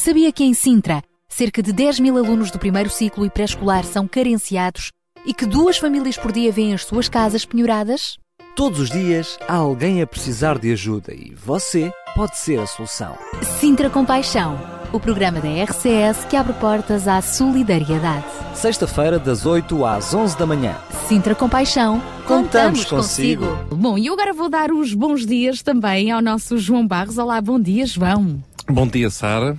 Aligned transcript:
Sabia 0.00 0.32
que 0.32 0.42
em 0.42 0.54
Sintra, 0.54 1.02
cerca 1.28 1.62
de 1.62 1.74
10 1.74 2.00
mil 2.00 2.16
alunos 2.16 2.50
do 2.50 2.58
primeiro 2.58 2.88
ciclo 2.88 3.26
e 3.26 3.28
pré-escolar 3.28 3.84
são 3.84 4.08
carenciados 4.08 4.90
e 5.26 5.34
que 5.34 5.44
duas 5.44 5.76
famílias 5.76 6.16
por 6.16 6.32
dia 6.32 6.50
vêm 6.50 6.72
as 6.72 6.86
suas 6.86 7.06
casas 7.06 7.44
penhoradas? 7.44 8.16
Todos 8.56 8.80
os 8.80 8.90
dias 8.90 9.38
há 9.46 9.56
alguém 9.56 10.00
a 10.00 10.06
precisar 10.06 10.58
de 10.58 10.72
ajuda 10.72 11.12
e 11.12 11.34
você 11.34 11.92
pode 12.16 12.38
ser 12.38 12.58
a 12.60 12.66
solução. 12.66 13.14
Sintra 13.60 13.90
Compaixão, 13.90 14.58
o 14.90 14.98
programa 14.98 15.38
da 15.38 15.50
RCS 15.64 16.24
que 16.30 16.34
abre 16.34 16.54
portas 16.54 17.06
à 17.06 17.20
solidariedade. 17.20 18.24
Sexta-feira, 18.54 19.18
das 19.18 19.44
8 19.44 19.84
às 19.84 20.14
11 20.14 20.38
da 20.38 20.46
manhã. 20.46 20.76
Sintra 21.08 21.34
Compaixão, 21.34 22.02
Contamos 22.26 22.86
consigo. 22.86 23.44
Bom, 23.70 23.98
e 23.98 24.06
eu 24.06 24.14
agora 24.14 24.32
vou 24.32 24.48
dar 24.48 24.72
os 24.72 24.94
bons 24.94 25.26
dias 25.26 25.60
também 25.60 26.10
ao 26.10 26.22
nosso 26.22 26.56
João 26.56 26.86
Barros. 26.86 27.18
Olá, 27.18 27.38
bom 27.38 27.60
dia, 27.60 27.84
João. 27.84 28.42
Bom 28.66 28.86
dia, 28.86 29.10
Sara. 29.10 29.58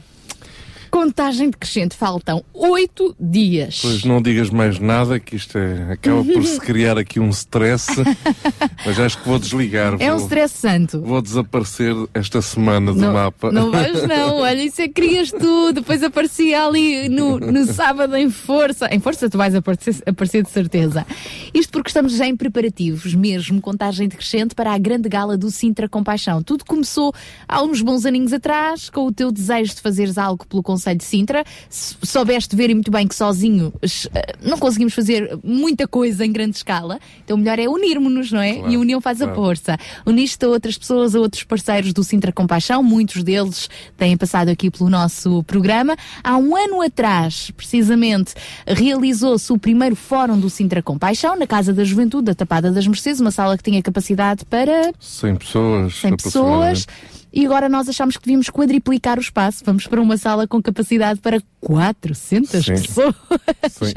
Contagem 0.92 1.50
decrescente, 1.50 1.96
faltam 1.96 2.44
oito 2.54 3.16
dias. 3.18 3.80
Pois 3.82 4.04
não 4.04 4.22
digas 4.22 4.50
mais 4.50 4.78
nada, 4.78 5.20
que 5.22 5.38
isto 5.38 5.58
é, 5.58 5.94
acaba 5.94 6.24
por 6.24 6.46
se 6.46 6.60
criar 6.62 6.98
aqui 6.98 7.18
um 7.18 7.30
stress, 7.30 7.88
mas 8.86 9.00
acho 9.00 9.18
que 9.20 9.28
vou 9.28 9.40
desligar. 9.40 9.96
É 10.00 10.14
um 10.14 10.18
vou, 10.18 10.26
stress 10.26 10.54
santo. 10.54 11.02
Vou 11.02 11.22
desaparecer 11.22 11.96
esta 12.14 12.42
semana 12.42 12.94
do 12.94 13.00
não, 13.00 13.14
mapa. 13.14 13.52
Não 13.52 13.72
vais 13.72 14.06
não, 14.06 14.40
olha, 14.40 14.62
isso 14.62 14.82
é 14.82 14.88
que 14.88 14.96
crias 14.96 15.32
tu, 15.32 15.72
depois 15.74 16.04
aparecia 16.04 16.66
ali 16.66 17.08
no, 17.08 17.40
no 17.40 17.66
sábado 17.66 18.16
em 18.18 18.30
força. 18.30 18.94
Em 18.94 19.00
força 19.00 19.30
tu 19.30 19.38
vais 19.38 19.56
aparecer, 19.56 19.96
aparecer 20.06 20.44
de 20.44 20.50
certeza. 20.50 21.06
Isto 21.54 21.72
porque 21.72 21.90
estamos 21.90 22.14
já 22.14 22.28
em 22.28 22.36
preparativos, 22.36 23.16
mesmo, 23.16 23.62
contagem 23.62 24.08
decrescente 24.08 24.54
para 24.54 24.74
a 24.74 24.78
grande 24.78 25.08
gala 25.08 25.38
do 25.38 25.50
Sintra 25.50 25.88
Compaixão. 25.88 26.44
Tudo 26.44 26.66
começou 26.66 27.14
há 27.48 27.64
uns 27.64 27.82
bons 27.82 28.06
aninhos 28.06 28.34
atrás, 28.34 28.90
com 28.90 29.06
o 29.06 29.12
teu 29.12 29.32
desejo 29.32 29.74
de 29.74 29.82
fazeres 29.82 30.18
algo 30.18 30.46
pelo 30.46 30.62
Conselho 30.62 30.91
de 30.94 31.04
Sintra. 31.04 31.44
Soubeste 31.70 32.56
ver 32.56 32.74
muito 32.74 32.92
bem 32.92 33.08
que 33.08 33.16
sozinho 33.16 33.74
eh, 33.82 34.36
não 34.42 34.58
conseguimos 34.58 34.94
fazer 34.94 35.38
muita 35.44 35.88
coisa 35.88 36.26
em 36.26 36.32
grande 36.32 36.58
escala, 36.58 37.00
então 37.24 37.36
o 37.36 37.40
melhor 37.40 37.60
é 37.60 37.68
unirmos-nos, 37.68 38.32
não 38.32 38.42
é? 38.42 38.56
Claro, 38.56 38.72
e 38.72 38.76
a 38.76 38.80
união 38.80 39.02
faz 39.02 39.18
claro. 39.20 39.32
a 39.32 39.36
força. 39.36 39.78
Uniste 40.06 40.44
a 40.46 40.48
outras 40.48 40.78
pessoas, 40.78 41.16
a 41.16 41.20
outros 41.20 41.44
parceiros 41.44 41.94
do 41.94 42.04
Sintra 42.04 42.32
Compaixão, 42.32 42.82
muitos 42.84 43.24
deles 43.24 43.70
têm 43.98 44.16
passado 44.18 44.50
aqui 44.50 44.70
pelo 44.70 44.90
nosso 44.90 45.44
programa. 45.44 45.96
Há 46.24 46.38
um 46.38 46.56
ano 46.56 46.82
atrás, 46.82 47.52
precisamente, 47.52 48.34
realizou-se 48.66 49.52
o 49.52 49.58
primeiro 49.58 49.96
fórum 49.96 50.40
do 50.40 50.50
Sintra 50.50 50.82
Compaixão, 50.82 51.38
na 51.38 51.48
Casa 51.48 51.74
da 51.74 51.84
Juventude 51.84 52.26
da 52.26 52.36
Tapada 52.36 52.72
das 52.72 52.88
Mercedes, 52.88 53.20
uma 53.20 53.32
sala 53.32 53.58
que 53.58 53.64
tinha 53.64 53.82
capacidade 53.82 54.46
para 54.46 54.92
100 55.00 55.36
pessoas. 55.36 55.96
100 55.96 56.16
pessoas. 56.18 56.88
E 57.34 57.46
agora 57.46 57.70
nós 57.70 57.88
achamos 57.88 58.18
que 58.18 58.24
devíamos 58.24 58.50
quadriplicar 58.50 59.18
o 59.18 59.22
espaço. 59.22 59.64
Vamos 59.66 59.88
para 59.88 60.02
uma 60.02 60.18
sala 60.18 60.48
com 60.48 60.62
capacidade 60.62 61.20
para 61.20 61.42
400 61.62 62.66
Sim. 62.66 62.74
pessoas. 62.74 63.16
Sim. 63.72 63.94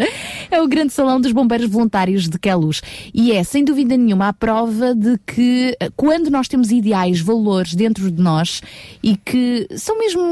É 0.51 0.63
o 0.63 0.69
grande 0.69 0.93
salão 0.93 1.21
dos 1.21 1.33
bombeiros 1.33 1.69
voluntários 1.69 2.29
de 2.29 2.39
Queluz. 2.39 2.83
E 3.13 3.33
é, 3.33 3.43
sem 3.43 3.65
dúvida 3.65 3.97
nenhuma, 3.97 4.29
a 4.29 4.33
prova 4.33 4.95
de 4.95 5.19
que 5.27 5.77
eh, 5.81 5.91
quando 5.97 6.31
nós 6.31 6.47
temos 6.47 6.71
ideais, 6.71 7.21
valores 7.21 7.75
dentro 7.75 8.11
de 8.11 8.23
nós 8.23 8.61
e 9.03 9.17
que 9.17 9.67
são 9.77 9.99
mesmo 9.99 10.23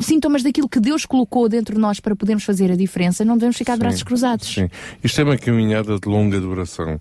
sintomas 0.00 0.42
daquilo 0.42 0.68
que 0.68 0.80
Deus 0.80 1.06
colocou 1.06 1.48
dentro 1.48 1.74
de 1.76 1.80
nós 1.80 2.00
para 2.00 2.14
podermos 2.14 2.44
fazer 2.44 2.70
a 2.70 2.76
diferença, 2.76 3.24
não 3.24 3.36
devemos 3.36 3.56
ficar 3.56 3.74
de 3.74 3.80
braços 3.80 4.02
cruzados. 4.02 4.52
Sim. 4.52 4.68
Isto 5.02 5.20
é 5.20 5.24
uma 5.24 5.38
caminhada 5.38 5.98
de 5.98 6.08
longa 6.08 6.38
duração. 6.40 6.98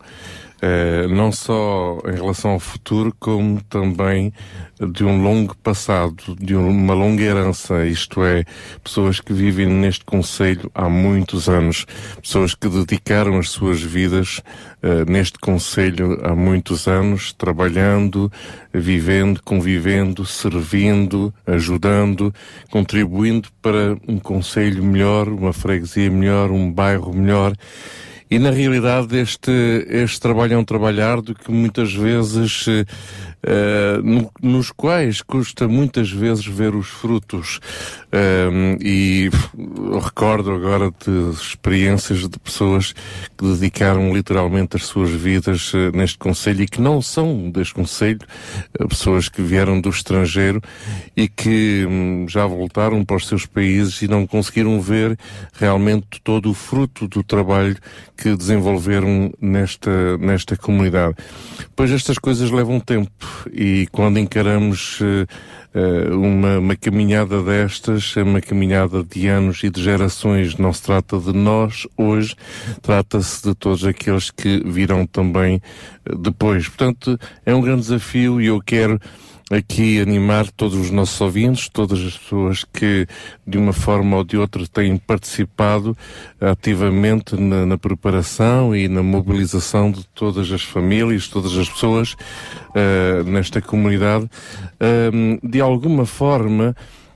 Eh, 0.63 1.07
não 1.07 1.31
só 1.31 1.97
em 2.07 2.13
relação 2.15 2.51
ao 2.51 2.59
futuro, 2.59 3.11
como 3.19 3.59
também 3.63 4.31
de 4.91 5.03
um 5.03 5.21
longo 5.21 5.55
passado, 5.57 6.35
de 6.39 6.55
um- 6.55 6.69
uma 6.69 6.93
longa 6.93 7.23
herança, 7.23 7.85
isto 7.85 8.23
é, 8.23 8.43
pessoas 8.83 9.19
que 9.19 9.33
vivem 9.33 9.67
neste 9.67 10.05
Conselho 10.05 10.69
há 10.73 10.87
muitos 10.89 11.49
anos, 11.49 11.85
pessoas 12.21 12.53
que 12.53 12.67
dedicaram 12.67 13.37
as 13.39 13.49
suas 13.49 13.81
vidas 13.81 14.41
eh, 14.83 15.05
neste 15.07 15.37
Conselho 15.39 16.19
há 16.23 16.35
muitos 16.35 16.87
anos, 16.87 17.33
trabalhando, 17.33 18.31
vivendo, 18.73 19.41
convivendo, 19.43 20.25
servindo, 20.25 21.31
ajudando, 21.45 22.33
contribuindo 22.71 23.49
para 23.61 23.95
um 24.07 24.17
Conselho 24.19 24.83
melhor, 24.83 25.27
uma 25.27 25.53
freguesia 25.53 26.09
melhor, 26.09 26.49
um 26.51 26.71
bairro 26.71 27.13
melhor. 27.13 27.53
E 28.31 28.39
na 28.39 28.49
realidade 28.49 29.17
este, 29.17 29.51
este 29.89 30.17
trabalho 30.21 30.53
é 30.53 30.57
um 30.57 30.63
trabalho 30.63 31.03
árduo 31.03 31.35
que 31.35 31.51
muitas 31.51 31.93
vezes, 31.93 32.65
eh, 33.43 33.99
no- 34.03 34.31
nos 34.41 34.71
quais 34.71 35.21
custa 35.21 35.67
muitas 35.67 36.11
vezes 36.11 36.45
ver 36.45 36.75
os 36.75 36.87
frutos. 36.87 37.59
Um, 38.13 38.77
e 38.81 39.29
recordo 40.03 40.51
agora 40.51 40.91
de 40.91 41.31
experiências 41.31 42.27
de 42.27 42.37
pessoas 42.39 42.93
que 43.37 43.45
dedicaram 43.45 44.13
literalmente 44.13 44.75
as 44.75 44.83
suas 44.85 45.11
vidas 45.11 45.71
eh, 45.73 45.91
neste 45.95 46.17
Conselho 46.17 46.61
e 46.63 46.67
que 46.67 46.81
não 46.81 47.01
são 47.01 47.49
deste 47.49 47.73
Conselho, 47.73 48.19
eh, 48.77 48.85
pessoas 48.85 49.29
que 49.29 49.41
vieram 49.41 49.79
do 49.79 49.89
estrangeiro 49.89 50.61
e 51.15 51.27
que 51.29 51.85
hum, 51.89 52.25
já 52.27 52.45
voltaram 52.45 53.03
para 53.05 53.15
os 53.15 53.27
seus 53.27 53.45
países 53.45 54.01
e 54.01 54.07
não 54.09 54.27
conseguiram 54.27 54.81
ver 54.81 55.17
realmente 55.53 56.21
todo 56.21 56.51
o 56.51 56.53
fruto 56.53 57.07
do 57.07 57.23
trabalho 57.23 57.77
que 58.17 58.35
desenvolveram 58.35 59.31
nesta, 59.39 60.17
nesta 60.17 60.57
comunidade. 60.57 61.15
Pois 61.75 61.91
estas 61.91 62.17
coisas 62.17 62.51
levam 62.51 62.77
tempo 62.79 63.09
e 63.51 63.87
quando 63.91 64.19
encaramos 64.19 64.99
eh, 65.01 65.25
eh, 65.73 66.13
uma, 66.13 66.59
uma 66.59 66.75
caminhada 66.75 67.41
destas, 67.41 68.13
é 68.17 68.23
uma 68.23 68.41
caminhada 68.41 69.03
de 69.03 69.27
anos 69.27 69.63
e 69.63 69.69
de 69.69 69.81
gerações, 69.81 70.57
não 70.57 70.73
se 70.73 70.83
trata 70.83 71.17
de 71.17 71.31
nós 71.33 71.87
hoje, 71.97 72.35
trata-se 72.81 73.43
de 73.43 73.55
todos 73.55 73.85
aqueles 73.85 74.29
que 74.29 74.61
virão 74.65 75.05
também 75.05 75.61
eh, 76.05 76.15
depois. 76.17 76.67
Portanto, 76.67 77.19
é 77.45 77.55
um 77.55 77.61
grande 77.61 77.81
desafio 77.81 78.41
e 78.41 78.47
eu 78.47 78.61
quero 78.61 78.99
aqui 79.51 79.99
animar 79.99 80.49
todos 80.49 80.77
os 80.77 80.89
nossos 80.89 81.19
ouvintes, 81.19 81.67
todas 81.67 81.99
as 81.99 82.17
pessoas 82.17 82.63
que 82.63 83.05
de 83.45 83.57
uma 83.57 83.73
forma 83.73 84.17
ou 84.17 84.23
de 84.23 84.37
outra 84.37 84.65
têm 84.65 84.95
participado 84.95 85.95
ativamente 86.39 87.35
na, 87.35 87.65
na 87.65 87.77
preparação 87.77 88.73
e 88.73 88.87
na 88.87 89.03
mobilização 89.03 89.91
de 89.91 90.07
todas 90.07 90.51
as 90.51 90.63
famílias, 90.63 91.27
todas 91.27 91.57
as 91.57 91.69
pessoas 91.69 92.15
eh, 92.73 93.23
nesta 93.25 93.61
comunidade, 93.61 94.29
ehm, 94.79 95.37
de 95.43 95.59
alguma 95.59 96.05
forma 96.05 96.75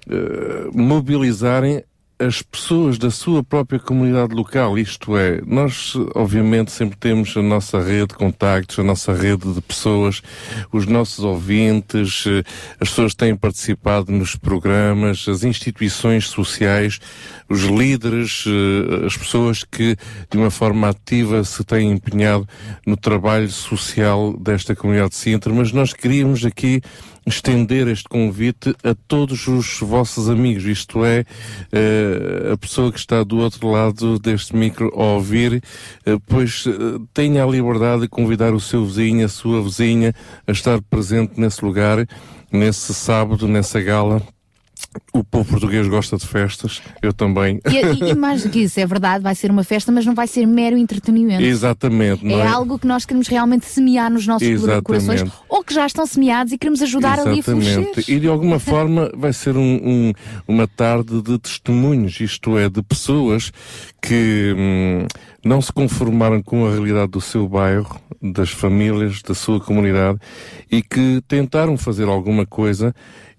eh, 0.10 0.70
mobilizarem 0.74 1.84
as 2.18 2.42
pessoas 2.42 2.98
da 2.98 3.12
sua 3.12 3.44
própria 3.44 3.78
comunidade 3.78 4.34
local, 4.34 4.78
isto 4.78 5.18
é, 5.18 5.42
nós 5.46 5.94
obviamente 6.16 6.72
sempre 6.72 6.98
temos 6.98 7.36
a 7.36 7.42
nossa 7.42 7.82
rede 7.82 8.08
de 8.08 8.16
contactos, 8.16 8.80
a 8.80 8.84
nossa 8.84 9.14
rede 9.14 9.54
de 9.54 9.62
pessoas, 9.62 10.22
os 10.72 10.86
nossos 10.86 11.26
ouvintes, 11.26 12.24
eh, 12.26 12.44
as 12.80 12.90
pessoas 12.90 13.12
que 13.12 13.18
têm 13.18 13.36
participado 13.36 14.14
nos 14.14 14.38
programas, 14.38 15.28
as 15.28 15.44
instituições 15.44 16.28
sociais, 16.28 17.00
os 17.50 17.64
líderes, 17.64 18.46
eh, 18.48 19.06
as 19.06 19.18
pessoas 19.18 19.66
que 19.66 19.98
de 20.32 20.38
uma 20.38 20.50
forma 20.50 20.88
ativa 20.90 21.44
se 21.44 21.66
têm 21.66 21.92
empenhado 21.92 22.48
no 22.88 22.96
trabalho 22.96 23.50
social 23.50 24.38
desta 24.38 24.74
comunidade 24.74 25.10
de 25.10 25.18
Sintra, 25.18 25.54
mas 25.54 25.74
nós 25.74 25.92
queríamos 25.92 26.46
aqui 26.46 26.82
estender 27.26 27.88
este 27.88 28.08
convite 28.08 28.76
a 28.84 28.94
todos 29.08 29.48
os 29.48 29.80
vossos 29.80 30.30
amigos, 30.30 30.66
isto 30.66 31.04
é, 31.04 31.26
eh, 31.72 32.52
a 32.54 32.58
pessoa 32.58 32.92
que 32.92 33.00
está 33.00 33.24
do 33.24 33.40
outro 33.40 33.70
lado 33.70 34.20
deste 34.20 34.56
micro 34.56 34.92
a 34.96 35.14
ouvir, 35.14 35.64
eh, 36.06 36.18
pois 36.28 36.66
eh, 36.68 37.00
tenha 37.14 37.44
a 37.44 37.48
liberdade 37.48 38.04
de 38.04 38.08
convidar 38.08 38.54
o 38.54 38.60
seu 38.60 38.86
vizinho, 38.86 39.26
a 39.26 39.30
sua 39.30 39.62
vizinha, 39.62 40.14
a 40.46 40.52
estar 40.52 40.82
presente 40.84 41.40
nesse 41.40 41.66
lugar, 41.66 42.06
nesse 42.52 42.94
sábado, 42.94 43.48
nessa 43.48 43.82
gala. 43.82 44.22
O 45.14 45.24
povo 45.24 45.50
português 45.50 45.88
gosta 45.88 46.18
de 46.18 46.26
festas, 46.28 46.82
eu 47.02 47.12
também. 47.14 47.60
E, 47.70 48.06
e- 48.06 48.12
e 48.12 48.16
mais 48.16 48.44
do 48.44 48.50
que 48.50 48.60
isso, 48.60 48.80
é 48.80 48.86
verdade, 48.86 49.24
vai 49.24 49.34
ser 49.36 49.50
uma 49.52 49.64
festa, 49.64 49.92
mas 49.92 50.06
não 50.06 50.14
vai 50.14 50.28
ser 50.28 50.46
mero 50.46 50.78
entretenimento. 50.78 51.42
Exatamente, 51.44 52.24
não 52.26 52.40
É 52.40 52.44
é? 52.44 52.48
algo 52.48 52.78
que 52.80 52.88
nós 52.88 53.06
queremos 53.06 53.28
realmente 53.28 53.66
semear 53.66 54.12
nos 54.12 54.26
nossos 54.28 54.48
Exatamente. 54.48 54.84
corações, 54.84 55.24
ou 55.50 55.64
que 55.64 55.74
já 55.74 55.86
estão 55.86 56.06
semeados 56.06 56.52
e 56.54 56.58
queremos 56.58 56.82
ajudar 56.82 57.20
ali 57.20 57.40
a 57.40 57.44
florescer. 57.44 57.74
Exatamente. 57.80 58.12
E 58.14 58.20
de 58.20 58.28
alguma 58.28 58.60
forma 58.60 59.12
vai 59.16 59.32
ser 59.34 59.56
um- 59.58 59.80
um- 59.84 60.14
uma 60.48 60.68
tarde 60.68 61.22
de 61.22 61.38
testemunhos, 61.40 62.20
isto 62.20 62.58
é, 62.58 62.70
de 62.70 62.82
pessoas 62.82 63.52
que 64.02 64.54
hum, 64.58 65.08
não 65.46 65.62
se 65.62 65.72
conformaram 65.72 66.42
com 66.42 66.66
a 66.66 66.72
realidade 66.72 67.12
do 67.12 67.22
seu 67.22 67.48
bairro, 67.48 68.02
das 68.20 68.50
famílias, 68.50 69.22
da 69.22 69.36
sua 69.36 69.60
comunidade 69.60 70.20
e 70.72 70.82
que 70.82 71.22
tentaram 71.28 71.78
fazer 71.78 72.08
alguma 72.08 72.48
coisa 72.48 72.94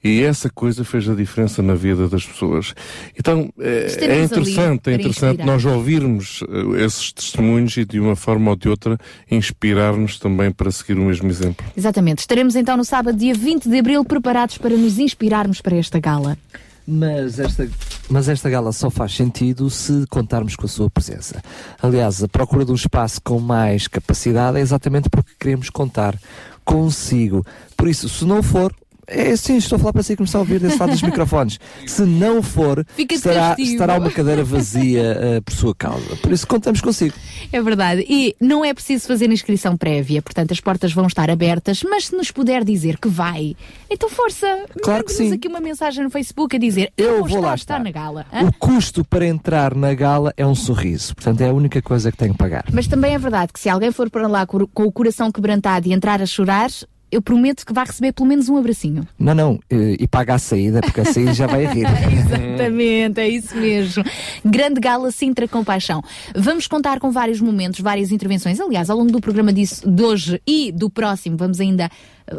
e 0.04 0.22
essa 0.22 0.48
coisa 0.48 0.84
fez 0.84 1.08
a 1.08 1.14
diferença 1.14 1.60
na 1.62 1.74
vida 1.74 2.08
das 2.08 2.24
pessoas. 2.24 2.74
Então 3.18 3.50
é, 3.58 3.88
é 4.02 4.22
interessante, 4.22 4.90
é 4.90 4.94
interessante 4.94 5.38
inspirar. 5.40 5.46
nós 5.46 5.64
ouvirmos 5.64 6.44
eh, 6.48 6.84
esses 6.84 7.12
testemunhos 7.12 7.76
e 7.76 7.84
de 7.84 7.98
uma 7.98 8.14
forma 8.14 8.50
ou 8.50 8.56
de 8.56 8.68
outra 8.68 8.96
inspirar-nos 9.28 10.16
também 10.20 10.52
para 10.52 10.70
seguir 10.70 10.96
o 10.96 11.04
mesmo 11.04 11.28
exemplo. 11.28 11.66
Exatamente. 11.76 12.20
Estaremos 12.20 12.54
então 12.54 12.76
no 12.76 12.84
sábado, 12.84 13.18
dia 13.18 13.34
20 13.34 13.68
de 13.68 13.78
abril, 13.80 14.04
preparados 14.04 14.58
para 14.58 14.76
nos 14.76 15.00
inspirarmos 15.00 15.60
para 15.60 15.76
esta 15.76 15.98
gala. 15.98 16.38
Mas 16.86 17.40
esta 17.40 17.68
mas 18.08 18.28
esta 18.28 18.48
gala 18.48 18.72
só 18.72 18.90
faz 18.90 19.14
sentido 19.14 19.68
se 19.68 20.06
contarmos 20.08 20.56
com 20.56 20.66
a 20.66 20.68
sua 20.68 20.90
presença. 20.90 21.42
Aliás, 21.82 22.22
a 22.22 22.28
procura 22.28 22.64
de 22.64 22.72
um 22.72 22.74
espaço 22.74 23.20
com 23.22 23.40
mais 23.40 23.88
capacidade 23.88 24.58
é 24.58 24.60
exatamente 24.60 25.08
porque 25.08 25.32
queremos 25.38 25.70
contar 25.70 26.18
consigo. 26.64 27.44
Por 27.76 27.88
isso, 27.88 28.08
se 28.08 28.24
não 28.24 28.42
for, 28.42 28.74
é 29.06 29.36
sim, 29.36 29.56
estou 29.56 29.76
a 29.76 29.78
falar 29.78 29.92
para 29.92 30.02
si 30.02 30.16
que 30.16 30.22
me 30.22 30.26
está 30.26 30.38
a 30.38 30.40
ouvir 30.40 30.60
desse 30.60 30.78
lado 30.78 30.90
dos 30.90 31.02
microfones. 31.02 31.58
Se 31.86 32.02
não 32.02 32.42
for, 32.42 32.84
estará, 32.98 33.54
estará 33.58 33.98
uma 33.98 34.10
cadeira 34.10 34.44
vazia 34.44 35.38
uh, 35.38 35.42
por 35.42 35.54
sua 35.54 35.74
causa. 35.74 36.16
Por 36.16 36.32
isso 36.32 36.46
contamos 36.46 36.80
consigo. 36.80 37.14
É 37.52 37.62
verdade. 37.62 38.04
E 38.08 38.34
não 38.40 38.64
é 38.64 38.74
preciso 38.74 39.06
fazer 39.06 39.30
inscrição 39.30 39.76
prévia, 39.76 40.20
portanto 40.22 40.52
as 40.52 40.60
portas 40.60 40.92
vão 40.92 41.06
estar 41.06 41.30
abertas, 41.30 41.82
mas 41.82 42.06
se 42.06 42.16
nos 42.16 42.30
puder 42.30 42.64
dizer 42.64 42.98
que 42.98 43.08
vai, 43.08 43.56
então 43.90 44.08
força. 44.08 44.46
Claro 44.82 45.04
que 45.04 45.12
sim. 45.12 45.32
aqui 45.32 45.48
uma 45.48 45.60
mensagem 45.60 46.02
no 46.02 46.10
Facebook 46.10 46.56
a 46.56 46.58
dizer 46.58 46.92
eu, 46.96 47.06
eu 47.06 47.18
vou, 47.18 47.28
vou 47.28 47.38
estar, 47.38 47.48
lá 47.48 47.54
estar 47.54 47.84
na 47.84 47.90
gala. 47.90 48.26
Hã? 48.32 48.46
O 48.46 48.52
custo 48.52 49.04
para 49.04 49.26
entrar 49.26 49.74
na 49.74 49.94
gala 49.94 50.32
é 50.36 50.46
um 50.46 50.54
sorriso. 50.54 51.14
Portanto, 51.14 51.40
é 51.40 51.48
a 51.48 51.52
única 51.52 51.80
coisa 51.80 52.10
que 52.10 52.16
tenho 52.18 52.32
que 52.32 52.38
pagar. 52.38 52.64
Mas 52.72 52.86
também 52.86 53.14
é 53.14 53.18
verdade 53.18 53.52
que 53.52 53.60
se 53.60 53.68
alguém 53.68 53.92
for 53.92 54.10
para 54.10 54.26
lá 54.26 54.46
com 54.46 54.82
o 54.84 54.92
coração 54.92 55.30
quebrantado 55.30 55.88
e 55.88 55.92
entrar 55.92 56.20
a 56.20 56.26
chorar, 56.26 56.70
eu 57.10 57.22
prometo 57.22 57.64
que 57.64 57.72
vai 57.72 57.84
receber 57.84 58.12
pelo 58.12 58.28
menos 58.28 58.48
um 58.48 58.56
abracinho. 58.56 59.06
Não, 59.18 59.34
não, 59.34 59.60
e, 59.70 59.96
e 60.00 60.08
paga 60.08 60.34
a 60.34 60.38
saída, 60.38 60.80
porque 60.80 61.00
a 61.00 61.04
saída 61.04 61.32
já 61.32 61.46
vai 61.46 61.66
rir. 61.66 61.86
Exatamente, 62.12 63.20
é 63.20 63.28
isso 63.28 63.56
mesmo. 63.56 64.04
Grande 64.44 64.80
Gala 64.80 65.10
Sintra 65.10 65.46
Compaixão. 65.46 66.02
Vamos 66.34 66.66
contar 66.66 66.98
com 67.00 67.10
vários 67.10 67.40
momentos, 67.40 67.80
várias 67.80 68.10
intervenções. 68.10 68.60
Aliás, 68.60 68.90
ao 68.90 68.96
longo 68.96 69.12
do 69.12 69.20
programa 69.20 69.52
disso, 69.52 69.88
de 69.88 70.02
hoje 70.02 70.42
e 70.46 70.72
do 70.72 70.90
próximo, 70.90 71.36
vamos 71.36 71.60
ainda 71.60 71.90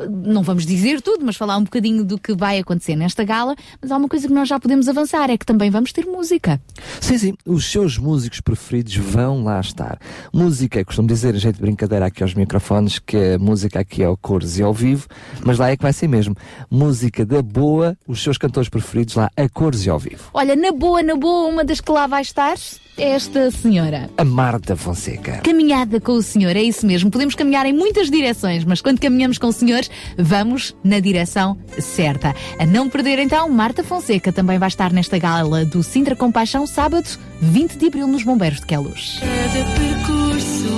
não 0.09 0.43
vamos 0.43 0.65
dizer 0.65 1.01
tudo, 1.01 1.25
mas 1.25 1.35
falar 1.35 1.57
um 1.57 1.63
bocadinho 1.63 2.03
do 2.03 2.17
que 2.17 2.35
vai 2.35 2.59
acontecer 2.59 2.95
nesta 2.95 3.23
gala. 3.23 3.55
Mas 3.81 3.91
há 3.91 3.97
uma 3.97 4.07
coisa 4.07 4.27
que 4.27 4.33
nós 4.33 4.47
já 4.47 4.59
podemos 4.59 4.87
avançar, 4.87 5.29
é 5.29 5.37
que 5.37 5.45
também 5.45 5.69
vamos 5.69 5.91
ter 5.91 6.05
música. 6.05 6.61
Sim, 6.99 7.17
sim, 7.17 7.33
os 7.45 7.71
seus 7.71 7.97
músicos 7.97 8.41
preferidos 8.41 8.95
vão 8.95 9.43
lá 9.43 9.59
estar. 9.59 9.99
Música, 10.33 10.83
costumo 10.83 11.07
dizer, 11.07 11.35
em 11.35 11.39
jeito 11.39 11.55
de 11.55 11.61
brincadeira 11.61 12.05
aqui 12.05 12.23
aos 12.23 12.33
microfones, 12.33 12.99
que 12.99 13.17
a 13.17 13.39
música 13.39 13.79
aqui 13.79 14.03
é 14.03 14.05
ao 14.05 14.17
cores 14.17 14.57
e 14.57 14.63
ao 14.63 14.73
vivo, 14.73 15.07
mas 15.43 15.57
lá 15.57 15.69
é 15.69 15.77
que 15.77 15.83
vai 15.83 15.93
ser 15.93 16.07
mesmo. 16.07 16.35
Música 16.69 17.25
da 17.25 17.41
boa, 17.41 17.97
os 18.07 18.21
seus 18.21 18.37
cantores 18.37 18.69
preferidos 18.69 19.15
lá 19.15 19.29
a 19.35 19.49
cores 19.49 19.85
e 19.85 19.89
ao 19.89 19.99
vivo. 19.99 20.29
Olha, 20.33 20.55
na 20.55 20.71
boa, 20.71 21.01
na 21.01 21.15
boa, 21.15 21.49
uma 21.49 21.63
das 21.63 21.81
que 21.81 21.91
lá 21.91 22.07
vai 22.07 22.21
estar 22.21 22.57
é 22.97 23.11
esta 23.11 23.51
senhora. 23.51 24.09
A 24.17 24.25
Marta 24.25 24.75
Fonseca. 24.75 25.41
Caminhada 25.43 26.01
com 26.01 26.13
o 26.13 26.23
senhor, 26.23 26.55
é 26.55 26.63
isso 26.63 26.85
mesmo. 26.85 27.11
Podemos 27.11 27.35
caminhar 27.35 27.65
em 27.65 27.73
muitas 27.73 28.09
direções, 28.09 28.65
mas 28.65 28.81
quando 28.81 28.99
caminhamos 28.99 29.37
com 29.37 29.47
o 29.47 29.53
senhor, 29.53 29.76
senhores, 29.77 29.91
vamos 30.17 30.75
na 30.83 30.99
direção 30.99 31.57
certa. 31.79 32.35
A 32.59 32.65
não 32.65 32.89
perder 32.89 33.19
então, 33.19 33.49
Marta 33.49 33.83
Fonseca 33.83 34.31
também 34.31 34.57
vai 34.57 34.67
estar 34.67 34.91
nesta 34.91 35.17
gala 35.17 35.63
do 35.65 35.83
Sintra 35.83 36.15
Compaixão, 36.15 36.65
sábado 36.65 37.07
20 37.41 37.77
de 37.77 37.87
abril, 37.87 38.07
nos 38.07 38.23
Bombeiros 38.23 38.59
de 38.59 38.65
Queluz. 38.65 39.19
Cada 39.19 39.65
percurso, 39.79 40.71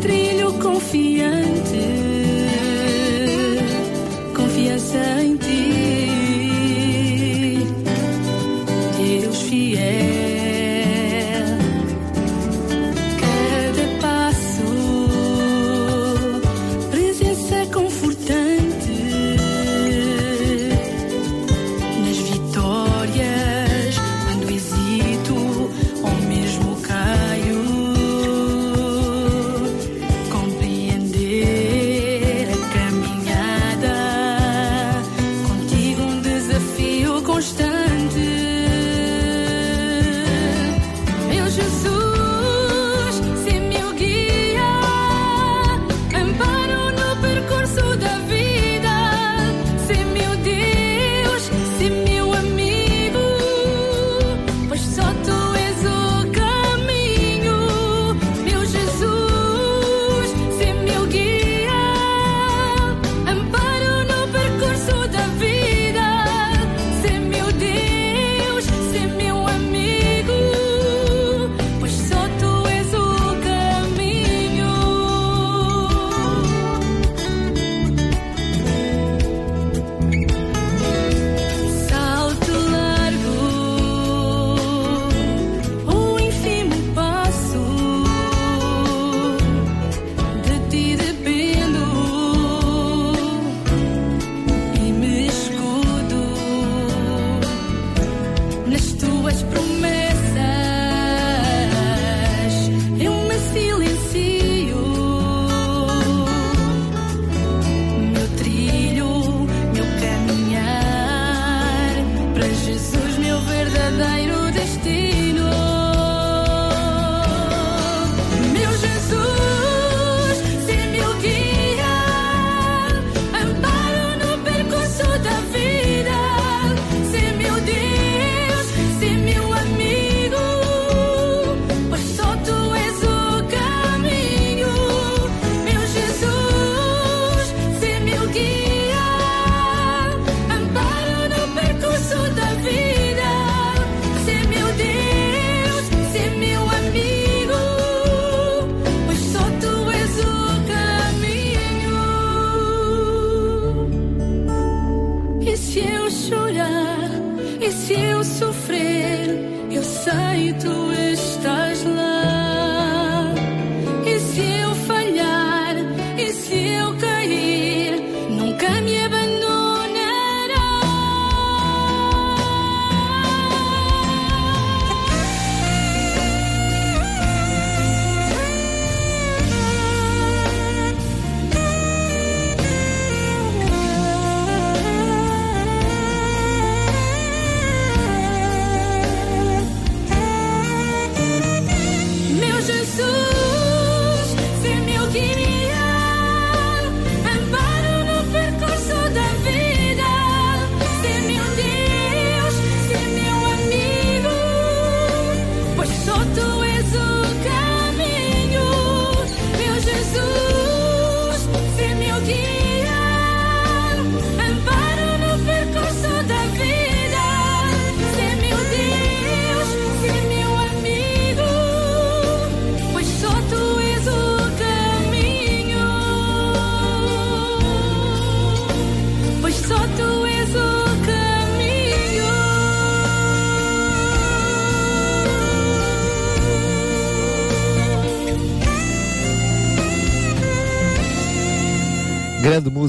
trilho 0.00 0.52
confiante, 0.54 1.82
confiança 4.34 5.22
em 5.22 5.36
ti. 5.36 5.71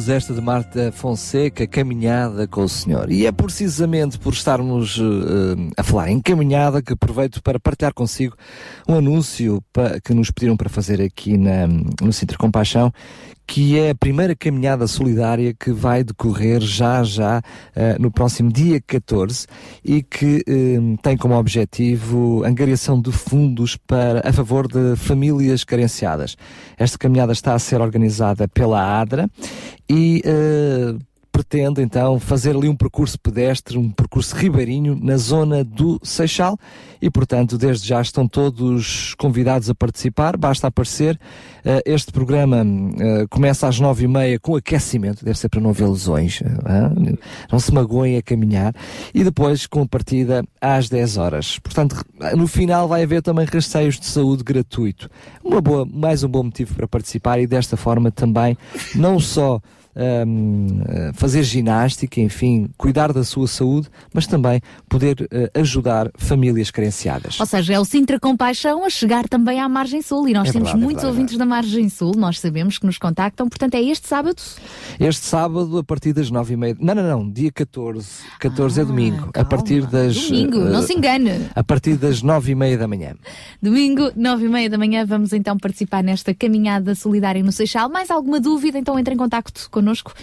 Música 0.03 0.13
esta 0.15 0.33
de 0.33 0.41
Marta 0.41 0.91
Fonseca, 0.91 1.65
Caminhada 1.65 2.45
com 2.45 2.63
o 2.63 2.69
Senhor. 2.69 3.09
E 3.09 3.25
é 3.25 3.31
precisamente 3.31 4.19
por 4.19 4.33
estarmos 4.33 4.97
uh, 4.97 5.01
a 5.77 5.83
falar 5.83 6.09
em 6.09 6.19
caminhada 6.19 6.81
que 6.81 6.91
aproveito 6.91 7.41
para 7.41 7.57
partilhar 7.57 7.93
consigo 7.93 8.35
um 8.87 8.95
anúncio 8.95 9.63
que 10.03 10.13
nos 10.13 10.29
pediram 10.29 10.57
para 10.57 10.67
fazer 10.69 11.01
aqui 11.01 11.37
na, 11.37 11.67
no 12.01 12.11
Centro 12.11 12.37
Compaixão 12.37 12.91
que 13.45 13.77
é 13.77 13.91
a 13.91 13.95
primeira 13.95 14.35
caminhada 14.35 14.87
solidária 14.87 15.53
que 15.53 15.71
vai 15.71 16.03
decorrer 16.03 16.61
já 16.61 17.03
já 17.03 17.39
uh, 17.39 18.01
no 18.01 18.11
próximo 18.11 18.51
dia 18.51 18.81
14 18.81 19.47
e 19.83 20.01
que 20.01 20.43
uh, 20.47 20.97
tem 21.01 21.17
como 21.17 21.35
objetivo 21.35 22.43
angariação 22.43 23.01
de 23.01 23.11
fundos 23.11 23.75
para, 23.75 24.27
a 24.27 24.33
favor 24.33 24.67
de 24.67 24.95
famílias 24.95 25.63
carenciadas. 25.63 26.35
Esta 26.77 26.97
caminhada 26.97 27.33
está 27.33 27.53
a 27.53 27.59
ser 27.59 27.81
organizada 27.81 28.47
pela 28.47 29.01
ADRA 29.01 29.29
e 29.89 30.21
uh, 30.25 31.12
pretende 31.33 31.81
então 31.81 32.19
fazer 32.19 32.55
ali 32.55 32.69
um 32.69 32.75
percurso 32.75 33.19
pedestre, 33.19 33.75
um 33.75 33.89
percurso 33.89 34.35
ribeirinho 34.35 34.95
na 35.01 35.17
zona 35.17 35.63
do 35.63 35.99
Seixal 36.03 36.59
e, 37.01 37.09
portanto, 37.09 37.57
desde 37.57 37.87
já 37.87 37.99
estão 37.99 38.27
todos 38.27 39.15
convidados 39.15 39.67
a 39.67 39.73
participar, 39.73 40.37
basta 40.37 40.67
aparecer. 40.67 41.19
Uh, 41.65 41.81
este 41.85 42.11
programa 42.11 42.63
uh, 42.63 43.27
começa 43.29 43.67
às 43.67 43.79
nove 43.79 44.03
e 44.03 44.07
meia 44.07 44.39
com 44.39 44.55
aquecimento, 44.55 45.25
deve 45.25 45.37
ser 45.37 45.49
para 45.49 45.59
não 45.59 45.71
haver 45.71 45.87
lesões, 45.87 46.39
uh, 46.41 47.17
não 47.51 47.59
se 47.59 47.73
magoem 47.73 48.15
a 48.15 48.21
caminhar, 48.21 48.75
e 49.11 49.23
depois 49.23 49.65
com 49.65 49.87
partida 49.87 50.45
às 50.61 50.87
dez 50.87 51.17
horas. 51.17 51.57
Portanto, 51.57 52.05
no 52.37 52.45
final 52.45 52.87
vai 52.87 53.01
haver 53.03 53.23
também 53.23 53.45
rastreios 53.45 53.99
de 53.99 54.05
saúde 54.05 54.43
gratuito. 54.43 55.09
Uma 55.43 55.59
boa, 55.61 55.83
mais 55.83 56.23
um 56.23 56.29
bom 56.29 56.43
motivo 56.43 56.75
para 56.75 56.87
participar 56.87 57.39
e 57.39 57.47
desta 57.47 57.75
forma 57.75 58.11
também, 58.11 58.55
não 58.93 59.19
só 59.19 59.59
um, 59.95 60.81
fazer 61.13 61.43
ginástica, 61.43 62.19
enfim, 62.19 62.69
cuidar 62.77 63.13
da 63.13 63.23
sua 63.23 63.47
saúde, 63.47 63.89
mas 64.13 64.27
também 64.27 64.61
poder 64.89 65.21
uh, 65.21 65.59
ajudar 65.59 66.11
famílias 66.17 66.71
carenciadas. 66.71 67.39
Ou 67.39 67.45
seja, 67.45 67.73
é 67.73 67.79
o 67.79 67.85
Sintra 67.85 68.19
Compaixão 68.19 68.85
a 68.85 68.89
chegar 68.89 69.27
também 69.27 69.59
à 69.59 69.69
Margem 69.69 70.01
Sul 70.01 70.27
e 70.27 70.33
nós 70.33 70.49
é 70.49 70.51
temos 70.51 70.69
verdade, 70.69 70.83
é 70.83 70.85
muitos 70.85 71.03
é 71.03 71.07
verdade, 71.07 71.15
ouvintes 71.15 71.35
é 71.35 71.37
da 71.37 71.45
Margem 71.45 71.89
Sul, 71.89 72.13
nós 72.15 72.39
sabemos 72.39 72.77
que 72.77 72.85
nos 72.85 72.97
contactam, 72.97 73.47
portanto 73.47 73.75
é 73.75 73.81
este 73.81 74.07
sábado? 74.07 74.41
Este 74.99 75.25
sábado 75.25 75.77
a 75.77 75.83
partir 75.83 76.13
das 76.13 76.29
nove 76.31 76.53
e 76.53 76.57
meia, 76.57 76.75
não, 76.79 76.95
não, 76.95 77.03
não, 77.03 77.29
dia 77.29 77.51
14, 77.51 78.07
14 78.39 78.79
é 78.79 78.81
ah, 78.81 78.83
é 78.83 78.87
domingo, 78.87 79.17
calma. 79.31 79.31
a 79.35 79.45
partir 79.45 79.85
das... 79.85 80.15
Domingo, 80.15 80.57
uh, 80.57 80.69
não 80.69 80.81
se 80.81 80.93
engane. 80.93 81.47
A 81.55 81.63
partir 81.63 81.95
das 81.95 82.21
nove 82.21 82.51
e 82.51 82.55
meia 82.55 82.77
da 82.77 82.87
manhã. 82.87 83.13
Domingo, 83.61 84.11
nove 84.15 84.45
e 84.45 84.49
meia 84.49 84.69
da 84.69 84.77
manhã, 84.77 85.05
vamos 85.05 85.33
então 85.33 85.57
participar 85.57 86.03
nesta 86.03 86.33
caminhada 86.33 86.95
solidária 86.95 87.43
no 87.43 87.51
Seixal. 87.51 87.89
Mais 87.89 88.09
alguma 88.09 88.39
dúvida, 88.39 88.77
então 88.77 88.97
entre 88.97 89.13
em 89.13 89.17
contacto 89.17 89.69
com 89.69 89.82
connosco 89.83 90.13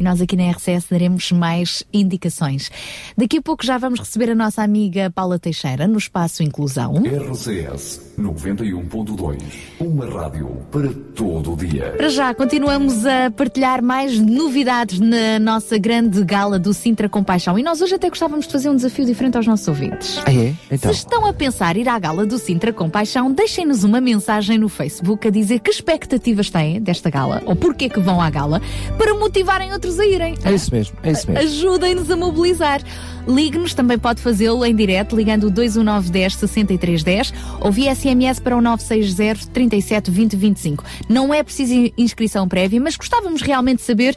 e 0.00 0.02
nós 0.02 0.20
aqui 0.22 0.34
na 0.34 0.50
RCS 0.50 0.86
daremos 0.90 1.30
mais 1.30 1.84
indicações. 1.92 2.70
Daqui 3.16 3.36
a 3.36 3.42
pouco 3.42 3.64
já 3.64 3.76
vamos 3.76 4.00
receber 4.00 4.30
a 4.30 4.34
nossa 4.34 4.62
amiga 4.62 5.10
Paula 5.10 5.38
Teixeira 5.38 5.86
no 5.86 5.98
espaço 5.98 6.42
Inclusão. 6.42 6.94
RCS 7.04 8.14
91.2, 8.18 9.38
uma 9.78 10.06
rádio 10.06 10.48
para 10.70 10.88
todo 11.14 11.52
o 11.52 11.56
dia. 11.56 11.94
Para 11.96 12.08
já, 12.08 12.34
continuamos 12.34 13.04
a 13.04 13.30
partilhar 13.30 13.82
mais 13.82 14.18
novidades 14.18 15.00
na 15.00 15.38
nossa 15.38 15.76
grande 15.76 16.24
gala 16.24 16.58
do 16.58 16.72
Sintra 16.72 17.08
Compaixão 17.08 17.58
e 17.58 17.62
nós 17.62 17.82
hoje 17.82 17.94
até 17.94 18.08
gostávamos 18.08 18.46
de 18.46 18.52
fazer 18.52 18.70
um 18.70 18.76
desafio 18.76 19.04
diferente 19.04 19.36
aos 19.36 19.46
nossos 19.46 19.68
ouvintes. 19.68 20.18
Ah, 20.24 20.32
é? 20.32 20.54
Então. 20.70 20.92
Se 20.92 21.00
estão 21.00 21.26
a 21.26 21.32
pensar 21.32 21.76
ir 21.76 21.88
à 21.88 21.98
gala 21.98 22.24
do 22.24 22.38
Sintra 22.38 22.72
Compaixão, 22.72 23.30
deixem-nos 23.30 23.84
uma 23.84 24.00
mensagem 24.00 24.56
no 24.56 24.68
Facebook 24.70 25.28
a 25.28 25.30
dizer 25.30 25.60
que 25.60 25.70
expectativas 25.70 26.48
têm 26.48 26.80
desta 26.80 27.10
gala 27.10 27.42
ou 27.44 27.54
porquê 27.54 27.90
que 27.90 28.00
vão 28.00 28.20
à 28.20 28.30
gala 28.30 28.62
para 28.96 29.14
motivarem 29.14 29.72
outros 29.72 29.89
outros 29.90 29.98
a 29.98 30.06
irem. 30.06 30.34
É 30.44 30.52
isso 30.52 30.72
mesmo, 30.72 30.96
é 31.02 31.10
isso 31.10 31.30
mesmo. 31.30 31.44
Ajudem-nos 31.44 32.10
a 32.10 32.16
mobilizar. 32.16 32.80
Ligue-nos, 33.26 33.74
também 33.74 33.98
pode 33.98 34.20
fazê-lo 34.22 34.64
em 34.64 34.74
direto, 34.74 35.16
ligando 35.16 35.44
o 35.44 35.50
21910 35.50 36.36
6310 36.36 37.34
ou 37.60 37.70
via 37.70 37.94
SMS 37.94 38.40
para 38.40 38.56
o 38.56 38.60
960 38.60 39.46
37 39.52 40.10
20 40.10 40.36
25. 40.36 40.84
Não 41.08 41.34
é 41.34 41.42
preciso 41.42 41.92
inscrição 41.98 42.48
prévia, 42.48 42.80
mas 42.80 42.96
gostávamos 42.96 43.42
realmente 43.42 43.78
de 43.78 43.84
saber 43.84 44.16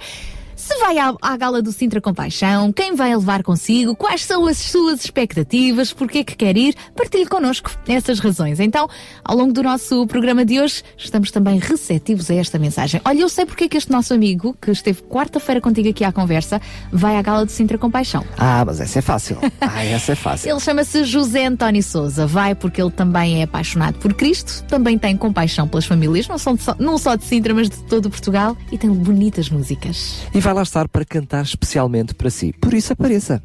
se 0.63 0.77
vai 0.77 0.97
à, 0.97 1.13
à 1.21 1.35
gala 1.35 1.61
do 1.61 1.73
Sintra 1.73 1.99
com 1.99 2.13
paixão, 2.13 2.71
quem 2.71 2.95
vai 2.95 3.13
levar 3.13 3.43
consigo, 3.43 3.93
quais 3.97 4.23
são 4.23 4.45
as 4.47 4.57
suas 4.57 5.03
expectativas, 5.03 5.91
porque 5.91 6.19
é 6.19 6.23
que 6.23 6.37
quer 6.37 6.55
ir, 6.55 6.73
partilhe 6.95 7.25
connosco 7.25 7.69
essas 7.85 8.19
razões. 8.19 8.61
Então, 8.61 8.87
ao 9.25 9.35
longo 9.35 9.51
do 9.51 9.61
nosso 9.61 10.07
programa 10.07 10.45
de 10.45 10.61
hoje, 10.61 10.81
estamos 10.97 11.31
também 11.31 11.59
receptivos 11.59 12.31
a 12.31 12.35
esta 12.35 12.57
mensagem. 12.57 13.01
Olha, 13.03 13.19
eu 13.19 13.27
sei 13.27 13.45
porque 13.45 13.65
é 13.65 13.67
que 13.67 13.75
este 13.75 13.91
nosso 13.91 14.13
amigo, 14.13 14.55
que 14.61 14.71
esteve 14.71 15.01
quarta-feira 15.01 15.59
contigo 15.59 15.89
aqui 15.89 16.05
à 16.05 16.13
conversa, 16.13 16.61
vai 16.89 17.17
à 17.17 17.21
gala 17.21 17.45
do 17.45 17.51
Sintra 17.51 17.77
com 17.77 17.91
paixão. 17.91 18.23
Ah, 18.37 18.63
mas 18.65 18.79
essa 18.79 18.99
é 18.99 19.01
fácil. 19.01 19.37
Ah, 19.59 19.83
essa 19.83 20.13
é 20.13 20.15
fácil. 20.15 20.47
ele 20.49 20.61
chama-se 20.61 21.03
José 21.03 21.45
António 21.45 21.83
Souza. 21.83 22.25
Vai 22.25 22.55
porque 22.55 22.81
ele 22.81 22.91
também 22.91 23.41
é 23.41 23.43
apaixonado 23.43 23.95
por 23.99 24.13
Cristo, 24.13 24.63
também 24.69 24.97
tem 24.97 25.17
compaixão 25.17 25.67
pelas 25.67 25.85
famílias, 25.85 26.25
não, 26.29 26.37
só, 26.37 26.55
não 26.79 26.97
só 26.97 27.15
de 27.15 27.25
Sintra, 27.25 27.53
mas 27.53 27.69
de 27.69 27.83
todo 27.83 28.09
Portugal, 28.09 28.55
e 28.71 28.77
tem 28.77 28.89
bonitas 28.89 29.49
músicas. 29.49 30.21
E 30.33 30.39
vai 30.39 30.52
lá 30.53 30.61
estar 30.61 30.87
para 30.87 31.03
cantar 31.03 31.43
especialmente 31.43 32.13
para 32.13 32.29
si. 32.29 32.53
Por 32.53 32.73
isso 32.73 32.93
apareça. 32.93 33.41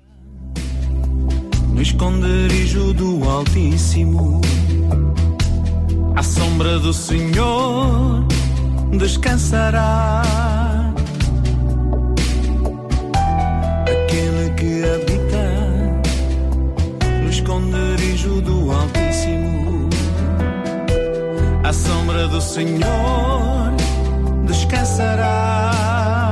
No 1.73 1.83
esconderijo 1.83 2.93
do 2.93 3.23
Altíssimo, 3.29 4.41
à 6.17 6.23
sombra 6.23 6.79
do 6.81 6.93
Senhor 6.93 8.27
descansará. 8.99 10.23
Aquele 13.83 14.51
que 14.57 14.83
habita 14.85 15.45
no 17.23 17.31
esconderijo 17.31 18.41
do 18.41 18.73
Altíssimo, 18.73 19.89
à 21.63 21.73
sombra 21.73 22.27
do 22.29 22.41
Senhor 22.41 23.73
descansará. 24.47 26.28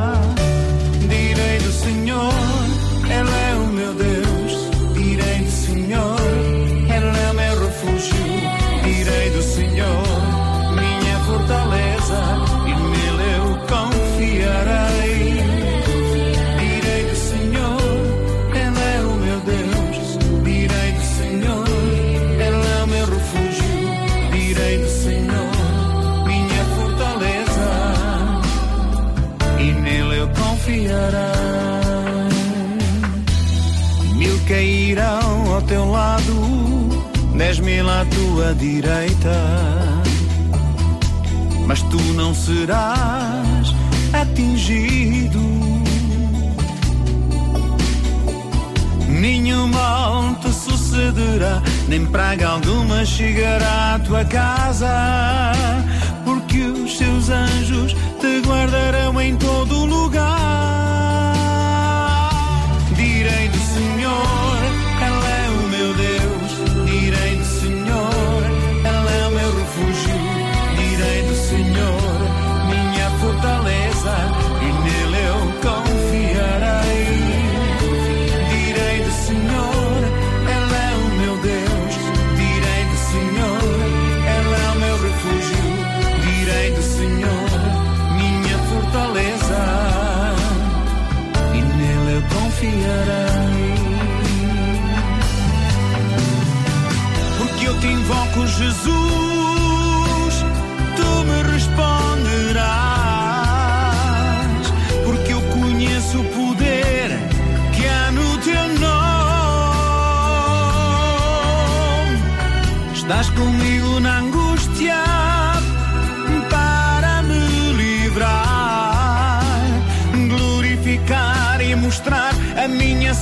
Cairão 34.87 35.55
ao 35.55 35.62
teu 35.62 35.90
lado, 35.90 36.33
dez 37.35 37.59
mil 37.59 37.88
à 37.90 38.05
tua 38.05 38.55
direita, 38.55 39.35
mas 41.66 41.83
tu 41.83 42.00
não 42.14 42.33
serás 42.33 43.75
atingido. 44.12 45.40
Nenhum 49.09 49.66
mal 49.69 50.35
te 50.37 50.52
sucederá, 50.52 51.61
nem 51.88 52.07
praga 52.07 52.50
alguma 52.50 53.05
chegará 53.05 53.95
à 53.95 53.99
tua 53.99 54.25
casa, 54.25 55.75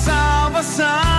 salvação. 0.04 1.13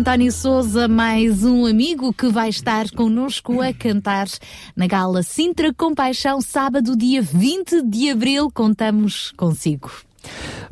António 0.00 0.32
Souza, 0.32 0.88
mais 0.88 1.44
um 1.44 1.66
amigo 1.66 2.10
que 2.10 2.26
vai 2.30 2.48
estar 2.48 2.90
connosco 2.92 3.60
a 3.60 3.70
cantar 3.70 4.26
na 4.74 4.86
Gala 4.86 5.22
Sintra 5.22 5.74
Compaixão, 5.74 6.40
sábado, 6.40 6.96
dia 6.96 7.20
20 7.20 7.82
de 7.82 8.08
abril. 8.08 8.50
Contamos 8.50 9.30
consigo. 9.36 9.90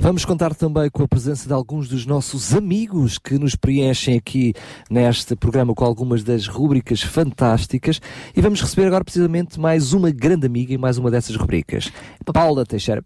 Vamos 0.00 0.24
contar 0.24 0.54
também 0.54 0.88
com 0.88 1.02
a 1.02 1.08
presença 1.08 1.48
de 1.48 1.52
alguns 1.52 1.88
dos 1.88 2.06
nossos 2.06 2.54
amigos 2.54 3.18
que 3.18 3.36
nos 3.36 3.56
preenchem 3.56 4.16
aqui 4.16 4.54
neste 4.88 5.34
programa 5.34 5.74
com 5.74 5.84
algumas 5.84 6.22
das 6.22 6.46
rúbricas 6.46 7.02
fantásticas 7.02 8.00
e 8.34 8.40
vamos 8.40 8.60
receber 8.60 8.86
agora 8.86 9.04
precisamente 9.04 9.58
mais 9.58 9.92
uma 9.92 10.10
grande 10.12 10.46
amiga 10.46 10.72
em 10.72 10.78
mais 10.78 10.98
uma 10.98 11.10
dessas 11.10 11.34
rubricas. 11.34 11.90
Paula 12.32 12.64
Teixeira. 12.64 13.02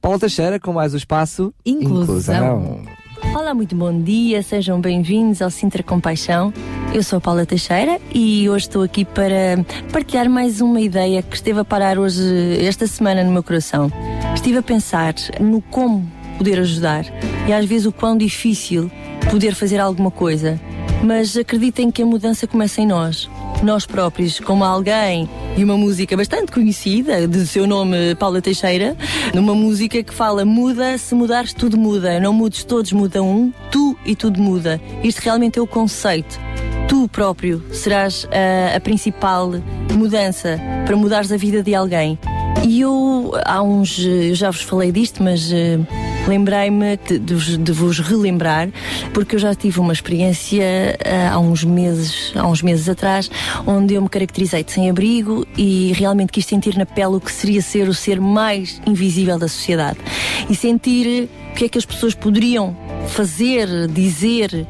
Paula. 0.00 0.20
Teixeira 0.20 0.60
com 0.60 0.72
mais 0.72 0.94
o 0.94 0.96
espaço 0.96 1.52
Inclusão. 1.64 2.82
Olá, 3.22 3.54
muito 3.54 3.74
bom 3.74 4.02
dia, 4.02 4.42
sejam 4.42 4.80
bem-vindos 4.80 5.40
ao 5.40 5.50
Sintra 5.50 5.82
Compaixão. 5.82 6.52
Eu 6.92 7.02
sou 7.02 7.16
a 7.16 7.20
Paula 7.20 7.46
Teixeira 7.46 7.98
e 8.14 8.48
hoje 8.48 8.66
estou 8.66 8.82
aqui 8.82 9.04
para 9.04 9.64
partilhar 9.92 10.28
mais 10.28 10.60
uma 10.60 10.80
ideia 10.80 11.22
que 11.22 11.34
esteve 11.34 11.60
a 11.60 11.64
parar 11.64 11.98
hoje, 11.98 12.22
esta 12.60 12.86
semana, 12.86 13.24
no 13.24 13.32
meu 13.32 13.42
coração. 13.42 13.90
Estive 14.34 14.58
a 14.58 14.62
pensar 14.62 15.14
no 15.40 15.62
como 15.62 16.10
poder 16.36 16.58
ajudar 16.60 17.04
e 17.48 17.52
às 17.52 17.64
vezes 17.64 17.86
o 17.86 17.92
quão 17.92 18.16
difícil 18.16 18.90
poder 19.30 19.54
fazer 19.54 19.80
alguma 19.80 20.10
coisa. 20.10 20.60
Mas 21.02 21.36
acreditem 21.36 21.90
que 21.90 22.02
a 22.02 22.06
mudança 22.06 22.46
começa 22.46 22.80
em 22.80 22.86
nós. 22.86 23.28
Nós 23.62 23.86
próprios, 23.86 24.38
como 24.40 24.64
alguém 24.64 25.28
e 25.56 25.64
uma 25.64 25.76
música 25.76 26.16
bastante 26.16 26.52
conhecida, 26.52 27.26
de 27.26 27.46
seu 27.46 27.66
nome 27.66 28.14
Paula 28.16 28.42
Teixeira, 28.42 28.96
numa 29.32 29.54
música 29.54 30.02
que 30.02 30.12
fala 30.12 30.44
muda, 30.44 30.98
se 30.98 31.14
mudares 31.14 31.52
tudo 31.52 31.78
muda, 31.78 32.20
não 32.20 32.32
mudes 32.32 32.64
todos, 32.64 32.92
muda 32.92 33.22
um, 33.22 33.52
tu 33.70 33.96
e 34.04 34.14
tudo 34.14 34.40
muda. 34.40 34.80
Isto 35.02 35.20
realmente 35.20 35.58
é 35.58 35.62
o 35.62 35.66
conceito. 35.66 36.38
Tu 36.88 37.08
próprio 37.08 37.64
serás 37.72 38.28
a, 38.30 38.76
a 38.76 38.80
principal 38.80 39.52
mudança 39.92 40.60
para 40.84 40.96
mudares 40.96 41.32
a 41.32 41.36
vida 41.36 41.62
de 41.62 41.74
alguém. 41.74 42.18
E 42.64 42.80
eu, 42.80 43.32
há 43.44 43.62
uns, 43.62 43.98
eu 43.98 44.34
já 44.34 44.50
vos 44.50 44.62
falei 44.62 44.92
disto, 44.92 45.22
mas 45.22 45.52
eh, 45.52 45.78
lembrei-me 46.26 46.96
de, 47.08 47.18
de 47.18 47.34
vos- 47.34 47.58
de 47.58 47.72
vos 47.72 47.98
relembrar, 48.00 48.68
porque 49.14 49.36
eu 49.36 49.38
já 49.38 49.54
tive 49.54 49.80
uma 49.80 49.92
experiência 49.92 50.62
eh, 51.00 51.28
há 51.30 51.38
uns 51.38 51.64
meses, 51.64 52.32
há 52.34 52.46
uns 52.46 52.62
meses 52.62 52.88
atrás, 52.88 53.30
onde 53.66 53.94
eu 53.94 54.02
me 54.02 54.08
caracterizei 54.08 54.62
de 54.64 54.72
sem-abrigo 54.72 55.46
e 55.56 55.92
realmente 55.94 56.32
quis 56.32 56.44
sentir 56.46 56.76
na 56.76 56.86
pele 56.86 57.16
o 57.16 57.20
que 57.20 57.30
seria 57.32 57.62
ser 57.62 57.88
o 57.88 57.94
ser 57.94 58.20
mais 58.20 58.80
invisível 58.86 59.38
da 59.38 59.48
sociedade. 59.48 59.98
E 60.50 60.54
sentir 60.54 61.28
o 61.50 61.54
que 61.54 61.64
é 61.64 61.68
que 61.68 61.78
as 61.78 61.86
pessoas 61.86 62.14
poderiam 62.14 62.76
fazer, 63.08 63.86
dizer, 63.88 64.66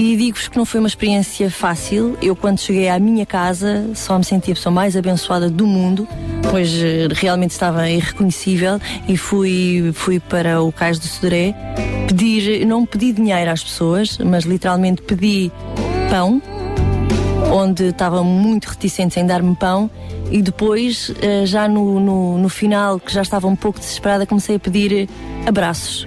e 0.00 0.16
digo-vos 0.16 0.48
que 0.48 0.56
não 0.56 0.64
foi 0.64 0.80
uma 0.80 0.86
experiência 0.88 1.50
fácil. 1.50 2.16
Eu, 2.22 2.34
quando 2.34 2.58
cheguei 2.58 2.88
à 2.88 2.98
minha 2.98 3.26
casa, 3.26 3.90
só 3.94 4.16
me 4.16 4.24
senti 4.24 4.50
a 4.50 4.54
pessoa 4.54 4.72
mais 4.72 4.96
abençoada 4.96 5.50
do 5.50 5.66
mundo, 5.66 6.08
pois 6.50 6.72
eh, 6.72 7.08
realmente 7.12 7.50
estava 7.50 7.86
irreconhecível 7.86 8.80
e 9.06 9.18
fui, 9.18 9.90
fui 9.92 10.18
para 10.18 10.62
o 10.62 10.72
Cais 10.72 10.98
do 10.98 11.04
Sodré 11.04 11.54
pedir, 12.08 12.64
não 12.64 12.86
pedi 12.86 13.12
dinheiro 13.12 13.50
às 13.50 13.62
pessoas, 13.62 14.16
mas 14.16 14.44
literalmente 14.44 15.02
pedi 15.02 15.52
pão, 16.08 16.40
onde 17.52 17.88
estavam 17.88 18.24
muito 18.24 18.70
reticentes 18.70 19.18
em 19.18 19.26
dar-me 19.26 19.54
pão. 19.54 19.90
E 20.30 20.40
depois, 20.40 21.12
eh, 21.20 21.44
já 21.44 21.68
no, 21.68 22.00
no, 22.00 22.38
no 22.38 22.48
final, 22.48 22.98
que 22.98 23.12
já 23.12 23.20
estava 23.20 23.46
um 23.46 23.56
pouco 23.56 23.78
desesperada, 23.78 24.24
comecei 24.24 24.56
a 24.56 24.58
pedir 24.58 25.10
abraços 25.46 26.06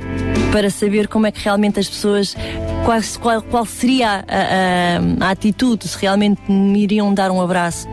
para 0.53 0.69
saber 0.69 1.08
como 1.08 1.25
é 1.25 1.32
que 1.32 1.43
realmente 1.43 1.79
as 1.79 1.89
pessoas, 1.89 2.36
qual, 2.84 3.41
qual, 3.43 3.65
seria 3.65 4.24
a, 4.28 5.24
a- 5.24 5.28
a 5.28 5.32
atitude, 5.32 5.88
se 5.88 5.98
realmente 6.00 6.41
me 6.52 6.84
iriam 6.84 7.13
dar 7.13 7.32
um 7.32 7.41
abraço. 7.41 7.88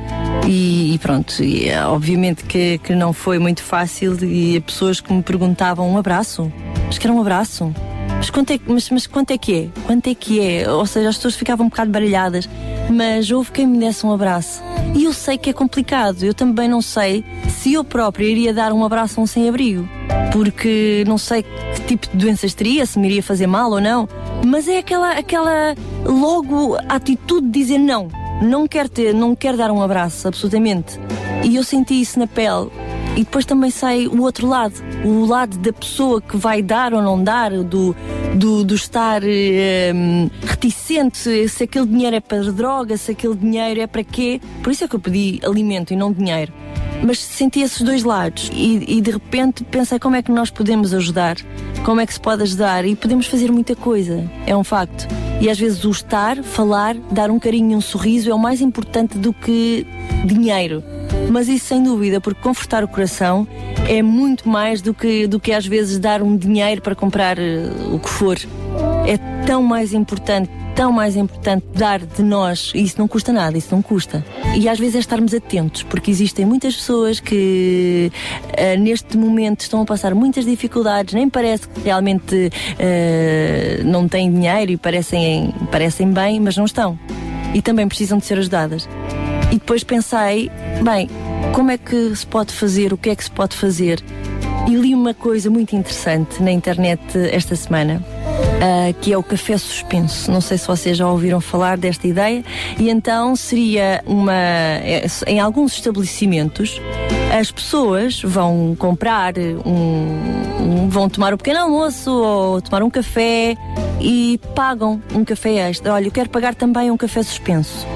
E, 0.47 0.95
e 0.95 0.99
pronto, 0.99 1.43
e, 1.43 1.69
eh, 1.69 1.85
obviamente 1.87 2.45
que, 2.45 2.79
que 2.79 2.95
não 2.95 3.13
foi 3.13 3.39
muito 3.39 3.63
fácil 3.63 4.17
e 4.25 4.57
há 4.57 4.61
pessoas 4.61 5.01
que 5.01 5.13
me 5.13 5.23
perguntavam 5.23 5.89
um 5.89 5.97
abraço. 5.97 6.51
Mas 6.87 6.99
que 6.99 7.07
era 7.07 7.15
um 7.15 7.21
abraço. 7.21 7.73
Mas 8.17 8.29
quanto, 8.31 8.53
é, 8.53 8.59
mas, 8.67 8.91
mas 8.91 9.07
quanto 9.07 9.31
é 9.31 9.39
que 9.39 9.55
é? 9.55 9.69
Quanto 9.87 10.09
é 10.09 10.15
que 10.15 10.41
é? 10.41 10.71
Ou 10.71 10.85
seja, 10.87 11.09
as 11.09 11.17
pessoas 11.17 11.37
ficavam 11.37 11.67
um 11.67 11.69
bocado 11.69 11.91
baralhadas, 11.91 12.49
mas 12.91 13.31
houve 13.31 13.51
quem 13.53 13.67
me 13.67 13.79
desse 13.79 14.05
um 14.05 14.13
abraço. 14.13 14.61
E 14.95 15.05
eu 15.05 15.13
sei 15.13 15.39
que 15.39 15.49
é 15.51 15.53
complicado, 15.53 16.23
eu 16.25 16.35
também 16.35 16.69
não 16.69 16.83
sei 16.83 17.25
se 17.49 17.73
eu 17.75 17.85
própria 17.85 18.25
iria 18.27 18.53
dar 18.53 18.73
um 18.73 18.85
abraço 18.85 19.21
a 19.21 19.23
um 19.23 19.27
sem-abrigo, 19.27 19.89
porque 20.33 21.05
não 21.07 21.17
sei 21.17 21.43
que 21.45 21.81
tipo 21.87 22.09
de 22.11 22.17
doenças 22.17 22.53
teria, 22.53 22.85
se 22.85 22.99
me 22.99 23.09
iria 23.09 23.23
fazer 23.23 23.47
mal 23.47 23.71
ou 23.71 23.81
não, 23.81 24.09
mas 24.51 24.67
é 24.67 24.79
aquela, 24.79 25.13
aquela 25.13 25.77
logo 26.05 26.77
atitude 26.89 27.47
de 27.47 27.53
dizer 27.53 27.79
não, 27.79 28.09
não 28.43 28.67
quero 28.67 28.89
ter, 28.89 29.15
não 29.15 29.37
quero 29.37 29.57
dar 29.57 29.71
um 29.71 29.81
abraço, 29.81 30.27
absolutamente. 30.27 30.99
E 31.45 31.55
eu 31.55 31.63
senti 31.63 32.01
isso 32.01 32.19
na 32.19 32.27
pele. 32.27 32.69
E 33.17 33.25
depois 33.25 33.45
também 33.45 33.71
sai 33.71 34.07
o 34.07 34.23
outro 34.23 34.47
lado, 34.47 34.75
o 35.05 35.25
lado 35.25 35.59
da 35.59 35.73
pessoa 35.73 36.21
que 36.21 36.37
vai 36.37 36.63
dar 36.63 36.93
ou 36.95 37.03
não 37.03 37.23
dar, 37.23 37.51
do, 37.51 37.95
do, 38.35 38.65
do 38.65 38.75
estar 38.75 39.23
eh, 39.25 39.93
hum, 39.95 40.31
reticente 40.43 41.49
se 41.49 41.65
aquele 41.65 41.87
dinheiro 41.87 42.17
é 42.17 42.21
para 42.21 42.53
droga, 42.53 42.97
se 42.97 43.11
aquele 43.13 43.35
dinheiro 43.35 43.81
é 43.81 43.87
para 43.87 44.05
quê. 44.05 44.41
Por 44.63 44.73
isso 44.73 44.85
é 44.85 44.89
que 44.89 44.95
eu 44.95 45.01
pedi 45.01 45.41
alimento 45.45 45.93
e 45.93 45.97
não 45.97 46.13
dinheiro. 46.13 46.53
Mas 47.03 47.19
senti 47.19 47.61
esses 47.61 47.83
dois 47.83 48.05
lados 48.05 48.51
e, 48.53 48.99
e 48.99 49.01
de 49.01 49.11
repente 49.11 49.65
pensei 49.65 49.99
como 49.99 50.17
é 50.17 50.23
que 50.23 50.31
nós 50.31 50.51
podemos 50.51 50.93
ajudar, 50.95 51.37
como 51.85 52.01
é 52.01 52.07
que 52.07 52.13
se 52.13 52.21
pode 52.21 52.43
ajudar 52.43 52.85
e 52.85 52.95
podemos 52.95 53.27
fazer 53.27 53.51
muita 53.51 53.75
coisa, 53.75 54.25
é 54.47 54.57
um 54.57 54.65
facto. 54.65 55.07
E 55.41 55.49
às 55.49 55.59
vezes 55.59 55.85
o 55.85 55.91
estar, 55.91 56.43
falar, 56.43 56.95
dar 57.11 57.31
um 57.31 57.39
carinho 57.39 57.79
um 57.79 57.81
sorriso 57.81 58.31
é 58.31 58.35
o 58.35 58.39
mais 58.39 58.61
importante 58.61 59.17
do 59.17 59.33
que 59.33 59.87
dinheiro. 60.25 60.85
Mas 61.31 61.49
isso 61.49 61.67
sem 61.67 61.83
dúvida, 61.83 62.21
porque 62.21 62.41
confortar 62.43 62.85
o 62.85 62.89
coração 62.89 63.47
é 63.89 64.03
muito 64.03 64.49
mais 64.49 64.83
do 64.83 64.93
que, 64.93 65.27
do 65.27 65.41
que 65.41 65.53
às 65.53 65.67
vezes 65.67 65.99
dar 65.99 66.23
um 66.23 66.37
dinheiro 66.37 66.83
para 66.83 66.95
comprar 66.95 67.39
uh, 67.39 67.95
o 67.95 67.99
que 67.99 68.09
for. 68.09 68.37
É 69.07 69.17
tão 69.47 69.63
mais 69.63 69.93
importante, 69.93 70.51
tão 70.81 70.91
mais 70.91 71.15
importante 71.15 71.67
dar 71.75 71.99
de 71.99 72.23
nós, 72.23 72.73
e 72.75 72.83
isso 72.83 72.99
não 72.99 73.07
custa 73.07 73.35
nada, 73.35 73.59
isso 73.59 73.69
não 73.71 73.83
custa. 73.83 74.25
E 74.57 74.67
às 74.67 74.79
vezes 74.79 74.95
é 74.95 74.99
estarmos 75.01 75.35
atentos, 75.35 75.83
porque 75.83 76.11
existem 76.11 76.47
muitas 76.47 76.75
pessoas 76.75 77.21
que 77.21 78.11
uh, 78.47 78.81
neste 78.81 79.15
momento 79.19 79.61
estão 79.61 79.83
a 79.83 79.85
passar 79.85 80.15
muitas 80.15 80.47
dificuldades, 80.47 81.13
nem 81.13 81.29
parece 81.29 81.69
que 81.69 81.83
realmente 81.83 82.35
uh, 82.35 83.85
não 83.85 84.09
têm 84.09 84.33
dinheiro 84.33 84.73
e 84.73 84.79
parecem, 84.79 85.53
parecem 85.71 86.11
bem, 86.11 86.41
mas 86.41 86.57
não 86.57 86.65
estão. 86.65 86.99
E 87.53 87.61
também 87.61 87.87
precisam 87.87 88.17
de 88.17 88.25
ser 88.25 88.39
ajudadas. 88.39 88.89
E 89.53 89.57
depois 89.57 89.85
pensei, 89.85 90.51
bem, 90.83 91.11
como 91.53 91.73
é 91.73 91.77
que 91.77 92.17
se 92.17 92.27
pode 92.27 92.55
fazer, 92.55 92.95
o 92.95 92.97
que 92.97 93.11
é 93.11 93.15
que 93.15 93.25
se 93.25 93.31
pode 93.31 93.55
fazer? 93.55 94.03
E 94.67 94.75
li 94.75 94.95
uma 94.95 95.13
coisa 95.13 95.51
muito 95.51 95.77
interessante 95.77 96.43
na 96.43 96.51
internet 96.51 97.03
esta 97.31 97.55
semana. 97.55 98.03
Uh, 98.61 98.93
que 99.01 99.11
é 99.11 99.17
o 99.17 99.23
café 99.23 99.57
suspenso. 99.57 100.31
Não 100.31 100.43
sei 100.43 100.59
se 100.59 100.67
vocês 100.67 100.95
já 100.95 101.09
ouviram 101.09 101.41
falar 101.41 101.79
desta 101.79 102.07
ideia. 102.07 102.45
E 102.79 102.91
então 102.91 103.35
seria 103.35 104.03
uma. 104.05 104.35
é, 104.35 105.07
Em 105.27 105.41
alguns 105.41 105.73
estabelecimentos, 105.73 106.79
as 107.39 107.51
pessoas 107.51 108.21
vão 108.23 108.77
comprar 108.79 109.33
um, 109.39 109.65
um- 110.85 110.89
vão 110.91 111.09
tomar 111.09 111.33
um 111.33 111.39
pequeno 111.39 111.61
almoço 111.61 112.11
ou 112.13 112.61
tomar 112.61 112.83
um 112.83 112.91
café 112.91 113.57
e 113.99 114.39
pagam 114.55 115.01
um 115.15 115.25
café 115.25 115.71
extra. 115.71 115.95
Olha, 115.95 116.09
eu 116.09 116.13
quero 116.13 116.29
pagar 116.29 116.55
também 116.55 116.91
um 116.91 116.99
café 116.99 117.23
suspenso. 117.23 117.87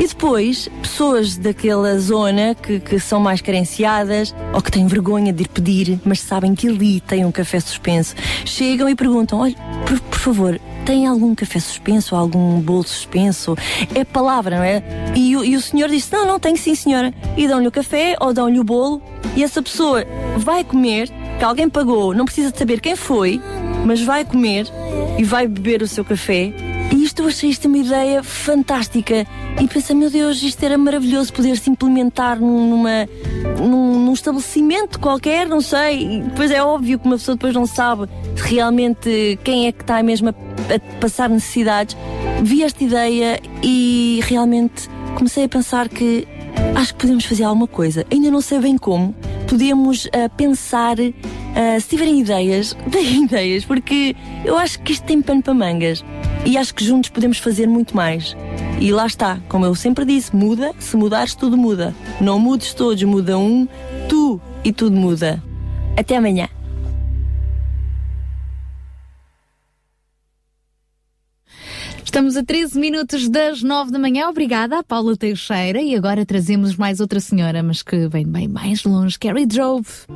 E 0.00 0.06
depois, 0.06 0.68
pessoas 0.80 1.36
daquela 1.36 1.98
zona 1.98 2.54
que, 2.54 2.78
que 2.78 3.00
são 3.00 3.18
mais 3.18 3.40
carenciadas 3.40 4.32
ou 4.54 4.62
que 4.62 4.70
têm 4.70 4.86
vergonha 4.86 5.32
de 5.32 5.42
ir 5.42 5.48
pedir, 5.48 6.00
mas 6.04 6.20
sabem 6.20 6.54
que 6.54 6.68
ali 6.68 7.00
tem 7.00 7.24
um 7.24 7.32
café 7.32 7.58
suspenso, 7.58 8.14
chegam 8.44 8.88
e 8.88 8.94
perguntam: 8.94 9.40
olha, 9.40 9.56
por, 9.86 9.98
por 10.00 10.18
favor, 10.18 10.60
tem 10.86 11.06
algum 11.06 11.34
café 11.34 11.58
suspenso, 11.58 12.14
algum 12.14 12.60
bolo 12.60 12.84
suspenso? 12.84 13.56
É 13.92 14.04
palavra, 14.04 14.56
não 14.58 14.62
é? 14.62 14.82
E, 15.16 15.36
o- 15.36 15.44
e 15.44 15.56
o 15.56 15.60
senhor 15.60 15.88
disse: 15.88 16.12
não, 16.12 16.24
não, 16.24 16.38
tenho 16.38 16.56
sim, 16.56 16.76
senhora. 16.76 17.12
E 17.36 17.48
dão-lhe 17.48 17.66
o 17.66 17.72
café 17.72 18.16
ou 18.20 18.32
dão-lhe 18.32 18.60
o 18.60 18.64
bolo 18.64 19.02
e 19.34 19.42
essa 19.42 19.60
pessoa 19.60 20.04
vai 20.36 20.62
comer, 20.62 21.10
que 21.38 21.44
alguém 21.44 21.68
pagou, 21.68 22.14
não 22.14 22.24
precisa 22.24 22.52
de 22.52 22.58
saber 22.58 22.80
quem 22.80 22.94
foi, 22.94 23.40
mas 23.84 24.00
vai 24.00 24.24
comer 24.24 24.66
e 25.18 25.24
vai 25.24 25.48
beber 25.48 25.82
o 25.82 25.88
seu 25.88 26.04
café. 26.04 26.52
Eu 27.18 27.26
achei 27.26 27.50
isto 27.50 27.66
uma 27.66 27.78
ideia 27.78 28.22
fantástica. 28.22 29.26
E 29.60 29.66
pensei, 29.66 29.94
meu 29.96 30.08
Deus, 30.10 30.42
isto 30.42 30.62
era 30.64 30.78
maravilhoso 30.78 31.32
poder-se 31.32 31.68
implementar 31.68 32.38
num- 32.38 32.70
numa, 32.70 33.08
num, 33.58 33.98
num 34.04 34.12
estabelecimento 34.12 35.00
qualquer, 35.00 35.46
não 35.48 35.60
sei. 35.60 36.18
E 36.18 36.22
depois 36.22 36.50
é 36.50 36.62
óbvio 36.62 36.98
que 36.98 37.06
uma 37.06 37.16
pessoa 37.16 37.34
depois 37.34 37.54
não 37.54 37.66
sabe 37.66 38.08
realmente 38.36 39.38
quem 39.42 39.66
é 39.66 39.72
que 39.72 39.82
está 39.82 40.02
mesmo 40.02 40.28
a, 40.28 40.32
a 40.74 41.00
passar 41.00 41.28
necessidades. 41.28 41.96
Vi 42.42 42.62
esta 42.62 42.84
ideia 42.84 43.40
e 43.62 44.20
realmente 44.24 44.88
comecei 45.16 45.44
a 45.44 45.48
pensar 45.48 45.88
que 45.88 46.26
acho 46.76 46.94
que 46.94 47.00
podemos 47.00 47.24
fazer 47.24 47.44
alguma 47.44 47.66
coisa. 47.66 48.06
Ainda 48.12 48.30
não 48.30 48.40
sei 48.40 48.60
bem 48.60 48.78
como. 48.78 49.14
Podemos 49.48 50.08
ah, 50.12 50.28
pensar, 50.28 50.96
ah, 51.60 51.80
se 51.80 51.88
tiverem 51.88 52.20
ideias, 52.20 52.76
deem 52.86 53.24
ideias, 53.24 53.64
porque 53.64 54.14
eu 54.44 54.56
acho 54.56 54.80
que 54.80 54.92
isto 54.92 55.04
tem 55.04 55.20
pano 55.20 55.42
para 55.42 55.52
mangas. 55.52 56.04
E 56.46 56.56
acho 56.56 56.72
que 56.72 56.84
juntos 56.84 57.10
podemos 57.10 57.38
fazer 57.38 57.66
muito 57.66 57.96
mais. 57.96 58.36
E 58.80 58.92
lá 58.92 59.06
está, 59.06 59.40
como 59.48 59.64
eu 59.66 59.74
sempre 59.74 60.04
disse, 60.04 60.34
muda, 60.36 60.72
se 60.78 60.96
mudares 60.96 61.34
tudo 61.34 61.56
muda. 61.56 61.92
Não 62.20 62.38
mudes 62.38 62.72
todos, 62.74 63.02
muda 63.02 63.36
um, 63.36 63.66
tu 64.08 64.40
e 64.64 64.72
tudo 64.72 64.96
muda. 64.96 65.42
Até 65.96 66.16
amanhã. 66.16 66.48
Estamos 72.04 72.36
a 72.36 72.44
13 72.44 72.78
minutos 72.78 73.28
das 73.28 73.64
9 73.64 73.90
da 73.90 73.98
manhã. 73.98 74.28
Obrigada, 74.28 74.84
Paula 74.84 75.16
Teixeira. 75.16 75.82
E 75.82 75.96
agora 75.96 76.24
trazemos 76.24 76.76
mais 76.76 77.00
outra 77.00 77.18
senhora, 77.18 77.64
mas 77.64 77.82
que 77.82 78.06
vem 78.06 78.26
bem 78.26 78.46
mais 78.46 78.84
longe, 78.84 79.18
Carrie 79.18 79.44
Drove. 79.44 80.06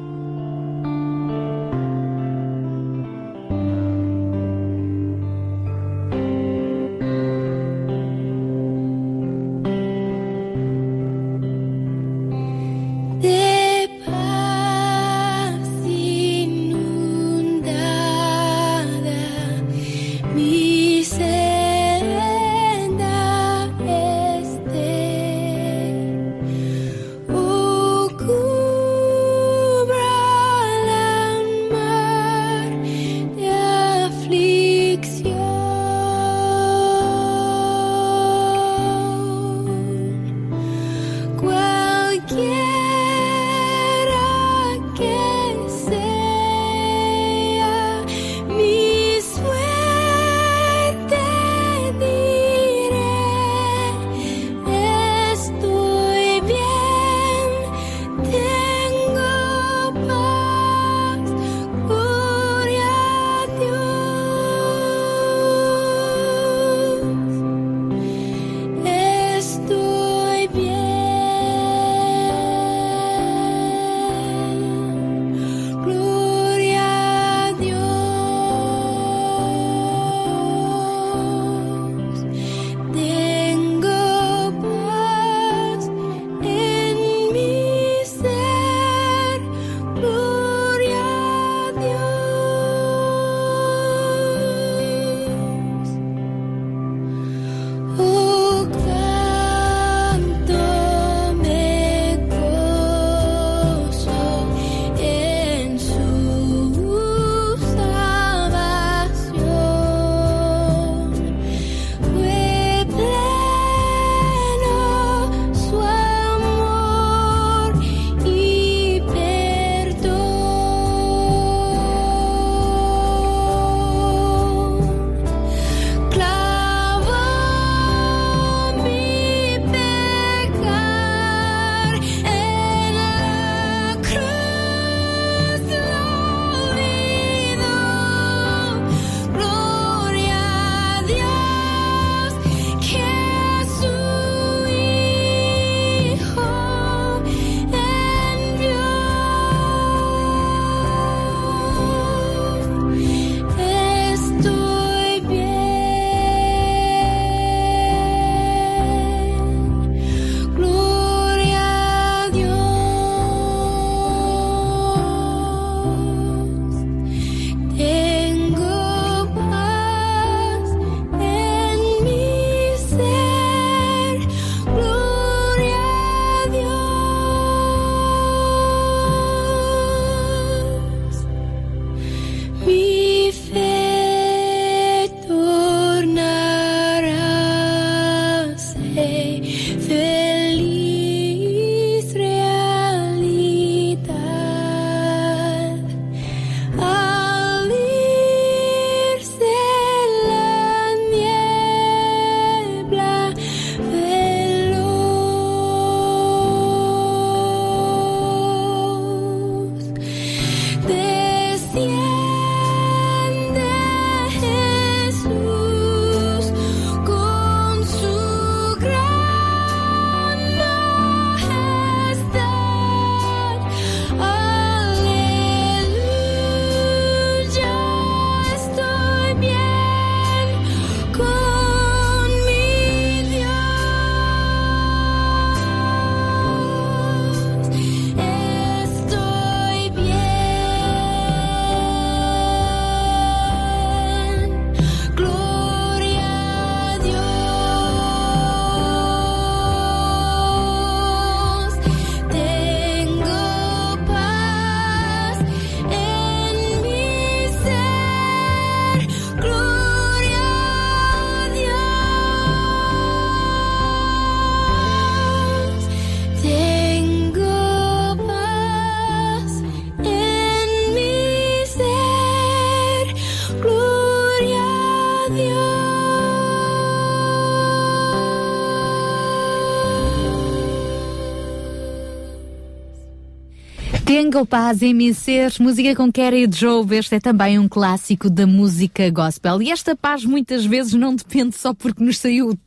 Kengo 284.33 284.47
Paz 284.47 284.81
MCs, 284.81 285.59
música 285.59 285.95
com 285.95 286.11
Kerry 286.11 286.49
Joe, 286.51 286.87
este 286.97 287.17
é 287.17 287.21
também 287.21 287.59
um 287.59 287.69
clássico 287.69 288.31
da 288.31 288.47
música 288.47 289.11
gospel. 289.11 289.61
E 289.61 289.71
esta 289.71 289.95
paz 289.95 290.25
muitas 290.25 290.65
vezes 290.65 290.95
não 290.95 291.15
depende 291.15 291.55
só 291.55 291.75
porque 291.75 292.03
nos 292.03 292.17
saiu 292.17 292.49
uh, 292.49 292.59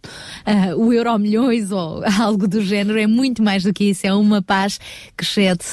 o 0.77 0.93
Euro 0.93 1.17
Milhões 1.17 1.71
ou 1.71 2.03
algo 2.21 2.47
do 2.47 2.61
género, 2.61 2.99
é 2.99 3.07
muito 3.07 3.41
mais 3.41 3.63
do 3.63 3.73
que 3.73 3.85
isso, 3.85 4.05
é 4.05 4.13
uma 4.13 4.43
paz 4.43 4.79
que 5.17 5.23
excede 5.23 5.65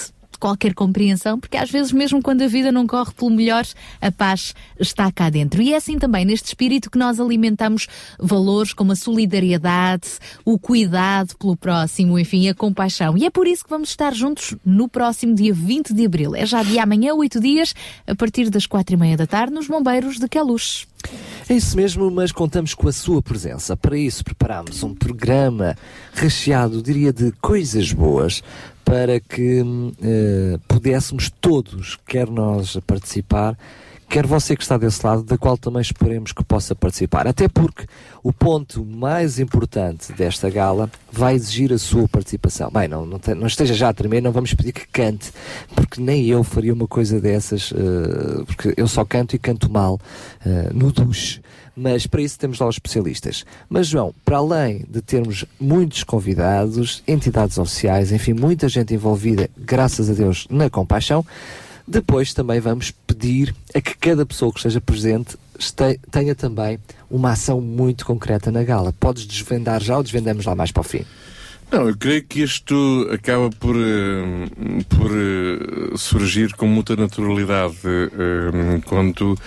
qualquer 0.42 0.74
compreensão, 0.74 1.38
porque 1.38 1.56
às 1.56 1.70
vezes, 1.70 1.92
mesmo 1.92 2.20
quando 2.20 2.42
a 2.42 2.48
vida 2.48 2.72
não 2.72 2.84
corre 2.84 3.12
pelo 3.12 3.30
melhor, 3.30 3.64
a 4.00 4.10
paz 4.10 4.56
está 4.76 5.12
cá 5.12 5.30
dentro. 5.30 5.62
E 5.62 5.72
é 5.72 5.76
assim 5.76 6.00
também 6.00 6.24
neste 6.24 6.46
espírito 6.46 6.90
que 6.90 6.98
nós 6.98 7.20
alimentamos 7.20 7.86
valores 8.18 8.72
como 8.72 8.90
a 8.90 8.96
solidariedade, 8.96 10.08
o 10.44 10.58
cuidado 10.58 11.36
pelo 11.38 11.56
próximo, 11.56 12.18
enfim, 12.18 12.48
a 12.48 12.54
compaixão. 12.54 13.16
E 13.16 13.24
é 13.24 13.30
por 13.30 13.46
isso 13.46 13.62
que 13.62 13.70
vamos 13.70 13.90
estar 13.90 14.12
juntos 14.12 14.56
no 14.64 14.88
próximo 14.88 15.32
dia 15.32 15.54
20 15.54 15.94
de 15.94 16.04
abril. 16.06 16.34
É 16.34 16.44
já 16.44 16.60
dia 16.64 16.82
amanhã, 16.82 17.14
oito 17.14 17.38
dias, 17.38 17.72
a 18.04 18.16
partir 18.16 18.50
das 18.50 18.66
quatro 18.66 18.96
e 18.96 18.98
meia 18.98 19.16
da 19.16 19.28
tarde, 19.28 19.54
nos 19.54 19.68
Bombeiros 19.68 20.18
de 20.18 20.26
Queluz. 20.26 20.88
É 21.48 21.54
isso 21.54 21.76
mesmo, 21.76 22.10
mas 22.10 22.32
contamos 22.32 22.74
com 22.74 22.88
a 22.88 22.92
sua 22.92 23.20
presença. 23.20 23.76
Para 23.76 23.96
isso, 23.96 24.24
preparamos 24.24 24.82
um 24.82 24.94
programa 24.94 25.76
recheado, 26.14 26.82
diria, 26.82 27.12
de 27.12 27.32
coisas 27.40 27.92
boas 27.92 28.42
para 28.92 29.18
que 29.18 29.62
uh, 29.62 30.58
pudéssemos 30.68 31.32
todos, 31.40 31.98
quer 32.06 32.28
nós 32.28 32.76
participar, 32.86 33.56
quer 34.06 34.26
você 34.26 34.54
que 34.54 34.62
está 34.62 34.76
desse 34.76 35.06
lado, 35.06 35.22
da 35.22 35.38
qual 35.38 35.56
também 35.56 35.80
esperemos 35.80 36.30
que 36.30 36.44
possa 36.44 36.74
participar. 36.74 37.26
Até 37.26 37.48
porque 37.48 37.86
o 38.22 38.34
ponto 38.34 38.84
mais 38.84 39.38
importante 39.38 40.12
desta 40.12 40.50
gala 40.50 40.90
vai 41.10 41.34
exigir 41.34 41.72
a 41.72 41.78
sua 41.78 42.06
participação. 42.06 42.70
Bem, 42.70 42.86
não, 42.86 43.06
não, 43.06 43.18
te, 43.18 43.34
não 43.34 43.46
esteja 43.46 43.72
já 43.72 43.88
a 43.88 43.94
tremer, 43.94 44.20
não 44.20 44.30
vamos 44.30 44.52
pedir 44.52 44.72
que 44.72 44.86
cante, 44.86 45.32
porque 45.74 45.98
nem 45.98 46.26
eu 46.26 46.44
faria 46.44 46.74
uma 46.74 46.86
coisa 46.86 47.18
dessas, 47.18 47.70
uh, 47.70 48.44
porque 48.44 48.74
eu 48.76 48.86
só 48.86 49.06
canto 49.06 49.34
e 49.34 49.38
canto 49.38 49.72
mal 49.72 49.94
uh, 49.94 50.74
no 50.74 50.92
duche 50.92 51.40
mas 51.76 52.06
para 52.06 52.22
isso 52.22 52.38
temos 52.38 52.58
lá 52.58 52.68
os 52.68 52.76
especialistas. 52.76 53.44
Mas, 53.68 53.86
João, 53.86 54.14
para 54.24 54.38
além 54.38 54.84
de 54.88 55.00
termos 55.00 55.44
muitos 55.60 56.04
convidados, 56.04 57.02
entidades 57.06 57.54
sociais, 57.54 58.12
enfim, 58.12 58.32
muita 58.32 58.68
gente 58.68 58.94
envolvida, 58.94 59.48
graças 59.56 60.10
a 60.10 60.12
Deus, 60.12 60.46
na 60.50 60.68
compaixão, 60.68 61.24
depois 61.86 62.32
também 62.32 62.60
vamos 62.60 62.90
pedir 62.90 63.54
a 63.74 63.80
que 63.80 63.96
cada 63.96 64.24
pessoa 64.24 64.52
que 64.52 64.58
esteja 64.58 64.80
presente 64.80 65.36
tenha 66.10 66.34
também 66.34 66.78
uma 67.10 67.32
ação 67.32 67.60
muito 67.60 68.04
concreta 68.06 68.50
na 68.50 68.62
gala. 68.62 68.92
Podes 68.92 69.26
desvendar 69.26 69.82
já 69.82 69.96
ou 69.96 70.02
desvendamos 70.02 70.44
lá 70.44 70.54
mais 70.54 70.70
para 70.70 70.80
o 70.80 70.84
fim? 70.84 71.04
Não, 71.72 71.88
eu 71.88 71.96
creio 71.96 72.22
que 72.22 72.42
isto 72.42 73.08
acaba 73.10 73.48
por, 73.48 73.74
uh, 73.74 74.84
por 74.90 75.10
uh, 75.10 75.96
surgir 75.96 76.52
com 76.52 76.66
muita 76.66 76.94
naturalidade 76.94 77.78
uh, 77.86 78.82
quando 78.84 79.38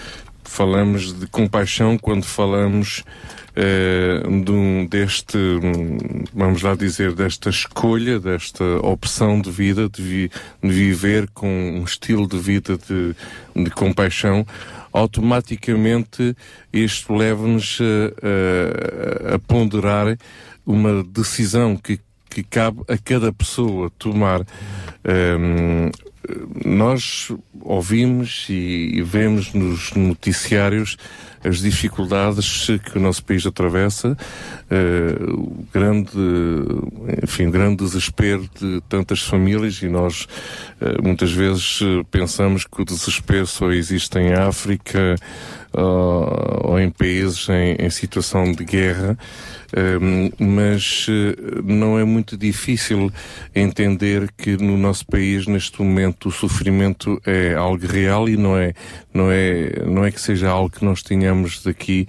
falamos 0.46 1.14
de 1.14 1.28
compaixão 1.28 1.98
quando 1.98 2.24
falamos 2.24 3.04
uh, 3.56 4.44
de 4.44 4.52
um, 4.52 4.86
deste, 4.86 5.38
vamos 6.34 6.62
lá 6.62 6.76
dizer, 6.76 7.14
desta 7.14 7.50
escolha, 7.50 8.20
desta 8.20 8.64
opção 8.82 9.42
de 9.42 9.52
vida, 9.52 9.90
de, 9.90 10.02
vi, 10.02 10.32
de 10.64 10.70
viver 10.70 11.30
com 11.34 11.48
um 11.48 11.84
estilo 11.84 12.28
de 12.28 12.38
vida 12.38 12.78
de, 12.78 13.16
de 13.56 13.70
compaixão, 13.72 14.46
automaticamente 14.94 16.36
isto 16.72 17.14
leva-nos 17.14 17.80
a, 17.82 19.32
a, 19.32 19.36
a 19.36 19.40
ponderar 19.40 20.18
uma 20.66 21.04
decisão 21.04 21.76
que, 21.76 22.00
que 22.30 22.44
cabe 22.44 22.82
a 22.88 22.98
cada 22.98 23.32
pessoa 23.34 23.92
tomar. 23.98 24.42
Um, 25.06 25.92
nós 26.66 27.32
ouvimos 27.62 28.48
e, 28.50 29.02
vemos 29.04 29.54
nos 29.54 29.94
noticiários 29.94 30.98
as 31.44 31.60
dificuldades 31.60 32.68
que 32.84 32.98
o 32.98 33.02
nosso 33.02 33.24
país 33.24 33.46
atravessa, 33.46 34.18
uh, 34.72 35.32
o 35.32 35.66
grande, 35.72 36.10
enfim, 37.24 37.52
grande 37.52 37.84
desespero 37.84 38.50
de 38.60 38.82
tantas 38.90 39.22
famílias 39.22 39.80
e 39.84 39.88
nós 39.88 40.28
uh, 40.82 41.04
muitas 41.04 41.32
vezes 41.32 41.80
pensamos 42.10 42.66
que 42.66 42.82
o 42.82 42.86
desespero 42.86 43.46
só 43.46 43.72
existe 43.72 44.18
em 44.18 44.34
África 44.34 45.16
uh, 45.72 46.68
ou 46.68 46.80
em 46.80 46.90
países 46.90 47.48
em, 47.50 47.76
em 47.80 47.90
situação 47.92 48.52
de 48.52 48.66
guerra 48.66 49.16
mas 50.40 51.08
eh, 51.10 51.62
não 51.64 51.98
é 51.98 52.04
muito 52.04 52.38
difícil 52.38 53.12
entender 53.54 54.30
que 54.38 54.58
no 54.58 54.78
nosso 54.78 55.06
país, 55.06 55.48
neste 55.48 55.82
momento, 55.82 56.30
o 56.30 56.32
sofrimento 56.32 57.22
é 57.26 57.56
algo 57.56 57.86
real 57.86 58.30
e 58.30 58.38
não 58.38 58.58
é, 58.58 58.74
não 59.14 59.32
é, 59.32 59.84
não 59.86 60.06
é 60.06 60.12
que 60.12 60.22
seja 60.22 60.50
algo 60.50 60.70
que 60.70 60.86
nós 60.86 61.02
tenhamos 61.02 61.64
daqui 61.64 62.08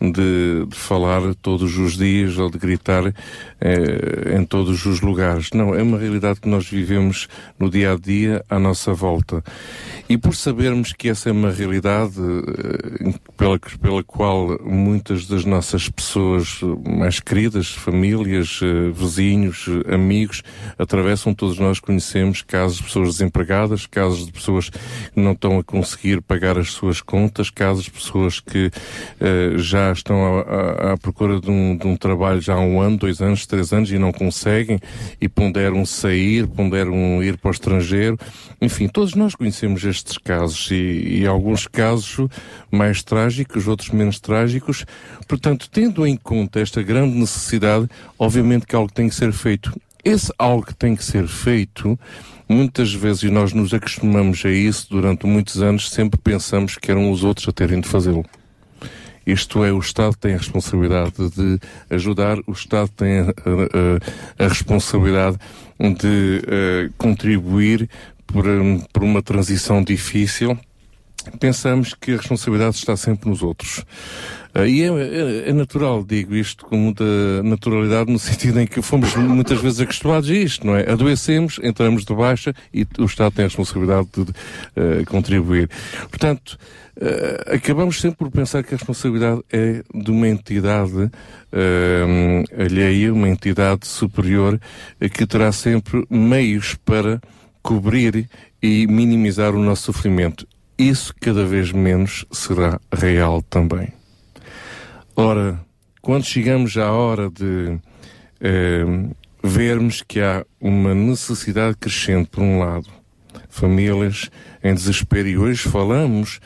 de, 0.00 0.66
de 0.66 0.76
falar 0.76 1.34
todos 1.36 1.76
os 1.78 1.96
dias 1.96 2.38
ou 2.38 2.50
de 2.50 2.58
gritar 2.58 3.12
eh, 3.60 4.36
em 4.36 4.44
todos 4.44 4.86
os 4.86 5.00
lugares. 5.00 5.50
Não, 5.52 5.74
é 5.74 5.82
uma 5.82 5.98
realidade 5.98 6.40
que 6.40 6.48
nós 6.48 6.68
vivemos 6.68 7.28
no 7.58 7.70
dia 7.70 7.92
a 7.92 7.96
dia 7.96 8.44
à 8.48 8.58
nossa 8.58 8.92
volta. 8.92 9.42
E 10.08 10.16
por 10.16 10.34
sabermos 10.34 10.92
que 10.92 11.08
essa 11.08 11.28
é 11.28 11.32
uma 11.32 11.50
realidade 11.50 12.14
eh, 12.20 13.14
pela, 13.36 13.58
pela 13.58 14.04
qual 14.04 14.58
muitas 14.64 15.26
das 15.26 15.44
nossas 15.44 15.88
pessoas 15.88 16.60
mais 16.98 17.20
queridas, 17.20 17.68
famílias, 17.68 18.58
eh, 18.62 18.90
vizinhos, 18.92 19.66
eh, 19.68 19.94
amigos, 19.94 20.42
atravessam, 20.76 21.32
todos 21.32 21.58
nós 21.58 21.78
conhecemos 21.78 22.42
casos 22.42 22.78
de 22.78 22.82
pessoas 22.84 23.08
desempregadas, 23.10 23.86
casos 23.86 24.26
de 24.26 24.32
pessoas 24.32 24.70
que 24.70 24.80
não 25.20 25.32
estão 25.32 25.58
a 25.58 25.64
conseguir 25.64 26.20
pagar 26.20 26.58
as 26.58 26.72
suas 26.72 27.00
contas, 27.00 27.50
casos 27.50 27.84
de 27.84 27.90
pessoas 27.90 28.40
que 28.40 28.70
já 29.56 29.92
estão 29.92 30.38
à, 30.38 30.92
à 30.92 30.96
procura 30.96 31.40
de 31.40 31.50
um, 31.50 31.76
de 31.76 31.86
um, 31.86 31.96
trabalho 31.96 32.40
já 32.40 32.54
há 32.54 32.60
um 32.60 32.80
ano, 32.80 32.96
dois 32.96 33.20
anos, 33.20 33.46
três 33.46 33.72
anos 33.72 33.90
e 33.90 33.98
não 33.98 34.12
conseguem 34.12 34.80
e 35.20 35.28
ponderam 35.28 35.84
sair, 35.84 36.46
ponderam 36.46 37.22
ir 37.22 37.36
para 37.36 37.48
o 37.48 37.52
estrangeiro. 37.52 38.18
Enfim, 38.60 38.88
todos 38.88 39.14
nós 39.14 39.34
conhecemos 39.34 39.84
este 39.84 40.08
estes 40.08 40.18
casos 40.18 40.70
e, 40.70 41.20
e 41.20 41.26
alguns 41.26 41.66
casos 41.66 42.28
mais 42.70 43.02
trágicos, 43.02 43.68
outros 43.68 43.90
menos 43.90 44.18
trágicos. 44.18 44.84
Portanto, 45.26 45.68
tendo 45.70 46.06
em 46.06 46.16
conta 46.16 46.60
esta 46.60 46.82
grande 46.88 47.14
necessidade, 47.14 47.86
obviamente 48.18 48.66
que 48.66 48.74
algo 48.74 48.90
tem 48.90 49.08
que 49.08 49.14
ser 49.14 49.32
feito. 49.32 49.78
Esse 50.02 50.32
algo 50.38 50.64
que 50.64 50.74
tem 50.74 50.96
que 50.96 51.04
ser 51.04 51.28
feito, 51.28 51.98
muitas 52.48 52.94
vezes, 52.94 53.30
nós 53.30 53.52
nos 53.52 53.74
acostumamos 53.74 54.42
a 54.44 54.50
isso 54.50 54.86
durante 54.88 55.26
muitos 55.26 55.60
anos, 55.60 55.90
sempre 55.90 56.18
pensamos 56.18 56.76
que 56.76 56.90
eram 56.90 57.10
os 57.12 57.22
outros 57.22 57.46
a 57.46 57.52
terem 57.52 57.80
de 57.80 57.88
fazê-lo. 57.88 58.24
Isto 59.26 59.62
é, 59.62 59.70
o 59.70 59.78
Estado 59.78 60.16
tem 60.16 60.32
a 60.32 60.38
responsabilidade 60.38 61.12
de 61.36 61.58
ajudar, 61.90 62.38
o 62.46 62.52
Estado 62.52 62.88
tem 62.88 63.18
a, 63.18 63.24
a, 64.40 64.44
a 64.46 64.48
responsabilidade 64.48 65.36
de 65.78 66.42
uh, 66.46 66.92
contribuir 66.96 67.90
por, 68.26 68.44
por 68.90 69.04
uma 69.04 69.20
transição 69.20 69.82
difícil, 69.84 70.58
pensamos 71.38 71.94
que 71.94 72.12
a 72.12 72.16
responsabilidade 72.16 72.76
está 72.76 72.96
sempre 72.96 73.28
nos 73.28 73.42
outros. 73.42 73.84
Uh, 74.54 74.66
e 74.66 74.82
é, 74.82 74.86
é, 74.86 75.48
é, 75.50 75.52
natural, 75.52 76.02
digo 76.02 76.34
isto 76.34 76.64
com 76.64 76.76
muita 76.76 77.04
naturalidade, 77.42 78.10
no 78.10 78.18
sentido 78.18 78.60
em 78.60 78.66
que 78.66 78.80
fomos 78.80 79.14
muitas 79.14 79.60
vezes 79.60 79.80
acostumados 79.80 80.28
a 80.30 80.34
isto, 80.34 80.66
não 80.66 80.74
é? 80.74 80.90
Adoecemos, 80.90 81.60
entramos 81.62 82.04
de 82.04 82.14
baixa 82.14 82.54
e 82.72 82.86
o 82.98 83.04
Estado 83.04 83.34
tem 83.34 83.44
a 83.44 83.48
responsabilidade 83.48 84.08
de 84.14 84.22
uh, 84.22 85.04
contribuir. 85.06 85.68
Portanto, 86.08 86.58
uh, 86.96 87.54
acabamos 87.54 88.00
sempre 88.00 88.18
por 88.18 88.30
pensar 88.30 88.62
que 88.64 88.74
a 88.74 88.76
responsabilidade 88.78 89.42
é 89.52 89.82
de 89.94 90.10
uma 90.10 90.28
entidade 90.28 91.10
alheia, 92.58 93.12
uma 93.12 93.28
entidade 93.28 93.86
superior, 93.86 94.60
que 95.14 95.26
terá 95.26 95.50
sempre 95.50 96.06
meios 96.10 96.74
para 96.84 97.20
cobrir 97.62 98.28
e 98.62 98.86
minimizar 98.86 99.54
o 99.54 99.62
nosso 99.62 99.84
sofrimento. 99.84 100.46
Isso 100.78 101.12
cada 101.20 101.44
vez 101.44 101.72
menos 101.72 102.24
será 102.30 102.80
real 102.92 103.42
também. 103.42 103.92
Ora, 105.16 105.60
quando 106.00 106.24
chegamos 106.24 106.76
à 106.76 106.92
hora 106.92 107.28
de 107.28 107.78
eh, 108.40 108.84
vermos 109.42 110.02
que 110.02 110.20
há 110.20 110.46
uma 110.60 110.94
necessidade 110.94 111.76
crescente, 111.76 112.30
por 112.30 112.42
um 112.42 112.60
lado, 112.60 112.86
famílias 113.48 114.30
em 114.62 114.72
desespero, 114.72 115.26
e 115.26 115.36
hoje 115.36 115.68
falamos 115.68 116.38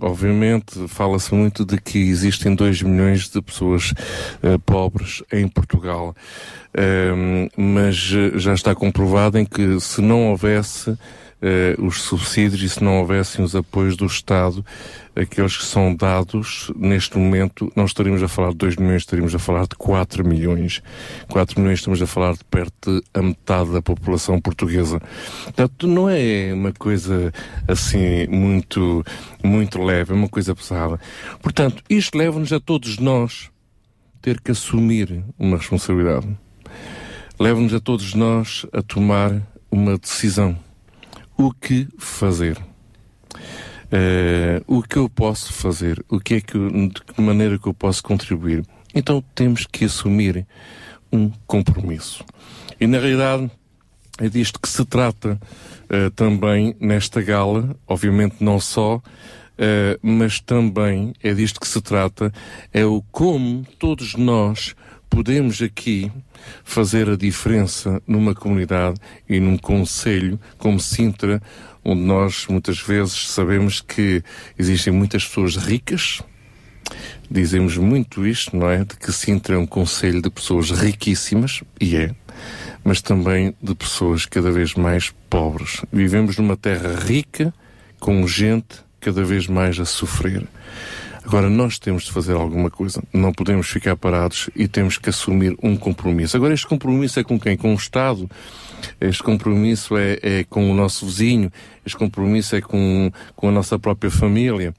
Obviamente, 0.00 0.88
fala-se 0.88 1.32
muito 1.32 1.64
de 1.64 1.80
que 1.80 1.98
existem 1.98 2.56
2 2.56 2.82
milhões 2.82 3.28
de 3.28 3.40
pessoas 3.40 3.92
uh, 4.42 4.58
pobres 4.66 5.22
em 5.30 5.46
Portugal, 5.46 6.12
uh, 6.74 7.50
mas 7.56 7.94
já 8.34 8.52
está 8.52 8.74
comprovado 8.74 9.38
em 9.38 9.44
que 9.44 9.78
se 9.78 10.00
não 10.00 10.30
houvesse 10.30 10.98
eh, 11.42 11.74
os 11.78 12.02
subsídios 12.02 12.62
e 12.62 12.68
se 12.68 12.84
não 12.84 13.00
houvessem 13.00 13.44
os 13.44 13.56
apoios 13.56 13.96
do 13.96 14.06
Estado, 14.06 14.64
aqueles 15.16 15.56
que 15.56 15.64
são 15.64 15.92
dados, 15.92 16.70
neste 16.76 17.18
momento, 17.18 17.70
não 17.74 17.84
estaríamos 17.84 18.22
a 18.22 18.28
falar 18.28 18.50
de 18.50 18.58
2 18.58 18.76
milhões, 18.76 19.02
estaríamos 19.02 19.34
a 19.34 19.38
falar 19.40 19.66
de 19.66 19.74
4 19.74 20.24
milhões. 20.24 20.80
4 21.28 21.60
milhões 21.60 21.80
estamos 21.80 22.00
a 22.00 22.06
falar 22.06 22.34
de 22.34 22.44
perto 22.44 23.00
de 23.00 23.02
a 23.12 23.20
metade 23.20 23.72
da 23.72 23.82
população 23.82 24.40
portuguesa. 24.40 25.00
Portanto, 25.42 25.88
não 25.88 26.08
é 26.08 26.52
uma 26.54 26.72
coisa 26.72 27.32
assim 27.66 28.26
muito, 28.28 29.04
muito 29.42 29.82
leve, 29.82 30.12
é 30.12 30.14
uma 30.14 30.28
coisa 30.28 30.54
pesada. 30.54 31.00
Portanto, 31.42 31.82
isto 31.90 32.16
leva-nos 32.16 32.52
a 32.52 32.60
todos 32.60 32.98
nós 32.98 33.50
ter 34.20 34.40
que 34.40 34.52
assumir 34.52 35.24
uma 35.36 35.56
responsabilidade. 35.56 36.28
Leva-nos 37.38 37.74
a 37.74 37.80
todos 37.80 38.14
nós 38.14 38.64
a 38.72 38.80
tomar 38.80 39.42
uma 39.68 39.98
decisão. 39.98 40.56
O 41.36 41.52
que 41.52 41.88
fazer? 41.98 42.58
Eh, 43.90 44.62
o 44.66 44.82
que 44.82 44.96
eu 44.96 45.08
posso 45.08 45.52
fazer? 45.52 46.04
O 46.08 46.18
que 46.20 46.34
é 46.34 46.40
que, 46.40 46.56
eu- 46.56 46.70
de 46.70 47.02
que 47.02 47.20
maneira 47.20 47.58
que 47.58 47.66
eu 47.66 47.74
posso 47.74 48.02
contribuir? 48.02 48.64
Então 48.94 49.22
temos 49.34 49.66
que 49.66 49.84
assumir 49.84 50.46
um 51.12 51.30
compromisso. 51.46 52.24
E 52.80 52.86
na 52.86 52.98
realidade 52.98 53.50
é 54.18 54.28
disto 54.28 54.60
que 54.60 54.68
se 54.68 54.84
trata 54.84 55.38
eh, 55.88 56.10
também 56.10 56.74
nesta 56.80 57.20
gala, 57.20 57.76
obviamente 57.86 58.36
não 58.40 58.58
só, 58.60 59.02
eh, 59.58 59.98
mas 60.02 60.40
também 60.40 61.12
é 61.22 61.34
disto 61.34 61.60
que 61.60 61.68
se 61.68 61.80
trata, 61.82 62.32
é 62.72 62.84
o 62.84 63.02
como 63.10 63.64
todos 63.78 64.14
nós 64.14 64.74
podemos 65.12 65.60
aqui 65.60 66.10
fazer 66.64 67.10
a 67.10 67.16
diferença 67.16 68.00
numa 68.06 68.34
comunidade 68.34 68.98
e 69.28 69.38
num 69.38 69.58
conselho 69.58 70.40
como 70.56 70.80
Sintra, 70.80 71.40
onde 71.84 72.00
nós 72.00 72.46
muitas 72.48 72.80
vezes 72.80 73.28
sabemos 73.28 73.82
que 73.82 74.24
existem 74.58 74.90
muitas 74.90 75.26
pessoas 75.26 75.56
ricas, 75.56 76.22
dizemos 77.30 77.76
muito 77.76 78.26
isto, 78.26 78.56
não 78.56 78.70
é? 78.70 78.78
De 78.78 78.96
que 78.96 79.12
Sintra 79.12 79.54
é 79.54 79.58
um 79.58 79.66
conselho 79.66 80.22
de 80.22 80.30
pessoas 80.30 80.70
riquíssimas, 80.70 81.62
e 81.78 81.94
é, 81.94 82.14
mas 82.82 83.02
também 83.02 83.54
de 83.62 83.74
pessoas 83.74 84.24
cada 84.24 84.50
vez 84.50 84.72
mais 84.72 85.12
pobres. 85.28 85.82
Vivemos 85.92 86.38
numa 86.38 86.56
terra 86.56 86.98
rica, 86.98 87.52
com 88.00 88.26
gente 88.26 88.76
cada 88.98 89.22
vez 89.22 89.46
mais 89.46 89.78
a 89.78 89.84
sofrer. 89.84 90.42
Agora, 91.24 91.48
nós 91.48 91.78
temos 91.78 92.04
de 92.04 92.12
fazer 92.12 92.32
alguma 92.34 92.70
coisa. 92.70 93.02
Não 93.12 93.32
podemos 93.32 93.68
ficar 93.68 93.96
parados 93.96 94.50
e 94.56 94.66
temos 94.66 94.98
que 94.98 95.08
assumir 95.08 95.56
um 95.62 95.76
compromisso. 95.76 96.36
Agora, 96.36 96.52
este 96.52 96.66
compromisso 96.66 97.20
é 97.20 97.24
com 97.24 97.38
quem? 97.38 97.56
Com 97.56 97.72
o 97.72 97.76
Estado? 97.76 98.28
Este 99.00 99.22
compromisso 99.22 99.96
é, 99.96 100.18
é 100.22 100.44
com 100.44 100.70
o 100.70 100.74
nosso 100.74 101.06
vizinho? 101.06 101.50
Este 101.86 101.96
compromisso 101.96 102.56
é 102.56 102.60
com, 102.60 103.10
com 103.36 103.48
a 103.48 103.52
nossa 103.52 103.78
própria 103.78 104.10
família? 104.10 104.74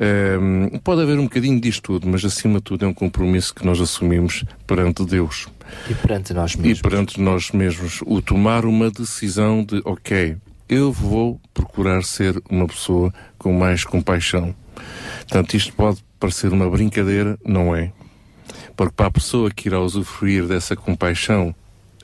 Ehm, 0.00 0.78
pode 0.82 1.02
haver 1.02 1.18
um 1.18 1.24
bocadinho 1.24 1.60
disto 1.60 1.82
tudo, 1.82 2.08
mas 2.08 2.24
acima 2.24 2.58
de 2.58 2.64
tudo 2.64 2.84
é 2.84 2.88
um 2.88 2.94
compromisso 2.94 3.54
que 3.54 3.64
nós 3.64 3.80
assumimos 3.80 4.44
perante 4.66 5.04
Deus 5.04 5.46
E 5.88 5.94
perante 5.94 6.34
nós 6.34 6.52
e 6.54 6.58
mesmos. 6.58 6.82
perante 6.82 7.20
nós 7.20 7.50
mesmos. 7.52 8.00
O 8.04 8.20
tomar 8.20 8.64
uma 8.64 8.90
decisão 8.90 9.62
de, 9.62 9.80
ok, 9.84 10.36
eu 10.68 10.90
vou 10.90 11.40
procurar 11.52 12.02
ser 12.02 12.42
uma 12.50 12.66
pessoa 12.66 13.12
com 13.38 13.52
mais 13.52 13.84
compaixão. 13.84 14.54
Portanto, 15.20 15.54
isto 15.54 15.72
pode 15.72 16.02
parecer 16.18 16.52
uma 16.52 16.68
brincadeira, 16.70 17.38
não 17.44 17.74
é? 17.74 17.92
Porque 18.76 18.92
para 18.96 19.06
a 19.06 19.10
pessoa 19.10 19.50
que 19.50 19.68
irá 19.68 19.80
usufruir 19.80 20.46
dessa 20.46 20.74
compaixão, 20.74 21.54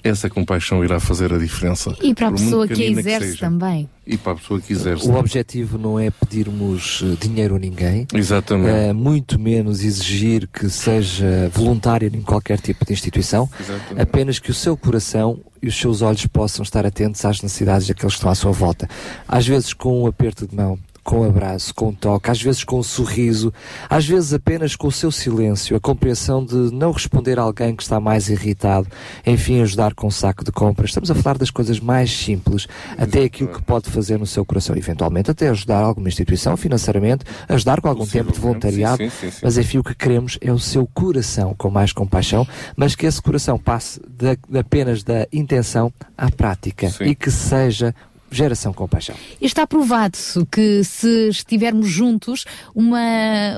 essa 0.03 0.31
compaixão 0.31 0.83
irá 0.85 0.99
fazer 0.99 1.33
a 1.33 1.39
diferença. 1.39 1.95
E 2.01 2.15
para 2.15 2.29
a 2.29 2.33
pessoa 2.33 2.67
que 2.67 2.83
a 2.83 2.87
exerce 2.87 3.31
seja. 3.33 3.41
também. 3.41 3.89
E 4.07 4.17
para 4.17 4.33
a 4.33 4.35
pessoa 4.37 4.61
que 4.61 4.73
exerce. 4.73 5.07
O 5.07 5.15
objetivo 5.15 5.77
não 5.77 5.99
é 5.99 6.11
pedirmos 6.11 7.03
eh, 7.05 7.17
dinheiro 7.21 7.57
a 7.57 7.59
ninguém, 7.59 8.07
Exatamente. 8.15 8.71
eh, 8.71 8.93
muito 8.93 9.39
menos 9.39 9.85
exigir 9.85 10.49
que 10.49 10.71
seja 10.71 11.51
voluntário 11.53 12.11
em 12.15 12.23
qualquer 12.23 12.59
tipo 12.61 12.85
de 12.85 12.93
instituição, 12.93 13.49
Exatamente. 13.61 14.01
apenas 14.01 14.39
que 14.39 14.51
o 14.51 14.55
seu 14.55 14.77
coração 14.77 15.39
e 15.63 15.69
os 15.69 15.77
seus 15.79 16.01
olhos 16.03 16.25
possam 16.27 16.63
estar 16.63 16.87
atentos 16.87 17.23
às 17.25 17.43
necessidades 17.43 17.87
daqueles 17.87 18.15
que 18.15 18.19
estão 18.19 18.31
à 18.31 18.35
sua 18.35 18.53
volta. 18.53 18.89
Às 19.29 19.47
vezes 19.47 19.75
com 19.75 20.03
um 20.03 20.07
aperto 20.07 20.47
de 20.47 20.57
mão, 20.57 20.79
com 21.03 21.25
abraço, 21.25 21.75
com 21.75 21.93
toque, 21.93 22.31
às 22.31 22.41
vezes 22.41 22.63
com 22.65 22.79
um 22.79 22.83
sorriso, 22.83 23.53
às 23.89 24.07
vezes 24.07 24.33
apenas 24.33 24.77
com 24.77 24.87
o 24.89 24.93
seu 24.93 25.11
silêncio, 25.11 25.77
a 25.77 25.81
compreensão 25.81 26.45
de 26.45 26.55
não 26.73 26.93
responder 26.93 27.39
a 27.39 27.43
alguém 27.43 27.75
que 27.75 27.83
está 27.83 27.99
mais 27.99 28.29
irritado, 28.29 28.87
enfim, 29.27 29.61
ajudar 29.63 29.95
com 29.95 30.07
um 30.07 30.11
saco 30.11 30.45
de 30.45 30.53
compras. 30.53 30.91
Estamos 30.91 31.11
a 31.11 31.15
falar 31.15 31.39
das 31.39 31.51
coisas 31.51 31.81
mais 31.81 32.11
simples, 32.17 32.67
até 32.99 33.25
aquilo 33.25 33.51
que 33.53 33.63
pode 33.63 33.89
fazer 33.91 34.19
no 34.19 34.27
seu 34.27 34.45
coração, 34.45 34.77
eventualmente 34.77 35.31
até 35.31 35.49
ajudar 35.49 35.79
alguma 35.79 36.09
instituição 36.09 36.57
financeiramente, 36.57 37.25
ajudar 37.49 37.81
com 37.81 37.89
algum 37.89 38.07
tempo 38.07 38.33
de 38.33 38.39
voluntariado, 38.39 38.99
sim, 38.99 39.11
sim, 39.11 39.31
sim. 39.31 39.41
mas 39.43 39.59
enfim, 39.59 39.79
o 39.79 39.85
que 39.85 39.95
queremos 39.95 40.39
é 40.41 40.53
o 40.53 40.59
seu 40.59 40.87
coração 40.87 41.55
com 41.57 41.71
mais 41.71 41.93
compaixão, 41.93 42.47
mas 42.77 42.95
que 42.95 43.07
esse 43.07 43.21
coração 43.21 43.59
passe 43.59 44.01
da- 44.09 44.37
de 44.49 44.59
apenas 44.59 45.03
da 45.03 45.27
intenção 45.33 45.93
à 46.17 46.31
prática 46.31 46.89
e 47.01 47.15
que 47.15 47.31
seja 47.31 47.95
geração 48.31 48.73
com 48.73 48.87
paixão. 48.87 49.17
Está 49.41 49.67
provado 49.67 50.19
que 50.51 50.83
se 50.85 51.29
estivermos 51.29 51.89
juntos, 51.89 52.45
uma, 52.75 52.99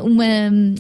uma 0.03 0.25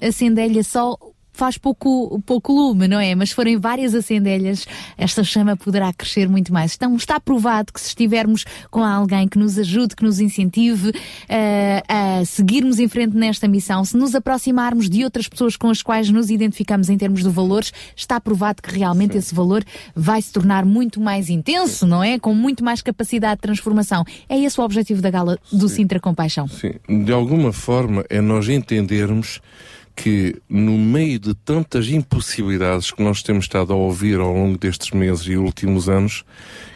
acendelha 0.06 0.62
só 0.64 0.96
faz 1.32 1.56
pouco, 1.56 2.20
pouco 2.26 2.52
lume, 2.52 2.86
não 2.86 3.00
é? 3.00 3.14
Mas 3.14 3.30
se 3.30 3.34
forem 3.34 3.58
várias 3.58 3.94
acendelhas, 3.94 4.66
esta 4.96 5.24
chama 5.24 5.56
poderá 5.56 5.92
crescer 5.92 6.28
muito 6.28 6.52
mais. 6.52 6.74
Então 6.74 6.94
está 6.96 7.18
provado 7.18 7.72
que 7.72 7.80
se 7.80 7.88
estivermos 7.88 8.44
com 8.70 8.82
alguém 8.82 9.26
que 9.26 9.38
nos 9.38 9.58
ajude, 9.58 9.96
que 9.96 10.04
nos 10.04 10.20
incentive 10.20 10.92
eh, 11.28 11.82
a 11.88 12.24
seguirmos 12.24 12.78
em 12.78 12.88
frente 12.88 13.16
nesta 13.16 13.48
missão, 13.48 13.84
se 13.84 13.96
nos 13.96 14.14
aproximarmos 14.14 14.88
de 14.88 15.04
outras 15.04 15.28
pessoas 15.28 15.56
com 15.56 15.70
as 15.70 15.82
quais 15.82 16.10
nos 16.10 16.30
identificamos 16.30 16.88
em 16.90 16.98
termos 16.98 17.22
de 17.22 17.28
valores, 17.28 17.72
está 17.96 18.20
provado 18.20 18.62
que 18.62 18.76
realmente 18.76 19.16
esse 19.16 19.34
valor 19.34 19.64
vai 19.94 20.20
se 20.20 20.32
tornar 20.32 20.64
muito 20.64 21.00
mais 21.00 21.30
intenso, 21.30 21.86
não 21.86 22.02
é? 22.02 22.18
Com 22.18 22.34
muito 22.34 22.62
mais 22.64 22.82
capacidade 22.82 23.36
de 23.36 23.42
transformação. 23.42 24.04
É 24.28 24.38
esse 24.38 24.60
o 24.60 24.64
objetivo 24.64 25.00
da 25.00 25.10
gala 25.10 25.38
do 25.52 25.68
Sintra 25.68 25.98
Compaixão. 25.98 26.46
Sim, 26.48 26.74
de 27.04 27.12
alguma 27.12 27.52
forma 27.52 28.04
é 28.10 28.20
nós 28.20 28.48
entendermos 28.48 29.40
que 29.94 30.40
no 30.48 30.78
meio 30.78 31.18
de 31.18 31.34
tantas 31.34 31.88
impossibilidades 31.88 32.90
que 32.90 33.02
nós 33.02 33.22
temos 33.22 33.44
estado 33.44 33.72
a 33.72 33.76
ouvir 33.76 34.18
ao 34.18 34.32
longo 34.32 34.58
destes 34.58 34.90
meses 34.90 35.26
e 35.26 35.36
últimos 35.36 35.88
anos, 35.88 36.24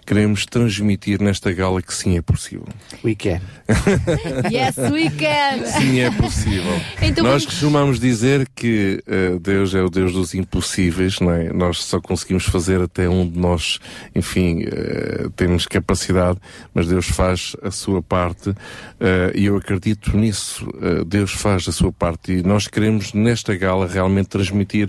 queremos 0.06 0.46
transmitir 0.46 1.20
nesta 1.20 1.52
gala 1.52 1.82
que 1.82 1.92
sim 1.92 2.16
é 2.16 2.22
possível. 2.22 2.66
We 3.04 3.14
can. 3.14 3.40
Yes, 4.50 4.76
we 4.92 5.10
can! 5.10 5.64
Sim 5.66 6.00
é 6.00 6.10
possível. 6.10 6.72
Então 7.02 7.24
nós 7.24 7.42
vamos- 7.42 7.46
costumamos 7.46 8.00
dizer 8.00 8.48
que 8.54 9.02
eh, 9.06 9.38
Deus 9.40 9.74
é 9.74 9.82
o 9.82 9.90
Deus 9.90 10.12
dos 10.12 10.34
impossíveis, 10.34 11.18
não 11.20 11.32
é? 11.32 11.52
Nós 11.52 11.82
só 11.82 12.00
conseguimos 12.00 12.44
fazer 12.44 12.80
até 12.80 13.08
onde 13.08 13.38
nós, 13.38 13.80
enfim, 14.14 14.62
eh, 14.66 15.26
temos 15.34 15.66
capacidade, 15.66 16.38
mas 16.72 16.86
Deus 16.86 17.06
faz 17.08 17.56
a 17.62 17.70
sua 17.70 18.00
parte 18.00 18.54
eh, 19.00 19.32
e 19.34 19.46
eu 19.46 19.56
acredito 19.56 20.16
nisso. 20.16 20.66
Deus 21.06 21.32
faz 21.32 21.66
a 21.68 21.72
sua 21.72 21.92
parte 21.92 22.32
e 22.32 22.42
nós 22.42 22.68
queremos 22.68 23.12
nesta 23.12 23.56
gala 23.56 23.86
realmente 23.88 24.28
transmitir 24.28 24.88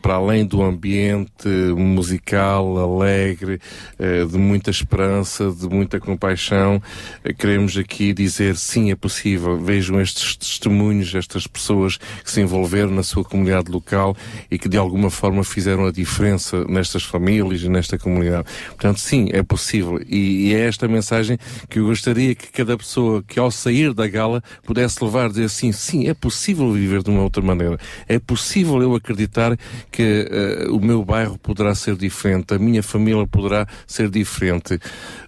para 0.00 0.14
além 0.14 0.44
do 0.44 0.62
ambiente 0.62 1.48
musical, 1.76 2.78
alegre, 2.78 3.60
eh, 3.98 4.24
de 4.24 4.38
muita 4.38 4.70
esperança, 4.70 5.50
de 5.50 5.68
muita 5.68 5.98
compaixão, 5.98 6.82
eh, 7.24 7.32
queremos 7.32 7.76
aqui 7.76 8.12
dizer 8.12 8.56
sim, 8.56 8.90
é 8.90 8.94
possível. 8.94 9.58
Vejam 9.58 10.00
estes 10.00 10.36
testemunhos, 10.36 11.14
estas 11.14 11.46
pessoas 11.46 11.96
que 11.96 12.30
se 12.30 12.40
envolveram 12.40 12.90
na 12.90 13.02
sua 13.02 13.24
comunidade 13.24 13.70
local 13.70 14.16
e 14.50 14.58
que 14.58 14.68
de 14.68 14.76
alguma 14.76 15.10
forma 15.10 15.42
fizeram 15.42 15.86
a 15.86 15.92
diferença 15.92 16.64
nestas 16.64 17.02
famílias 17.02 17.62
e 17.62 17.68
nesta 17.68 17.98
comunidade. 17.98 18.46
Portanto, 18.68 19.00
sim, 19.00 19.28
é 19.32 19.42
possível. 19.42 20.00
E, 20.08 20.52
é 20.54 20.66
esta 20.66 20.86
mensagem 20.86 21.38
que 21.68 21.78
eu 21.78 21.86
gostaria 21.86 22.34
que 22.34 22.52
cada 22.52 22.76
pessoa 22.76 23.22
que 23.26 23.38
ao 23.38 23.50
sair 23.50 23.92
da 23.92 24.06
gala 24.06 24.42
pudesse 24.64 25.02
levar, 25.02 25.28
dizer 25.28 25.44
assim, 25.44 25.72
sim, 25.72 26.06
é 26.08 26.14
possível 26.14 26.70
viver 26.72 27.02
de 27.02 27.10
uma 27.10 27.22
outra 27.22 27.42
maneira. 27.42 27.78
É 28.06 28.18
possível 28.18 28.80
eu 28.82 28.94
acreditar 28.94 29.53
que 29.90 30.28
eh, 30.30 30.66
o 30.70 30.80
meu 30.80 31.04
bairro 31.04 31.38
poderá 31.38 31.74
ser 31.74 31.96
diferente, 31.96 32.54
a 32.54 32.58
minha 32.58 32.82
família 32.82 33.26
poderá 33.26 33.66
ser 33.86 34.08
diferente. 34.08 34.78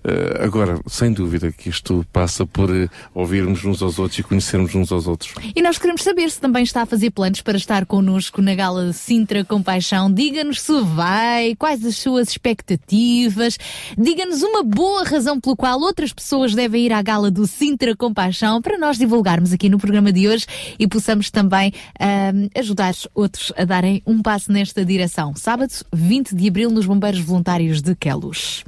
Eh, 0.05 0.41
agora, 0.45 0.81
sem 0.87 1.13
dúvida 1.13 1.51
que 1.51 1.69
isto 1.69 2.07
passa 2.13 2.47
por 2.47 2.75
eh, 2.75 2.89
ouvirmos 3.15 3.65
uns 3.65 3.83
aos 3.83 3.99
outros 3.99 4.19
e 4.19 4.23
conhecermos 4.23 4.75
uns 4.75 4.93
aos 4.93 5.07
outros. 5.07 5.33
E 5.55 5.63
nós 5.63 5.79
queremos 5.79 6.03
saber 6.03 6.31
se 6.31 6.41
também 6.41 6.63
está 6.63 6.83
a 6.83 6.87
fazer 6.87 7.11
planos 7.11 7.43
para 7.43 7.57
estar 7.57 7.87
connosco 7.87 8.41
na 8.41 8.55
gala 8.55 8.93
Sintra 8.93 9.45
Compaixão. 9.45 10.13
Diga-nos 10.13 10.61
se 10.61 10.81
vai, 10.81 11.55
quais 11.57 11.85
as 11.85 11.97
suas 11.97 12.29
expectativas. 12.29 13.59
Diga-nos 13.99 14.43
uma 14.43 14.63
boa 14.63 15.05
razão 15.05 15.41
pelo 15.41 15.57
qual 15.57 15.81
outras 15.81 16.13
pessoas 16.13 16.55
devem 16.55 16.87
ir 16.87 16.93
à 16.93 17.03
gala 17.03 17.31
do 17.31 17.47
Sintra 17.47 17.97
Compaixão 17.97 18.63
para 18.63 18.79
nós 18.79 18.99
divulgarmos 18.99 19.53
aqui 19.53 19.69
no 19.69 19.79
programa 19.79 20.13
de 20.13 20.29
hoje 20.29 20.47
e 20.79 20.87
possamos 20.87 21.31
também 21.31 21.73
ahm, 21.99 22.49
ajudar 22.55 22.95
outros 23.15 23.53
a 23.57 23.65
darem 23.65 24.03
um 24.07 24.16
passo 24.23 24.53
nesta 24.53 24.85
direção. 24.85 25.35
Sábado, 25.37 25.73
20 25.93 26.35
de 26.35 26.49
abril, 26.49 26.71
nos 26.71 26.87
Bombeiros 26.87 27.21
Voluntários 27.21 27.81
de 27.83 27.95
Queluz. 27.95 28.65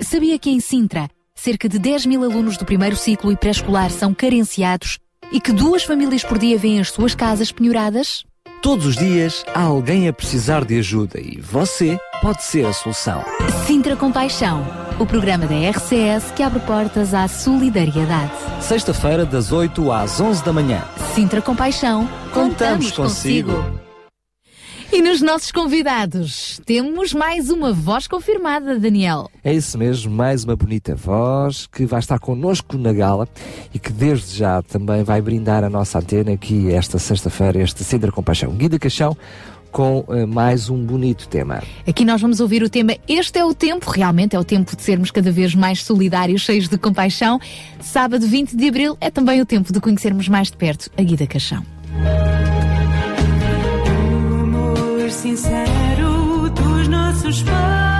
Sabia 0.00 0.38
que 0.38 0.50
em 0.50 0.60
Sintra 0.60 1.08
cerca 1.34 1.68
de 1.68 1.78
10 1.78 2.06
mil 2.06 2.22
alunos 2.22 2.56
do 2.56 2.64
primeiro 2.66 2.96
ciclo 2.96 3.32
e 3.32 3.36
pré-escolar 3.36 3.90
são 3.90 4.12
carenciados 4.12 4.98
e 5.32 5.40
que 5.40 5.52
duas 5.52 5.84
famílias 5.84 6.22
por 6.22 6.38
dia 6.38 6.58
vêm 6.58 6.80
as 6.80 6.90
suas 6.90 7.14
casas 7.14 7.50
penhoradas? 7.50 8.24
Todos 8.60 8.84
os 8.84 8.96
dias 8.96 9.42
há 9.54 9.62
alguém 9.62 10.06
a 10.06 10.12
precisar 10.12 10.66
de 10.66 10.78
ajuda 10.78 11.18
e 11.18 11.40
você 11.40 11.98
pode 12.20 12.42
ser 12.42 12.66
a 12.66 12.72
solução. 12.74 13.24
Sintra 13.66 13.96
Compaixão, 13.96 14.66
o 14.98 15.06
programa 15.06 15.46
da 15.46 15.54
RCS 15.70 16.30
que 16.36 16.42
abre 16.42 16.60
portas 16.60 17.14
à 17.14 17.26
solidariedade. 17.26 18.32
Sexta-feira, 18.60 19.24
das 19.24 19.50
8 19.50 19.90
às 19.90 20.20
11 20.20 20.44
da 20.44 20.52
manhã. 20.52 20.82
Sintra 21.14 21.40
Compaixão, 21.40 22.06
Contamos 22.34 22.90
consigo. 22.90 23.89
E 24.92 25.00
nos 25.00 25.22
nossos 25.22 25.52
convidados, 25.52 26.60
temos 26.66 27.14
mais 27.14 27.48
uma 27.48 27.72
voz 27.72 28.08
confirmada, 28.08 28.76
Daniel. 28.76 29.30
É 29.44 29.54
isso 29.54 29.78
mesmo, 29.78 30.12
mais 30.12 30.42
uma 30.42 30.56
bonita 30.56 30.96
voz 30.96 31.68
que 31.68 31.86
vai 31.86 32.00
estar 32.00 32.18
connosco 32.18 32.76
na 32.76 32.92
gala 32.92 33.28
e 33.72 33.78
que 33.78 33.92
desde 33.92 34.36
já 34.36 34.60
também 34.62 35.04
vai 35.04 35.22
brindar 35.22 35.62
a 35.62 35.70
nossa 35.70 36.00
antena 36.00 36.32
aqui 36.32 36.72
esta 36.72 36.98
sexta-feira, 36.98 37.62
este 37.62 37.84
Sintra 37.84 38.10
Compaixão. 38.10 38.50
Guida 38.50 38.80
Caixão 38.80 39.16
com 39.70 40.04
eh, 40.08 40.26
mais 40.26 40.68
um 40.68 40.84
bonito 40.84 41.28
tema. 41.28 41.62
Aqui 41.86 42.04
nós 42.04 42.20
vamos 42.20 42.40
ouvir 42.40 42.60
o 42.64 42.68
tema 42.68 42.96
Este 43.06 43.38
é 43.38 43.44
o 43.44 43.54
tempo, 43.54 43.88
realmente 43.88 44.34
é 44.34 44.40
o 44.40 44.44
tempo 44.44 44.74
de 44.74 44.82
sermos 44.82 45.12
cada 45.12 45.30
vez 45.30 45.54
mais 45.54 45.84
solidários, 45.84 46.42
cheios 46.42 46.68
de 46.68 46.76
compaixão. 46.76 47.38
Sábado 47.78 48.26
20 48.26 48.56
de 48.56 48.68
abril 48.68 48.98
é 49.00 49.08
também 49.08 49.40
o 49.40 49.46
tempo 49.46 49.72
de 49.72 49.80
conhecermos 49.80 50.26
mais 50.26 50.50
de 50.50 50.56
perto 50.56 50.90
a 50.98 51.02
Guida 51.02 51.28
Caixão. 51.28 51.64
Sincero 55.20 56.48
dos 56.48 56.88
nossos 56.88 57.42
pais 57.42 57.99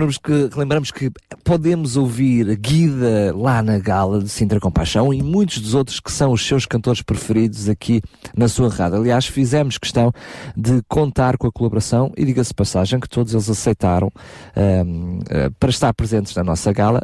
Relembramos 0.00 0.90
que, 0.90 1.10
que 1.10 1.36
podemos 1.44 1.96
ouvir 1.96 2.56
Guida 2.56 3.36
lá 3.36 3.62
na 3.62 3.78
gala 3.78 4.22
de 4.22 4.30
Sintra 4.30 4.58
Compaixão 4.58 5.12
e 5.12 5.22
muitos 5.22 5.58
dos 5.58 5.74
outros 5.74 6.00
que 6.00 6.10
são 6.10 6.32
os 6.32 6.46
seus 6.46 6.64
cantores 6.64 7.02
preferidos 7.02 7.68
aqui 7.68 8.00
na 8.34 8.48
sua 8.48 8.70
rádio. 8.70 8.96
Aliás, 8.98 9.26
fizemos 9.26 9.76
questão 9.76 10.10
de 10.56 10.80
contar 10.88 11.36
com 11.36 11.46
a 11.46 11.52
colaboração 11.52 12.12
e 12.16 12.24
diga-se 12.24 12.54
passagem 12.54 12.98
que 12.98 13.08
todos 13.08 13.34
eles 13.34 13.50
aceitaram 13.50 14.10
um, 14.56 15.18
uh, 15.18 15.50
para 15.58 15.68
estar 15.68 15.92
presentes 15.92 16.34
na 16.34 16.44
nossa 16.44 16.72
gala. 16.72 17.02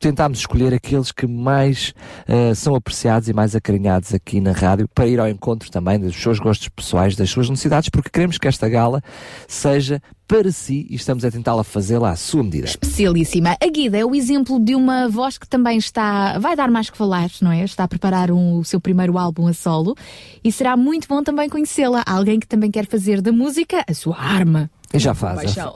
Tentámos 0.00 0.40
escolher 0.40 0.74
aqueles 0.74 1.12
que 1.12 1.28
mais 1.28 1.94
uh, 2.28 2.54
são 2.54 2.74
apreciados 2.74 3.28
e 3.28 3.32
mais 3.32 3.54
acarinhados 3.54 4.12
aqui 4.12 4.40
na 4.40 4.50
rádio 4.50 4.88
para 4.92 5.06
ir 5.06 5.20
ao 5.20 5.28
encontro 5.28 5.70
também 5.70 6.00
dos 6.00 6.20
seus 6.20 6.40
gostos 6.40 6.68
pessoais, 6.68 7.14
das 7.14 7.30
suas 7.30 7.48
necessidades, 7.48 7.88
porque 7.88 8.10
queremos 8.10 8.38
que 8.38 8.48
esta 8.48 8.68
gala 8.68 9.00
seja 9.46 10.02
para 10.26 10.50
si 10.50 10.86
e 10.88 10.94
estamos 10.94 11.24
a 11.24 11.30
tentá-la 11.30 11.62
fazê-la 11.62 12.10
à 12.10 12.16
sua 12.16 12.42
medida. 12.42 12.66
Especialíssima. 12.66 13.56
A 13.60 13.66
Guida 13.66 13.98
é 13.98 14.04
o 14.04 14.14
exemplo 14.14 14.58
de 14.58 14.74
uma 14.74 15.08
voz 15.08 15.38
que 15.38 15.48
também 15.48 15.78
está, 15.78 16.38
vai 16.38 16.56
dar 16.56 16.70
mais 16.70 16.90
que 16.90 16.96
falar, 16.96 17.30
não 17.40 17.52
é? 17.52 17.64
Está 17.64 17.84
a 17.84 17.88
preparar 17.88 18.30
um, 18.30 18.58
o 18.58 18.64
seu 18.64 18.80
primeiro 18.80 19.18
álbum 19.18 19.46
a 19.46 19.52
solo 19.52 19.94
e 20.42 20.50
será 20.50 20.76
muito 20.76 21.06
bom 21.08 21.22
também 21.22 21.48
conhecê-la. 21.48 22.02
Alguém 22.06 22.40
que 22.40 22.46
também 22.46 22.70
quer 22.70 22.86
fazer 22.86 23.20
da 23.20 23.32
música 23.32 23.84
a 23.86 23.94
sua 23.94 24.18
arma. 24.18 24.70
E 24.94 24.98
já 24.98 25.12
faz. 25.14 25.58
A, 25.58 25.72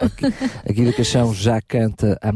a 0.69 0.73
Guida 0.73 0.93
Caixão 0.93 1.35
já 1.35 1.61
canta 1.61 2.17
há, 2.23 2.33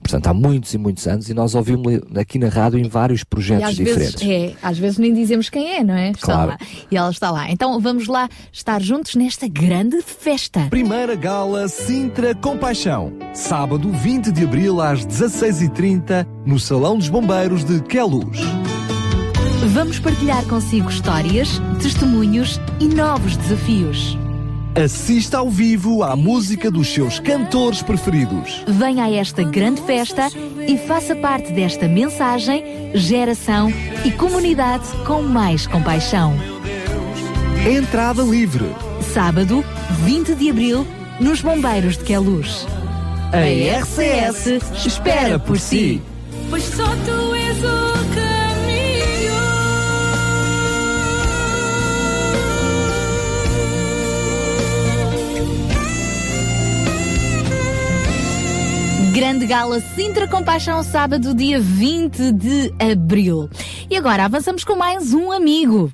portanto, 0.00 0.26
há 0.26 0.34
muitos 0.34 0.74
e 0.74 0.78
muitos 0.78 1.06
anos 1.06 1.28
e 1.30 1.34
nós 1.34 1.54
ouvimos 1.54 2.00
aqui 2.14 2.38
na 2.38 2.48
rádio 2.48 2.78
em 2.78 2.86
vários 2.88 3.24
projetos 3.24 3.70
às 3.70 3.76
diferentes. 3.76 4.22
Vezes, 4.22 4.52
é, 4.52 4.56
às 4.62 4.78
vezes 4.78 4.98
nem 4.98 5.14
dizemos 5.14 5.48
quem 5.48 5.76
é, 5.76 5.82
não 5.82 5.94
é? 5.94 6.10
Está 6.10 6.26
Claro. 6.26 6.50
lá. 6.50 6.58
E 6.90 6.96
ela 6.96 7.10
está 7.10 7.30
lá. 7.30 7.50
Então 7.50 7.80
vamos 7.80 8.06
lá 8.08 8.28
estar 8.52 8.80
juntos 8.82 9.14
nesta 9.14 9.48
grande 9.48 10.02
festa. 10.02 10.66
Primeira 10.70 11.14
Gala 11.16 11.66
Sintra 11.68 12.34
Compaixão. 12.34 13.12
Sábado 13.32 13.90
20 13.90 14.30
de 14.32 14.44
abril 14.44 14.80
às 14.80 15.04
16h30 15.06 16.26
no 16.44 16.58
Salão 16.60 16.98
dos 16.98 17.08
Bombeiros 17.08 17.64
de 17.64 17.80
Queluz. 17.82 18.38
Vamos 19.72 19.98
partilhar 19.98 20.44
consigo 20.44 20.88
histórias, 20.88 21.60
testemunhos 21.82 22.60
e 22.80 22.86
novos 22.86 23.36
desafios. 23.36 24.16
Assista 24.76 25.38
ao 25.38 25.48
vivo 25.48 26.02
à 26.02 26.14
música 26.14 26.70
dos 26.70 26.88
seus 26.92 27.18
cantores 27.18 27.80
preferidos. 27.80 28.62
Venha 28.68 29.04
a 29.04 29.10
esta 29.10 29.42
grande 29.42 29.80
festa 29.80 30.28
e 30.68 30.76
faça 30.76 31.16
parte 31.16 31.50
desta 31.50 31.88
mensagem, 31.88 32.62
geração 32.92 33.72
e 34.04 34.10
comunidade 34.10 34.84
com 35.06 35.22
mais 35.22 35.66
compaixão. 35.66 36.34
Entrada 37.66 38.22
livre. 38.22 38.66
Sábado, 39.14 39.64
20 40.04 40.34
de 40.34 40.50
abril, 40.50 40.86
nos 41.18 41.40
Bombeiros 41.40 41.96
de 41.96 42.04
Queluz. 42.04 42.66
A 43.32 43.80
RCS 43.80 44.60
espera 44.86 45.38
por 45.38 45.58
si. 45.58 46.02
Pois 46.50 46.64
só 46.64 46.84
tu 46.84 47.34
és 47.34 47.56
o 47.60 48.14
caminho. 48.14 48.35
Grande 59.16 59.46
Gala 59.46 59.80
Sintra 59.80 60.28
Compaixão, 60.28 60.82
sábado, 60.82 61.34
dia 61.34 61.58
20 61.58 62.32
de 62.32 62.70
abril. 62.78 63.48
E 63.88 63.96
agora 63.96 64.26
avançamos 64.26 64.62
com 64.62 64.76
mais 64.76 65.14
um 65.14 65.32
amigo. 65.32 65.90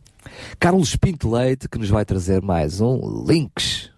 Carlos 0.59 0.97
Pinto 0.97 1.31
Leite 1.31 1.69
que 1.69 1.79
nos 1.79 1.89
vai 1.89 2.05
trazer 2.05 2.43
mais 2.43 2.81
um 2.81 3.25
Links. 3.25 3.91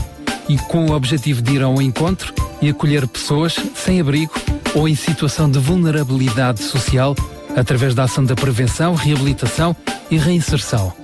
e 0.50 0.58
com 0.58 0.88
o 0.88 0.92
objetivo 0.92 1.42
de 1.42 1.54
ir 1.54 1.62
ao 1.62 1.82
encontro 1.82 2.34
e 2.62 2.70
acolher 2.70 3.08
pessoas 3.08 3.56
sem 3.76 4.02
abrigo 4.02 4.34
ou 4.76 4.88
em 4.88 4.96
situação 4.96 5.50
de 5.50 5.60
vulnerabilidade 5.60 6.62
social 6.62 7.16
através 7.56 7.96
da 7.96 8.04
ação 8.04 8.26
da 8.26 8.36
prevenção, 8.36 8.96
reabilitação 8.96 9.76
e 10.12 10.18
reinserção. 10.18 10.99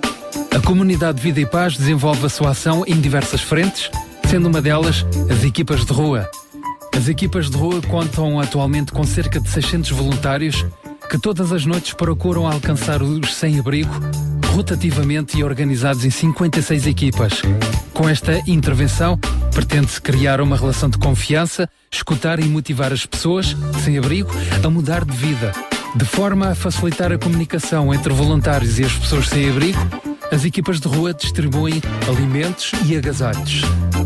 A 0.55 0.59
comunidade 0.61 1.21
Vida 1.21 1.41
e 1.41 1.45
Paz 1.45 1.75
desenvolve 1.75 2.25
a 2.25 2.29
sua 2.29 2.51
ação 2.51 2.85
em 2.87 3.01
diversas 3.01 3.41
frentes, 3.41 3.91
sendo 4.29 4.47
uma 4.47 4.61
delas 4.61 5.05
as 5.29 5.43
equipas 5.43 5.85
de 5.85 5.91
rua. 5.91 6.29
As 6.95 7.09
equipas 7.09 7.49
de 7.49 7.57
rua 7.57 7.81
contam 7.81 8.39
atualmente 8.39 8.93
com 8.93 9.03
cerca 9.03 9.37
de 9.37 9.49
600 9.49 9.91
voluntários 9.91 10.65
que 11.09 11.19
todas 11.19 11.51
as 11.51 11.65
noites 11.65 11.93
procuram 11.93 12.47
alcançar 12.47 13.01
os 13.01 13.35
sem-abrigo, 13.35 13.91
rotativamente 14.53 15.37
e 15.37 15.43
organizados 15.43 16.05
em 16.05 16.09
56 16.09 16.87
equipas. 16.87 17.41
Com 17.93 18.07
esta 18.07 18.41
intervenção, 18.47 19.19
pretende-se 19.51 19.99
criar 19.99 20.39
uma 20.39 20.55
relação 20.55 20.89
de 20.89 20.97
confiança, 20.97 21.69
escutar 21.91 22.39
e 22.39 22.45
motivar 22.45 22.93
as 22.93 23.05
pessoas 23.05 23.57
sem 23.83 23.97
abrigo 23.97 24.31
a 24.63 24.69
mudar 24.69 25.03
de 25.03 25.17
vida. 25.17 25.51
De 25.93 26.05
forma 26.05 26.51
a 26.51 26.55
facilitar 26.55 27.11
a 27.11 27.17
comunicação 27.17 27.93
entre 27.93 28.13
voluntários 28.13 28.79
e 28.79 28.85
as 28.85 28.93
pessoas 28.93 29.27
sem 29.27 29.49
abrigo, 29.49 30.14
as 30.35 30.43
equipas 30.43 30.81
de 30.81 30.87
rua 30.89 31.13
distribuem 31.13 31.81
alimentos 32.09 32.73
e 32.85 32.97
agasalhos. 32.97 33.61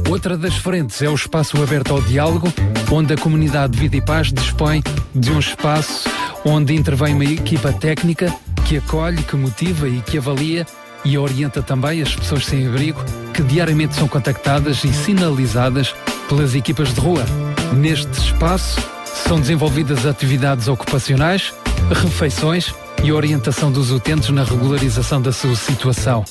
Outra 0.08 0.38
das 0.38 0.56
frentes 0.56 1.02
é 1.02 1.10
o 1.10 1.16
espaço 1.16 1.62
aberto 1.62 1.92
ao 1.92 2.02
diálogo, 2.02 2.54
onde 2.92 3.14
a 3.14 3.18
comunidade 3.18 3.76
Vida 3.76 3.98
e 3.98 4.02
Paz 4.02 4.32
dispõe 4.32 4.84
de 5.16 5.32
um 5.32 5.40
espaço 5.40 6.08
onde 6.46 6.76
intervém 6.76 7.16
uma 7.16 7.26
equipa 7.26 7.74
técnica 7.74 8.32
que 8.68 8.78
acolhe, 8.78 9.24
que 9.24 9.36
motiva 9.36 9.90
e 9.90 10.02
que 10.02 10.20
avalia 10.20 10.68
e 11.04 11.18
orienta 11.18 11.64
também 11.64 12.00
as 12.04 12.16
pessoas 12.16 12.46
sem 12.46 12.68
abrigo 12.68 13.04
que 13.34 13.42
diariamente 13.42 13.96
são 13.96 14.08
contactadas 14.08 14.84
e 14.84 14.94
sinalizadas 14.94 15.96
pelas 16.28 16.54
equipas 16.54 16.94
de 16.94 17.00
rua. 17.00 17.26
Neste 17.74 18.12
espaço 18.20 18.80
são 19.28 19.40
desenvolvidas 19.40 20.06
atividades 20.06 20.68
ocupacionais, 20.68 21.52
refeições 21.90 22.72
e 23.04 23.12
orientação 23.12 23.72
dos 23.72 23.92
utentes 23.92 24.30
na 24.30 24.44
regularização 24.44 25.22
da 25.22 25.32
sua 25.32 25.56
situação. 25.56 26.24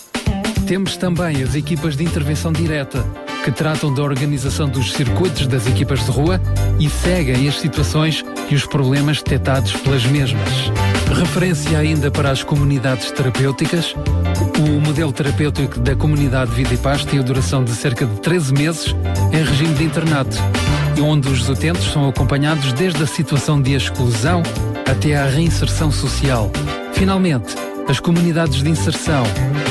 Temos 0.66 0.96
também 0.96 1.42
as 1.42 1.54
equipas 1.54 1.96
de 1.96 2.04
intervenção 2.04 2.52
direta, 2.52 3.04
que 3.44 3.50
tratam 3.50 3.92
da 3.92 4.02
organização 4.02 4.68
dos 4.68 4.92
circuitos 4.92 5.46
das 5.46 5.66
equipas 5.66 6.04
de 6.04 6.10
rua 6.10 6.40
e 6.78 6.90
seguem 6.90 7.48
as 7.48 7.58
situações 7.58 8.24
e 8.50 8.54
os 8.54 8.66
problemas 8.66 9.18
detectados 9.18 9.72
pelas 9.72 10.04
mesmas. 10.04 10.70
Referência 11.18 11.78
ainda 11.78 12.10
para 12.10 12.30
as 12.30 12.42
comunidades 12.42 13.10
terapêuticas, 13.10 13.94
o 14.58 14.80
modelo 14.80 15.12
terapêutico 15.12 15.80
da 15.80 15.96
comunidade 15.96 16.50
Vida 16.50 16.74
e 16.74 16.76
Paz 16.76 17.04
tem 17.04 17.18
a 17.18 17.22
duração 17.22 17.64
de 17.64 17.70
cerca 17.72 18.04
de 18.04 18.20
13 18.20 18.52
meses 18.52 18.94
em 19.32 19.42
regime 19.42 19.74
de 19.74 19.84
internato, 19.84 20.36
onde 21.02 21.28
os 21.28 21.48
utentes 21.48 21.84
são 21.84 22.08
acompanhados 22.08 22.72
desde 22.74 23.02
a 23.02 23.06
situação 23.06 23.60
de 23.60 23.74
exclusão 23.74 24.42
até 24.90 25.16
à 25.16 25.26
reinserção 25.26 25.90
social. 25.90 26.50
Finalmente, 26.92 27.54
as 27.88 28.00
comunidades 28.00 28.62
de 28.62 28.70
inserção 28.70 29.22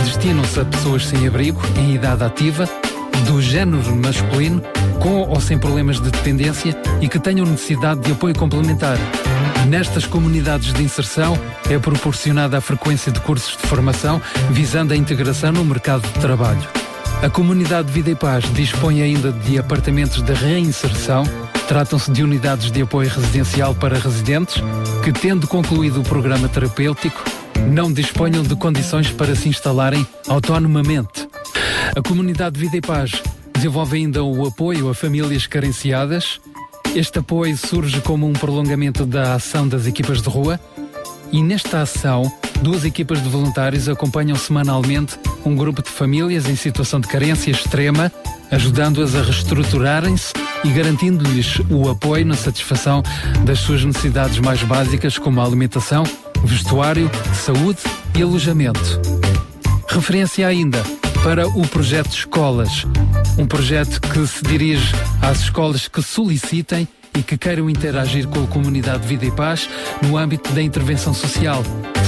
destinam-se 0.04 0.60
a 0.60 0.66
pessoas 0.66 1.06
sem 1.06 1.28
abrigo, 1.28 1.62
em 1.78 1.96
idade 1.96 2.24
ativa, 2.24 2.68
do 3.28 3.42
género 3.42 3.96
masculino, 3.96 4.62
com 5.00 5.22
ou 5.22 5.40
sem 5.40 5.58
problemas 5.58 6.00
de 6.00 6.10
dependência 6.10 6.76
e 7.02 7.08
que 7.08 7.20
tenham 7.20 7.46
necessidade 7.46 8.02
de 8.02 8.12
apoio 8.12 8.36
complementar. 8.36 8.98
Nestas 9.68 10.06
comunidades 10.06 10.74
de 10.74 10.82
inserção 10.82 11.38
é 11.70 11.78
proporcionada 11.78 12.58
a 12.58 12.62
frequência 12.62 13.12
de 13.12 13.20
cursos 13.20 13.58
de 13.58 13.68
formação 13.68 14.22
visando 14.52 14.94
a 14.94 14.98
integração 14.98 15.52
no 15.52 15.66
mercado 15.66 16.02
de 16.02 16.20
trabalho. 16.20 16.68
A 17.22 17.30
comunidade 17.30 17.92
Vida 17.92 18.12
e 18.12 18.16
Paz 18.16 18.46
dispõe 18.54 19.02
ainda 19.02 19.32
de 19.32 19.58
apartamentos 19.58 20.22
de 20.22 20.34
reinserção. 20.34 21.24
Tratam-se 21.68 22.10
de 22.12 22.24
unidades 22.24 22.72
de 22.72 22.82
apoio 22.82 23.10
residencial 23.10 23.76
para 23.76 24.00
residentes 24.00 24.56
que, 25.04 25.12
tendo 25.12 25.48
concluído 25.48 26.00
o 26.00 26.04
programa 26.04 26.48
terapêutico, 26.48 27.24
não 27.70 27.92
disponham 27.92 28.42
de 28.42 28.56
condições 28.56 29.12
para 29.12 29.36
se 29.36 29.50
instalarem 29.50 30.08
autonomamente. 30.30 31.28
A 31.94 32.02
comunidade 32.02 32.58
Vida 32.58 32.78
e 32.78 32.82
Paz 32.82 33.22
desenvolve 33.54 33.98
ainda 33.98 34.24
o 34.24 34.48
apoio 34.48 34.90
a 34.90 34.96
famílias 34.96 35.46
carenciadas. 35.46 36.40
Este 36.96 37.20
apoio 37.20 37.58
surge 37.58 38.00
como 38.00 38.26
um 38.26 38.34
prolongamento 38.34 39.06
da 39.06 39.34
ação 39.34 39.68
das 39.68 39.86
equipas 39.86 40.22
de 40.22 40.30
rua 40.30 40.58
e 41.34 41.44
nesta 41.44 41.82
ação 41.82 42.32
duas 42.62 42.84
equipas 42.84 43.22
de 43.22 43.30
voluntários 43.30 43.88
acompanham 43.88 44.36
semanalmente 44.36 45.18
um 45.46 45.56
grupo 45.56 45.82
de 45.82 45.90
famílias 45.90 46.48
em 46.48 46.56
situação 46.56 47.00
de 47.00 47.08
carência 47.08 47.52
extrema, 47.52 48.12
ajudando-as 48.52 49.16
a 49.16 49.22
reestruturarem-se 49.22 50.34
e 50.64 50.70
garantindo-lhes 50.70 51.60
o 51.70 51.90
apoio 51.90 52.26
na 52.26 52.36
satisfação 52.36 53.04
das 53.44 53.60
suas 53.60 53.84
necessidades 53.84 54.40
mais 54.40 54.62
básicas, 54.64 55.18
como 55.18 55.40
a 55.40 55.46
alimentação, 55.46 56.04
vestuário, 56.44 57.10
saúde 57.34 57.80
e 58.16 58.22
alojamento. 58.22 59.02
Referência 59.88 60.48
ainda 60.48 60.82
para 61.24 61.48
o 61.48 61.68
projeto 61.68 62.12
Escolas, 62.12 62.86
um 63.38 63.46
projeto 63.46 64.00
que 64.02 64.26
se 64.28 64.44
dirige 64.44 64.94
às 65.22 65.42
escolas 65.42 65.88
que 65.88 66.02
solicitem 66.02 66.88
e 67.18 67.24
que 67.24 67.38
queiram 67.38 67.70
interagir 67.70 68.28
com 68.28 68.44
a 68.44 68.48
comunidade 68.48 69.02
de 69.02 69.08
Vida 69.08 69.26
e 69.26 69.32
Paz 69.32 69.68
no 70.04 70.18
âmbito 70.18 70.54
da 70.54 70.62
intervenção 70.62 71.14
social. 71.14 71.64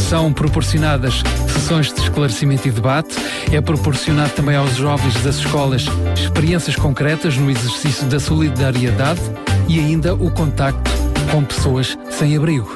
São 0.07 0.31
proporcionadas 0.31 1.23
sessões 1.51 1.91
de 1.91 1.99
esclarecimento 2.01 2.67
e 2.67 2.71
debate, 2.71 3.15
é 3.51 3.59
proporcionado 3.59 4.29
também 4.31 4.55
aos 4.55 4.75
jovens 4.75 5.15
das 5.23 5.37
escolas 5.37 5.85
experiências 6.15 6.75
concretas 6.75 7.37
no 7.37 7.49
exercício 7.49 8.05
da 8.07 8.19
solidariedade 8.19 9.21
e 9.67 9.79
ainda 9.79 10.13
o 10.13 10.29
contacto 10.31 10.91
com 11.31 11.43
pessoas 11.43 11.97
sem 12.09 12.37
abrigo. 12.37 12.73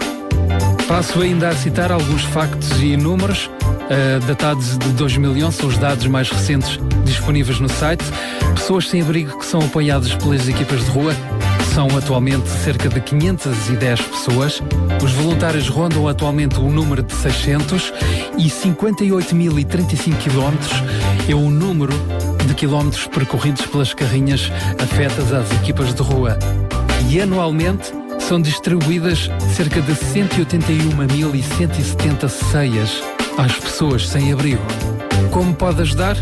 Passo 0.87 1.21
ainda 1.21 1.49
a 1.49 1.55
citar 1.55 1.91
alguns 1.91 2.23
factos 2.23 2.81
e 2.81 2.97
números 2.97 3.45
uh, 3.45 4.19
datados 4.27 4.77
de 4.77 4.89
2011, 4.89 5.57
são 5.57 5.69
os 5.69 5.77
dados 5.77 6.05
mais 6.07 6.29
recentes 6.29 6.79
disponíveis 7.05 7.59
no 7.59 7.69
site. 7.69 8.03
Pessoas 8.55 8.89
sem 8.89 9.01
abrigo 9.01 9.37
que 9.39 9.45
são 9.45 9.61
apoiadas 9.61 10.13
pelas 10.15 10.47
equipas 10.47 10.83
de 10.83 10.91
rua 10.91 11.15
são 11.73 11.87
atualmente 11.97 12.47
cerca 12.47 12.87
de 12.87 13.01
510 13.01 14.01
pessoas. 14.01 14.61
Os 15.03 15.11
voluntários 15.13 15.67
rondam 15.67 16.07
atualmente 16.07 16.59
o 16.59 16.69
número 16.69 17.01
de 17.01 17.11
600 17.15 17.91
e 18.37 18.43
58.035 18.43 20.15
quilómetros 20.17 20.71
é 21.27 21.33
o 21.33 21.49
número 21.49 21.93
de 22.45 22.53
quilómetros 22.53 23.07
percorridos 23.07 23.65
pelas 23.65 23.91
carrinhas 23.91 24.51
afetas 24.77 25.33
às 25.33 25.51
equipas 25.53 25.95
de 25.95 26.03
rua. 26.03 26.37
E 27.09 27.19
anualmente 27.19 27.91
são 28.19 28.39
distribuídas 28.39 29.31
cerca 29.55 29.81
de 29.81 29.93
181.170 29.93 32.29
ceias 32.29 33.01
às 33.35 33.57
pessoas 33.57 34.07
sem 34.07 34.31
abrigo. 34.31 34.61
Como 35.31 35.55
pode 35.55 35.81
ajudar? 35.81 36.17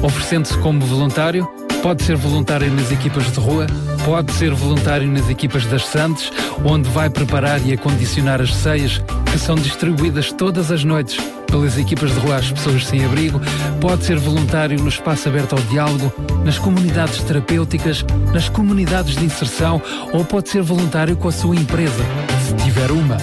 Oferecendo-se 0.00 0.56
como 0.58 0.86
voluntário, 0.86 1.48
pode 1.82 2.04
ser 2.04 2.16
voluntário 2.16 2.72
nas 2.72 2.92
equipas 2.92 3.30
de 3.32 3.40
rua, 3.40 3.66
pode 4.04 4.32
ser 4.32 4.54
voluntário 4.54 5.06
nas 5.08 5.28
equipas 5.28 5.66
das 5.66 5.84
Santos, 5.84 6.32
onde 6.64 6.88
vai 6.88 7.10
preparar 7.10 7.60
e 7.66 7.72
acondicionar 7.72 8.40
as 8.40 8.54
ceias 8.54 9.02
que 9.30 9.38
são 9.38 9.56
distribuídas 9.56 10.32
todas 10.32 10.70
as 10.70 10.84
noites 10.84 11.18
pelas 11.46 11.76
equipas 11.76 12.14
de 12.14 12.20
rua 12.20 12.36
às 12.36 12.50
pessoas 12.50 12.86
sem 12.86 13.04
abrigo, 13.04 13.40
pode 13.80 14.04
ser 14.04 14.16
voluntário 14.16 14.80
no 14.80 14.88
espaço 14.88 15.28
aberto 15.28 15.54
ao 15.54 15.62
diálogo, 15.62 16.12
nas 16.44 16.58
comunidades 16.58 17.22
terapêuticas, 17.24 18.04
nas 18.32 18.48
comunidades 18.48 19.16
de 19.16 19.24
inserção 19.24 19.82
ou 20.12 20.24
pode 20.24 20.48
ser 20.48 20.62
voluntário 20.62 21.16
com 21.16 21.28
a 21.28 21.32
sua 21.32 21.56
empresa, 21.56 22.04
se 22.46 22.54
tiver 22.64 22.90
uma. 22.90 23.18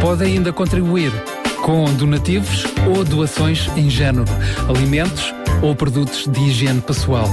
Pode 0.00 0.24
ainda 0.24 0.52
contribuir 0.52 1.12
com 1.62 1.84
donativos 1.94 2.64
ou 2.86 3.04
doações 3.04 3.68
em 3.76 3.88
género, 3.88 4.24
alimentos 4.68 5.32
ou 5.62 5.74
produtos 5.76 6.26
de 6.26 6.40
higiene 6.40 6.80
pessoal. 6.80 7.28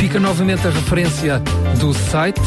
Fica 0.00 0.18
novamente 0.18 0.66
a 0.66 0.70
referência 0.70 1.38
do 1.78 1.92
site 1.92 2.40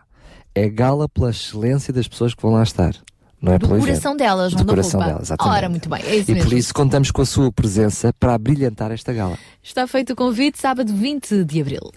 É 0.55 0.67
gala 0.67 1.07
pela 1.07 1.29
excelência 1.29 1.93
das 1.93 2.07
pessoas 2.07 2.33
que 2.33 2.41
vão 2.41 2.51
lá 2.53 2.63
estar. 2.63 2.95
Não 3.41 3.53
é 3.53 3.57
Do 3.57 3.69
coração 3.69 4.11
evento. 4.11 4.17
delas, 4.17 4.51
não 4.51 4.59
Do 4.59 4.65
da 4.65 4.69
coração 4.73 4.99
delas, 4.99 5.21
exatamente. 5.23 5.55
Ora, 5.57 5.69
muito 5.69 5.87
bem, 5.87 6.01
é 6.03 6.15
isso 6.17 6.29
E 6.29 6.33
mesmo. 6.33 6.49
por 6.49 6.57
isso 6.57 6.73
contamos 6.73 7.09
com 7.09 7.21
a 7.21 7.25
sua 7.25 7.49
presença 7.51 8.11
para 8.19 8.37
brilhantar 8.37 8.91
esta 8.91 9.13
gala. 9.13 9.37
Está 9.63 9.87
feito 9.87 10.11
o 10.11 10.15
convite, 10.15 10.59
sábado 10.59 10.93
20 10.93 11.45
de 11.45 11.61
abril. 11.61 11.89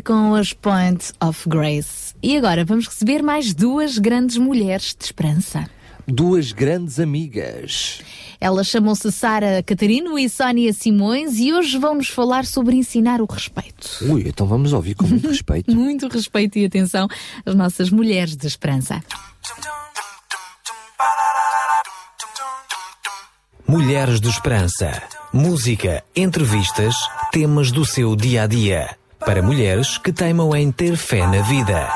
Com 0.00 0.34
as 0.34 0.54
Points 0.54 1.12
of 1.20 1.46
Grace. 1.48 2.14
E 2.22 2.36
agora 2.36 2.64
vamos 2.64 2.86
receber 2.86 3.22
mais 3.22 3.52
duas 3.52 3.98
grandes 3.98 4.38
mulheres 4.38 4.94
de 4.98 5.04
esperança. 5.04 5.68
Duas 6.06 6.50
grandes 6.50 6.98
amigas. 6.98 8.00
Elas 8.40 8.68
chamam-se 8.68 9.12
Sara 9.12 9.62
Catarino 9.62 10.18
e 10.18 10.28
Sónia 10.28 10.72
Simões 10.72 11.38
e 11.38 11.52
hoje 11.52 11.76
vão-nos 11.78 12.08
falar 12.08 12.46
sobre 12.46 12.74
ensinar 12.76 13.20
o 13.20 13.26
respeito. 13.26 13.98
Ui, 14.02 14.24
então 14.26 14.46
vamos 14.46 14.72
ouvir 14.72 14.94
com 14.94 15.06
muito 15.06 15.28
respeito. 15.30 15.74
Muito 15.74 16.08
respeito 16.08 16.58
e 16.58 16.64
atenção 16.64 17.06
às 17.44 17.54
nossas 17.54 17.90
mulheres 17.90 18.34
de 18.34 18.46
esperança. 18.46 19.02
Mulheres 23.68 24.20
de 24.20 24.28
Esperança. 24.28 25.02
Música, 25.32 26.04
entrevistas, 26.14 26.94
temas 27.30 27.70
do 27.70 27.86
seu 27.86 28.14
dia 28.14 28.42
a 28.42 28.46
dia. 28.46 29.01
Para 29.24 29.42
mulheres 29.42 29.98
que 29.98 30.12
teimam 30.12 30.54
em 30.56 30.72
ter 30.72 30.96
fé 30.96 31.26
na 31.26 31.42
vida. 31.42 31.88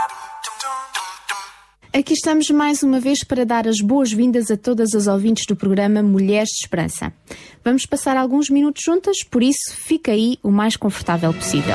Aqui 1.92 2.12
estamos 2.12 2.50
mais 2.50 2.82
uma 2.82 3.00
vez 3.00 3.24
para 3.24 3.44
dar 3.44 3.66
as 3.66 3.80
boas-vindas 3.80 4.50
a 4.50 4.56
todas 4.56 4.94
as 4.94 5.06
ouvintes 5.06 5.44
do 5.46 5.56
programa 5.56 6.02
Mulheres 6.02 6.50
de 6.50 6.64
Esperança. 6.64 7.12
Vamos 7.64 7.84
passar 7.84 8.16
alguns 8.16 8.48
minutos 8.48 8.82
juntas, 8.84 9.24
por 9.24 9.42
isso 9.42 9.74
fica 9.74 10.12
aí 10.12 10.38
o 10.42 10.50
mais 10.50 10.76
confortável 10.76 11.32
possível. 11.32 11.74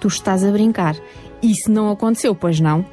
tu 0.00 0.08
estás 0.08 0.44
a 0.44 0.50
brincar. 0.50 0.96
Isso 1.42 1.70
não 1.70 1.90
aconteceu, 1.90 2.34
pois 2.34 2.60
não? 2.60 2.84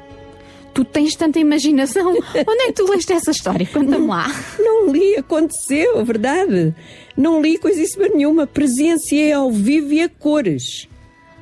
Tu 0.78 0.84
tens 0.84 1.16
tanta 1.16 1.40
imaginação. 1.40 2.12
Onde 2.46 2.62
é 2.62 2.66
que 2.66 2.74
tu 2.74 2.88
leste 2.88 3.12
essa 3.12 3.32
história? 3.32 3.66
Conta-me 3.66 4.06
lá. 4.06 4.28
Não 4.60 4.92
li, 4.92 5.16
aconteceu, 5.16 6.04
verdade. 6.04 6.72
Não 7.16 7.42
li 7.42 7.58
coisíssima 7.58 8.06
nenhuma. 8.06 8.46
Presenciei 8.46 9.32
ao 9.32 9.50
vivo 9.50 9.92
e 9.92 10.02
a 10.02 10.08
cores. 10.08 10.88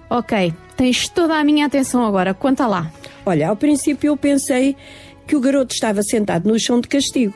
Ok, 0.09 0.55
tens 0.74 1.11
toda 1.11 1.34
a 1.34 1.45
minha 1.45 1.66
atenção 1.66 2.03
agora. 2.03 2.32
Conta 2.32 2.66
lá. 2.66 2.91
Olha, 3.26 3.51
ao 3.51 3.57
princípio 3.57 4.09
eu 4.09 4.16
pensei 4.16 4.74
que 5.26 5.37
o 5.37 5.41
garoto 5.41 5.74
estava 5.74 6.03
sentado 6.03 6.49
no 6.49 6.59
chão 6.59 6.80
de 6.80 6.89
castigo. 6.89 7.34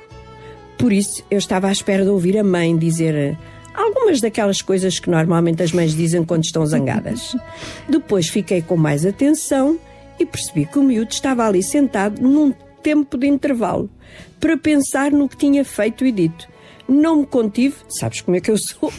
Por 0.79 0.95
isso 0.95 1.23
eu 1.31 1.37
estava 1.37 1.69
à 1.69 1.73
espera 1.73 2.03
de 2.03 2.09
ouvir 2.09 2.39
a 2.39 2.43
mãe 2.43 2.79
dizer 2.79 3.15
eh, 3.15 3.37
algumas 3.75 4.23
daquelas 4.23 4.63
coisas 4.63 4.99
que 4.99 5.11
normalmente 5.11 5.63
as 5.63 5.73
mães 5.73 5.95
dizem 5.95 6.25
quando 6.25 6.45
estão 6.45 6.65
zangadas. 6.65 7.37
Depois 7.87 8.27
fiquei 8.31 8.63
com 8.63 8.79
mais 8.79 9.05
atenção 9.05 9.79
e 10.21 10.27
percebi 10.27 10.67
que 10.67 10.79
o 10.79 10.83
miúdo 10.83 11.13
estava 11.13 11.47
ali 11.47 11.63
sentado 11.63 12.21
num 12.21 12.53
tempo 12.83 13.17
de 13.17 13.27
intervalo 13.27 13.91
para 14.39 14.57
pensar 14.57 15.11
no 15.11 15.29
que 15.29 15.37
tinha 15.37 15.65
feito 15.65 16.05
e 16.05 16.13
dito. 16.13 16.49
Não 16.89 17.17
me 17.17 17.27
contive, 17.27 17.77
sabes 17.89 18.21
como 18.21 18.37
é 18.37 18.41
que 18.41 18.51
eu 18.51 18.59
sou, 18.59 18.93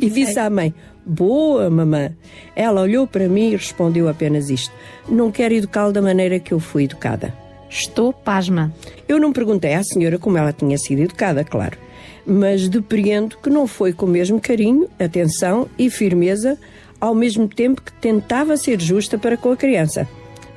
e 0.00 0.08
disse 0.08 0.38
à 0.38 0.48
mãe: 0.48 0.74
Boa, 1.04 1.68
mamã. 1.68 2.12
Ela 2.56 2.80
olhou 2.80 3.06
para 3.06 3.28
mim 3.28 3.50
e 3.50 3.56
respondeu 3.56 4.08
apenas 4.08 4.48
isto: 4.48 4.72
Não 5.08 5.30
quero 5.30 5.54
educá-lo 5.54 5.92
da 5.92 6.00
maneira 6.00 6.40
que 6.40 6.52
eu 6.52 6.58
fui 6.58 6.84
educada. 6.84 7.34
Estou 7.68 8.12
pasma. 8.12 8.72
Eu 9.06 9.20
não 9.20 9.32
perguntei 9.32 9.74
à 9.74 9.82
senhora 9.82 10.18
como 10.18 10.38
ela 10.38 10.52
tinha 10.52 10.78
sido 10.78 11.02
educada, 11.02 11.44
claro, 11.44 11.76
mas 12.24 12.68
depreendo 12.68 13.36
que 13.36 13.50
não 13.50 13.66
foi 13.66 13.92
com 13.92 14.06
o 14.06 14.08
mesmo 14.08 14.40
carinho, 14.40 14.88
atenção 14.98 15.68
e 15.78 15.90
firmeza, 15.90 16.58
ao 17.00 17.14
mesmo 17.14 17.46
tempo 17.46 17.82
que 17.82 17.92
tentava 17.92 18.56
ser 18.56 18.80
justa 18.80 19.18
para 19.18 19.36
com 19.36 19.52
a 19.52 19.56
criança. 19.56 20.08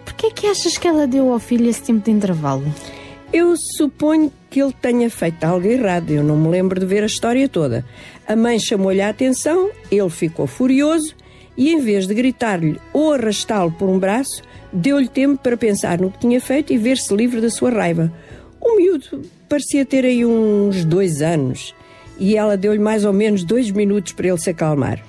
Por 0.08 0.14
que 0.14 0.28
é 0.28 0.32
que 0.32 0.48
achas 0.48 0.78
que 0.78 0.88
ela 0.88 1.06
deu 1.06 1.34
ao 1.34 1.38
filho 1.38 1.70
esse 1.70 1.82
tempo 1.82 2.06
de 2.06 2.12
intervalo? 2.12 2.64
Eu 3.34 3.58
suponho 3.58 4.32
que 4.50 4.62
ele 4.62 4.72
tenha 4.82 5.10
feito 5.10 5.44
algo 5.44 5.68
errado, 5.68 6.12
eu 6.12 6.24
não 6.24 6.38
me 6.38 6.48
lembro 6.48 6.80
de 6.80 6.86
ver 6.86 7.04
a 7.04 7.08
história 7.08 7.50
toda. 7.50 7.86
A 8.26 8.34
mãe 8.34 8.58
chamou-lhe 8.58 9.02
a 9.02 9.10
atenção, 9.10 9.70
ele 9.92 10.10
ficou 10.10 10.48
furioso 10.48 11.14
e, 11.58 11.74
em 11.74 11.82
vez 11.82 12.08
de 12.08 12.14
gritar-lhe 12.14 12.80
ou 12.94 13.12
arrastá-lo 13.12 13.70
por 13.70 13.90
um 13.90 14.00
braço, 14.00 14.42
deu-lhe 14.72 15.10
tempo 15.10 15.44
para 15.44 15.58
pensar 15.58 16.00
no 16.00 16.10
que 16.10 16.20
tinha 16.20 16.40
feito 16.40 16.72
e 16.72 16.78
ver-se 16.78 17.14
livre 17.14 17.42
da 17.42 17.50
sua 17.50 17.70
raiva. 17.70 18.10
O 18.62 18.78
miúdo 18.78 19.24
parecia 19.50 19.86
ter 19.86 20.06
aí 20.06 20.26
uns 20.26 20.86
dois 20.86 21.22
anos 21.22 21.76
e 22.18 22.38
ela 22.38 22.56
deu-lhe 22.56 22.80
mais 22.80 23.04
ou 23.04 23.12
menos 23.12 23.44
dois 23.44 23.70
minutos 23.72 24.14
para 24.14 24.30
ele 24.30 24.38
se 24.38 24.52
acalmar. 24.52 25.04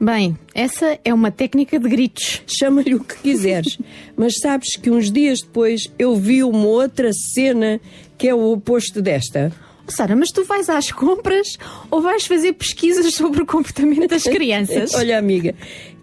Bem, 0.00 0.38
essa 0.54 0.96
é 1.04 1.12
uma 1.12 1.30
técnica 1.30 1.78
de 1.78 1.88
gritos. 1.88 2.42
Chama-lhe 2.46 2.94
o 2.94 3.02
que 3.02 3.16
quiseres, 3.16 3.78
mas 4.16 4.38
sabes 4.38 4.76
que 4.76 4.90
uns 4.90 5.10
dias 5.10 5.40
depois 5.40 5.90
eu 5.98 6.14
vi 6.14 6.44
uma 6.44 6.66
outra 6.66 7.10
cena 7.12 7.80
que 8.16 8.28
é 8.28 8.34
o 8.34 8.52
oposto 8.52 9.02
desta. 9.02 9.52
Sara, 9.88 10.14
mas 10.14 10.30
tu 10.30 10.44
vais 10.44 10.68
às 10.68 10.92
compras 10.92 11.58
ou 11.90 12.00
vais 12.00 12.26
fazer 12.26 12.52
pesquisas 12.52 13.14
sobre 13.14 13.42
o 13.42 13.46
comportamento 13.46 14.08
das 14.08 14.24
crianças? 14.24 14.92
Olha, 14.94 15.18
amiga, 15.18 15.54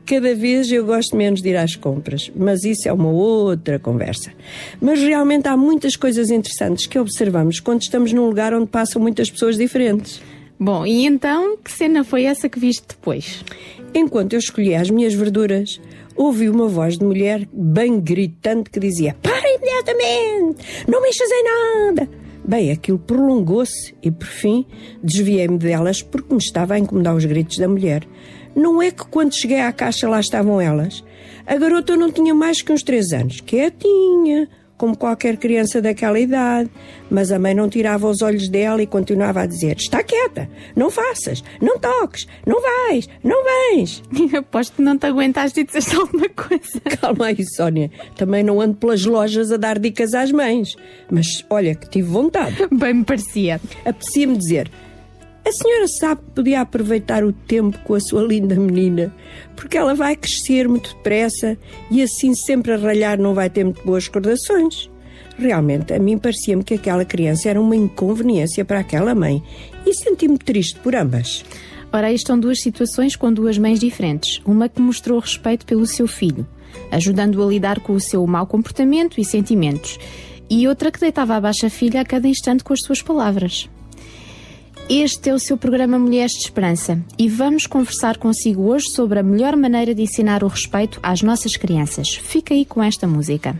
cada 0.06 0.36
vez 0.36 0.70
eu 0.72 0.86
gosto 0.86 1.16
menos 1.16 1.42
de 1.42 1.50
ir 1.50 1.56
às 1.56 1.76
compras, 1.76 2.32
mas 2.36 2.64
isso 2.64 2.90
é 2.90 2.94
uma 2.94 3.10
outra 3.10 3.80
conversa. 3.80 4.32
Mas 4.82 5.00
realmente 5.00 5.48
há 5.48 5.56
muitas 5.56 5.96
coisas 5.96 6.30
interessantes 6.30 6.86
que 6.86 7.00
observamos 7.00 7.60
quando 7.60 7.82
estamos 7.82 8.12
num 8.12 8.26
lugar 8.26 8.54
onde 8.54 8.68
passam 8.68 9.02
muitas 9.02 9.30
pessoas 9.30 9.56
diferentes. 9.56 10.20
Bom, 10.60 10.86
e 10.86 11.06
então, 11.06 11.58
que 11.58 11.70
cena 11.72 12.04
foi 12.04 12.24
essa 12.24 12.48
que 12.48 12.58
viste 12.58 12.86
depois? 12.88 13.44
Enquanto 13.98 14.34
eu 14.34 14.40
escolhia 14.40 14.82
as 14.82 14.90
minhas 14.90 15.14
verduras, 15.14 15.80
ouvi 16.18 16.50
uma 16.50 16.68
voz 16.68 16.98
de 16.98 17.06
mulher 17.06 17.48
bem 17.54 17.98
gritante 17.98 18.70
que 18.70 18.78
dizia: 18.78 19.16
Para 19.22 19.50
imediatamente! 19.54 20.86
Não 20.86 21.02
mexas 21.02 21.30
em 21.32 21.44
nada! 21.46 22.10
Bem, 22.44 22.72
aquilo 22.72 23.00
prolongou-se 23.00 23.96
e, 24.04 24.12
por 24.12 24.28
fim, 24.28 24.66
desviei-me 25.02 25.58
delas 25.58 26.02
porque 26.02 26.34
me 26.34 26.42
estava 26.42 26.74
a 26.74 26.80
incomodar 26.80 27.16
os 27.16 27.24
gritos 27.24 27.58
da 27.58 27.70
mulher. 27.70 28.06
Não 28.54 28.82
é 28.82 28.92
que 28.92 29.06
quando 29.08 29.34
cheguei 29.34 29.62
à 29.62 29.72
caixa 29.72 30.10
lá 30.10 30.20
estavam 30.20 30.60
elas. 30.60 31.02
A 31.48 31.56
garota 31.56 31.96
não 31.96 32.12
tinha 32.12 32.36
mais 32.36 32.62
que 32.62 32.74
uns 32.74 32.84
três 32.84 33.14
anos, 33.14 33.40
quietinha, 33.40 34.50
como 34.78 34.98
qualquer 34.98 35.38
criança 35.38 35.82
daquela 35.82 36.20
idade. 36.20 36.70
Mas 37.10 37.32
a 37.32 37.40
mãe 37.40 37.54
não 37.54 37.70
tirava 37.70 38.08
os 38.10 38.22
olhos 38.22 38.50
dela 38.50 38.82
e 38.82 38.88
continuava 38.88 39.42
a 39.42 39.46
dizer: 39.46 39.78
Está 39.78 40.04
quieta, 40.04 40.50
não 40.76 40.90
faças, 40.90 41.44
não 41.62 41.80
toques, 41.80 42.28
não 42.46 42.62
vais, 42.62 43.08
não 43.24 43.44
vens. 43.44 44.04
Aposto 44.38 44.76
que 44.76 44.82
não 44.82 44.98
te 44.98 45.06
aguentaste 45.06 45.60
e 45.60 45.64
disseste 45.64 45.96
alguma 45.96 46.30
coisa. 46.30 46.80
Calma 47.00 47.28
aí, 47.28 47.44
Sónia. 47.56 47.92
Também 48.16 48.44
não 48.44 48.60
ando 48.60 48.76
pelas 48.76 49.06
lojas 49.06 49.52
a 49.52 49.58
dar 49.58 49.80
dicas 49.80 50.14
às 50.14 50.32
mães. 50.32 50.76
Mas 51.10 51.46
olha 51.50 51.76
que 51.76 51.90
tive 51.90 52.08
vontade. 52.08 52.56
Bem 52.72 52.96
me 52.96 53.04
parecia. 53.04 53.62
Apetecia-me 53.86 54.38
dizer: 54.38 54.72
a 55.46 55.52
senhora 55.52 55.88
sabe 55.88 56.22
que 56.22 56.32
podia 56.32 56.62
aproveitar 56.62 57.24
o 57.24 57.32
tempo 57.32 57.78
com 57.84 57.94
a 57.94 58.00
sua 58.00 58.24
linda 58.24 58.56
menina, 58.56 59.14
porque 59.56 59.78
ela 59.78 59.94
vai 59.94 60.16
crescer 60.16 60.68
muito 60.68 60.96
depressa 60.96 61.56
e 61.92 62.02
assim 62.02 62.34
sempre 62.34 62.74
a 62.74 62.78
ralhar 62.78 63.20
não 63.20 63.36
vai 63.36 63.48
ter 63.48 63.64
muito 63.64 63.86
boas 63.86 64.08
recordações. 64.08 64.90
Realmente, 65.38 65.94
a 65.94 66.00
mim 66.00 66.18
parecia-me 66.18 66.64
que 66.64 66.74
aquela 66.74 67.06
criança 67.06 67.50
era 67.50 67.62
uma 67.62 67.76
inconveniência 67.76 68.66
para 68.66 68.80
aquela 68.80 69.14
mãe 69.14 69.44
e 69.86 69.94
senti-me 69.94 70.40
triste 70.40 70.80
por 70.80 70.96
ambas. 70.96 71.46
Ora, 71.94 72.08
aí 72.08 72.16
estão 72.16 72.40
duas 72.40 72.60
situações 72.60 73.16
com 73.16 73.32
duas 73.32 73.58
mães 73.58 73.80
diferentes. 73.80 74.42
Uma 74.46 74.68
que 74.68 74.82
mostrou 74.82 75.20
respeito 75.20 75.66
pelo 75.66 75.86
seu 75.86 76.08
filho, 76.08 76.48
ajudando-o 76.92 77.46
a 77.46 77.50
lidar 77.50 77.80
com 77.82 77.94
o 77.94 78.00
seu 78.00 78.26
mau 78.26 78.48
comportamento 78.48 79.22
e 79.22 79.26
sentimentos, 79.26 80.00
e 80.50 80.68
outra 80.68 80.92
que 80.92 81.00
deitava 81.00 81.36
abaixo 81.36 81.68
a 81.68 81.70
filha 81.70 82.02
a 82.02 82.06
cada 82.06 82.28
instante 82.28 82.64
com 82.64 82.74
as 82.74 82.82
suas 82.82 83.02
palavras. 83.02 83.70
Este 84.88 85.32
é 85.32 85.34
o 85.34 85.40
seu 85.40 85.58
programa 85.58 85.98
Mulheres 85.98 86.34
de 86.34 86.44
Esperança 86.44 87.04
e 87.18 87.28
vamos 87.28 87.66
conversar 87.66 88.18
consigo 88.18 88.68
hoje 88.68 88.92
sobre 88.92 89.18
a 89.18 89.24
melhor 89.24 89.56
maneira 89.56 89.96
de 89.96 90.04
ensinar 90.04 90.44
o 90.44 90.48
respeito 90.48 91.00
às 91.02 91.24
nossas 91.24 91.58
crianças. 91.58 92.14
Fica 92.14 92.54
aí 92.54 92.64
com 92.66 92.84
esta 92.84 93.08
música. 93.08 93.60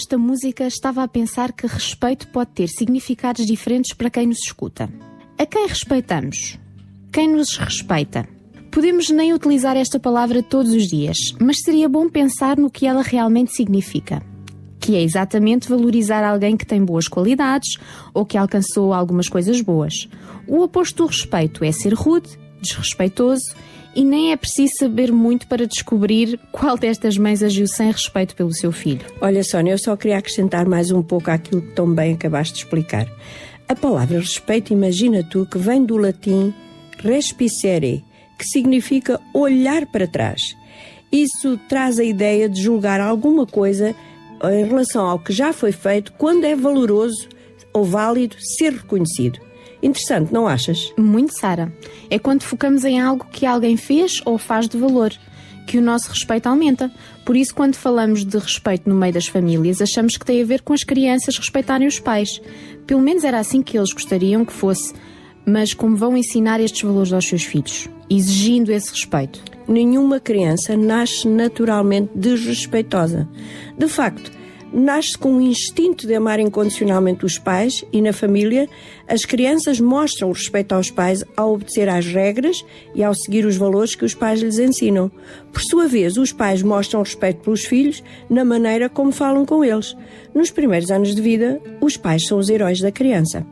Esta 0.00 0.16
música, 0.16 0.66
estava 0.66 1.02
a 1.02 1.08
pensar 1.08 1.52
que 1.52 1.66
respeito 1.66 2.28
pode 2.28 2.52
ter 2.52 2.68
significados 2.68 3.44
diferentes 3.44 3.92
para 3.92 4.08
quem 4.08 4.26
nos 4.26 4.38
escuta. 4.38 4.88
A 5.38 5.44
quem 5.44 5.66
respeitamos? 5.66 6.58
Quem 7.12 7.28
nos 7.28 7.54
respeita? 7.58 8.26
Podemos 8.70 9.10
nem 9.10 9.34
utilizar 9.34 9.76
esta 9.76 10.00
palavra 10.00 10.42
todos 10.42 10.72
os 10.72 10.88
dias, 10.88 11.18
mas 11.38 11.58
seria 11.62 11.86
bom 11.86 12.08
pensar 12.08 12.56
no 12.56 12.70
que 12.70 12.86
ela 12.86 13.02
realmente 13.02 13.52
significa. 13.52 14.22
Que 14.80 14.96
é 14.96 15.02
exatamente 15.02 15.68
valorizar 15.68 16.24
alguém 16.24 16.56
que 16.56 16.64
tem 16.64 16.82
boas 16.82 17.06
qualidades 17.06 17.76
ou 18.14 18.24
que 18.24 18.38
alcançou 18.38 18.94
algumas 18.94 19.28
coisas 19.28 19.60
boas. 19.60 20.08
O 20.48 20.62
oposto 20.62 21.02
do 21.02 21.08
respeito 21.08 21.62
é 21.62 21.72
ser 21.72 21.92
rude, 21.92 22.30
desrespeitoso 22.62 23.54
e 23.94 24.04
nem 24.04 24.32
é 24.32 24.36
preciso 24.36 24.74
saber 24.78 25.12
muito 25.12 25.46
para 25.46 25.66
descobrir 25.66 26.38
qual 26.52 26.76
destas 26.76 27.16
mães 27.16 27.42
agiu 27.42 27.66
sem 27.66 27.90
respeito 27.90 28.34
pelo 28.36 28.52
seu 28.52 28.70
filho. 28.70 29.04
Olha, 29.20 29.42
Sónia, 29.42 29.72
eu 29.72 29.78
só 29.78 29.96
queria 29.96 30.18
acrescentar 30.18 30.66
mais 30.66 30.90
um 30.90 31.02
pouco 31.02 31.30
àquilo 31.30 31.62
que 31.62 31.72
tão 31.72 31.92
bem 31.92 32.14
acabaste 32.14 32.54
de 32.54 32.60
explicar. 32.60 33.06
A 33.68 33.74
palavra 33.74 34.18
respeito, 34.18 34.72
imagina 34.72 35.22
tu, 35.22 35.46
que 35.46 35.58
vem 35.58 35.84
do 35.84 35.96
latim 35.96 36.54
respicere, 37.02 38.04
que 38.38 38.44
significa 38.44 39.20
olhar 39.32 39.86
para 39.86 40.06
trás. 40.06 40.56
Isso 41.10 41.58
traz 41.68 41.98
a 41.98 42.04
ideia 42.04 42.48
de 42.48 42.62
julgar 42.62 43.00
alguma 43.00 43.46
coisa 43.46 43.94
em 44.44 44.64
relação 44.64 45.06
ao 45.06 45.18
que 45.18 45.32
já 45.32 45.52
foi 45.52 45.72
feito 45.72 46.12
quando 46.12 46.44
é 46.44 46.54
valoroso 46.54 47.28
ou 47.72 47.84
válido 47.84 48.36
ser 48.38 48.72
reconhecido. 48.72 49.40
Interessante, 49.82 50.32
não 50.32 50.46
achas? 50.46 50.92
Muito, 50.96 51.32
Sara. 51.32 51.72
É 52.10 52.18
quando 52.18 52.42
focamos 52.42 52.84
em 52.84 53.00
algo 53.00 53.26
que 53.32 53.46
alguém 53.46 53.76
fez 53.76 54.20
ou 54.24 54.36
faz 54.36 54.68
de 54.68 54.76
valor, 54.76 55.12
que 55.66 55.78
o 55.78 55.82
nosso 55.82 56.10
respeito 56.10 56.48
aumenta. 56.48 56.90
Por 57.24 57.36
isso, 57.36 57.54
quando 57.54 57.76
falamos 57.76 58.24
de 58.24 58.36
respeito 58.36 58.88
no 58.88 58.94
meio 58.94 59.12
das 59.12 59.26
famílias, 59.26 59.80
achamos 59.80 60.16
que 60.16 60.24
tem 60.24 60.42
a 60.42 60.44
ver 60.44 60.62
com 60.62 60.72
as 60.72 60.82
crianças 60.82 61.38
respeitarem 61.38 61.86
os 61.86 61.98
pais. 61.98 62.40
Pelo 62.86 63.00
menos 63.00 63.24
era 63.24 63.38
assim 63.38 63.62
que 63.62 63.78
eles 63.78 63.92
gostariam 63.92 64.44
que 64.44 64.52
fosse. 64.52 64.92
Mas 65.46 65.72
como 65.72 65.96
vão 65.96 66.16
ensinar 66.16 66.60
estes 66.60 66.82
valores 66.82 67.12
aos 67.12 67.26
seus 67.26 67.44
filhos? 67.44 67.88
Exigindo 68.10 68.70
esse 68.70 68.90
respeito. 68.90 69.42
Nenhuma 69.66 70.20
criança 70.20 70.76
nasce 70.76 71.28
naturalmente 71.28 72.10
desrespeitosa. 72.14 73.28
De 73.78 73.88
facto, 73.88 74.30
nasce 74.72 75.16
com 75.16 75.36
o 75.36 75.40
instinto 75.40 76.06
de 76.06 76.14
amar 76.14 76.38
incondicionalmente 76.38 77.24
os 77.24 77.38
pais 77.38 77.84
e 77.92 78.00
na 78.00 78.12
família, 78.12 78.68
as 79.08 79.24
crianças 79.24 79.80
mostram 79.80 80.30
respeito 80.32 80.74
aos 80.74 80.90
pais 80.90 81.24
ao 81.36 81.54
obedecer 81.54 81.88
às 81.88 82.06
regras 82.06 82.64
e 82.94 83.02
ao 83.02 83.14
seguir 83.14 83.44
os 83.44 83.56
valores 83.56 83.94
que 83.94 84.04
os 84.04 84.14
pais 84.14 84.40
lhes 84.40 84.58
ensinam. 84.58 85.10
Por 85.52 85.62
sua 85.62 85.86
vez, 85.86 86.16
os 86.16 86.32
pais 86.32 86.62
mostram 86.62 87.02
respeito 87.02 87.40
pelos 87.40 87.64
filhos 87.64 88.02
na 88.28 88.44
maneira 88.44 88.88
como 88.88 89.12
falam 89.12 89.44
com 89.44 89.64
eles. 89.64 89.96
Nos 90.34 90.50
primeiros 90.50 90.90
anos 90.90 91.14
de 91.14 91.20
vida, 91.20 91.60
os 91.80 91.96
pais 91.96 92.26
são 92.26 92.38
os 92.38 92.48
heróis 92.48 92.80
da 92.80 92.92
criança. 92.92 93.46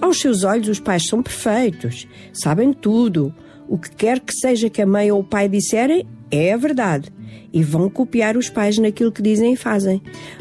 Aos 0.00 0.20
seus 0.20 0.44
olhos, 0.44 0.68
os 0.68 0.80
pais 0.80 1.06
são 1.06 1.22
perfeitos, 1.22 2.08
sabem 2.32 2.72
tudo. 2.72 3.34
O 3.68 3.78
que 3.78 3.90
quer 3.90 4.18
que 4.18 4.32
seja 4.32 4.70
que 4.70 4.82
a 4.82 4.86
mãe 4.86 5.12
ou 5.12 5.20
o 5.20 5.24
pai 5.24 5.48
disserem 5.48 6.06
é 6.30 6.56
verdade 6.56 7.10
e 7.52 7.62
vão 7.62 7.88
copiar 7.88 8.36
os 8.36 8.48
pais 8.48 8.78
naquilo 8.78 9.12
que 9.12 9.22
dizem 9.22 9.52
e 9.52 9.56
fazem. 9.56 10.00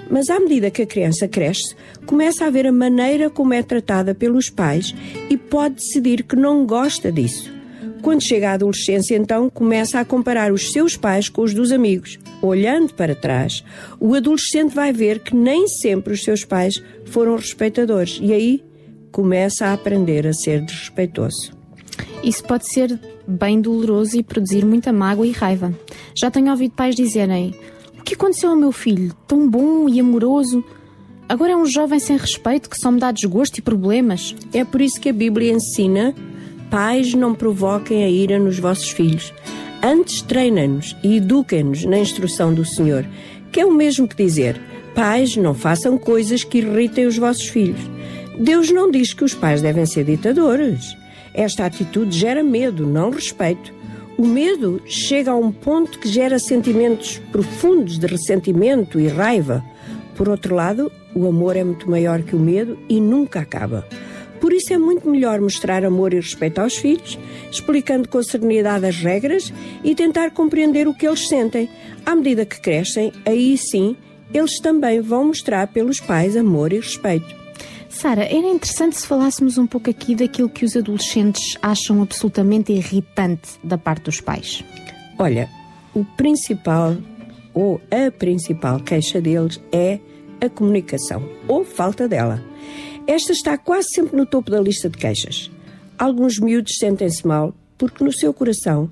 Mas 0.10 0.30
à 0.30 0.40
medida 0.40 0.70
que 0.70 0.82
a 0.82 0.86
criança 0.86 1.28
cresce, 1.28 1.76
começa 2.06 2.46
a 2.46 2.50
ver 2.50 2.68
a 2.68 2.72
maneira 2.72 3.30
como 3.30 3.54
é 3.54 3.64
tratada 3.64 4.14
pelos 4.14 4.50
pais 4.50 4.94
e 5.30 5.38
pode 5.38 5.76
decidir 5.76 6.24
que 6.24 6.36
não 6.36 6.66
gosta 6.66 7.12
disso. 7.12 7.60
Quando 8.02 8.22
chega 8.22 8.52
à 8.52 8.54
adolescência, 8.54 9.16
então, 9.16 9.50
começa 9.50 10.00
a 10.00 10.06
comparar 10.06 10.54
os 10.54 10.72
seus 10.72 10.96
pais 10.96 11.28
com 11.28 11.42
os 11.42 11.54
dos 11.54 11.72
amigos. 11.72 12.18
Olhando 12.42 12.94
para 12.94 13.14
trás, 13.14 13.64
o 14.00 14.16
adolescente 14.16 14.74
vai 14.74 14.94
ver 14.94 15.20
que 15.20 15.36
nem 15.36 15.68
sempre 15.68 16.14
os 16.14 16.24
seus 16.24 16.46
pais 16.46 16.82
foram 17.06 17.36
respeitadores 17.36 18.18
e 18.22 18.32
aí 18.32 18.64
começa 19.12 19.66
a 19.66 19.74
aprender 19.74 20.26
a 20.26 20.34
ser 20.34 20.62
desrespeitoso. 20.62 21.52
Isso 22.24 22.44
pode 22.44 22.68
ser 22.68 22.98
bem 23.30 23.62
doloroso 23.62 24.18
e 24.18 24.24
produzir 24.24 24.66
muita 24.66 24.92
mágoa 24.92 25.28
e 25.28 25.32
raiva. 25.32 25.74
Já 26.18 26.32
tenho 26.32 26.50
ouvido 26.50 26.72
pais 26.72 26.96
dizerem: 26.96 27.54
O 27.98 28.04
que 28.04 28.16
aconteceu 28.16 28.50
ao 28.50 28.56
meu 28.56 28.72
filho? 28.72 29.14
Tão 29.28 29.48
bom 29.48 29.88
e 29.88 30.00
amoroso. 30.00 30.64
Agora 31.28 31.52
é 31.52 31.56
um 31.56 31.66
jovem 31.66 32.00
sem 32.00 32.18
respeito 32.18 32.70
que 32.70 32.80
só 32.80 32.90
me 32.92 33.00
dá 33.00 33.12
desgosto 33.12 33.60
e 33.60 33.62
problemas. 33.62 34.36
É 34.52 34.66
por 34.66 34.82
isso 34.82 35.00
que 35.00 35.10
a 35.10 35.14
Bíblia 35.14 35.54
ensina: 35.54 36.16
pais 36.72 37.14
não 37.14 37.36
provoquem 37.36 38.04
a 38.04 38.10
ira 38.10 38.40
nos 38.40 38.58
vossos 38.58 38.90
filhos. 38.90 39.32
Antes 39.82 40.22
treinem-nos 40.22 40.96
e 41.04 41.18
eduquem-nos 41.18 41.86
na 41.86 42.00
instrução 42.00 42.54
do 42.54 42.66
Senhor, 42.66 43.06
que 43.52 43.62
é 43.62 43.66
o 43.66 43.72
mesmo 43.72 44.08
que 44.08 44.16
dizer: 44.16 44.60
pais 44.96 45.38
não 45.38 45.54
façam 45.54 45.98
coisas 45.98 46.44
que 46.44 46.58
irritem 46.58 47.06
os 47.06 47.18
vossos 47.18 47.48
filhos. 47.48 47.80
Deus 48.40 48.72
não 48.72 48.90
diz 48.90 49.14
que 49.14 49.24
os 49.24 49.34
pais 49.34 49.62
devem 49.62 49.86
ser 49.86 50.06
ditadores. 50.06 50.96
Esta 51.34 51.66
atitude 51.66 52.18
gera 52.18 52.44
medo, 52.44 52.86
não 52.86 53.10
respeito. 53.10 53.74
O 54.18 54.26
medo 54.26 54.82
chega 54.86 55.32
a 55.32 55.36
um 55.36 55.52
ponto 55.52 56.00
que 56.00 56.10
gera 56.10 56.40
sentimentos 56.40 57.20
profundos 57.32 57.98
de 57.98 58.06
ressentimento 58.06 59.00
e 59.00 59.08
raiva. 59.08 59.64
Por 60.16 60.28
outro 60.28 60.56
lado, 60.56 60.92
o 61.16 61.26
amor 61.26 61.56
é 61.56 61.64
muito 61.64 61.90
maior 61.90 62.22
que 62.22 62.36
o 62.36 62.40
medo 62.40 62.78
e 62.90 63.00
nunca 63.00 63.40
acaba. 63.40 63.88
Por 64.40 64.54
isso 64.54 64.74
é 64.74 64.78
muito 64.78 65.10
melhor 65.10 65.40
mostrar 65.40 65.84
amor 65.84 66.14
e 66.14 66.18
respeito 66.18 66.60
aos 66.60 66.76
filhos, 66.78 67.18
explicando 67.52 68.08
com 68.08 68.22
serenidade 68.24 68.86
as 68.86 68.98
regras 68.98 69.54
e 69.84 69.94
tentar 69.94 70.32
compreender 70.32 70.88
o 70.88 70.94
que 70.94 71.08
eles 71.08 71.28
sentem. 71.28 71.70
À 72.06 72.16
medida 72.16 72.46
que 72.46 72.60
crescem, 72.60 73.12
aí 73.26 73.58
sim, 73.58 73.96
eles 74.34 74.60
também 74.60 75.02
vão 75.02 75.26
mostrar 75.26 75.68
pelos 75.68 76.00
pais 76.00 76.38
amor 76.38 76.72
e 76.72 76.78
respeito. 76.78 77.39
Sara, 78.00 78.24
era 78.24 78.48
interessante 78.48 78.96
se 78.96 79.06
falássemos 79.06 79.58
um 79.58 79.68
pouco 79.68 79.90
aqui 79.90 80.16
daquilo 80.16 80.48
que 80.48 80.64
os 80.64 80.74
adolescentes 80.74 81.58
acham 81.62 82.02
absolutamente 82.02 82.72
irritante 82.72 83.60
da 83.62 83.78
parte 83.78 84.04
dos 84.04 84.22
pais. 84.22 84.64
Olha, 85.18 85.50
o 85.94 86.06
principal 86.06 86.96
ou 87.54 87.82
a 87.92 88.10
principal 88.10 88.80
queixa 88.80 89.20
deles 89.20 89.60
é 89.74 90.00
a 90.40 90.48
comunicação 90.48 91.28
ou 91.46 91.66
falta 91.66 92.08
dela. 92.08 92.42
Esta 93.06 93.34
está 93.34 93.58
quase 93.58 93.90
sempre 93.90 94.16
no 94.16 94.26
topo 94.26 94.50
da 94.50 94.62
lista 94.62 94.90
de 94.90 94.98
queixas. 94.98 95.52
Alguns 95.98 96.40
miúdos 96.40 96.78
sentem-se 96.78 97.28
mal 97.28 97.54
porque 97.78 98.02
no 98.02 98.14
seu 98.14 98.34
coração 98.34 98.90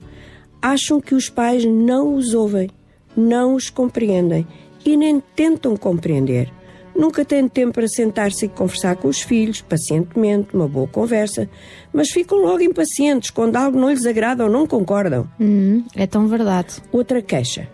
acham 0.61 0.99
que 0.99 1.15
os 1.15 1.29
pais 1.29 1.63
não 1.63 2.13
os 2.13 2.33
ouvem, 2.33 2.69
não 3.15 3.55
os 3.55 3.69
compreendem 3.69 4.45
e 4.85 4.97
nem 4.97 5.21
tentam 5.33 5.77
compreender. 5.77 6.56
Nunca 6.97 7.23
têm 7.23 7.47
tempo 7.47 7.73
para 7.73 7.87
sentar-se 7.87 8.45
e 8.45 8.49
conversar 8.49 8.95
com 8.95 9.07
os 9.07 9.21
filhos, 9.21 9.61
pacientemente, 9.61 10.55
uma 10.55 10.67
boa 10.67 10.87
conversa, 10.87 11.47
mas 11.93 12.09
ficam 12.09 12.39
logo 12.39 12.63
impacientes 12.63 13.29
quando 13.29 13.55
algo 13.55 13.79
não 13.79 13.91
lhes 13.91 14.03
agrada 14.07 14.43
ou 14.43 14.49
não 14.49 14.65
concordam. 14.65 15.29
Hum, 15.39 15.83
é 15.95 16.07
tão 16.07 16.27
verdade. 16.27 16.81
Outra 16.91 17.21
queixa 17.21 17.69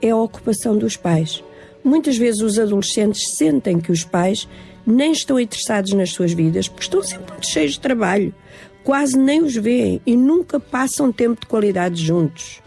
é 0.00 0.10
a 0.10 0.16
ocupação 0.16 0.78
dos 0.78 0.96
pais. 0.96 1.42
Muitas 1.82 2.16
vezes 2.16 2.40
os 2.40 2.56
adolescentes 2.56 3.34
sentem 3.36 3.80
que 3.80 3.90
os 3.90 4.04
pais 4.04 4.48
nem 4.86 5.10
estão 5.10 5.40
interessados 5.40 5.92
nas 5.92 6.10
suas 6.10 6.32
vidas 6.32 6.68
porque 6.68 6.84
estão 6.84 7.02
sempre 7.02 7.32
muito 7.32 7.46
cheios 7.46 7.72
de 7.72 7.80
trabalho. 7.80 8.32
Quase 8.84 9.18
nem 9.18 9.42
os 9.42 9.56
veem 9.56 10.00
e 10.06 10.16
nunca 10.16 10.60
passam 10.60 11.10
tempo 11.10 11.40
de 11.40 11.48
qualidade 11.48 12.00
juntos. 12.00 12.62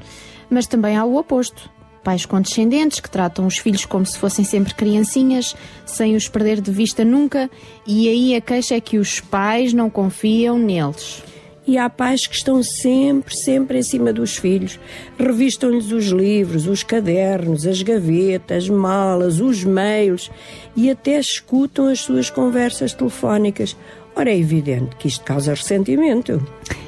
Mas 0.49 0.67
também 0.67 0.97
há 0.97 1.05
o 1.05 1.15
oposto. 1.15 1.71
Pais 2.03 2.25
condescendentes 2.25 2.99
que 2.99 3.09
tratam 3.09 3.45
os 3.45 3.57
filhos 3.57 3.85
como 3.85 4.05
se 4.05 4.17
fossem 4.17 4.43
sempre 4.43 4.73
criancinhas, 4.73 5.55
sem 5.85 6.15
os 6.15 6.27
perder 6.27 6.59
de 6.59 6.71
vista 6.71 7.05
nunca, 7.05 7.49
e 7.85 8.09
aí 8.09 8.35
a 8.35 8.41
queixa 8.41 8.75
é 8.75 8.81
que 8.81 8.97
os 8.97 9.19
pais 9.19 9.71
não 9.71 9.89
confiam 9.89 10.57
neles. 10.57 11.23
E 11.65 11.77
há 11.77 11.87
pais 11.89 12.25
que 12.25 12.35
estão 12.35 12.63
sempre, 12.63 13.37
sempre 13.37 13.77
em 13.77 13.83
cima 13.83 14.11
dos 14.11 14.35
filhos. 14.35 14.79
Revistam-lhes 15.17 15.91
os 15.91 16.07
livros, 16.07 16.65
os 16.65 16.81
cadernos, 16.81 17.67
as 17.67 17.83
gavetas, 17.83 18.67
malas, 18.67 19.39
os 19.39 19.63
mails 19.63 20.31
e 20.75 20.89
até 20.89 21.19
escutam 21.19 21.87
as 21.87 21.99
suas 21.99 22.31
conversas 22.31 22.93
telefónicas. 22.93 23.77
Ora, 24.15 24.29
é 24.29 24.37
evidente 24.37 24.95
que 24.97 25.07
isto 25.07 25.23
causa 25.23 25.53
ressentimento. 25.53 26.45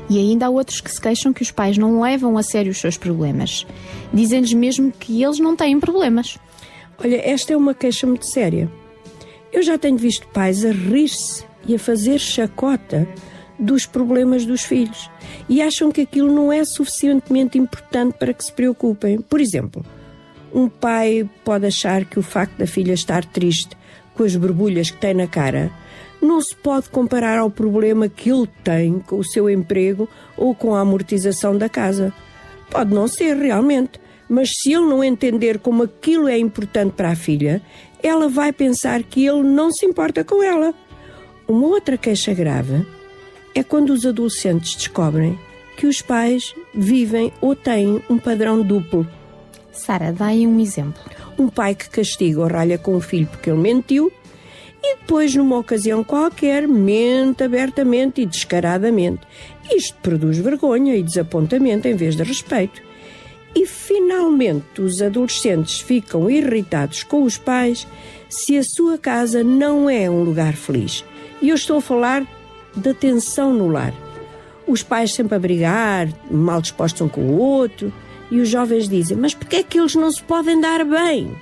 E 0.09 0.17
ainda 0.17 0.47
há 0.47 0.49
outros 0.49 0.81
que 0.81 0.91
se 0.91 0.99
queixam 0.99 1.31
que 1.31 1.41
os 1.41 1.51
pais 1.51 1.77
não 1.77 2.01
levam 2.01 2.37
a 2.37 2.43
sério 2.43 2.71
os 2.71 2.79
seus 2.79 2.97
problemas. 2.97 3.65
Dizem-lhes 4.13 4.53
mesmo 4.53 4.91
que 4.91 5.23
eles 5.23 5.39
não 5.39 5.55
têm 5.55 5.79
problemas. 5.79 6.37
Olha, 6.97 7.21
esta 7.27 7.53
é 7.53 7.57
uma 7.57 7.73
queixa 7.73 8.05
muito 8.05 8.25
séria. 8.25 8.69
Eu 9.51 9.61
já 9.63 9.77
tenho 9.77 9.97
visto 9.97 10.27
pais 10.27 10.65
a 10.65 10.71
rir-se 10.71 11.45
e 11.65 11.75
a 11.75 11.79
fazer 11.79 12.19
chacota 12.19 13.07
dos 13.57 13.85
problemas 13.85 14.45
dos 14.45 14.63
filhos 14.63 15.09
e 15.47 15.61
acham 15.61 15.91
que 15.91 16.01
aquilo 16.01 16.33
não 16.33 16.51
é 16.51 16.65
suficientemente 16.65 17.57
importante 17.57 18.15
para 18.17 18.33
que 18.33 18.43
se 18.43 18.51
preocupem. 18.51 19.21
Por 19.21 19.39
exemplo, 19.39 19.85
um 20.53 20.67
pai 20.67 21.29
pode 21.43 21.65
achar 21.65 22.03
que 22.05 22.19
o 22.19 22.23
facto 22.23 22.57
da 22.57 22.67
filha 22.67 22.93
estar 22.93 23.23
triste 23.25 23.77
com 24.13 24.23
as 24.23 24.35
borbulhas 24.35 24.91
que 24.91 24.97
tem 24.97 25.13
na 25.13 25.27
cara 25.27 25.71
não 26.23 26.41
se 26.41 26.55
pode 26.55 26.89
comparar 26.89 27.39
ao 27.39 27.49
problema 27.49 28.07
que 28.07 28.29
ele 28.29 28.47
tem 28.63 28.99
com 28.99 29.17
o 29.17 29.23
seu 29.23 29.49
emprego 29.49 30.07
ou 30.37 30.55
com 30.55 30.73
a 30.75 30.81
amortização 30.81 31.57
da 31.57 31.67
casa. 31.67 32.13
Pode 32.69 32.93
não 32.93 33.07
ser 33.07 33.35
realmente, 33.35 33.99
mas 34.27 34.51
se 34.55 34.73
ele 34.73 34.85
não 34.85 35.03
entender 35.03 35.59
como 35.59 35.83
aquilo 35.83 36.27
é 36.27 36.37
importante 36.37 36.93
para 36.93 37.11
a 37.11 37.15
filha, 37.15 37.61
ela 38.01 38.27
vai 38.27 38.51
pensar 38.51 39.03
que 39.03 39.25
ele 39.25 39.43
não 39.43 39.71
se 39.71 39.85
importa 39.85 40.23
com 40.23 40.41
ela. 40.41 40.73
Uma 41.47 41.67
outra 41.67 41.97
queixa 41.97 42.33
grave 42.33 42.85
é 43.53 43.61
quando 43.63 43.91
os 43.91 44.05
adolescentes 44.05 44.75
descobrem 44.75 45.37
que 45.77 45.87
os 45.87 46.01
pais 46.01 46.55
vivem 46.73 47.31
ou 47.41 47.55
têm 47.55 48.01
um 48.09 48.17
padrão 48.17 48.61
duplo. 48.61 49.07
Sara, 49.71 50.11
dá 50.11 50.27
aí 50.27 50.45
um 50.45 50.59
exemplo. 50.59 51.01
Um 51.37 51.49
pai 51.49 51.75
que 51.75 51.89
castiga 51.89 52.41
ou 52.41 52.47
ralha 52.47 52.77
com 52.77 52.95
o 52.95 53.01
filho 53.01 53.27
porque 53.27 53.49
ele 53.49 53.59
mentiu 53.59 54.11
e 54.83 54.97
depois, 54.97 55.33
numa 55.33 55.57
ocasião 55.57 56.03
qualquer, 56.03 56.67
mente 56.67 57.41
abertamente 57.41 58.21
e 58.21 58.25
descaradamente. 58.25 59.21
Isto 59.73 59.97
produz 60.01 60.37
vergonha 60.37 60.95
e 60.95 61.01
desapontamento 61.01 61.87
em 61.87 61.95
vez 61.95 62.17
de 62.17 62.23
respeito. 62.23 62.81
E 63.55 63.65
finalmente 63.65 64.81
os 64.81 65.01
adolescentes 65.01 65.79
ficam 65.79 66.29
irritados 66.29 67.03
com 67.03 67.23
os 67.23 67.37
pais 67.37 67.87
se 68.27 68.57
a 68.57 68.63
sua 68.63 68.97
casa 68.97 69.43
não 69.43 69.89
é 69.89 70.09
um 70.09 70.23
lugar 70.23 70.53
feliz. 70.53 71.05
E 71.41 71.49
eu 71.49 71.55
estou 71.55 71.77
a 71.77 71.81
falar 71.81 72.27
da 72.75 72.93
tensão 72.93 73.53
no 73.53 73.69
lar. 73.69 73.93
Os 74.67 74.83
pais 74.83 75.13
sempre 75.13 75.35
a 75.35 75.39
brigar, 75.39 76.09
mal 76.29 76.61
dispostos 76.61 77.01
um 77.01 77.07
com 77.07 77.21
o 77.21 77.37
outro, 77.37 77.93
e 78.31 78.39
os 78.39 78.49
jovens 78.49 78.89
dizem: 78.89 79.15
Mas 79.15 79.33
porquê 79.33 79.57
é 79.57 79.63
que 79.63 79.79
eles 79.79 79.95
não 79.95 80.11
se 80.11 80.23
podem 80.23 80.59
dar 80.59 80.83
bem? 80.83 81.33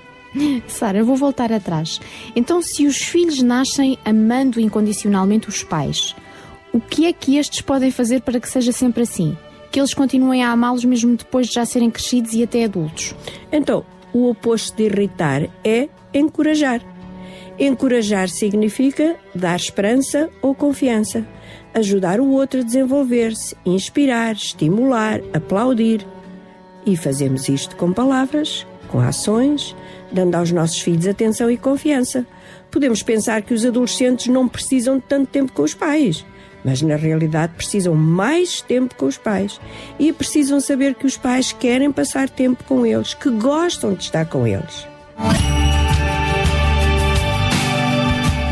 Sara, 0.67 0.99
eu 0.99 1.05
vou 1.05 1.15
voltar 1.15 1.51
atrás. 1.51 1.99
Então, 2.35 2.61
se 2.61 2.85
os 2.85 2.97
filhos 2.97 3.41
nascem 3.41 3.97
amando 4.05 4.59
incondicionalmente 4.59 5.49
os 5.49 5.63
pais, 5.63 6.15
o 6.73 6.79
que 6.79 7.05
é 7.05 7.13
que 7.13 7.37
estes 7.37 7.61
podem 7.61 7.91
fazer 7.91 8.21
para 8.21 8.39
que 8.39 8.49
seja 8.49 8.71
sempre 8.71 9.03
assim? 9.03 9.37
Que 9.71 9.79
eles 9.79 9.93
continuem 9.93 10.43
a 10.43 10.51
amá-los 10.51 10.85
mesmo 10.85 11.15
depois 11.15 11.47
de 11.47 11.53
já 11.53 11.65
serem 11.65 11.89
crescidos 11.89 12.33
e 12.33 12.43
até 12.43 12.63
adultos? 12.63 13.15
Então, 13.51 13.85
o 14.13 14.29
oposto 14.29 14.75
de 14.75 14.83
irritar 14.83 15.49
é 15.63 15.89
encorajar. 16.13 16.81
Encorajar 17.59 18.29
significa 18.29 19.15
dar 19.35 19.55
esperança 19.55 20.29
ou 20.41 20.55
confiança, 20.55 21.27
ajudar 21.73 22.19
o 22.19 22.29
outro 22.31 22.61
a 22.61 22.63
desenvolver-se, 22.63 23.55
inspirar, 23.65 24.33
estimular, 24.33 25.21
aplaudir. 25.33 26.05
E 26.85 26.97
fazemos 26.97 27.47
isto 27.47 27.75
com 27.75 27.93
palavras, 27.93 28.65
com 28.91 28.99
ações, 28.99 29.75
dando 30.11 30.35
aos 30.35 30.51
nossos 30.51 30.79
filhos 30.79 31.07
atenção 31.07 31.49
e 31.49 31.57
confiança. 31.57 32.25
Podemos 32.69 33.01
pensar 33.01 33.41
que 33.41 33.53
os 33.53 33.65
adolescentes 33.65 34.27
não 34.27 34.47
precisam 34.47 34.97
de 34.97 35.03
tanto 35.03 35.27
tempo 35.27 35.51
com 35.53 35.63
os 35.63 35.73
pais, 35.73 36.25
mas 36.63 36.81
na 36.81 36.95
realidade 36.95 37.53
precisam 37.55 37.95
mais 37.95 38.61
tempo 38.61 38.95
com 38.95 39.05
os 39.05 39.17
pais 39.17 39.59
e 39.99 40.11
precisam 40.13 40.59
saber 40.59 40.95
que 40.95 41.05
os 41.05 41.17
pais 41.17 41.51
querem 41.51 41.91
passar 41.91 42.29
tempo 42.29 42.63
com 42.65 42.85
eles, 42.85 43.13
que 43.13 43.29
gostam 43.29 43.93
de 43.93 44.03
estar 44.03 44.25
com 44.25 44.45
eles. 44.45 44.87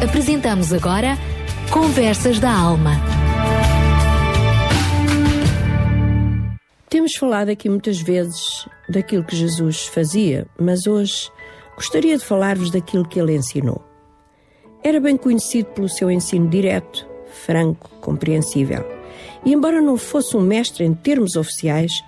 Apresentamos 0.03 0.73
agora 0.73 1.17
Conversas 1.71 2.39
da 2.39 2.51
Alma. 2.51 3.08
Temos 6.89 7.13
falado 7.15 7.49
aqui 7.49 7.69
muitas 7.69 8.01
vezes 8.01 8.67
daquilo 8.89 9.23
que 9.23 9.35
Jesus 9.35 9.85
fazia, 9.85 10.47
mas 10.59 10.87
hoje 10.87 11.29
gostaria 11.75 12.17
de 12.17 12.25
falar-vos 12.25 12.71
daquilo 12.71 13.07
que 13.07 13.19
ele 13.19 13.35
ensinou. 13.35 13.83
Era 14.83 14.99
bem 14.99 15.15
conhecido 15.15 15.69
pelo 15.69 15.87
seu 15.87 16.09
ensino 16.09 16.49
direto, 16.49 17.07
franco, 17.45 17.91
compreensível. 18.01 18.83
E 19.45 19.53
embora 19.53 19.79
não 19.79 19.97
fosse 19.97 20.35
um 20.35 20.41
mestre 20.41 20.83
em 20.83 20.95
termos 20.95 21.35
oficiais, 21.35 22.03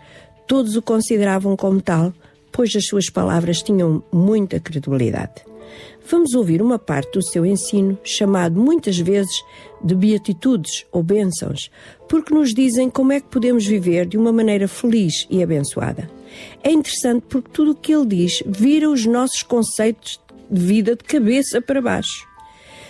todos 0.48 0.76
o 0.76 0.82
consideravam 0.82 1.56
como 1.56 1.80
tal, 1.80 2.12
pois 2.52 2.76
as 2.76 2.88
suas 2.88 3.08
palavras 3.08 3.62
tinham 3.62 4.04
muita 4.12 4.60
credibilidade. 4.60 5.51
Vamos 6.12 6.34
ouvir 6.34 6.62
uma 6.62 6.78
parte 6.78 7.14
do 7.14 7.22
seu 7.22 7.46
ensino, 7.46 7.98
chamado 8.04 8.60
muitas 8.60 9.00
vezes 9.00 9.46
de 9.82 9.96
beatitudes 9.96 10.86
ou 10.92 11.02
bênçãos, 11.02 11.72
porque 12.10 12.34
nos 12.34 12.54
dizem 12.54 12.90
como 12.90 13.14
é 13.14 13.22
que 13.22 13.30
podemos 13.30 13.66
viver 13.66 14.06
de 14.06 14.18
uma 14.18 14.34
maneira 14.34 14.68
feliz 14.68 15.26
e 15.30 15.42
abençoada. 15.42 16.12
É 16.62 16.70
interessante 16.70 17.24
porque 17.30 17.50
tudo 17.54 17.72
o 17.72 17.76
que 17.76 17.94
ele 17.94 18.06
diz 18.08 18.44
vira 18.46 18.90
os 18.90 19.06
nossos 19.06 19.42
conceitos 19.42 20.20
de 20.50 20.62
vida 20.62 20.98
de 20.98 21.04
cabeça 21.06 21.62
para 21.62 21.82
baixo. 21.82 22.28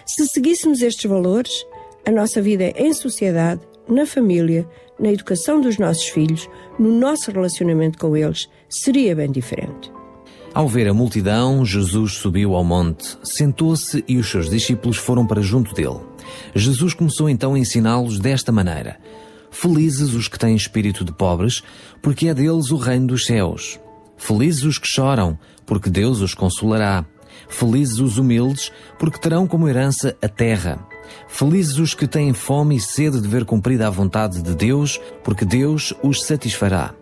Se 0.04 0.26
seguíssemos 0.26 0.82
estes 0.82 1.08
valores, 1.08 1.64
a 2.04 2.10
nossa 2.10 2.42
vida 2.42 2.74
em 2.76 2.92
sociedade, 2.92 3.62
na 3.88 4.08
família, 4.08 4.68
na 5.00 5.12
educação 5.12 5.62
dos 5.62 5.78
nossos 5.78 6.08
filhos, 6.08 6.50
no 6.80 6.92
nosso 6.92 7.30
relacionamento 7.30 8.00
com 8.00 8.18
eles, 8.18 8.50
seria 8.68 9.16
bem 9.16 9.32
diferente. 9.32 10.01
Ao 10.54 10.68
ver 10.68 10.90
a 10.90 10.94
multidão, 10.94 11.66
Jesus 11.66 12.16
subiu 12.16 12.56
ao 12.56 12.64
monte, 12.64 13.18
sentou-se 13.24 14.04
e 14.06 14.18
os 14.18 14.30
seus 14.30 14.50
discípulos 14.50 14.98
foram 14.98 15.26
para 15.26 15.42
junto 15.42 15.74
dele. 15.74 16.02
Jesus 16.54 16.94
começou 16.94 17.30
então 17.30 17.54
a 17.54 17.60
ensiná-los 17.60 18.20
desta 18.20 18.52
maneira: 18.52 19.00
Felizes 19.50 20.14
os 20.14 20.28
que 20.28 20.38
têm 20.38 20.54
espírito 20.54 21.06
de 21.06 21.14
pobres, 21.14 21.64
porque 22.02 22.28
é 22.28 22.34
deles 22.34 22.70
o 22.70 22.76
reino 22.76 23.08
dos 23.08 23.26
céus. 23.26 23.80
Felizes 24.18 24.64
os 24.64 24.78
que 24.78 24.88
choram, 24.88 25.40
porque 25.66 25.90
Deus 25.90 26.20
os 26.20 26.34
consolará. 26.34 27.06
Felizes 27.48 28.00
os 28.00 28.18
humildes, 28.18 28.72
porque 29.00 29.20
terão 29.20 29.48
como 29.48 29.70
herança 29.70 30.18
a 30.22 30.28
terra. 30.28 30.86
Felizes 31.30 31.78
os 31.78 31.94
que 31.94 32.08
têm 32.08 32.34
fome 32.34 32.76
e 32.76 32.80
sede 32.80 33.22
de 33.22 33.28
ver 33.28 33.46
cumprida 33.46 33.88
a 33.88 33.90
vontade 33.90 34.42
de 34.42 34.54
Deus, 34.54 35.00
porque 35.24 35.46
Deus 35.46 35.94
os 36.04 36.24
satisfará. 36.24 36.94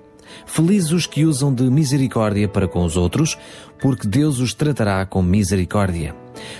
Felizes 0.52 0.92
os 0.92 1.06
que 1.06 1.26
usam 1.26 1.54
de 1.54 1.64
misericórdia 1.70 2.48
para 2.48 2.68
com 2.68 2.84
os 2.84 2.98
outros, 2.98 3.38
porque 3.80 4.08
Deus 4.08 4.40
os 4.40 4.52
tratará 4.52 5.06
com 5.06 5.22
misericórdia. 5.22 6.16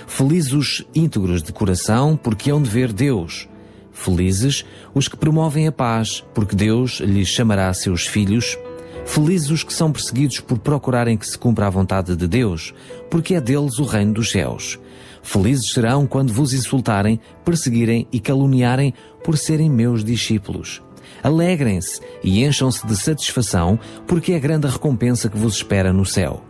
Felizes 0.06 0.52
os 0.52 0.86
íntegros 0.94 1.42
de 1.42 1.52
coração, 1.52 2.16
porque 2.16 2.52
hão 2.52 2.62
de 2.62 2.70
ver 2.70 2.92
Deus. 2.92 3.48
Felizes 3.92 4.64
os 4.94 5.08
que 5.08 5.16
promovem 5.16 5.66
a 5.66 5.72
paz, 5.72 6.24
porque 6.32 6.54
Deus 6.54 7.00
lhes 7.00 7.26
chamará 7.26 7.74
seus 7.74 8.06
filhos. 8.06 8.56
Felizes 9.04 9.50
os 9.50 9.64
que 9.64 9.72
são 9.72 9.90
perseguidos 9.90 10.38
por 10.38 10.58
procurarem 10.60 11.16
que 11.16 11.26
se 11.26 11.36
cumpra 11.36 11.66
a 11.66 11.70
vontade 11.70 12.14
de 12.14 12.28
Deus, 12.28 12.72
porque 13.10 13.34
é 13.34 13.40
deles 13.40 13.80
o 13.80 13.84
reino 13.84 14.14
dos 14.14 14.30
céus. 14.30 14.78
Felizes 15.20 15.72
serão 15.72 16.06
quando 16.06 16.32
vos 16.32 16.54
insultarem, 16.54 17.20
perseguirem 17.44 18.06
e 18.12 18.20
caluniarem 18.20 18.94
por 19.24 19.36
serem 19.36 19.68
meus 19.68 20.04
discípulos. 20.04 20.80
Alegrem-se 21.22 22.00
e 22.22 22.44
encham-se 22.44 22.86
de 22.86 22.96
satisfação, 22.96 23.78
porque 24.06 24.32
é 24.32 24.38
grande 24.38 24.66
a 24.66 24.70
recompensa 24.70 25.28
que 25.28 25.36
vos 25.36 25.56
espera 25.56 25.92
no 25.92 26.04
céu. 26.04 26.42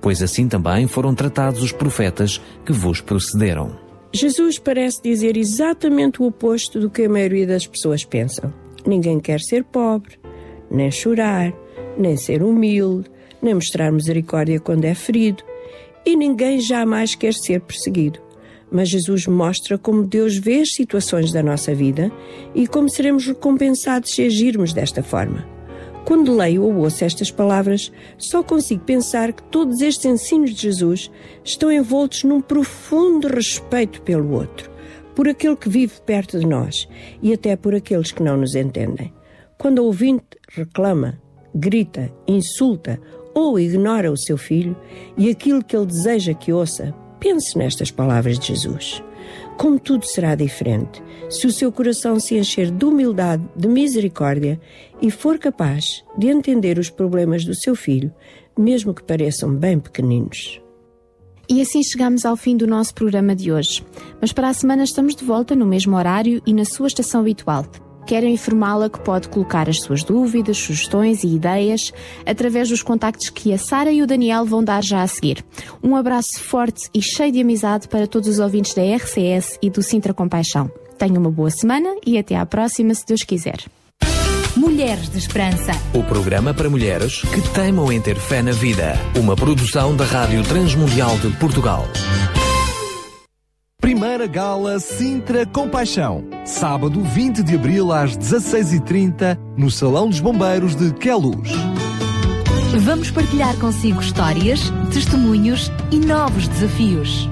Pois 0.00 0.22
assim 0.22 0.48
também 0.48 0.86
foram 0.86 1.14
tratados 1.14 1.62
os 1.62 1.72
profetas 1.72 2.40
que 2.64 2.72
vos 2.72 3.00
procederam. 3.00 3.76
Jesus 4.12 4.58
parece 4.58 5.00
dizer 5.02 5.36
exatamente 5.36 6.20
o 6.20 6.26
oposto 6.26 6.78
do 6.78 6.90
que 6.90 7.04
a 7.04 7.08
maioria 7.08 7.46
das 7.46 7.66
pessoas 7.66 8.04
pensam. 8.04 8.52
Ninguém 8.86 9.18
quer 9.18 9.40
ser 9.40 9.64
pobre, 9.64 10.18
nem 10.70 10.90
chorar, 10.90 11.52
nem 11.96 12.16
ser 12.16 12.42
humilde, 12.42 13.10
nem 13.40 13.54
mostrar 13.54 13.90
misericórdia 13.90 14.60
quando 14.60 14.84
é 14.84 14.94
ferido, 14.94 15.42
e 16.04 16.16
ninguém 16.16 16.60
jamais 16.60 17.14
quer 17.14 17.32
ser 17.32 17.60
perseguido. 17.60 18.20
Mas 18.72 18.88
Jesus 18.88 19.26
mostra 19.26 19.76
como 19.76 20.06
Deus 20.06 20.36
vê 20.36 20.60
as 20.60 20.74
situações 20.74 21.30
da 21.30 21.42
nossa 21.42 21.74
vida 21.74 22.10
e 22.54 22.66
como 22.66 22.88
seremos 22.88 23.26
recompensados 23.26 24.14
se 24.14 24.24
agirmos 24.24 24.72
desta 24.72 25.02
forma. 25.02 25.46
Quando 26.04 26.34
leio 26.34 26.64
ou 26.64 26.76
ouço 26.76 27.04
estas 27.04 27.30
palavras, 27.30 27.92
só 28.18 28.42
consigo 28.42 28.82
pensar 28.84 29.32
que 29.32 29.42
todos 29.44 29.80
estes 29.80 30.04
ensinos 30.06 30.50
de 30.50 30.62
Jesus 30.62 31.10
estão 31.44 31.70
envoltos 31.70 32.24
num 32.24 32.40
profundo 32.40 33.28
respeito 33.28 34.02
pelo 34.02 34.32
outro, 34.32 34.70
por 35.14 35.28
aquele 35.28 35.54
que 35.54 35.68
vive 35.68 36.00
perto 36.04 36.40
de 36.40 36.46
nós 36.46 36.88
e 37.22 37.32
até 37.32 37.54
por 37.54 37.74
aqueles 37.74 38.10
que 38.10 38.22
não 38.22 38.36
nos 38.36 38.54
entendem. 38.54 39.12
Quando 39.58 39.78
o 39.78 39.84
ouvinte 39.84 40.24
reclama, 40.50 41.20
grita, 41.54 42.12
insulta 42.26 42.98
ou 43.34 43.58
ignora 43.60 44.10
o 44.10 44.16
seu 44.16 44.36
filho 44.36 44.76
e 45.16 45.30
aquilo 45.30 45.62
que 45.62 45.76
ele 45.76 45.86
deseja 45.86 46.34
que 46.34 46.52
ouça, 46.52 46.92
pense 47.22 47.56
nestas 47.56 47.92
palavras 47.92 48.36
de 48.36 48.48
Jesus. 48.48 49.02
Como 49.56 49.78
tudo 49.78 50.04
será 50.04 50.34
diferente 50.34 51.00
se 51.30 51.46
o 51.46 51.52
seu 51.52 51.70
coração 51.70 52.18
se 52.18 52.36
encher 52.36 52.70
de 52.70 52.84
humildade, 52.84 53.44
de 53.54 53.68
misericórdia 53.68 54.60
e 55.00 55.10
for 55.10 55.38
capaz 55.38 56.04
de 56.18 56.26
entender 56.26 56.78
os 56.78 56.90
problemas 56.90 57.44
do 57.44 57.54
seu 57.54 57.76
filho, 57.76 58.12
mesmo 58.58 58.92
que 58.92 59.04
pareçam 59.04 59.54
bem 59.54 59.78
pequeninos. 59.78 60.60
E 61.48 61.60
assim 61.60 61.82
chegamos 61.82 62.24
ao 62.24 62.36
fim 62.36 62.56
do 62.56 62.66
nosso 62.66 62.92
programa 62.94 63.36
de 63.36 63.52
hoje. 63.52 63.84
Mas 64.20 64.32
para 64.32 64.48
a 64.48 64.54
semana 64.54 64.82
estamos 64.82 65.14
de 65.14 65.24
volta 65.24 65.54
no 65.54 65.66
mesmo 65.66 65.96
horário 65.96 66.42
e 66.44 66.52
na 66.52 66.64
sua 66.64 66.88
estação 66.88 67.20
habitual. 67.20 67.64
Quero 68.06 68.26
informá-la 68.26 68.90
que 68.90 69.00
pode 69.00 69.28
colocar 69.28 69.68
as 69.68 69.80
suas 69.80 70.02
dúvidas, 70.02 70.58
sugestões 70.58 71.24
e 71.24 71.28
ideias 71.28 71.92
através 72.26 72.68
dos 72.68 72.82
contactos 72.82 73.30
que 73.30 73.52
a 73.52 73.58
Sara 73.58 73.92
e 73.92 74.02
o 74.02 74.06
Daniel 74.06 74.44
vão 74.44 74.62
dar 74.62 74.82
já 74.82 75.02
a 75.02 75.06
seguir. 75.06 75.44
Um 75.82 75.96
abraço 75.96 76.40
forte 76.42 76.88
e 76.92 77.00
cheio 77.00 77.32
de 77.32 77.40
amizade 77.40 77.88
para 77.88 78.06
todos 78.06 78.28
os 78.28 78.38
ouvintes 78.38 78.74
da 78.74 78.82
RCS 78.82 79.58
e 79.62 79.70
do 79.70 79.82
Sintra 79.82 80.12
Compaixão. 80.12 80.70
Tenha 80.98 81.18
uma 81.18 81.30
boa 81.30 81.50
semana 81.50 81.96
e 82.06 82.18
até 82.18 82.36
à 82.36 82.46
próxima, 82.46 82.94
se 82.94 83.06
Deus 83.06 83.22
quiser. 83.22 83.58
Mulheres 84.56 85.08
de 85.08 85.18
Esperança. 85.18 85.72
O 85.94 86.02
programa 86.02 86.52
para 86.52 86.68
mulheres 86.68 87.22
que 87.22 87.40
teimam 87.54 87.90
em 87.90 88.00
ter 88.00 88.16
fé 88.16 88.42
na 88.42 88.52
vida. 88.52 88.94
Uma 89.16 89.34
produção 89.34 89.96
da 89.96 90.04
Rádio 90.04 90.42
Transmundial 90.42 91.18
de 91.18 91.30
Portugal. 91.38 91.88
Primeira 93.82 94.28
Gala 94.28 94.78
Sintra 94.78 95.44
Compaixão. 95.44 96.24
Sábado 96.44 97.02
20 97.02 97.42
de 97.42 97.56
abril 97.56 97.90
às 97.90 98.16
16h30 98.16 99.36
no 99.56 99.72
Salão 99.72 100.08
dos 100.08 100.20
Bombeiros 100.20 100.76
de 100.76 100.94
Queluz. 100.94 101.50
Vamos 102.78 103.10
partilhar 103.10 103.58
consigo 103.58 104.00
histórias, 104.00 104.72
testemunhos 104.92 105.68
e 105.90 105.98
novos 105.98 106.46
desafios. 106.46 107.28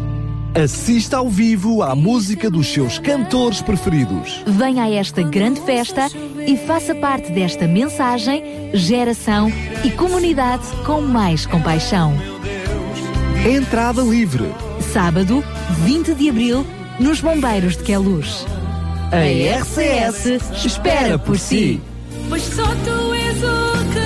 Assista 0.52 1.18
ao 1.18 1.28
vivo 1.28 1.84
à 1.84 1.94
música 1.94 2.50
dos 2.50 2.66
seus 2.66 2.98
cantores 2.98 3.62
preferidos. 3.62 4.42
Venha 4.44 4.82
a 4.82 4.90
esta 4.90 5.22
grande 5.22 5.60
festa 5.60 6.08
e 6.44 6.56
faça 6.56 6.96
parte 6.96 7.30
desta 7.30 7.68
mensagem, 7.68 8.42
geração 8.74 9.52
e 9.84 9.90
comunidade 9.92 10.66
com 10.84 11.00
mais 11.00 11.46
compaixão. 11.46 12.12
Entrada 13.48 14.02
livre. 14.02 14.52
Sábado, 14.92 15.44
20 15.84 16.16
de 16.16 16.30
abril, 16.30 16.66
nos 16.98 17.20
Bombeiros 17.20 17.76
de 17.76 17.84
Queluz. 17.84 18.44
A 19.12 19.18
RCS 19.18 20.40
espera 20.66 21.16
por 21.16 21.38
si. 21.38 21.80
Pois 22.28 22.42
só 22.42 22.64
tu 22.64 23.14
és 23.14 23.42
o 23.44 23.72
caminho. 23.94 23.99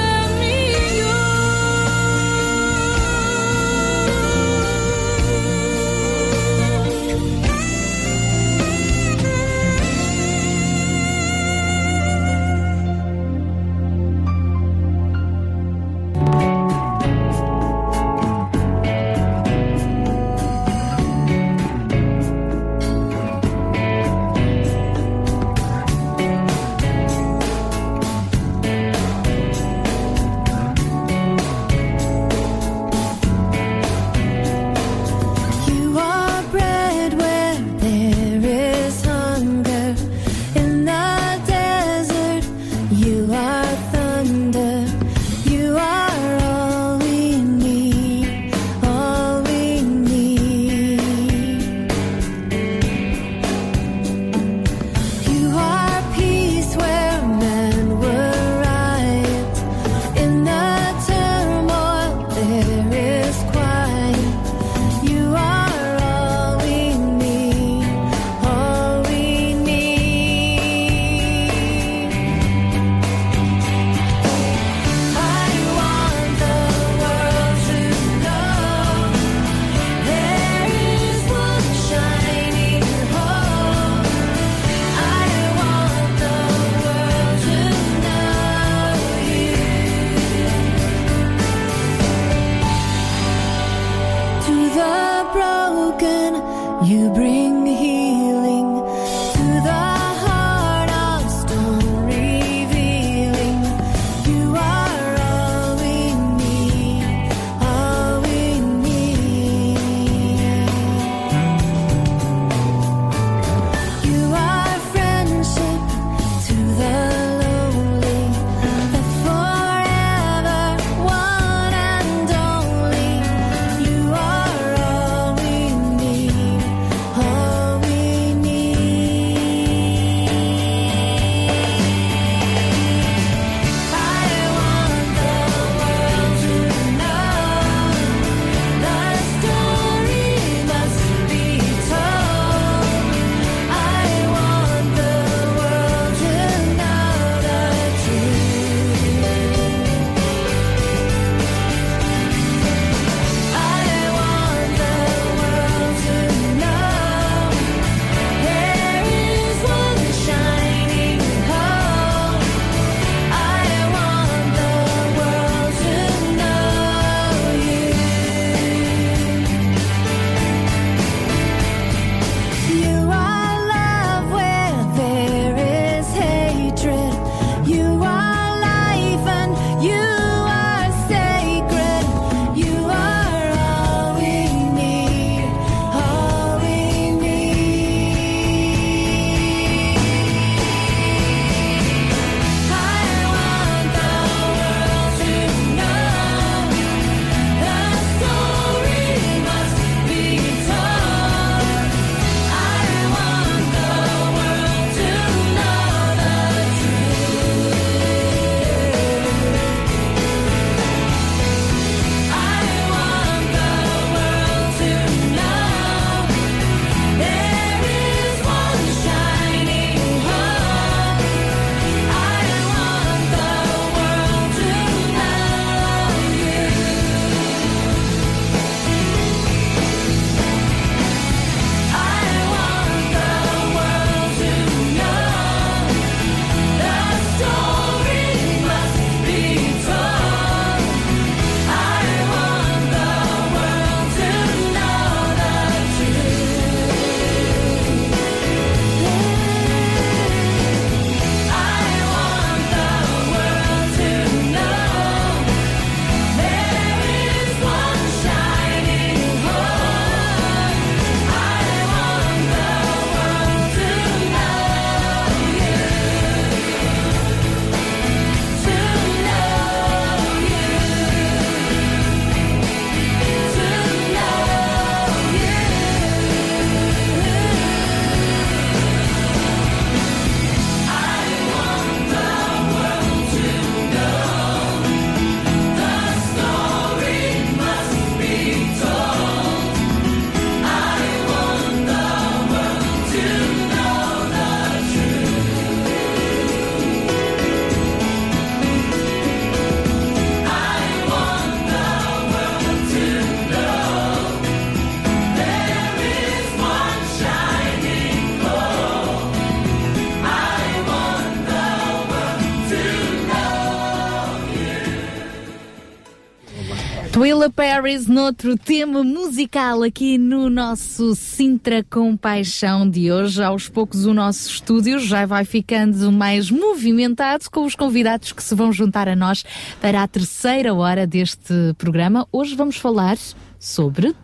Twila 317.44 317.50
Paris, 317.50 318.06
noutro 318.06 318.56
tema 318.56 319.02
musical 319.02 319.82
aqui 319.82 320.16
no 320.16 320.48
nosso 320.48 321.14
Sintra 321.14 321.84
com 321.84 322.16
Paixão 322.16 322.88
de 322.88 323.12
hoje. 323.12 323.42
Aos 323.42 323.68
poucos 323.68 324.06
o 324.06 324.14
nosso 324.14 324.48
estúdio 324.48 324.98
já 324.98 325.26
vai 325.26 325.44
ficando 325.44 326.10
mais 326.10 326.50
movimentado 326.50 327.50
com 327.50 327.64
os 327.66 327.74
convidados 327.74 328.32
que 328.32 328.42
se 328.42 328.54
vão 328.54 328.72
juntar 328.72 329.08
a 329.08 329.16
nós 329.16 329.44
para 329.80 330.02
a 330.02 330.08
terceira 330.08 330.72
hora 330.72 331.06
deste 331.06 331.74
programa. 331.76 332.26
Hoje 332.32 332.54
vamos 332.54 332.76
falar 332.76 333.18
sobre 333.58 334.14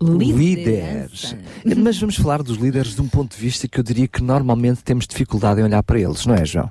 Líderes. 0.00 1.34
Mas 1.76 1.98
vamos 1.98 2.16
falar 2.16 2.42
dos 2.42 2.58
líderes 2.58 2.94
de 2.94 3.00
um 3.00 3.08
ponto 3.08 3.34
de 3.34 3.42
vista 3.42 3.66
que 3.66 3.80
eu 3.80 3.82
diria 3.82 4.06
que 4.06 4.22
normalmente 4.22 4.84
temos 4.84 5.06
dificuldade 5.06 5.60
em 5.60 5.64
olhar 5.64 5.82
para 5.82 5.98
eles, 5.98 6.24
não 6.26 6.34
é, 6.34 6.44
João? 6.44 6.70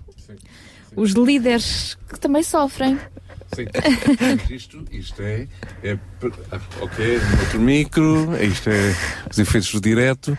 Os 0.95 1.11
líderes 1.11 1.97
que 2.07 2.19
também 2.19 2.43
sofrem. 2.43 2.97
Sim, 3.55 3.65
isto, 4.53 4.83
isto 4.91 5.21
é, 5.21 5.47
é 5.83 5.97
ah, 6.51 6.59
ok, 6.81 7.19
outro 7.41 7.59
micro, 7.59 8.35
isto 8.41 8.69
é 8.69 8.95
os 9.29 9.37
efeitos 9.37 9.71
do 9.71 9.81
direto, 9.81 10.37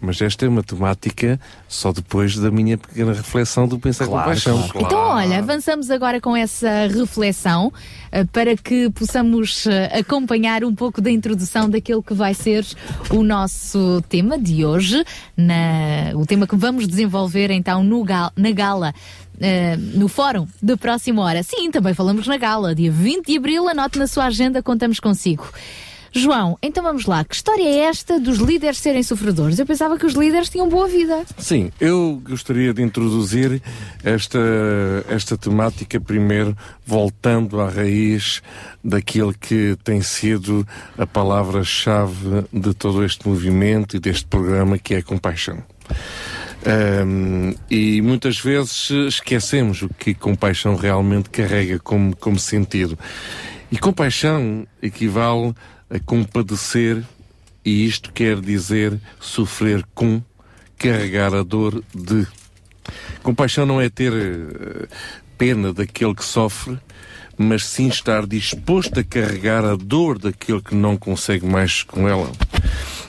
mas 0.00 0.20
esta 0.20 0.44
é 0.44 0.48
uma 0.48 0.62
temática 0.62 1.38
só 1.68 1.92
depois 1.92 2.36
da 2.36 2.50
minha 2.50 2.78
pequena 2.78 3.12
reflexão 3.12 3.66
do 3.66 3.78
Pensar 3.78 4.06
com 4.06 4.14
Paixão. 4.14 4.68
Então, 4.74 4.98
olha, 4.98 5.38
avançamos 5.38 5.90
agora 5.90 6.20
com 6.20 6.36
essa 6.36 6.86
reflexão 6.86 7.72
eh, 8.14 8.24
para 8.24 8.56
que 8.56 8.88
possamos 8.90 9.66
eh, 9.66 9.98
acompanhar 9.98 10.62
um 10.64 10.72
pouco 10.72 11.00
da 11.00 11.10
introdução 11.10 11.68
daquele 11.68 12.00
que 12.00 12.14
vai 12.14 12.32
ser 12.32 12.64
o 13.10 13.24
nosso 13.24 14.02
tema 14.08 14.38
de 14.38 14.64
hoje, 14.64 15.04
na, 15.36 16.12
o 16.14 16.24
tema 16.24 16.46
que 16.46 16.54
vamos 16.54 16.86
desenvolver 16.86 17.50
então 17.50 17.82
no 17.82 18.04
na 18.36 18.50
gala. 18.52 18.94
Eh, 19.40 19.76
no 19.76 20.08
fórum 20.08 20.46
da 20.62 20.76
próxima 20.76 21.22
hora. 21.22 21.42
Sim, 21.42 21.70
também 21.70 21.94
falamos 21.94 22.26
na 22.26 22.36
gala, 22.36 22.74
dia 22.74 22.90
20 22.90 23.26
de 23.26 23.36
abril. 23.36 23.68
Anote 23.68 23.98
na 23.98 24.06
sua 24.06 24.26
agenda, 24.26 24.62
contamos 24.62 25.00
consigo. 25.00 25.48
João, 26.16 26.56
então 26.62 26.80
vamos 26.80 27.06
lá. 27.06 27.24
Que 27.24 27.34
história 27.34 27.64
é 27.64 27.78
esta 27.86 28.20
dos 28.20 28.38
líderes 28.38 28.78
serem 28.78 29.02
sofredores? 29.02 29.58
Eu 29.58 29.66
pensava 29.66 29.98
que 29.98 30.06
os 30.06 30.14
líderes 30.14 30.48
tinham 30.48 30.68
boa 30.68 30.86
vida. 30.86 31.24
Sim, 31.36 31.72
eu 31.80 32.22
gostaria 32.24 32.72
de 32.72 32.80
introduzir 32.80 33.60
esta, 34.04 34.38
esta 35.08 35.36
temática 35.36 36.00
primeiro, 36.00 36.56
voltando 36.86 37.60
à 37.60 37.68
raiz 37.68 38.40
daquilo 38.82 39.34
que 39.34 39.76
tem 39.82 40.00
sido 40.02 40.64
a 40.96 41.04
palavra-chave 41.04 42.44
de 42.52 42.72
todo 42.74 43.04
este 43.04 43.28
movimento 43.28 43.96
e 43.96 43.98
deste 43.98 44.26
programa, 44.26 44.78
que 44.78 44.94
é 44.94 44.98
a 44.98 45.02
compaixão. 45.02 45.64
Um, 46.66 47.54
e 47.70 48.00
muitas 48.00 48.38
vezes 48.38 48.90
esquecemos 48.90 49.82
o 49.82 49.88
que 49.88 50.14
compaixão 50.14 50.76
realmente 50.76 51.28
carrega 51.28 51.78
como, 51.78 52.16
como 52.16 52.38
sentido. 52.38 52.98
E 53.70 53.78
compaixão 53.78 54.66
equivale 54.82 55.54
a 55.90 55.98
compadecer, 55.98 57.02
e 57.64 57.86
isto 57.86 58.12
quer 58.12 58.40
dizer 58.40 58.98
sofrer 59.20 59.84
com, 59.94 60.22
carregar 60.78 61.34
a 61.34 61.42
dor 61.42 61.82
de. 61.94 62.26
Compaixão 63.22 63.66
não 63.66 63.80
é 63.80 63.88
ter 63.88 64.12
eh, 64.12 64.86
pena 65.38 65.72
daquele 65.72 66.14
que 66.14 66.24
sofre, 66.24 66.78
mas 67.36 67.66
sim 67.66 67.88
estar 67.88 68.26
disposto 68.26 69.00
a 69.00 69.04
carregar 69.04 69.64
a 69.64 69.76
dor 69.76 70.18
daquele 70.18 70.62
que 70.62 70.74
não 70.74 70.96
consegue 70.96 71.46
mais 71.46 71.82
com 71.82 72.08
ela. 72.08 72.30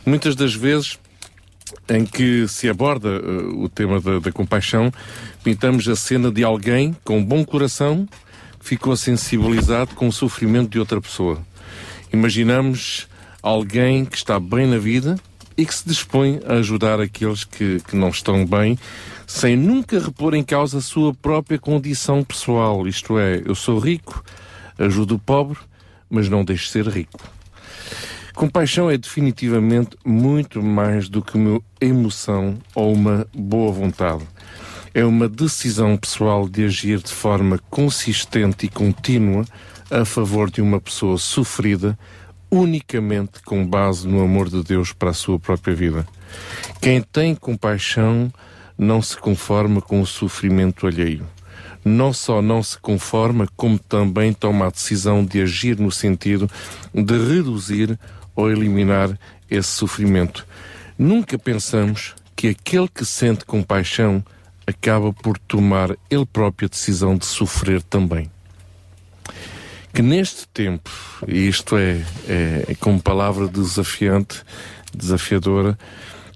Muitas 0.06 0.36
das 0.36 0.54
vezes 0.54 0.98
em 1.90 2.06
que 2.06 2.48
se 2.48 2.70
aborda 2.70 3.10
uh, 3.10 3.64
o 3.64 3.70
tema 3.70 4.00
da, 4.00 4.20
da, 4.20 4.32
compaixão, 4.32 4.92
pintamos 5.44 5.88
a 5.88 5.96
cena 5.96 6.32
de 6.32 6.44
alguém 6.44 6.96
com 7.04 7.24
bom 7.24 7.44
coração 7.46 8.08
que 8.60 8.66
ficou 8.70 8.96
sensibilizado 8.96 9.96
com 9.96 10.08
o 10.08 10.14
sofrimento 10.14 10.70
de 10.72 10.80
outra 10.80 11.00
pessoa. 11.00 11.40
Imaginamos 12.12 13.08
alguém 13.42 14.06
que 14.06 14.18
está 14.18 14.40
bem 14.40 14.66
na 14.66 14.78
vida 14.78 15.18
e 15.58 15.66
que 15.66 15.74
se 15.74 15.88
dispõe 15.88 16.40
a 16.46 16.54
ajudar 16.54 17.00
aqueles 17.00 17.44
que, 17.44 17.80
que 17.88 17.96
não 17.96 18.10
estão 18.10 18.46
bem, 18.46 18.78
sem 19.28 19.56
nunca 19.56 20.00
repor 20.00 20.34
em 20.34 20.44
causa 20.44 20.80
a 20.80 20.82
sua 20.82 21.14
própria 21.14 21.58
condição 21.58 22.24
pessoal. 22.24 22.88
Isto 22.88 23.18
é, 23.18 23.42
eu 23.46 23.56
sou 23.56 23.80
rico, 23.80 24.24
ajudo 24.78 25.16
o 25.16 25.20
pobre, 25.20 25.58
mas 26.10 26.30
não 26.30 26.44
deixo 26.44 26.66
de 26.66 26.72
ser 26.72 26.88
rico. 26.88 27.20
Compaixão 28.36 28.92
é 28.92 28.98
definitivamente 28.98 29.96
muito 30.04 30.62
mais 30.62 31.08
do 31.08 31.22
que 31.22 31.38
uma 31.38 31.62
emoção 31.80 32.58
ou 32.76 32.92
uma 32.92 33.26
boa 33.34 33.72
vontade. 33.72 34.28
É 34.94 35.06
uma 35.06 35.30
decisão 35.30 35.96
pessoal 35.96 36.50
de 36.50 36.66
agir 36.66 37.02
de 37.02 37.14
forma 37.14 37.58
consistente 37.70 38.66
e 38.66 38.70
contínua 38.70 39.46
a 39.90 40.04
favor 40.04 40.52
de 40.52 40.62
uma 40.62 40.82
pessoa 40.82 41.18
sofrida, 41.18 41.98
unicamente 42.52 43.42
com 43.42 43.66
base 43.66 44.06
no 44.06 44.22
amor 44.22 44.50
de 44.50 44.62
Deus 44.64 44.92
para 44.92 45.12
a 45.12 45.14
sua 45.14 45.40
própria 45.40 45.74
vida. 45.74 46.06
Quem 46.82 47.02
tem 47.02 47.36
compaixão 47.36 48.30
não 48.78 49.02
se 49.02 49.16
conforma 49.16 49.82
com 49.82 50.02
o 50.02 50.06
sofrimento 50.06 50.86
alheio. 50.86 51.26
Não 51.86 52.12
só 52.12 52.42
não 52.42 52.62
se 52.62 52.78
conforma, 52.80 53.48
como 53.56 53.80
também 53.80 54.34
toma 54.34 54.68
a 54.68 54.72
decisão 54.72 55.24
de 55.24 55.42
agir 55.42 55.80
no 55.80 55.92
sentido 55.92 56.50
de 56.94 57.18
reduzir 57.18 57.98
ou 58.36 58.52
eliminar 58.52 59.18
esse 59.50 59.70
sofrimento. 59.70 60.46
Nunca 60.98 61.38
pensamos 61.38 62.16
que 62.36 62.50
aquele 62.50 62.88
que 62.88 63.06
sente 63.06 63.46
compaixão 63.46 64.24
acaba 64.68 65.14
por 65.14 65.38
tomar 65.38 65.96
ele 66.10 66.26
próprio 66.26 66.68
a 66.68 66.70
decisão 66.70 67.16
de 67.18 67.26
sofrer 67.26 67.82
também. 67.82 68.30
Que 69.94 70.02
neste 70.02 70.48
tempo, 70.48 70.90
e 71.28 71.48
isto 71.48 71.78
é, 71.78 72.04
é, 72.28 72.66
é 72.70 72.76
como 72.76 73.02
palavra 73.02 73.48
desafiante, 73.48 74.44
desafiadora, 74.94 75.78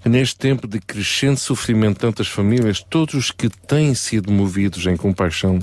neste 0.04 0.36
tempo 0.36 0.66
de 0.66 0.80
crescente 0.80 1.40
sofrimento 1.40 1.94
de 1.94 2.00
tantas 2.00 2.28
famílias, 2.28 2.82
todos 2.82 3.14
os 3.14 3.30
que 3.30 3.50
têm 3.50 3.94
sido 3.94 4.32
movidos 4.32 4.86
em 4.86 4.96
compaixão 4.96 5.58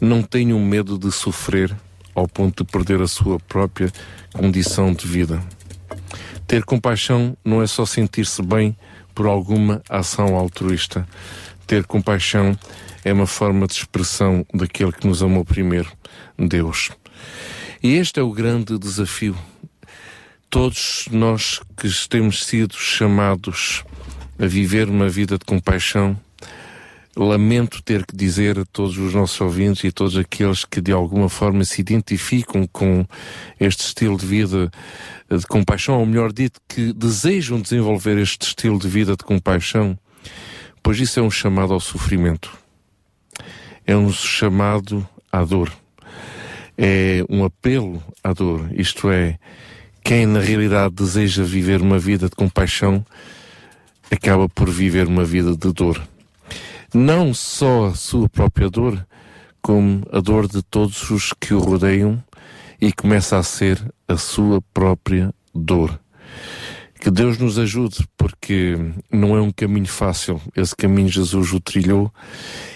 não 0.00 0.22
tenham 0.22 0.58
medo 0.60 0.96
de 0.96 1.12
sofrer 1.12 1.74
ao 2.14 2.26
ponto 2.26 2.64
de 2.64 2.70
perder 2.70 3.02
a 3.02 3.08
sua 3.08 3.38
própria 3.38 3.92
condição 4.32 4.92
de 4.92 5.06
vida. 5.06 5.42
Ter 6.48 6.64
compaixão 6.64 7.36
não 7.44 7.60
é 7.60 7.66
só 7.66 7.84
sentir-se 7.84 8.40
bem 8.40 8.74
por 9.14 9.26
alguma 9.26 9.82
ação 9.86 10.34
altruísta. 10.34 11.06
Ter 11.66 11.84
compaixão 11.84 12.58
é 13.04 13.12
uma 13.12 13.26
forma 13.26 13.66
de 13.66 13.74
expressão 13.74 14.46
daquele 14.54 14.90
que 14.90 15.06
nos 15.06 15.22
amou 15.22 15.44
primeiro, 15.44 15.92
Deus. 16.38 16.90
E 17.82 17.96
este 17.96 18.18
é 18.18 18.22
o 18.22 18.32
grande 18.32 18.78
desafio. 18.78 19.36
Todos 20.48 21.06
nós 21.10 21.60
que 21.76 21.86
temos 22.08 22.46
sido 22.46 22.74
chamados 22.78 23.84
a 24.38 24.46
viver 24.46 24.88
uma 24.88 25.10
vida 25.10 25.36
de 25.36 25.44
compaixão, 25.44 26.18
lamento 27.18 27.82
ter 27.82 28.06
que 28.06 28.16
dizer 28.16 28.60
a 28.60 28.64
todos 28.64 28.96
os 28.96 29.12
nossos 29.12 29.40
ouvintes 29.40 29.82
e 29.84 29.90
todos 29.90 30.16
aqueles 30.16 30.64
que 30.64 30.80
de 30.80 30.92
alguma 30.92 31.28
forma 31.28 31.64
se 31.64 31.80
identificam 31.80 32.66
com 32.66 33.04
este 33.58 33.80
estilo 33.80 34.16
de 34.16 34.24
vida 34.24 34.70
de 35.28 35.46
compaixão, 35.46 35.98
ou 35.98 36.06
melhor 36.06 36.32
dito, 36.32 36.60
que 36.68 36.92
desejam 36.92 37.60
desenvolver 37.60 38.16
este 38.18 38.46
estilo 38.46 38.78
de 38.78 38.88
vida 38.88 39.16
de 39.16 39.24
compaixão, 39.24 39.98
pois 40.82 40.98
isso 41.00 41.18
é 41.18 41.22
um 41.22 41.30
chamado 41.30 41.74
ao 41.74 41.80
sofrimento. 41.80 42.56
É 43.86 43.96
um 43.96 44.12
chamado 44.12 45.06
à 45.30 45.44
dor. 45.44 45.72
É 46.76 47.24
um 47.28 47.44
apelo 47.44 48.02
à 48.22 48.32
dor. 48.32 48.70
Isto 48.72 49.10
é, 49.10 49.38
quem 50.04 50.24
na 50.24 50.40
realidade 50.40 50.94
deseja 50.94 51.42
viver 51.42 51.82
uma 51.82 51.98
vida 51.98 52.28
de 52.28 52.36
compaixão 52.36 53.04
acaba 54.10 54.48
por 54.48 54.70
viver 54.70 55.06
uma 55.06 55.24
vida 55.24 55.56
de 55.56 55.72
dor. 55.72 56.00
Não 56.94 57.34
só 57.34 57.86
a 57.86 57.94
sua 57.94 58.28
própria 58.28 58.70
dor, 58.70 59.06
como 59.60 60.02
a 60.10 60.20
dor 60.20 60.48
de 60.48 60.62
todos 60.62 61.10
os 61.10 61.34
que 61.38 61.52
o 61.52 61.58
rodeiam 61.58 62.22
e 62.80 62.92
começa 62.92 63.36
a 63.36 63.42
ser 63.42 63.78
a 64.06 64.16
sua 64.16 64.62
própria 64.72 65.34
dor. 65.54 66.00
Que 66.98 67.10
Deus 67.10 67.38
nos 67.38 67.58
ajude, 67.58 68.08
porque 68.16 68.76
não 69.12 69.36
é 69.36 69.40
um 69.40 69.52
caminho 69.52 69.86
fácil. 69.86 70.40
Esse 70.56 70.74
caminho 70.74 71.08
Jesus 71.08 71.52
o 71.52 71.60
trilhou 71.60 72.12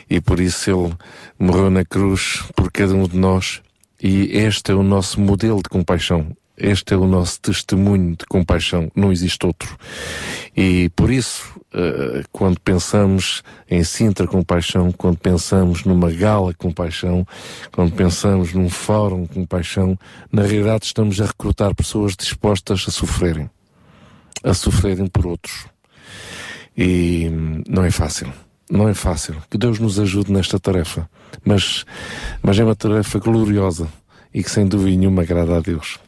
e 0.08 0.20
por 0.20 0.38
isso 0.38 0.70
ele 0.70 0.94
morreu 1.38 1.70
na 1.70 1.84
cruz 1.84 2.42
por 2.54 2.70
cada 2.70 2.94
um 2.94 3.08
de 3.08 3.16
nós. 3.16 3.62
E 4.00 4.36
este 4.36 4.72
é 4.72 4.74
o 4.74 4.82
nosso 4.82 5.20
modelo 5.20 5.62
de 5.62 5.68
compaixão. 5.68 6.36
Este 6.62 6.94
é 6.94 6.96
o 6.96 7.08
nosso 7.08 7.40
testemunho 7.40 8.14
de 8.14 8.24
compaixão. 8.24 8.88
Não 8.94 9.10
existe 9.10 9.44
outro. 9.44 9.76
E 10.56 10.88
por 10.90 11.10
isso, 11.10 11.60
uh, 11.74 12.22
quando 12.30 12.60
pensamos 12.60 13.42
em 13.68 13.82
Sintra 13.82 14.28
Compaixão, 14.28 14.92
quando 14.92 15.18
pensamos 15.18 15.82
numa 15.82 16.08
gala 16.12 16.54
Compaixão, 16.54 17.26
quando 17.72 17.92
pensamos 17.92 18.52
num 18.52 18.68
fórum 18.68 19.26
Compaixão, 19.26 19.98
na 20.30 20.42
realidade 20.42 20.84
estamos 20.84 21.20
a 21.20 21.26
recrutar 21.26 21.74
pessoas 21.74 22.14
dispostas 22.14 22.84
a 22.86 22.92
sofrerem. 22.92 23.50
A 24.44 24.54
sofrerem 24.54 25.08
por 25.08 25.26
outros. 25.26 25.66
E 26.78 27.28
não 27.68 27.84
é 27.84 27.90
fácil. 27.90 28.32
Não 28.70 28.88
é 28.88 28.94
fácil. 28.94 29.34
Que 29.50 29.58
Deus 29.58 29.80
nos 29.80 29.98
ajude 29.98 30.30
nesta 30.30 30.60
tarefa. 30.60 31.10
Mas, 31.44 31.84
mas 32.40 32.56
é 32.56 32.62
uma 32.62 32.76
tarefa 32.76 33.18
gloriosa. 33.18 33.88
e 34.32 34.44
que 34.44 34.50
sem 34.50 34.64
dúvida 34.66 34.96
nenhuma 34.96 35.22
agrada 35.22 35.56
a 35.56 35.60
Deus. 35.60 35.98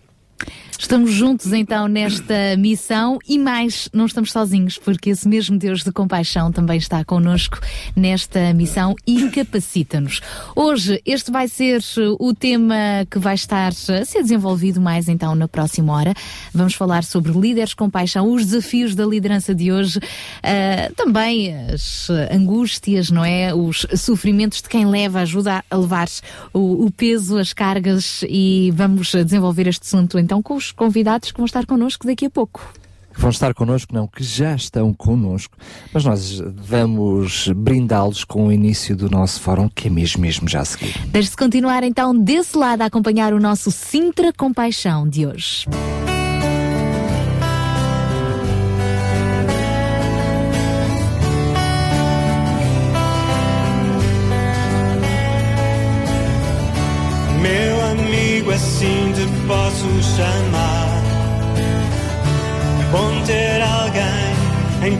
Estamos 0.78 1.12
juntos 1.12 1.52
então 1.52 1.88
nesta 1.88 2.56
missão 2.58 3.18
e 3.26 3.38
mais, 3.38 3.88
não 3.92 4.06
estamos 4.06 4.32
sozinhos, 4.32 4.76
porque 4.76 5.10
esse 5.10 5.26
mesmo 5.26 5.56
Deus 5.56 5.82
de 5.82 5.92
compaixão 5.92 6.50
também 6.50 6.76
está 6.76 7.04
connosco 7.04 7.58
nesta 7.96 8.52
missão 8.52 8.94
e 9.06 9.28
capacita-nos. 9.30 10.20
Hoje, 10.54 11.00
este 11.06 11.30
vai 11.30 11.48
ser 11.48 11.80
o 12.18 12.34
tema 12.34 12.74
que 13.10 13.18
vai 13.18 13.34
estar 13.34 13.68
a 13.68 14.04
ser 14.04 14.22
desenvolvido 14.22 14.80
mais 14.80 15.08
então 15.08 15.34
na 15.34 15.48
próxima 15.48 15.92
hora. 15.92 16.12
Vamos 16.52 16.74
falar 16.74 17.04
sobre 17.04 17.32
líderes 17.32 17.72
com 17.72 17.88
paixão, 17.88 18.30
os 18.30 18.44
desafios 18.44 18.94
da 18.94 19.06
liderança 19.06 19.54
de 19.54 19.72
hoje, 19.72 19.98
uh, 19.98 20.94
também 20.94 21.54
as 21.72 22.08
angústias, 22.30 23.10
não 23.10 23.24
é? 23.24 23.54
Os 23.54 23.86
sofrimentos 23.96 24.60
de 24.60 24.68
quem 24.68 24.86
leva, 24.86 25.20
ajuda 25.20 25.64
a 25.70 25.76
levar 25.76 26.08
o, 26.52 26.84
o 26.84 26.90
peso, 26.90 27.38
as 27.38 27.52
cargas 27.52 28.24
e 28.28 28.72
vamos 28.74 29.12
desenvolver 29.12 29.66
este 29.68 29.82
assunto 29.86 30.18
então 30.18 30.42
com 30.42 30.54
os 30.54 30.63
convidados 30.72 31.32
que 31.32 31.38
vão 31.38 31.46
estar 31.46 31.66
connosco 31.66 32.06
daqui 32.06 32.26
a 32.26 32.30
pouco. 32.30 32.72
Que 33.14 33.20
vão 33.20 33.30
estar 33.30 33.54
connosco, 33.54 33.94
não, 33.94 34.08
que 34.08 34.24
já 34.24 34.56
estão 34.56 34.92
connosco, 34.92 35.56
mas 35.92 36.04
nós 36.04 36.40
vamos 36.40 37.48
brindá-los 37.54 38.24
com 38.24 38.48
o 38.48 38.52
início 38.52 38.96
do 38.96 39.08
nosso 39.08 39.40
fórum, 39.40 39.68
que 39.68 39.86
é 39.86 39.90
mesmo, 39.90 40.20
mesmo 40.20 40.48
já 40.48 40.62
a 40.62 40.64
seguir. 40.64 40.98
Deixe-se 41.06 41.36
continuar 41.36 41.84
então 41.84 42.18
desse 42.18 42.56
lado 42.58 42.82
a 42.82 42.86
acompanhar 42.86 43.32
o 43.32 43.38
nosso 43.38 43.70
Sintra 43.70 44.32
Compaixão 44.32 45.08
de 45.08 45.26
hoje. 45.26 45.66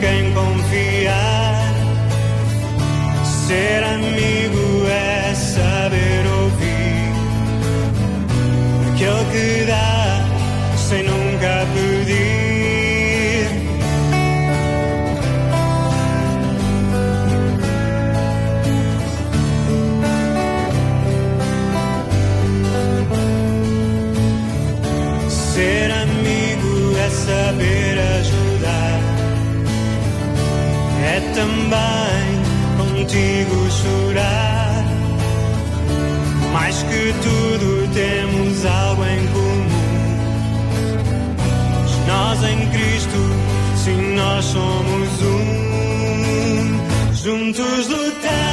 Quem 0.05 0.31
confiar. 0.33 0.54
Também 31.35 32.41
contigo 32.77 33.69
chorar. 33.69 34.85
Mais 36.53 36.81
que 36.83 37.13
tudo 37.21 37.93
temos 37.93 38.65
algo 38.65 39.03
em 39.05 39.27
comum. 39.27 39.65
Nós 42.07 42.43
em 42.43 42.69
Cristo, 42.69 43.19
sim, 43.83 44.15
nós 44.15 44.45
somos 44.45 45.21
um. 45.21 45.45
Juntos 47.13 47.87
lutamos. 47.89 48.44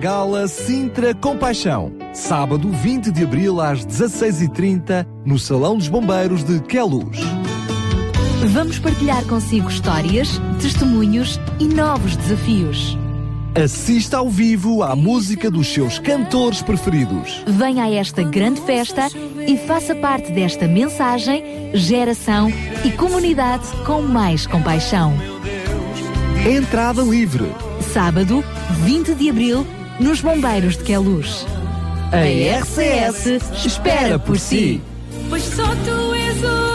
Gala 0.00 0.46
Sintra 0.46 1.12
Compaixão. 1.12 1.92
Sábado 2.14 2.70
20 2.70 3.10
de 3.10 3.24
abril 3.24 3.60
às 3.60 3.84
16h30 3.84 5.04
no 5.24 5.40
Salão 5.40 5.76
dos 5.76 5.88
Bombeiros 5.88 6.44
de 6.44 6.60
Queluz. 6.60 7.18
Vamos 8.52 8.78
partilhar 8.78 9.24
consigo 9.26 9.68
histórias, 9.68 10.40
testemunhos 10.60 11.40
e 11.58 11.64
novos 11.64 12.16
desafios. 12.16 12.96
Assista 13.60 14.18
ao 14.18 14.30
vivo 14.30 14.84
à 14.84 14.94
música 14.94 15.50
dos 15.50 15.66
seus 15.66 15.98
cantores 15.98 16.62
preferidos. 16.62 17.42
Venha 17.48 17.82
a 17.82 17.90
esta 17.90 18.22
grande 18.22 18.60
festa 18.60 19.08
e 19.48 19.56
faça 19.56 19.96
parte 19.96 20.30
desta 20.30 20.68
mensagem, 20.68 21.42
geração 21.74 22.48
e 22.84 22.92
comunidade 22.92 23.66
com 23.84 24.00
mais 24.00 24.46
compaixão. 24.46 25.12
Entrada 26.48 27.02
livre. 27.02 27.52
Sábado, 27.92 28.44
20 28.84 29.14
de 29.14 29.28
abril, 29.30 29.66
nos 30.00 30.20
Bombeiros 30.20 30.76
de 30.76 30.84
Queluz. 30.84 31.46
A 32.12 32.24
RCS 32.60 33.66
espera 33.66 34.18
por 34.18 34.38
si. 34.38 34.80
Pois 35.28 35.42
só 35.42 35.66
tu 35.84 36.14
és 36.14 36.42
o 36.42 36.67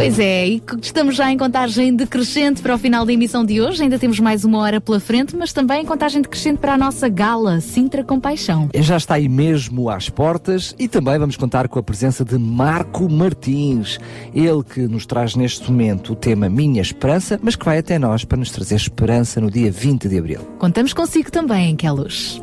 Pois 0.00 0.18
é, 0.18 0.48
e 0.48 0.60
que 0.60 0.76
estamos 0.80 1.14
já 1.14 1.30
em 1.30 1.36
contagem 1.36 1.94
decrescente 1.94 2.62
para 2.62 2.74
o 2.74 2.78
final 2.78 3.04
da 3.04 3.12
emissão 3.12 3.44
de 3.44 3.60
hoje. 3.60 3.82
Ainda 3.82 3.98
temos 3.98 4.18
mais 4.18 4.46
uma 4.46 4.56
hora 4.56 4.80
pela 4.80 4.98
frente, 4.98 5.36
mas 5.36 5.52
também 5.52 5.82
em 5.82 5.84
contagem 5.84 6.22
decrescente 6.22 6.56
para 6.58 6.72
a 6.72 6.78
nossa 6.78 7.06
gala 7.06 7.60
Sintra 7.60 8.02
Compaixão. 8.02 8.70
Já 8.74 8.96
está 8.96 9.16
aí 9.16 9.28
mesmo 9.28 9.90
às 9.90 10.08
portas 10.08 10.74
e 10.78 10.88
também 10.88 11.18
vamos 11.18 11.36
contar 11.36 11.68
com 11.68 11.78
a 11.78 11.82
presença 11.82 12.24
de 12.24 12.38
Marco 12.38 13.10
Martins. 13.10 13.98
Ele 14.34 14.64
que 14.64 14.88
nos 14.88 15.04
traz 15.04 15.36
neste 15.36 15.70
momento 15.70 16.14
o 16.14 16.16
tema 16.16 16.48
Minha 16.48 16.80
Esperança, 16.80 17.38
mas 17.42 17.54
que 17.54 17.66
vai 17.66 17.76
até 17.76 17.98
nós 17.98 18.24
para 18.24 18.38
nos 18.38 18.50
trazer 18.50 18.76
esperança 18.76 19.38
no 19.38 19.50
dia 19.50 19.70
20 19.70 20.08
de 20.08 20.18
abril. 20.18 20.40
Contamos 20.58 20.94
consigo 20.94 21.30
também, 21.30 21.76
que 21.76 21.86
luz. 21.90 22.40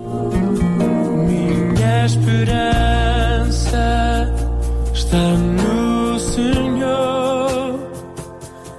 Minha 1.26 2.06
esperança 2.06 3.02
está 4.94 5.18
no 5.18 5.77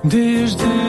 desde 0.08 0.87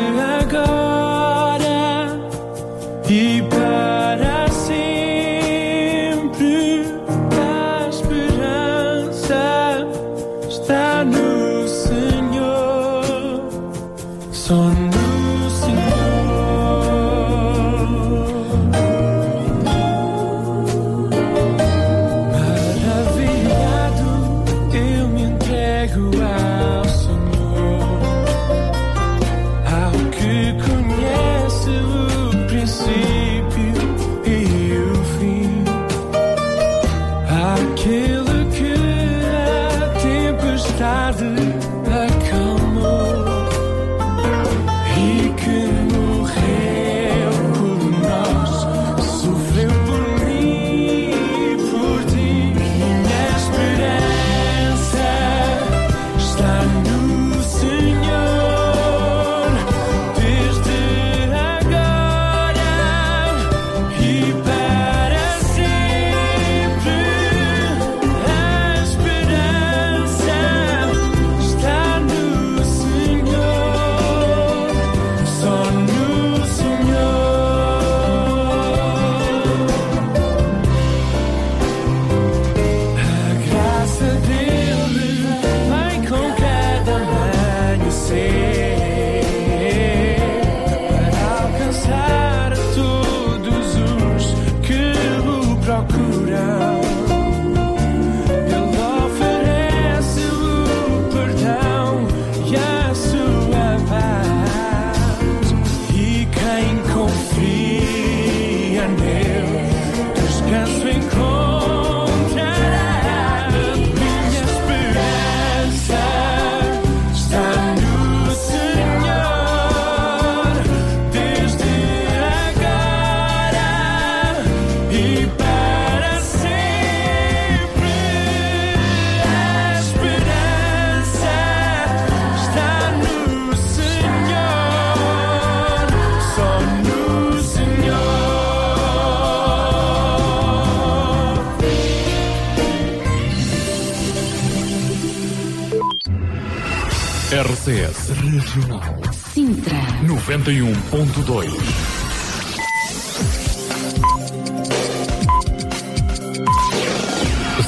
91.2 150.39 151.51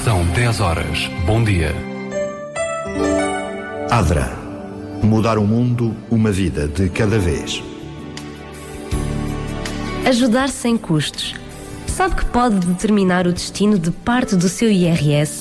São 0.03 0.25
10 0.27 0.59
horas. 0.61 1.09
Bom 1.25 1.43
dia. 1.43 1.75
Adra. 3.89 4.31
Mudar 5.03 5.37
o 5.37 5.45
mundo, 5.45 5.95
uma 6.09 6.31
vida 6.31 6.67
de 6.67 6.89
cada 6.89 7.19
vez. 7.19 7.61
Ajudar 10.05 10.47
sem 10.47 10.77
custos. 10.77 11.35
Sabe 11.87 12.15
que 12.15 12.25
pode 12.25 12.65
determinar 12.65 13.27
o 13.27 13.33
destino 13.33 13.77
de 13.77 13.91
parte 13.91 14.35
do 14.35 14.47
seu 14.47 14.71
IRS? 14.71 15.40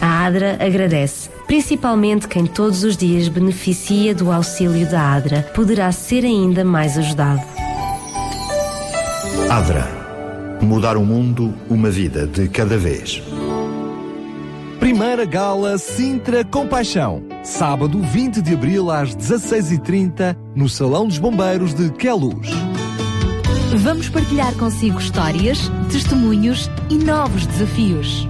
A 0.00 0.24
ADRA 0.24 0.56
agradece, 0.58 1.28
principalmente 1.46 2.26
quem 2.26 2.46
todos 2.46 2.84
os 2.84 2.96
dias 2.96 3.28
beneficia 3.28 4.14
do 4.14 4.32
auxílio 4.32 4.88
da 4.90 5.12
ADRA, 5.12 5.42
poderá 5.54 5.92
ser 5.92 6.24
ainda 6.24 6.64
mais 6.64 6.96
ajudado. 6.96 7.42
Adra. 9.50 10.00
Mudar 10.62 10.96
o 10.96 11.04
mundo, 11.04 11.54
uma 11.68 11.90
vida 11.90 12.26
de 12.26 12.48
cada 12.48 12.78
vez. 12.78 13.22
Primeira 14.78 15.24
Gala 15.24 15.76
Sintra 15.76 16.44
Compaixão. 16.44 17.22
Sábado 17.42 18.00
20 18.00 18.40
de 18.40 18.54
abril 18.54 18.90
às 18.90 19.14
16h30 19.14 20.36
no 20.54 20.68
Salão 20.68 21.06
dos 21.06 21.18
Bombeiros 21.18 21.74
de 21.74 21.90
Queluz. 21.90 22.48
Vamos 23.76 24.08
partilhar 24.08 24.54
consigo 24.54 24.98
histórias, 24.98 25.70
testemunhos 25.90 26.70
e 26.88 26.96
novos 26.96 27.46
desafios. 27.46 28.29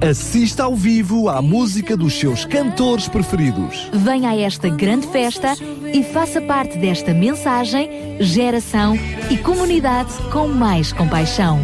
Assista 0.00 0.64
ao 0.64 0.76
vivo 0.76 1.28
à 1.28 1.40
música 1.40 1.96
dos 1.96 2.18
seus 2.18 2.44
cantores 2.44 3.08
preferidos. 3.08 3.88
Venha 3.94 4.30
a 4.30 4.38
esta 4.38 4.68
grande 4.68 5.06
festa 5.06 5.54
e 5.92 6.02
faça 6.04 6.38
parte 6.40 6.76
desta 6.76 7.14
mensagem, 7.14 7.88
geração 8.20 8.94
e 9.30 9.38
comunidade 9.38 10.12
com 10.30 10.48
mais 10.48 10.92
compaixão. 10.92 11.60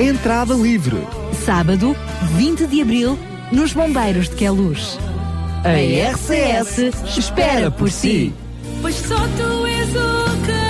Entrada 0.00 0.54
livre. 0.54 0.96
Sábado, 1.44 1.96
20 2.36 2.66
de 2.68 2.80
abril, 2.80 3.18
nos 3.50 3.72
Bombeiros 3.72 4.28
de 4.28 4.36
Queluz. 4.36 4.96
A 5.64 6.12
RCS 6.12 7.18
espera 7.18 7.68
por 7.68 7.90
si. 7.90 8.32
Pois 8.80 8.94
só 8.94 9.16
tu 9.16 9.66
és 9.66 9.88
o 9.90 10.46
caminho. 10.46 10.61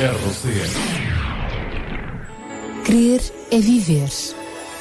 RCS. 0.00 0.72
Crer 2.86 3.20
é 3.50 3.58
viver. 3.58 4.08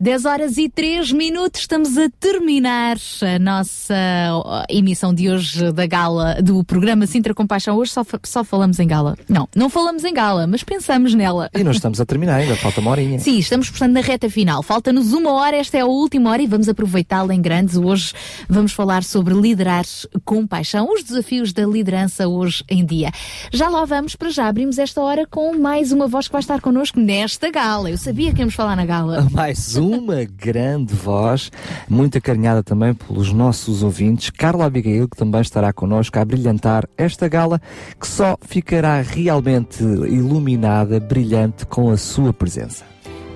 10 0.00 0.24
horas 0.26 0.56
e 0.58 0.68
3 0.68 1.10
minutos, 1.10 1.62
estamos 1.62 1.98
a 1.98 2.08
terminar 2.20 2.96
a 3.20 3.36
nossa 3.40 3.96
ó, 4.32 4.62
emissão 4.70 5.12
de 5.12 5.28
hoje 5.28 5.72
da 5.72 5.86
gala 5.88 6.36
do 6.40 6.62
programa 6.62 7.04
Sintra 7.04 7.34
Compaixão. 7.34 7.76
Hoje 7.76 7.90
só, 7.90 8.04
fa- 8.04 8.20
só 8.22 8.44
falamos 8.44 8.78
em 8.78 8.86
gala. 8.86 9.16
Não, 9.28 9.48
não 9.56 9.68
falamos 9.68 10.04
em 10.04 10.14
gala, 10.14 10.46
mas 10.46 10.62
pensamos 10.62 11.14
nela. 11.14 11.50
E 11.52 11.64
nós 11.64 11.74
estamos 11.76 12.00
a 12.00 12.06
terminar 12.06 12.36
ainda, 12.36 12.54
falta 12.54 12.80
uma 12.80 12.92
horinha. 12.92 13.18
Sim, 13.18 13.38
estamos 13.38 13.70
portanto 13.70 13.90
na 13.90 14.00
reta 14.00 14.30
final. 14.30 14.62
Falta-nos 14.62 15.12
uma 15.12 15.32
hora, 15.32 15.56
esta 15.56 15.76
é 15.76 15.80
a 15.80 15.86
última 15.86 16.30
hora 16.30 16.42
e 16.42 16.46
vamos 16.46 16.68
aproveitá-la 16.68 17.34
em 17.34 17.42
grandes. 17.42 17.76
Hoje 17.76 18.12
vamos 18.48 18.70
falar 18.70 19.02
sobre 19.02 19.34
liderar 19.34 19.84
com 20.24 20.46
paixão, 20.46 20.92
os 20.94 21.02
desafios 21.02 21.52
da 21.52 21.66
liderança 21.66 22.28
hoje 22.28 22.62
em 22.70 22.86
dia. 22.86 23.10
Já 23.52 23.68
lá 23.68 23.84
vamos, 23.84 24.14
para 24.14 24.30
já 24.30 24.46
abrimos 24.46 24.78
esta 24.78 25.00
hora 25.00 25.26
com 25.28 25.58
mais 25.58 25.90
uma 25.90 26.06
voz 26.06 26.28
que 26.28 26.32
vai 26.32 26.40
estar 26.40 26.60
connosco 26.60 27.00
nesta 27.00 27.50
gala. 27.50 27.90
Eu 27.90 27.98
sabia 27.98 28.32
que 28.32 28.38
íamos 28.38 28.54
falar 28.54 28.76
na 28.76 28.86
gala. 28.86 29.26
Mais 29.34 29.74
uma 29.74 29.87
grande 30.26 30.94
voz, 30.94 31.50
muito 31.88 32.18
acarinhada 32.18 32.62
também 32.62 32.94
pelos 32.94 33.32
nossos 33.32 33.82
ouvintes, 33.82 34.30
Carla 34.30 34.66
Abigail, 34.66 35.08
que 35.08 35.16
também 35.16 35.40
estará 35.40 35.72
connosco 35.72 36.18
a 36.18 36.24
brilhantar 36.24 36.88
esta 36.96 37.28
gala, 37.28 37.60
que 37.98 38.06
só 38.06 38.36
ficará 38.40 39.00
realmente 39.00 39.82
iluminada, 39.82 41.00
brilhante 41.00 41.66
com 41.66 41.90
a 41.90 41.96
sua 41.96 42.32
presença. 42.32 42.84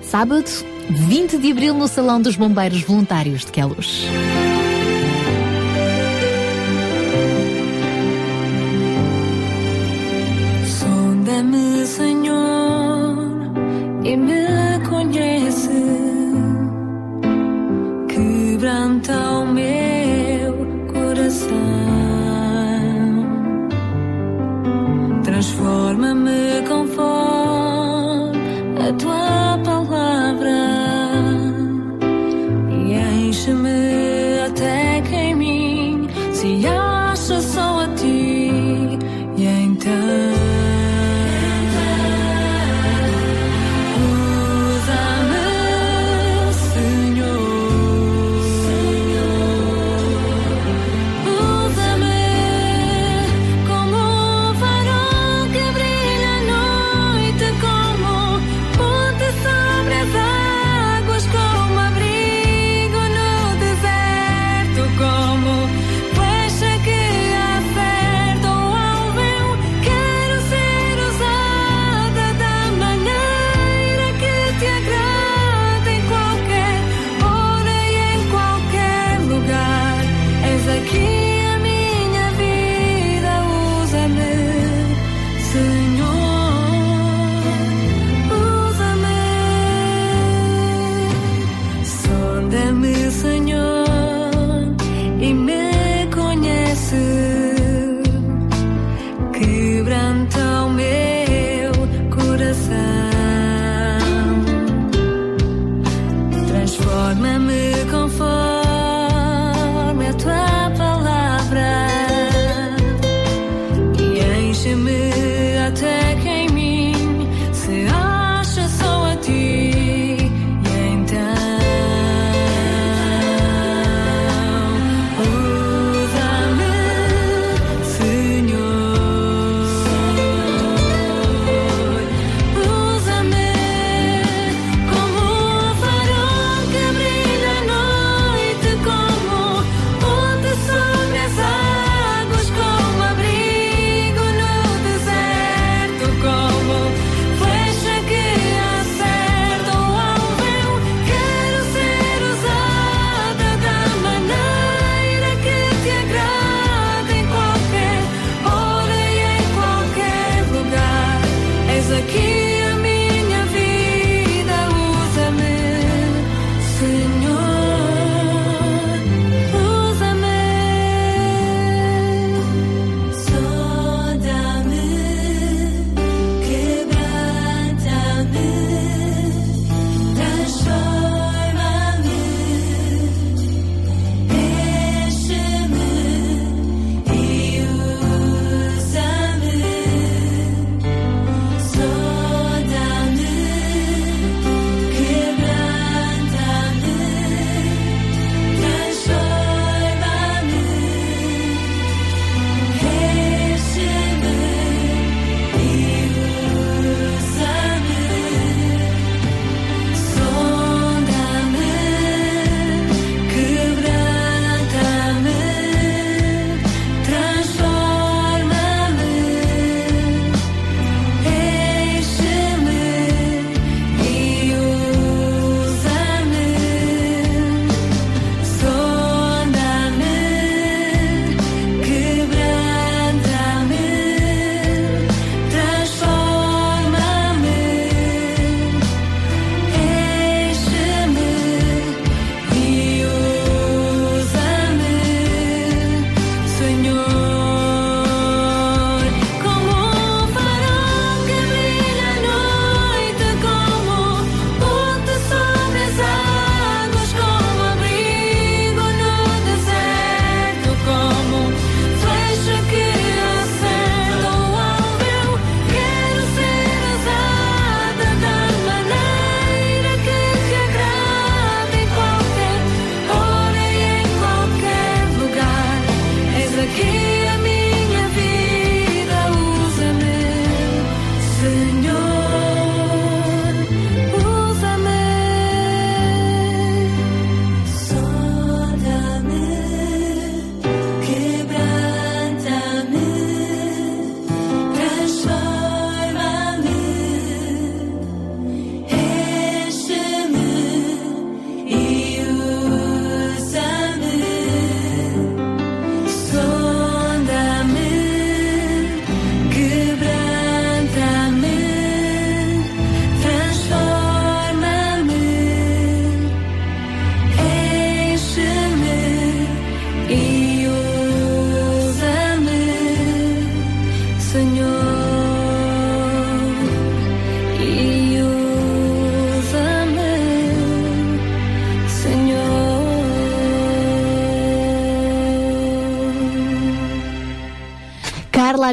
Sábado, 0.01 0.49
20 0.89 1.37
de 1.37 1.51
abril, 1.51 1.73
no 1.73 1.87
Salão 1.87 2.21
dos 2.21 2.35
Bombeiros 2.35 2.81
Voluntários 2.81 3.45
de 3.45 3.51
Queluz. 3.51 4.05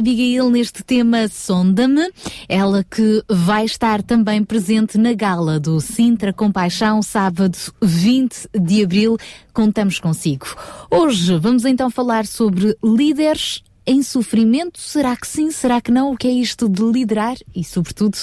Abigail 0.00 0.48
neste 0.48 0.82
tema 0.82 1.28
Sonda-me, 1.28 2.10
ela 2.48 2.82
que 2.82 3.22
vai 3.28 3.66
estar 3.66 4.02
também 4.02 4.42
presente 4.42 4.96
na 4.96 5.12
gala 5.12 5.60
do 5.60 5.78
Sintra 5.78 6.32
Compaixão, 6.32 7.02
sábado 7.02 7.58
20 7.82 8.48
de 8.58 8.82
abril. 8.82 9.18
Contamos 9.52 10.00
consigo. 10.00 10.46
Hoje 10.90 11.38
vamos 11.38 11.66
então 11.66 11.90
falar 11.90 12.26
sobre 12.26 12.74
líderes 12.82 13.62
em 13.86 14.02
sofrimento? 14.02 14.80
Será 14.80 15.16
que 15.16 15.26
sim? 15.26 15.50
Será 15.50 15.80
que 15.82 15.90
não? 15.90 16.12
O 16.12 16.16
que 16.16 16.28
é 16.28 16.30
isto 16.30 16.66
de 16.66 16.82
liderar? 16.82 17.36
E, 17.54 17.62
sobretudo, 17.62 18.16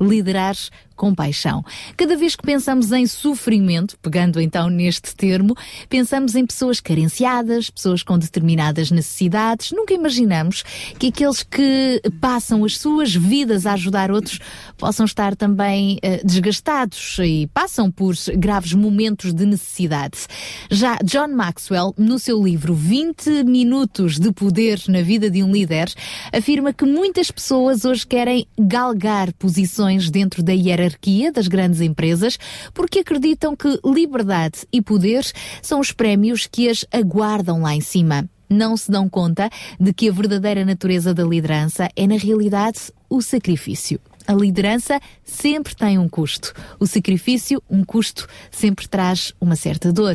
liderar 0.00 0.54
compaixão. 0.94 1.64
Cada 1.96 2.16
vez 2.16 2.36
que 2.36 2.42
pensamos 2.42 2.92
em 2.92 3.06
sofrimento, 3.06 3.98
pegando 4.00 4.40
então 4.40 4.68
neste 4.68 5.14
termo, 5.14 5.56
pensamos 5.88 6.34
em 6.34 6.46
pessoas 6.46 6.80
carenciadas, 6.80 7.70
pessoas 7.70 8.02
com 8.02 8.18
determinadas 8.18 8.90
necessidades. 8.90 9.72
Nunca 9.72 9.92
imaginamos 9.92 10.62
que 10.98 11.08
aqueles 11.08 11.42
que 11.42 12.00
passam 12.20 12.64
as 12.64 12.78
suas 12.78 13.14
vidas 13.14 13.66
a 13.66 13.72
ajudar 13.72 14.10
outros 14.10 14.38
possam 14.76 15.04
estar 15.04 15.36
também 15.36 15.96
uh, 15.96 16.26
desgastados 16.26 17.18
e 17.20 17.48
passam 17.52 17.90
por 17.90 18.14
graves 18.36 18.72
momentos 18.72 19.32
de 19.32 19.44
necessidade. 19.46 20.26
Já 20.70 20.98
John 21.04 21.28
Maxwell, 21.28 21.94
no 21.98 22.18
seu 22.18 22.42
livro 22.42 22.74
20 22.74 23.44
Minutos 23.44 24.18
de 24.18 24.32
Poder 24.32 24.80
na 24.88 25.02
Vida 25.02 25.30
de 25.30 25.42
um 25.42 25.52
Líder, 25.52 25.92
afirma 26.32 26.72
que 26.72 26.84
muitas 26.84 27.30
pessoas 27.30 27.84
hoje 27.84 28.06
querem 28.06 28.46
galgar 28.58 29.32
posições 29.34 30.10
dentro 30.10 30.42
da 30.42 30.52
hierarquia 30.52 30.83
das 31.32 31.48
grandes 31.48 31.80
empresas 31.80 32.38
porque 32.72 33.00
acreditam 33.00 33.56
que 33.56 33.78
liberdade 33.84 34.66
e 34.72 34.82
poder 34.82 35.24
são 35.62 35.80
os 35.80 35.92
prémios 35.92 36.46
que 36.46 36.68
as 36.68 36.84
aguardam 36.92 37.62
lá 37.62 37.74
em 37.74 37.80
cima 37.80 38.28
não 38.48 38.76
se 38.76 38.90
dão 38.90 39.08
conta 39.08 39.50
de 39.80 39.92
que 39.92 40.08
a 40.08 40.12
verdadeira 40.12 40.64
natureza 40.64 41.12
da 41.12 41.24
liderança 41.24 41.88
é, 41.96 42.06
na 42.06 42.16
realidade, 42.16 42.92
o 43.08 43.20
sacrifício. 43.20 44.00
A 44.26 44.32
liderança 44.32 45.00
sempre 45.22 45.76
tem 45.76 45.98
um 45.98 46.08
custo. 46.08 46.54
O 46.80 46.86
sacrifício, 46.86 47.62
um 47.68 47.84
custo, 47.84 48.26
sempre 48.50 48.88
traz 48.88 49.34
uma 49.38 49.54
certa 49.54 49.92
dor. 49.92 50.14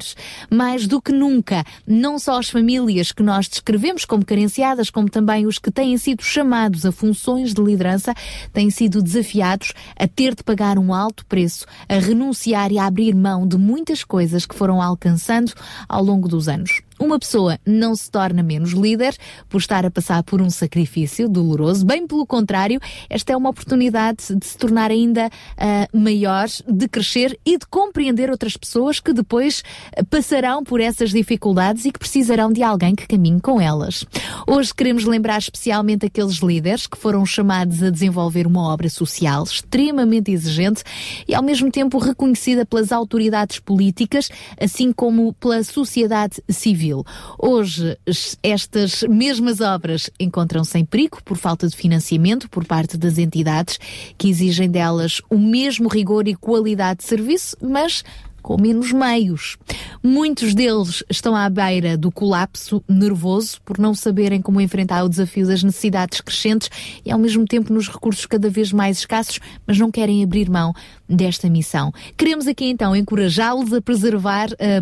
Mais 0.50 0.88
do 0.88 1.00
que 1.00 1.12
nunca, 1.12 1.64
não 1.86 2.18
só 2.18 2.40
as 2.40 2.50
famílias 2.50 3.12
que 3.12 3.22
nós 3.22 3.48
descrevemos 3.48 4.06
como 4.06 4.26
carenciadas, 4.26 4.90
como 4.90 5.10
também 5.10 5.46
os 5.46 5.60
que 5.60 5.70
têm 5.70 5.96
sido 5.98 6.24
chamados 6.24 6.88
a 6.88 6.92
funções 6.92 7.54
de 7.54 7.62
liderança, 7.62 8.16
têm 8.52 8.72
sido 8.72 9.04
desafiados 9.04 9.74
a 9.96 10.08
ter 10.08 10.34
de 10.34 10.44
pagar 10.44 10.80
um 10.80 10.92
alto 10.92 11.24
preço, 11.28 11.68
a 11.88 11.96
renunciar 11.96 12.72
e 12.72 12.80
a 12.80 12.86
abrir 12.86 13.14
mão 13.14 13.48
de 13.48 13.58
muitas 13.58 14.04
coisas 14.04 14.46
que 14.46 14.56
foram 14.56 14.82
alcançando 14.82 15.54
ao 15.88 16.04
longo 16.04 16.28
dos 16.28 16.48
anos. 16.48 16.82
Uma 17.00 17.18
pessoa 17.18 17.58
não 17.66 17.96
se 17.96 18.12
torna 18.12 18.44
menos 18.44 18.72
líder 18.72 19.16
por 19.48 19.60
estar 19.60 19.86
a 19.86 19.90
passar 19.90 20.22
por 20.22 20.42
um 20.42 20.50
sacrifício 20.50 21.30
doloroso, 21.30 21.86
bem 21.86 22.06
pelo 22.06 22.26
contrário, 22.26 22.78
esta 23.10 23.32
é 23.32 23.38
uma 23.38 23.50
oportunidade 23.50 24.36
de 24.36 24.46
se 24.46 24.58
tornar 24.58 24.92
ainda 24.92 25.28
uh, 25.28 25.98
maior, 25.98 26.48
de 26.68 26.88
crescer 26.90 27.40
e 27.46 27.58
de 27.58 27.66
compreender 27.68 28.30
outras 28.30 28.58
pessoas 28.58 29.00
que 29.00 29.14
depois 29.14 29.64
passarão 30.10 30.62
por 30.62 30.82
essas 30.82 31.12
dificuldades 31.12 31.86
e 31.86 31.92
que 31.92 32.00
precisarão 32.00 32.52
de 32.52 32.62
alguém 32.62 32.94
que 32.94 33.08
caminhe 33.08 33.40
com 33.40 33.62
elas. 33.62 34.06
Hoje 34.46 34.74
queremos 34.76 35.06
lembrar 35.06 35.38
especialmente 35.38 36.06
aqueles 36.06 36.40
líderes 36.40 36.86
que 36.86 36.98
foram 36.98 37.26
chamados 37.26 37.82
a 37.82 37.90
desenvolver 37.90 38.46
uma 38.46 38.68
obra 38.74 38.90
social 38.90 39.44
extremamente 39.44 40.32
exigente 40.32 40.84
e 41.28 41.34
ao 41.34 41.44
mesmo 41.44 41.72
tempo 41.72 41.98
reconhecida 41.98 42.66
pelas 42.66 42.92
autoridades 42.92 43.58
políticas, 43.58 44.30
assim 44.60 44.92
como 44.92 45.34
pela 45.34 45.64
sociedade 45.64 46.42
civil. 46.50 46.89
Hoje, 47.38 47.98
estas 48.44 49.04
mesmas 49.04 49.62
obras 49.62 50.10
encontram-se 50.20 50.78
em 50.78 50.86
perigo 50.86 51.22
por 51.24 51.38
falta 51.38 51.68
de 51.68 51.76
financiamento 51.76 52.50
por 52.50 52.66
parte 52.66 52.98
das 52.98 53.18
entidades 53.18 53.80
que 54.18 54.30
exigem 54.30 54.70
delas 54.70 55.22
o 55.30 55.38
mesmo 55.38 55.88
rigor 55.88 56.28
e 56.28 56.36
qualidade 56.36 57.00
de 57.00 57.06
serviço, 57.06 57.56
mas 57.62 58.04
com 58.42 58.60
menos 58.60 58.92
meios. 58.92 59.58
Muitos 60.04 60.54
deles 60.54 61.04
estão 61.10 61.36
à 61.36 61.50
beira 61.50 61.98
do 61.98 62.12
colapso 62.12 62.84
nervoso 62.88 63.62
por 63.64 63.78
não 63.78 63.94
saberem 63.94 64.42
como 64.42 64.62
enfrentar 64.62 65.04
o 65.04 65.10
desafio 65.10 65.48
das 65.48 65.64
necessidades 65.64 66.22
crescentes 66.22 66.70
e 67.06 67.12
ao 67.12 67.20
mesmo 67.20 67.46
tempo 67.46 67.74
nos 67.74 67.88
recursos 67.88 68.26
cada 68.26 68.50
vez 68.50 68.72
mais 68.72 69.00
escassos, 69.00 69.40
mas 69.66 69.78
não 69.78 69.92
querem 69.92 70.24
abrir 70.24 70.50
mão 70.50 70.74
desta 71.08 71.50
missão. 71.50 71.92
Queremos 72.18 72.48
aqui 72.48 72.66
então 72.66 72.96
encorajá-los 72.96 73.74
a 73.74 73.82
preservar, 73.82 74.50
a 74.54 74.82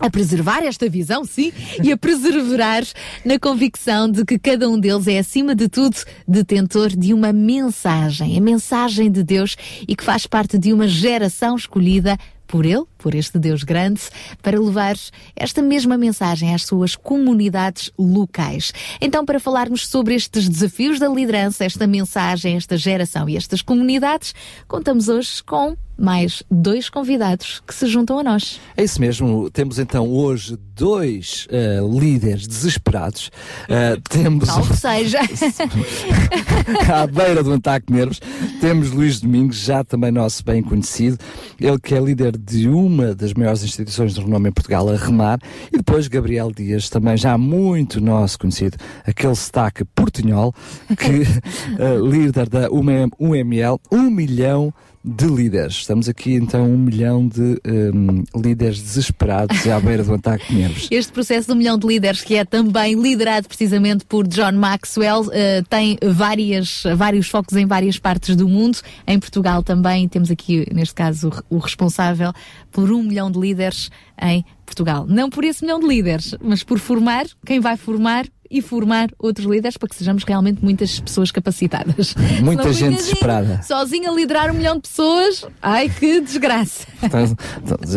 a 0.00 0.10
preservar 0.10 0.62
esta 0.62 0.88
visão, 0.88 1.24
sim, 1.24 1.52
e 1.82 1.92
a 1.92 1.96
perseverar 1.96 2.84
na 3.24 3.38
convicção 3.38 4.10
de 4.10 4.24
que 4.24 4.38
cada 4.38 4.68
um 4.68 4.78
deles 4.78 5.06
é, 5.06 5.18
acima 5.18 5.54
de 5.54 5.68
tudo, 5.68 5.96
detentor 6.26 6.88
de 6.88 7.12
uma 7.14 7.32
mensagem, 7.32 8.36
a 8.36 8.40
mensagem 8.40 9.10
de 9.10 9.22
Deus 9.22 9.56
e 9.86 9.96
que 9.96 10.04
faz 10.04 10.26
parte 10.26 10.58
de 10.58 10.72
uma 10.72 10.86
geração 10.86 11.56
escolhida 11.56 12.18
por 12.46 12.64
Ele, 12.64 12.84
por 13.06 13.14
este 13.14 13.38
Deus 13.38 13.62
grande, 13.62 14.00
para 14.42 14.58
levar 14.58 14.96
esta 15.36 15.62
mesma 15.62 15.96
mensagem 15.96 16.52
às 16.52 16.64
suas 16.64 16.96
comunidades 16.96 17.88
locais. 17.96 18.72
Então, 19.00 19.24
para 19.24 19.38
falarmos 19.38 19.86
sobre 19.86 20.16
estes 20.16 20.48
desafios 20.48 20.98
da 20.98 21.06
liderança, 21.06 21.64
esta 21.64 21.86
mensagem, 21.86 22.56
esta 22.56 22.76
geração 22.76 23.28
e 23.28 23.36
estas 23.36 23.62
comunidades, 23.62 24.34
contamos 24.66 25.08
hoje 25.08 25.40
com 25.44 25.76
mais 25.98 26.42
dois 26.50 26.90
convidados 26.90 27.62
que 27.66 27.74
se 27.74 27.86
juntam 27.86 28.18
a 28.18 28.22
nós. 28.22 28.60
É 28.76 28.84
isso 28.84 29.00
mesmo. 29.00 29.50
Temos 29.50 29.78
então 29.78 30.08
hoje 30.08 30.58
dois 30.74 31.46
uh, 31.50 31.98
líderes 31.98 32.46
desesperados. 32.46 33.30
Uh, 33.64 34.00
temos. 34.08 34.46
Salve 34.46 34.76
seja! 34.76 35.20
à 36.92 37.06
beira 37.06 37.42
do 37.42 37.54
ataque 37.54 37.86
de 37.86 37.94
nervos. 37.94 38.20
Temos 38.60 38.90
Luís 38.90 39.20
Domingos, 39.20 39.56
já 39.56 39.82
também 39.82 40.10
nosso 40.10 40.44
bem 40.44 40.62
conhecido. 40.62 41.18
Ele 41.58 41.78
que 41.78 41.94
é 41.94 42.00
líder 42.00 42.36
de 42.36 42.68
uma 42.68 42.95
das 43.14 43.34
maiores 43.34 43.62
instituições 43.62 44.14
de 44.14 44.20
renome 44.20 44.48
em 44.48 44.52
Portugal, 44.52 44.88
a 44.88 44.96
Remar. 44.96 45.38
E 45.72 45.76
depois 45.76 46.08
Gabriel 46.08 46.50
Dias, 46.50 46.88
também 46.88 47.16
já 47.16 47.36
muito 47.36 48.00
nosso 48.00 48.38
conhecido, 48.38 48.76
aquele 49.06 49.34
sotaque 49.34 49.84
portunhol, 49.84 50.54
que 50.96 51.22
uh, 51.22 52.04
líder 52.06 52.48
da 52.48 52.68
UML, 52.70 53.80
um 53.90 54.10
milhão 54.10 54.72
de 55.06 55.26
líderes. 55.26 55.76
Estamos 55.76 56.08
aqui 56.08 56.34
então 56.34 56.68
um 56.68 56.76
milhão 56.76 57.28
de 57.28 57.60
um, 57.64 58.24
líderes 58.34 58.82
desesperados 58.82 59.64
à 59.68 59.78
beira 59.78 60.02
do 60.02 60.14
ataque 60.14 60.48
de 60.48 60.60
nervos. 60.60 60.88
Este 60.90 61.12
processo 61.12 61.46
de 61.46 61.52
um 61.52 61.56
milhão 61.56 61.78
de 61.78 61.86
líderes, 61.86 62.22
que 62.22 62.34
é 62.34 62.44
também 62.44 63.00
liderado 63.00 63.46
precisamente 63.46 64.04
por 64.04 64.26
John 64.26 64.52
Maxwell, 64.52 65.20
uh, 65.20 65.30
tem 65.70 65.96
várias, 66.02 66.82
vários 66.96 67.28
focos 67.28 67.56
em 67.56 67.66
várias 67.66 68.00
partes 68.00 68.34
do 68.34 68.48
mundo. 68.48 68.78
Em 69.06 69.20
Portugal 69.20 69.62
também 69.62 70.08
temos 70.08 70.28
aqui, 70.28 70.66
neste 70.74 70.94
caso, 70.94 71.30
o, 71.48 71.56
o 71.56 71.58
responsável 71.58 72.32
por 72.72 72.90
um 72.90 73.04
milhão 73.04 73.30
de 73.30 73.38
líderes 73.38 73.90
em 74.20 74.44
Portugal. 74.64 75.06
Não 75.06 75.30
por 75.30 75.44
esse 75.44 75.62
milhão 75.62 75.78
de 75.78 75.86
líderes, 75.86 76.34
mas 76.40 76.64
por 76.64 76.78
formar, 76.78 77.26
quem 77.44 77.60
vai 77.60 77.76
formar 77.76 78.26
e 78.50 78.62
formar 78.62 79.08
outros 79.18 79.46
líderes 79.46 79.76
para 79.76 79.88
que 79.88 79.96
sejamos 79.96 80.24
realmente 80.24 80.64
muitas 80.64 81.00
pessoas 81.00 81.30
capacitadas. 81.30 82.14
Muita 82.42 82.72
gente 82.72 82.96
desesperada. 82.96 83.60
Sozinho 83.62 84.10
a 84.10 84.14
liderar 84.14 84.50
um 84.50 84.54
milhão 84.54 84.76
de 84.76 84.82
pessoas, 84.82 85.44
ai 85.60 85.88
que 85.88 86.20
desgraça. 86.20 86.86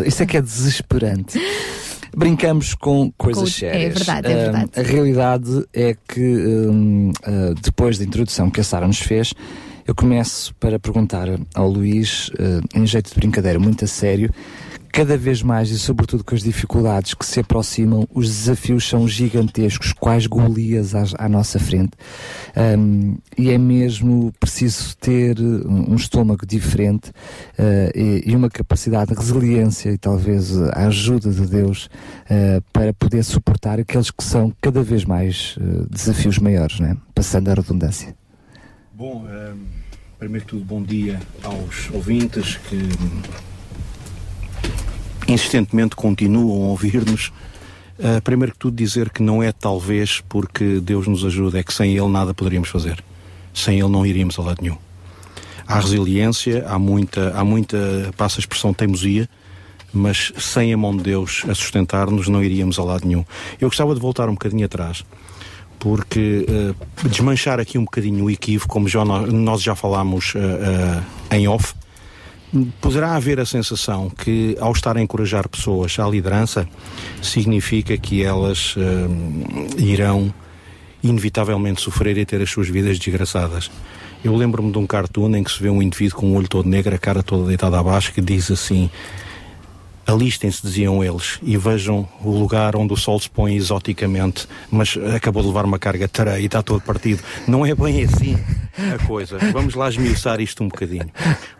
Isso 0.04 0.22
é 0.22 0.26
que 0.26 0.36
é 0.36 0.42
desesperante. 0.42 1.38
Brincamos 2.16 2.74
com 2.74 3.12
coisas 3.16 3.42
com, 3.42 3.50
sérias. 3.50 3.82
É 3.82 3.88
verdade, 3.88 4.26
é 4.26 4.34
verdade. 4.34 4.70
Uh, 4.76 4.80
a 4.80 4.82
realidade 4.82 5.66
é 5.72 5.96
que 6.08 6.20
uh, 6.20 6.72
uh, 6.72 7.54
depois 7.62 7.98
da 7.98 8.04
introdução 8.04 8.50
que 8.50 8.60
a 8.60 8.64
Sara 8.64 8.86
nos 8.86 8.98
fez, 8.98 9.32
eu 9.86 9.94
começo 9.94 10.54
para 10.56 10.78
perguntar 10.78 11.28
ao 11.54 11.68
Luís, 11.68 12.30
em 12.74 12.86
jeito 12.86 13.08
de 13.08 13.16
brincadeira, 13.16 13.58
muito 13.58 13.84
a 13.84 13.88
sério, 13.88 14.30
cada 14.92 15.16
vez 15.16 15.42
mais 15.42 15.70
e 15.70 15.78
sobretudo 15.78 16.24
com 16.24 16.34
as 16.34 16.42
dificuldades 16.42 17.14
que 17.14 17.24
se 17.24 17.40
aproximam, 17.40 18.06
os 18.12 18.26
desafios 18.26 18.88
são 18.88 19.06
gigantescos, 19.06 19.92
quais 19.92 20.26
Golias 20.26 20.94
à, 20.94 21.04
à 21.18 21.28
nossa 21.28 21.58
frente. 21.58 21.92
Um, 22.56 23.16
e 23.38 23.50
é 23.50 23.58
mesmo 23.58 24.32
preciso 24.38 24.96
ter 24.96 25.40
um 25.40 25.94
estômago 25.94 26.44
diferente 26.44 27.10
uh, 27.10 27.90
e, 27.94 28.24
e, 28.26 28.36
uma 28.36 28.50
capacidade 28.50 29.12
de 29.12 29.16
resiliência 29.16 29.90
e 29.90 29.98
talvez 29.98 30.60
a 30.60 30.86
ajuda 30.86 31.30
de 31.30 31.46
Deus 31.46 31.86
uh, 32.26 32.62
para 32.72 32.92
poder 32.92 33.22
suportar 33.22 33.78
aqueles 33.78 34.10
que 34.10 34.24
são 34.24 34.52
cada 34.60 34.82
vez 34.82 35.04
mais 35.04 35.56
uh, 35.56 35.88
desafios 35.88 36.38
maiores, 36.38 36.80
né? 36.80 36.96
passando 37.14 37.48
a 37.48 37.54
redundância. 37.54 38.14
Bom, 38.92 39.24
primeiro 40.18 40.44
de 40.44 40.50
tudo, 40.50 40.64
bom 40.64 40.82
dia 40.82 41.18
aos 41.42 41.90
ouvintes 41.90 42.58
que 42.68 42.76
insistentemente 45.32 45.96
continuam 45.96 46.64
a 46.64 46.68
ouvir-nos. 46.68 47.32
Uh, 47.98 48.20
primeiro 48.22 48.52
que 48.52 48.58
tudo 48.58 48.76
dizer 48.76 49.10
que 49.10 49.22
não 49.22 49.42
é 49.42 49.52
talvez 49.52 50.22
porque 50.28 50.80
Deus 50.80 51.06
nos 51.06 51.24
ajuda, 51.24 51.58
é 51.58 51.62
que 51.62 51.72
sem 51.72 51.96
Ele 51.96 52.08
nada 52.08 52.32
poderíamos 52.32 52.68
fazer. 52.68 53.02
Sem 53.52 53.78
Ele 53.78 53.88
não 53.88 54.06
iríamos 54.06 54.38
a 54.38 54.42
lado 54.42 54.62
nenhum. 54.62 54.78
Há 55.66 55.78
resiliência, 55.78 56.64
há 56.66 56.78
muita, 56.78 57.32
há 57.36 57.44
muita, 57.44 57.78
passa 58.16 58.38
a 58.38 58.40
expressão 58.40 58.72
teimosia, 58.72 59.28
mas 59.92 60.32
sem 60.38 60.72
a 60.72 60.76
mão 60.76 60.96
de 60.96 61.02
Deus 61.02 61.44
a 61.48 61.54
sustentar-nos 61.54 62.28
não 62.28 62.42
iríamos 62.42 62.78
a 62.78 62.84
lado 62.84 63.06
nenhum. 63.06 63.24
Eu 63.60 63.68
gostava 63.68 63.94
de 63.94 64.00
voltar 64.00 64.28
um 64.28 64.32
bocadinho 64.32 64.64
atrás, 64.64 65.04
porque 65.78 66.46
uh, 66.48 67.08
desmanchar 67.08 67.60
aqui 67.60 67.78
um 67.78 67.84
bocadinho 67.84 68.24
o 68.24 68.30
equívoco, 68.30 68.72
como 68.72 68.88
já 68.88 69.04
nós, 69.04 69.62
já 69.62 69.74
falámos 69.74 70.34
uh, 70.34 71.34
em 71.34 71.46
off, 71.46 71.74
poderá 72.80 73.14
haver 73.14 73.38
a 73.40 73.46
sensação 73.46 74.10
que 74.10 74.56
ao 74.60 74.72
estar 74.72 74.96
a 74.96 75.00
encorajar 75.00 75.48
pessoas 75.48 75.98
à 75.98 76.08
liderança 76.08 76.68
significa 77.22 77.96
que 77.96 78.22
elas 78.22 78.74
irão 79.78 80.32
inevitavelmente 81.02 81.80
sofrer 81.80 82.18
e 82.18 82.26
ter 82.26 82.42
as 82.42 82.50
suas 82.50 82.68
vidas 82.68 82.98
desgraçadas. 82.98 83.70
Eu 84.22 84.36
lembro-me 84.36 84.70
de 84.70 84.78
um 84.78 84.86
cartoon 84.86 85.34
em 85.36 85.42
que 85.42 85.50
se 85.50 85.62
vê 85.62 85.70
um 85.70 85.80
indivíduo 85.80 86.18
com 86.18 86.32
o 86.32 86.34
olho 86.34 86.48
todo 86.48 86.68
negro, 86.68 86.94
a 86.94 86.98
cara 86.98 87.22
toda 87.22 87.46
deitada 87.46 87.78
abaixo, 87.78 88.12
que 88.12 88.20
diz 88.20 88.50
assim: 88.50 88.90
Alistem-se, 90.10 90.62
diziam 90.62 91.04
eles, 91.04 91.38
e 91.42 91.56
vejam 91.56 92.08
o 92.24 92.30
lugar 92.30 92.74
onde 92.74 92.92
o 92.92 92.96
sol 92.96 93.20
se 93.20 93.30
põe 93.30 93.54
exoticamente, 93.54 94.48
mas 94.70 94.98
acabou 95.14 95.42
de 95.42 95.48
levar 95.48 95.64
uma 95.64 95.78
carga 95.78 96.08
tareia 96.08 96.40
e 96.40 96.46
está 96.46 96.62
todo 96.62 96.80
partido. 96.80 97.22
Não 97.46 97.64
é 97.64 97.74
bem 97.74 98.02
assim 98.02 98.36
a 98.92 99.06
coisa. 99.06 99.38
Vamos 99.52 99.74
lá 99.74 99.88
esmiuçar 99.88 100.40
isto 100.40 100.64
um 100.64 100.68
bocadinho. 100.68 101.10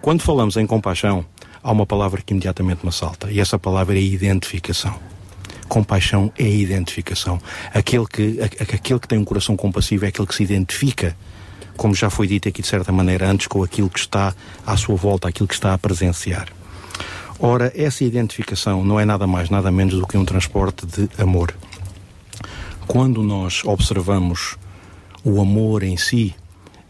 Quando 0.02 0.22
falamos 0.22 0.56
em 0.56 0.66
compaixão, 0.66 1.24
há 1.62 1.70
uma 1.70 1.86
palavra 1.86 2.20
que 2.20 2.32
imediatamente 2.32 2.81
me 2.82 2.89
assalta, 2.89 3.31
e 3.31 3.39
essa 3.39 3.59
palavra 3.59 3.97
é 3.97 4.02
identificação. 4.02 4.94
Compaixão 5.68 6.32
é 6.36 6.48
identificação. 6.48 7.40
Aquele 7.72 8.06
que, 8.06 8.40
aquele 8.43 8.98
que 8.98 9.06
tem 9.06 9.18
um 9.18 9.24
coração 9.24 9.56
compassivo 9.56 10.05
é 10.05 10.09
aquele 10.09 10.27
que 10.27 10.35
se 10.35 10.43
identifica 10.43 11.16
como 11.77 11.94
já 11.94 12.10
foi 12.10 12.27
dito 12.27 12.47
aqui 12.47 12.60
de 12.60 12.68
certa 12.68 12.93
maneira 12.93 13.27
antes, 13.27 13.47
com 13.47 13.62
aquilo 13.62 13.89
que 13.89 13.98
está 13.98 14.35
à 14.66 14.77
sua 14.77 14.97
volta, 14.97 15.28
aquilo 15.28 15.48
que 15.48 15.55
está 15.55 15.72
a 15.72 15.78
presenciar. 15.78 16.48
Ora, 17.43 17.73
essa 17.75 18.05
identificação 18.05 18.85
não 18.85 19.01
é 19.01 19.07
nada 19.07 19.27
mais, 19.27 19.49
nada 19.49 19.73
menos 19.73 19.95
do 19.95 20.07
que 20.07 20.19
um 20.19 20.27
transporte 20.27 20.85
de 20.85 21.09
amor. 21.17 21.55
Quando 22.87 23.23
nós 23.23 23.65
observamos 23.65 24.59
o 25.25 25.41
amor 25.41 25.83
em 25.83 25.97
si, 25.97 26.35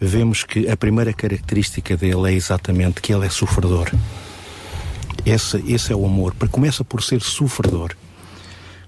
vemos 0.01 0.43
que 0.43 0.69
a 0.69 0.77
primeira 0.77 1.13
característica 1.13 1.97
dele 1.97 2.33
é 2.33 2.33
exatamente 2.33 3.01
que 3.01 3.15
ele 3.15 3.27
é 3.27 3.31
sofredor. 3.31 3.93
Esse, 5.25 5.63
esse 5.73 5.93
é 5.93 5.97
o 5.97 6.05
amor. 6.05 6.35
Começa 6.51 6.83
por 6.83 7.01
ser 7.01 7.21
sofredor. 7.21 7.95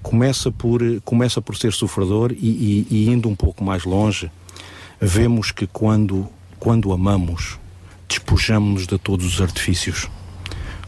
Começa 0.02 0.50
por, 0.50 0.80
começa 1.04 1.40
por 1.40 1.56
ser 1.56 1.72
sofredor 1.72 2.32
e, 2.32 2.48
e, 2.48 2.86
e 2.90 3.08
indo 3.08 3.28
um 3.28 3.36
pouco 3.36 3.62
mais 3.62 3.84
longe, 3.84 4.32
vemos 5.00 5.52
que 5.52 5.68
quando, 5.68 6.28
quando 6.58 6.92
amamos, 6.92 7.56
despojamos-nos 8.08 8.84
de 8.84 8.98
todos 8.98 9.24
os 9.24 9.40
artifícios 9.40 10.10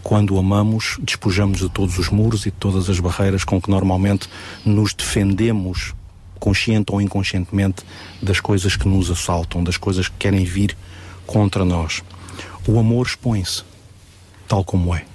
quando 0.05 0.39
amamos, 0.39 0.99
despojamos 1.01 1.61
de 1.61 1.69
todos 1.71 1.99
os 1.99 2.11
muros 2.11 2.43
e 2.43 2.51
de 2.51 2.57
todas 2.59 2.91
as 2.91 3.01
barreiras 3.01 3.43
com 3.43 3.59
que 3.59 3.71
normalmente 3.71 4.29
nos 4.63 4.93
defendemos, 4.93 5.95
consciente 6.39 6.93
ou 6.93 7.01
inconscientemente, 7.01 7.83
das 8.21 8.39
coisas 8.39 8.77
que 8.77 8.87
nos 8.87 9.11
assaltam, 9.11 9.65
das 9.65 9.79
coisas 9.79 10.07
que 10.07 10.17
querem 10.19 10.45
vir 10.45 10.77
contra 11.27 11.65
nós. 11.65 12.03
O 12.69 12.79
amor 12.79 13.07
expõe-se, 13.07 13.65
tal 14.47 14.63
como 14.63 14.95
é. 14.95 15.07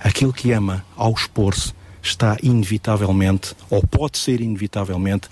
Aquilo 0.00 0.32
que 0.32 0.50
ama, 0.50 0.84
ao 0.96 1.12
expor-se, 1.12 1.72
está 2.02 2.36
inevitavelmente, 2.42 3.54
ou 3.70 3.80
pode 3.86 4.18
ser 4.18 4.40
inevitavelmente, 4.40 5.28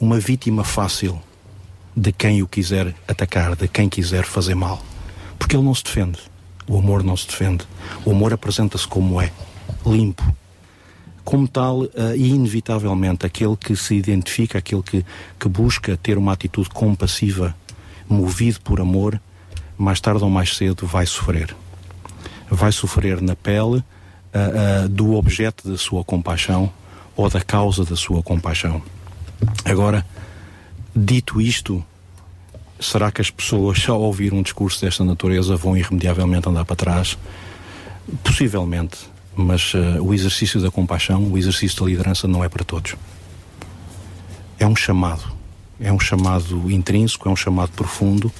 uma 0.00 0.18
vítima 0.18 0.64
fácil 0.64 1.22
de 1.96 2.10
quem 2.10 2.42
o 2.42 2.48
quiser 2.48 2.92
atacar, 3.06 3.54
de 3.54 3.68
quem 3.68 3.88
quiser 3.88 4.24
fazer 4.24 4.56
mal. 4.56 4.82
Porque 5.38 5.54
ele 5.54 5.64
não 5.64 5.74
se 5.76 5.84
defende. 5.84 6.29
O 6.70 6.78
amor 6.78 7.02
não 7.02 7.16
se 7.16 7.26
defende. 7.26 7.66
O 8.04 8.12
amor 8.12 8.32
apresenta-se 8.32 8.86
como 8.86 9.20
é, 9.20 9.32
limpo. 9.84 10.22
Como 11.24 11.48
tal, 11.48 11.80
uh, 11.80 11.90
e 12.16 12.28
inevitavelmente, 12.28 13.26
aquele 13.26 13.56
que 13.56 13.74
se 13.74 13.96
identifica, 13.96 14.58
aquele 14.58 14.82
que, 14.84 15.04
que 15.38 15.48
busca 15.48 15.96
ter 15.96 16.16
uma 16.16 16.32
atitude 16.32 16.70
compassiva, 16.70 17.56
movido 18.08 18.60
por 18.60 18.80
amor, 18.80 19.20
mais 19.76 20.00
tarde 20.00 20.22
ou 20.22 20.30
mais 20.30 20.56
cedo 20.56 20.86
vai 20.86 21.06
sofrer. 21.06 21.56
Vai 22.48 22.70
sofrer 22.70 23.20
na 23.20 23.34
pele 23.34 23.78
uh, 23.78 24.84
uh, 24.84 24.88
do 24.88 25.14
objeto 25.14 25.68
da 25.68 25.76
sua 25.76 26.04
compaixão 26.04 26.72
ou 27.16 27.28
da 27.28 27.40
causa 27.40 27.84
da 27.84 27.96
sua 27.96 28.22
compaixão. 28.22 28.80
Agora, 29.64 30.06
dito 30.94 31.40
isto, 31.40 31.84
será 32.80 33.12
que 33.12 33.20
as 33.20 33.30
pessoas, 33.30 33.86
ao 33.88 34.00
ouvir 34.00 34.32
um 34.32 34.42
discurso 34.42 34.80
desta 34.80 35.04
natureza, 35.04 35.56
vão 35.56 35.76
irremediavelmente 35.76 36.48
andar 36.48 36.64
para 36.64 36.76
trás? 36.76 37.16
Possivelmente, 38.24 38.98
mas 39.36 39.74
uh, 39.74 40.02
o 40.02 40.12
exercício 40.14 40.60
da 40.60 40.70
compaixão, 40.70 41.30
o 41.30 41.38
exercício 41.38 41.80
da 41.80 41.86
liderança 41.86 42.26
não 42.26 42.42
é 42.42 42.48
para 42.48 42.64
todos. 42.64 42.96
É 44.58 44.66
um 44.66 44.74
chamado, 44.74 45.24
é 45.78 45.92
um 45.92 46.00
chamado 46.00 46.70
intrínseco, 46.70 47.28
é 47.28 47.32
um 47.32 47.36
chamado 47.36 47.70
profundo 47.72 48.32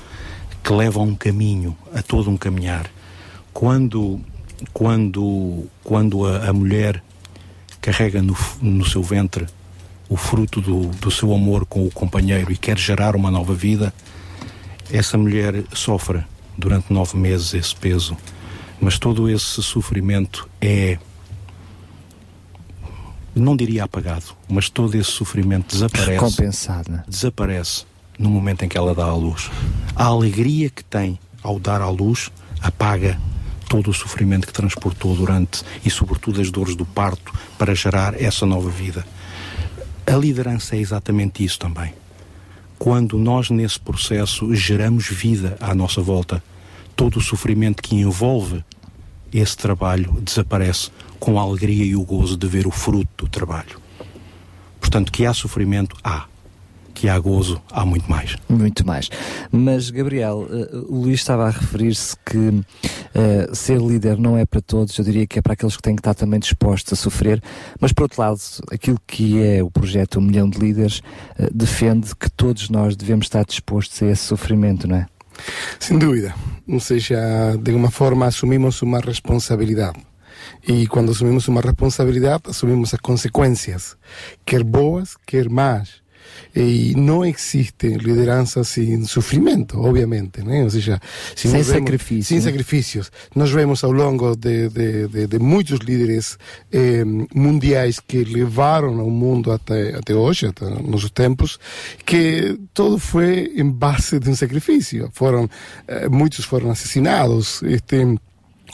que 0.63 0.73
leva 0.73 1.01
a 1.01 1.03
um 1.03 1.15
caminho, 1.15 1.77
a 1.95 2.03
todo 2.03 2.31
um 2.31 2.37
caminhar. 2.37 2.91
Quando, 3.53 4.21
quando, 4.73 5.65
quando 5.85 6.27
a, 6.27 6.49
a 6.49 6.53
mulher 6.53 7.03
carrega 7.81 8.21
no, 8.21 8.37
no 8.61 8.85
seu 8.85 9.03
ventre 9.03 9.47
o 10.09 10.17
fruto 10.17 10.61
do, 10.61 10.89
do 10.89 11.11
seu 11.11 11.33
amor 11.33 11.65
com 11.65 11.87
o 11.87 11.91
companheiro 11.91 12.53
e 12.53 12.57
quer 12.57 12.77
gerar 12.77 13.15
uma 13.15 13.31
nova 13.31 13.55
vida, 13.55 13.95
essa 14.93 15.17
mulher 15.17 15.65
sofre 15.73 16.25
durante 16.57 16.93
nove 16.93 17.17
meses 17.17 17.55
esse 17.55 17.75
peso, 17.75 18.17
mas 18.81 18.99
todo 18.99 19.29
esse 19.29 19.63
sofrimento 19.63 20.49
é. 20.61 20.99
Não 23.35 23.57
diria 23.57 23.85
apagado, 23.85 24.27
mas 24.49 24.69
todo 24.69 24.95
esse 24.97 25.11
sofrimento 25.11 25.69
desaparece. 25.69 26.11
Recompensado, 26.11 26.91
né? 26.91 27.05
Desaparece 27.07 27.85
no 28.19 28.29
momento 28.29 28.65
em 28.65 28.69
que 28.69 28.77
ela 28.77 28.95
dá 28.95 29.05
à 29.05 29.15
luz. 29.15 29.49
A 29.95 30.05
alegria 30.05 30.69
que 30.69 30.83
tem 30.83 31.19
ao 31.43 31.59
dar 31.59 31.81
à 31.81 31.89
luz 31.89 32.31
apaga 32.61 33.19
todo 33.69 33.89
o 33.89 33.95
sofrimento 33.95 34.49
que 34.49 34.53
transportou 34.53 35.15
durante 35.15 35.63
e, 35.85 35.91
sobretudo, 35.91 36.41
as 36.41 36.51
dores 36.51 36.75
do 36.75 36.85
parto 36.85 37.33
para 37.57 37.73
gerar 37.73 38.21
essa 38.21 38.45
nova 38.45 38.69
vida. 38.69 39.07
A 40.05 40.17
liderança 40.17 40.75
é 40.75 40.81
exatamente 40.81 41.45
isso 41.45 41.59
também 41.59 41.95
quando 42.81 43.19
nós 43.19 43.51
nesse 43.51 43.79
processo 43.79 44.55
geramos 44.55 45.07
vida 45.07 45.55
à 45.61 45.75
nossa 45.75 46.01
volta, 46.01 46.43
todo 46.97 47.19
o 47.19 47.21
sofrimento 47.21 47.83
que 47.83 47.95
envolve 47.95 48.65
esse 49.31 49.55
trabalho 49.55 50.11
desaparece 50.23 50.91
com 51.19 51.39
a 51.39 51.43
alegria 51.43 51.85
e 51.85 51.95
o 51.95 52.03
gozo 52.03 52.39
de 52.39 52.47
ver 52.47 52.67
o 52.67 52.71
fruto 52.71 53.27
do 53.27 53.29
trabalho. 53.29 53.79
Portanto, 54.81 55.13
que 55.13 55.27
há 55.27 55.35
sofrimento, 55.35 55.95
há. 56.03 56.25
Que 57.01 57.09
há 57.09 57.19
gozo, 57.19 57.63
há 57.73 57.83
muito 57.87 58.11
mais. 58.11 58.37
Muito 58.47 58.87
mais. 58.87 59.09
Mas, 59.51 59.89
Gabriel, 59.89 60.47
uh, 60.51 60.95
o 60.95 61.01
Luís 61.01 61.21
estava 61.21 61.47
a 61.47 61.51
referir-se 61.51 62.15
que 62.27 62.37
uh, 62.37 63.55
ser 63.55 63.81
líder 63.81 64.19
não 64.19 64.37
é 64.37 64.45
para 64.45 64.61
todos, 64.61 64.99
eu 64.99 65.03
diria 65.03 65.27
que 65.27 65.39
é 65.39 65.43
para 65.43 65.55
aqueles 65.55 65.75
que 65.75 65.83
têm 65.83 65.97
que 65.97 66.01
estar 66.01 66.13
também 66.13 66.39
dispostos 66.39 66.93
a 66.93 66.97
sofrer, 66.97 67.43
mas, 67.81 67.91
por 67.91 68.03
outro 68.03 68.21
lado, 68.21 68.39
aquilo 68.71 69.01
que 69.07 69.43
é 69.43 69.63
o 69.63 69.71
projeto 69.71 70.19
Um 70.19 70.23
Milhão 70.25 70.51
de 70.51 70.59
Líderes 70.59 70.99
uh, 71.39 71.49
defende 71.55 72.15
que 72.15 72.31
todos 72.31 72.69
nós 72.69 72.95
devemos 72.95 73.25
estar 73.25 73.47
dispostos 73.47 74.03
a 74.03 74.07
esse 74.09 74.25
sofrimento, 74.25 74.87
não 74.87 74.97
é? 74.97 75.07
Sem 75.79 75.99
dúvida. 75.99 76.35
Ou 76.69 76.81
seja, 76.81 77.17
de 77.63 77.71
alguma 77.71 77.91
forma 77.91 78.27
assumimos 78.27 78.83
uma 78.83 79.01
responsabilidade. 79.01 79.99
E 80.69 80.87
quando 80.87 81.13
assumimos 81.13 81.49
uma 81.49 81.63
responsabilidade, 81.63 82.43
assumimos 82.47 82.93
as 82.93 83.01
consequências, 83.01 83.97
quer 84.45 84.63
boas, 84.63 85.17
quer 85.27 85.49
más. 85.49 86.00
E 86.55 86.95
não 86.97 87.25
existe 87.25 87.89
liderança 87.89 88.65
sem 88.65 89.05
sofrimento, 89.05 89.81
obviamente, 89.81 90.43
né? 90.43 90.65
Ou 90.65 90.71
seja, 90.71 91.01
sem 91.37 91.51
vemos, 91.51 91.67
sacrifício. 91.67 92.25
Sem 92.25 92.41
sacrifícios. 92.41 93.11
Nós 93.35 93.51
vemos 93.51 93.85
ao 93.85 93.93
longo 93.93 94.35
de, 94.35 94.69
de, 94.69 95.09
de, 95.09 95.27
de 95.27 95.39
muitos 95.39 95.79
líderes 95.81 96.37
eh, 96.73 97.05
mundiais 97.35 98.01
que 98.01 98.25
levaram 98.25 99.07
o 99.07 99.11
mundo 99.11 99.53
até, 99.53 99.95
até 99.97 100.15
hoje, 100.15 100.47
até 100.47 100.69
nossos 100.83 101.11
tempos, 101.11 101.59
que 102.05 102.59
todo 102.75 102.99
foi 102.99 103.53
em 103.57 103.71
base 103.71 104.19
de 104.19 104.29
um 104.29 104.35
sacrifício. 104.35 105.11
Foram, 105.13 105.49
eh, 105.87 106.09
muitos 106.09 106.45
foram 106.45 106.71
assassinados, 106.71 107.63
este, 107.63 108.19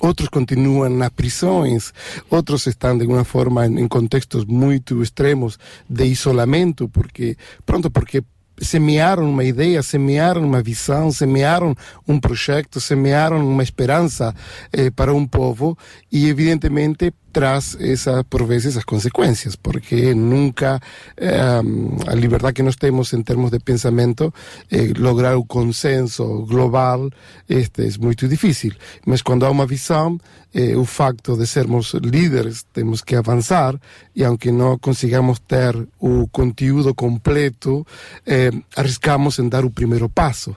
outros 0.00 0.28
continuam 0.28 0.90
nas 0.90 1.10
prisões, 1.10 1.92
outros 2.30 2.66
estão 2.66 2.96
de 2.96 3.02
alguma 3.02 3.24
forma 3.24 3.66
em 3.66 3.88
contextos 3.88 4.44
muito 4.44 5.02
extremos 5.02 5.58
de 5.88 6.04
isolamento, 6.04 6.88
porque 6.88 7.36
pronto, 7.64 7.90
porque 7.90 8.22
semearam 8.60 9.28
uma 9.28 9.44
ideia, 9.44 9.82
semearam 9.82 10.42
uma 10.42 10.62
visão, 10.62 11.10
semearam 11.12 11.74
um 12.08 12.18
projeto, 12.18 12.80
semearam 12.80 13.46
uma 13.46 13.62
esperança 13.62 14.34
eh, 14.72 14.90
para 14.90 15.14
um 15.14 15.26
povo 15.26 15.76
e 16.10 16.28
evidentemente 16.28 17.12
traz 17.32 17.76
esa, 17.80 18.24
por 18.24 18.46
veces 18.46 18.72
esas 18.72 18.84
consecuencias, 18.84 19.56
porque 19.56 20.14
nunca 20.14 20.80
eh, 21.16 21.60
a 22.06 22.14
liberdade 22.14 22.54
que 22.54 22.62
nós 22.62 22.76
temos 22.76 23.12
em 23.12 23.22
termos 23.22 23.50
de 23.50 23.58
pensamento, 23.58 24.32
eh, 24.70 24.92
lograr 24.96 25.36
o 25.36 25.44
consenso 25.44 26.46
global 26.46 27.10
este, 27.48 27.86
é 27.86 27.98
muito 27.98 28.26
difícil. 28.26 28.72
Mas 29.04 29.22
quando 29.22 29.44
há 29.44 29.50
uma 29.50 29.66
visão, 29.66 30.18
eh, 30.54 30.74
o 30.74 30.86
facto 30.86 31.36
de 31.36 31.46
sermos 31.46 31.92
líderes, 31.92 32.64
temos 32.72 33.02
que 33.02 33.14
avançar, 33.14 33.78
e 34.14 34.24
aunque 34.24 34.50
não 34.50 34.78
consigamos 34.78 35.38
ter 35.40 35.76
o 36.00 36.26
conteúdo 36.28 36.94
completo, 36.94 37.86
eh, 38.26 38.50
arriscamos 38.74 39.38
em 39.38 39.48
dar 39.50 39.66
o 39.66 39.70
primeiro 39.70 40.08
passo. 40.08 40.56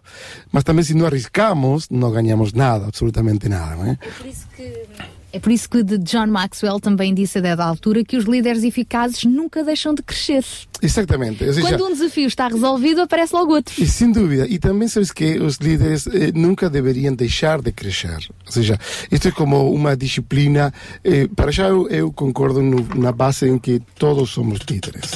Mas 0.53 0.63
também 0.63 0.85
se 0.85 0.93
não 0.93 1.05
arriscamos, 1.05 1.89
não 1.89 2.11
ganhamos 2.11 2.53
nada, 2.53 2.85
absolutamente 2.85 3.49
nada. 3.49 3.99
Por 4.17 4.27
que 4.55 5.18
é 5.31 5.39
por 5.39 5.51
isso 5.51 5.69
que 5.69 5.83
de 5.83 5.97
John 5.99 6.27
Maxwell 6.27 6.79
também 6.79 7.13
disse 7.13 7.37
a 7.37 7.41
dada 7.41 7.63
altura 7.63 8.03
que 8.03 8.17
os 8.17 8.25
líderes 8.25 8.63
eficazes 8.63 9.23
nunca 9.25 9.63
deixam 9.63 9.93
de 9.93 10.01
crescer. 10.01 10.43
Exatamente. 10.81 11.39
Seja, 11.39 11.61
Quando 11.61 11.85
um 11.85 11.93
desafio 11.93 12.27
está 12.27 12.47
resolvido, 12.47 13.01
aparece 13.01 13.35
logo 13.35 13.53
outro. 13.53 13.73
E 13.77 13.85
sem 13.85 14.11
dúvida. 14.11 14.47
E 14.47 14.57
também 14.57 14.87
sabes 14.87 15.11
que 15.11 15.37
os 15.39 15.57
líderes 15.57 16.07
eh, 16.07 16.31
nunca 16.33 16.69
deveriam 16.69 17.13
deixar 17.13 17.61
de 17.61 17.71
crescer. 17.71 18.17
Ou 18.45 18.51
seja, 18.51 18.79
isto 19.11 19.27
é 19.27 19.31
como 19.31 19.71
uma 19.71 19.95
disciplina. 19.95 20.73
Eh, 21.03 21.27
para 21.35 21.51
já 21.51 21.67
eu, 21.67 21.87
eu 21.89 22.11
concordo 22.11 22.61
no, 22.61 22.83
na 22.95 23.11
base 23.11 23.47
em 23.47 23.59
que 23.59 23.81
todos 23.97 24.31
somos 24.31 24.59
líderes. 24.69 25.11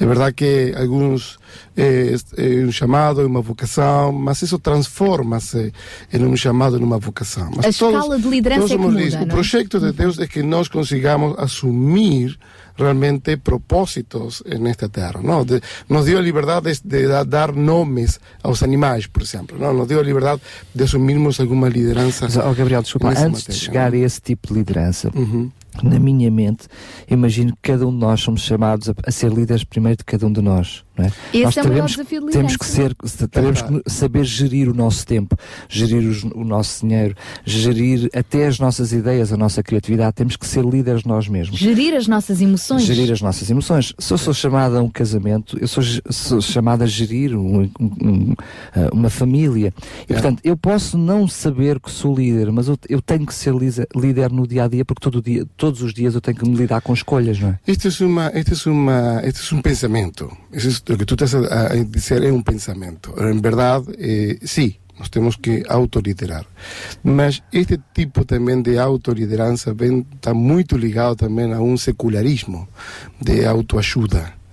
É 0.00 0.06
verdade 0.06 0.34
que 0.34 0.74
alguns 0.76 1.38
é, 1.76 2.14
é 2.36 2.64
um 2.64 2.72
chamado, 2.72 3.20
é 3.20 3.26
uma 3.26 3.40
vocação, 3.40 4.12
mas 4.12 4.42
isso 4.42 4.58
transforma-se 4.58 5.72
em 6.12 6.24
um 6.24 6.36
chamado, 6.36 6.78
em 6.78 6.82
uma 6.82 6.98
vocação. 6.98 7.50
Mas 7.56 7.66
a 7.66 7.68
escala 7.68 8.18
de 8.18 8.28
liderança 8.28 8.66
é 8.66 8.68
que 8.68 8.78
muda, 8.78 8.98
líderes. 8.98 9.24
O 9.24 9.28
projeto 9.28 9.80
de 9.80 9.92
Deus 9.92 10.18
é 10.18 10.26
que 10.26 10.42
nós 10.42 10.68
consigamos 10.68 11.38
assumir 11.38 12.38
realmente 12.76 13.36
propósitos 13.36 14.42
nesta 14.60 14.88
terra. 14.88 15.20
¿no? 15.22 15.44
De, 15.44 15.60
nos 15.88 16.06
dio 16.06 16.18
a 16.18 16.22
liberdade 16.22 16.72
de, 16.84 17.06
de, 17.06 17.24
dar 17.24 17.54
nomes 17.54 18.20
aos 18.42 18.62
animais, 18.62 19.06
por 19.06 19.22
exemplo. 19.22 19.58
¿no? 19.58 19.72
Nos 19.72 19.88
dio 19.88 20.00
a 20.00 20.02
liberdade 20.02 20.40
de 20.74 20.84
assumirmos 20.84 21.40
alguma 21.40 21.68
liderança. 21.68 22.24
Mas, 22.24 22.36
oh, 22.36 22.54
Gabriel, 22.54 22.82
desculpa, 22.82 23.10
antes 23.10 23.22
matéria, 23.22 23.48
de 23.48 23.54
chegar 23.54 23.92
não? 23.92 23.98
a 23.98 24.02
esse 24.02 24.20
tipo 24.20 24.48
de 24.48 24.54
liderança, 24.54 25.10
uhum 25.14 25.50
na 25.82 25.98
minha 25.98 26.30
mente, 26.30 26.68
imagino 27.10 27.52
que 27.52 27.72
cada 27.72 27.84
um 27.86 27.90
de 27.90 27.98
nós 27.98 28.20
somos 28.20 28.42
chamados 28.42 28.88
a, 28.88 28.94
a 29.04 29.10
ser 29.10 29.32
líderes 29.32 29.64
primeiro 29.64 29.98
de 29.98 30.04
cada 30.04 30.26
um 30.26 30.32
de 30.32 30.40
nós. 30.40 30.83
Não 30.96 31.06
é? 31.06 31.12
Esse 31.32 31.44
nós 31.44 31.56
é 31.56 31.62
o 31.62 31.68
maior 31.68 31.86
desafio 31.86 32.20
de 32.20 32.32
temos 32.32 32.56
que 32.56 32.66
ser, 32.66 32.94
temos 33.30 33.62
que 33.62 33.82
saber 33.90 34.24
gerir 34.24 34.68
o 34.68 34.74
nosso 34.74 35.06
tempo, 35.06 35.36
gerir 35.68 36.08
os, 36.08 36.22
o 36.22 36.44
nosso 36.44 36.86
dinheiro, 36.86 37.14
gerir 37.44 38.08
até 38.14 38.46
as 38.46 38.58
nossas 38.58 38.92
ideias, 38.92 39.32
a 39.32 39.36
nossa 39.36 39.62
criatividade. 39.62 40.14
Temos 40.14 40.36
que 40.36 40.46
ser 40.46 40.64
líderes 40.64 41.04
nós 41.04 41.28
mesmos. 41.28 41.58
Gerir 41.58 41.94
as 41.94 42.06
nossas 42.06 42.40
emoções. 42.40 42.82
Gerir 42.82 43.12
as 43.12 43.20
nossas 43.20 43.50
emoções. 43.50 43.92
Se 43.98 44.12
eu 44.12 44.18
sou 44.18 44.32
chamada 44.34 44.78
a 44.78 44.82
um 44.82 44.88
casamento, 44.88 45.58
eu 45.60 45.66
sou, 45.66 45.82
sou 46.10 46.40
chamada 46.40 46.84
a 46.84 46.86
gerir 46.86 47.36
um, 47.36 47.62
um, 47.62 47.68
um, 47.80 48.34
uma 48.92 49.10
família. 49.10 49.72
E, 50.08 50.12
é. 50.12 50.14
portanto, 50.14 50.40
eu 50.44 50.56
posso 50.56 50.96
não 50.96 51.26
saber 51.26 51.80
que 51.80 51.90
sou 51.90 52.14
líder, 52.14 52.52
mas 52.52 52.68
eu, 52.68 52.78
eu 52.88 53.02
tenho 53.02 53.26
que 53.26 53.34
ser 53.34 53.52
líder 53.52 54.30
no 54.30 54.46
dia 54.46 54.64
a 54.64 54.68
dia, 54.68 54.84
porque 54.84 55.00
todo 55.00 55.20
dia 55.20 55.44
todos 55.56 55.82
os 55.82 55.92
dias 55.92 56.14
eu 56.14 56.20
tenho 56.20 56.36
que 56.36 56.48
me 56.48 56.56
lidar 56.56 56.80
com 56.80 56.92
escolhas, 56.92 57.38
não 57.38 57.50
é? 57.50 57.58
Este 57.66 58.02
é 58.02 58.06
uma, 58.06 58.30
este 58.34 58.68
é 58.68 58.70
uma, 58.70 59.20
este 59.24 59.54
é 59.54 59.56
um 59.56 59.62
pensamento. 59.62 60.30
Este 60.52 60.82
é, 60.82 60.83
o 60.88 60.98
que 60.98 61.04
tu 61.04 61.14
estás 61.14 61.34
a, 61.34 61.72
a 61.72 61.84
dizer 61.84 62.22
é 62.22 62.32
um 62.32 62.42
pensamento. 62.42 63.14
Em 63.18 63.40
verdade, 63.40 63.86
eh, 63.98 64.38
sim, 64.42 64.74
nós 64.98 65.08
temos 65.08 65.36
que 65.36 65.62
autoliderar. 65.68 66.44
Mas 67.02 67.42
este 67.52 67.80
tipo 67.94 68.24
também 68.24 68.62
de 68.62 68.78
autoliderança 68.78 69.74
está 70.14 70.34
muito 70.34 70.76
ligado 70.76 71.16
também 71.16 71.52
a 71.52 71.60
um 71.60 71.76
secularismo 71.76 72.68
de 73.20 73.44
autoajuda 73.44 74.44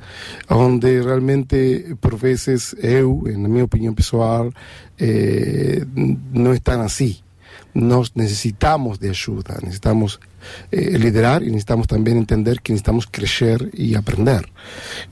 onde 0.49 1.02
realmente 1.02 1.95
por 1.99 2.16
vezes 2.16 2.76
eu, 2.80 3.24
na 3.26 3.48
minha 3.48 3.64
opinião 3.64 3.94
pessoal, 3.94 4.52
eh, 4.99 5.86
não 6.34 6.53
estão 6.53 6.82
assim. 6.82 7.18
Nós 7.74 8.12
necessitamos 8.16 8.98
de 8.98 9.10
ajuda, 9.10 9.58
necessitamos 9.62 10.20
eh, 10.72 10.97
liderar 10.97 11.41
e 11.41 11.47
necessitamos 11.47 11.88
também 11.88 12.18
entender 12.18 12.61
que 12.61 12.72
necessitamos 12.72 13.05
crescer 13.05 13.69
e 13.73 13.95
aprender. 13.95 14.45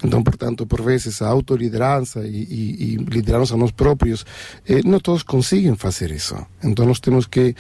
Então, 0.03 0.23
portanto, 0.23 0.65
por 0.65 0.81
vezes 0.81 1.21
a 1.21 1.27
autoliderança 1.27 2.21
e, 2.21 2.43
e, 2.43 2.93
e 2.93 2.95
liderarmos 2.97 3.51
a 3.51 3.57
nós 3.57 3.71
próprios, 3.71 4.25
eh, 4.67 4.81
não 4.85 4.99
todos 4.99 5.23
conseguem 5.23 5.75
fazer 5.75 6.11
isso. 6.11 6.35
Então, 6.63 6.85
nós 6.85 6.99
temos 6.99 7.25
que 7.25 7.55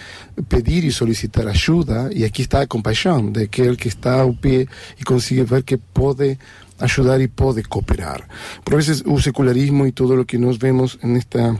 pedir 0.47 0.83
e 0.83 0.91
solicitar 0.91 1.47
ajuda, 1.47 2.09
e 2.13 2.23
aqui 2.23 2.41
está 2.41 2.61
a 2.61 2.67
compaixão 2.67 3.31
de 3.31 3.43
aquele 3.43 3.75
que 3.75 3.87
está 3.87 4.21
ao 4.21 4.33
pé 4.33 4.65
e 4.99 5.03
consegue 5.03 5.43
ver 5.43 5.63
que 5.63 5.77
pode 5.77 6.37
ajudar 6.79 7.19
e 7.19 7.27
pode 7.27 7.63
cooperar. 7.63 8.27
Por 8.63 8.75
vezes, 8.75 9.03
o 9.05 9.19
secularismo 9.19 9.85
e 9.85 9.91
todo 9.91 10.19
o 10.19 10.25
que 10.25 10.37
nós 10.37 10.57
vemos 10.57 10.97
nesta 11.03 11.55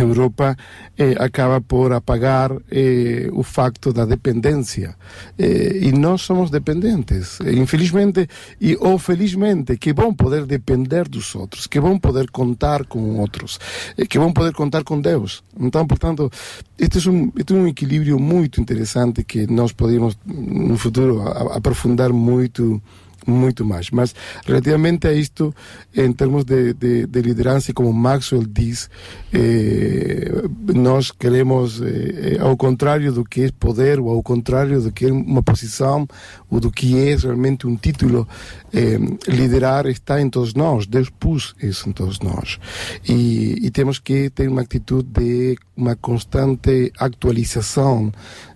Europa 0.00 0.56
eh, 0.96 1.14
acaba 1.18 1.60
por 1.60 1.92
apagar 1.92 2.52
eh, 2.70 3.28
o 3.32 3.42
facto 3.42 3.92
da 3.92 4.04
dependência. 4.04 4.96
Eh, 5.38 5.88
e 5.88 5.92
nós 5.92 6.22
somos 6.22 6.50
dependentes. 6.50 7.38
infelizmente 7.40 8.28
e 8.60 8.76
ou 8.80 8.98
felizmente, 8.98 9.76
que 9.76 9.92
bom 9.92 10.14
poder 10.14 10.46
depender 10.46 11.08
dos 11.08 11.34
outros, 11.34 11.66
que 11.66 11.80
bom 11.80 11.98
poder 11.98 12.30
contar 12.30 12.84
com 12.86 13.18
outros, 13.18 13.58
que 14.08 14.18
bom 14.18 14.32
poder 14.32 14.52
contar 14.52 14.84
com 14.84 15.00
Deus. 15.00 15.42
Então, 15.58 15.86
portanto, 15.86 16.30
este 16.78 17.06
é 17.06 17.10
um, 17.10 17.32
este 17.36 17.52
é 17.52 17.56
um 17.56 17.66
equilíbrio 17.66 18.18
muito 18.18 18.60
interessante 18.60 19.24
que 19.24 19.46
nós 19.46 19.72
podemos, 19.72 20.16
no 20.26 20.76
futuro, 20.76 21.22
aprofundar 21.52 22.12
muito 22.12 22.80
muito 23.26 23.64
mais. 23.64 23.90
Mas 23.90 24.14
relativamente 24.44 25.06
a 25.06 25.12
isto, 25.12 25.54
em 25.94 26.12
termos 26.12 26.44
de, 26.44 26.72
de, 26.72 27.06
de 27.06 27.22
liderança, 27.22 27.72
como 27.72 27.92
Maxwell 27.92 28.44
diz, 28.46 28.88
eh, 29.32 30.30
nós 30.74 31.10
queremos, 31.10 31.80
eh, 31.80 32.38
ao 32.40 32.56
contrário 32.56 33.12
do 33.12 33.24
que 33.24 33.42
é 33.42 33.50
poder, 33.58 34.00
ou 34.00 34.10
ao 34.10 34.22
contrário 34.22 34.80
do 34.80 34.92
que 34.92 35.06
é 35.06 35.12
uma 35.12 35.42
posição, 35.42 36.06
ou 36.52 36.60
do 36.60 36.70
que 36.70 36.98
é 36.98 37.16
realmente 37.16 37.66
um 37.66 37.76
título, 37.76 38.28
eh, 38.74 38.98
liderar 39.26 39.86
está 39.86 40.20
em 40.20 40.28
todos 40.28 40.52
nós. 40.52 40.86
Deus 40.86 41.08
pôs 41.08 41.54
isso 41.62 41.88
em 41.88 41.92
todos 41.92 42.20
nós. 42.20 42.58
E, 43.08 43.56
e 43.62 43.70
temos 43.70 43.98
que 43.98 44.28
ter 44.28 44.48
uma 44.48 44.60
atitude 44.60 45.08
de 45.08 45.56
uma 45.74 45.96
constante 45.96 46.92
atualização 46.98 48.12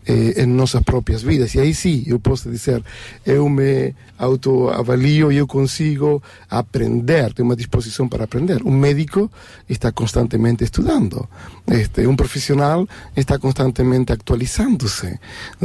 eh, 0.06 0.42
em 0.42 0.46
nossas 0.46 0.82
próprias 0.82 1.22
vidas. 1.22 1.54
E 1.54 1.60
aí 1.60 1.72
sim, 1.72 2.04
eu 2.06 2.20
posso 2.20 2.50
dizer, 2.50 2.84
eu 3.24 3.48
me 3.48 3.94
autoavalio 4.18 5.32
e 5.32 5.38
eu 5.38 5.46
consigo 5.46 6.22
aprender, 6.50 7.32
tenho 7.32 7.48
uma 7.48 7.56
disposição 7.56 8.06
para 8.06 8.24
aprender. 8.24 8.62
Um 8.62 8.76
médico 8.76 9.30
está 9.70 9.90
constantemente 9.90 10.64
estudando. 10.64 11.26
Este, 11.68 12.06
um 12.06 12.14
profissional 12.14 12.86
está 13.16 13.38
constantemente 13.38 14.12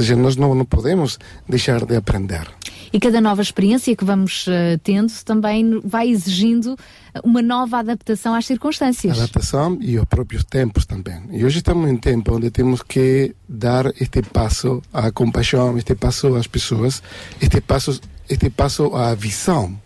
seja, 0.01 0.15
nós 0.15 0.35
não, 0.35 0.55
não 0.55 0.65
podemos 0.65 1.19
deixar 1.47 1.85
de 1.85 1.95
aprender. 1.95 2.47
E 2.93 2.99
cada 2.99 3.21
nova 3.21 3.41
experiência 3.41 3.95
que 3.95 4.03
vamos 4.03 4.47
uh, 4.47 4.77
tendo 4.83 5.11
também 5.23 5.79
vai 5.79 6.09
exigindo 6.09 6.75
uma 7.23 7.41
nova 7.41 7.79
adaptação 7.79 8.33
às 8.33 8.45
circunstâncias. 8.45 9.17
Adaptação 9.17 9.77
e 9.79 9.95
aos 9.95 10.07
próprios 10.07 10.43
tempos 10.43 10.85
também. 10.85 11.23
E 11.31 11.45
hoje 11.45 11.59
estamos 11.59 11.89
em 11.89 11.93
um 11.93 11.97
tempo 11.97 12.35
onde 12.35 12.49
temos 12.51 12.81
que 12.81 13.33
dar 13.47 13.85
este 14.01 14.21
passo 14.23 14.81
à 14.91 15.09
compaixão, 15.11 15.77
este 15.77 15.95
passo 15.95 16.35
às 16.35 16.47
pessoas, 16.47 17.01
este 17.41 17.61
passo, 17.61 18.01
este 18.27 18.49
passo 18.49 18.93
à 18.93 19.15
visão. 19.15 19.79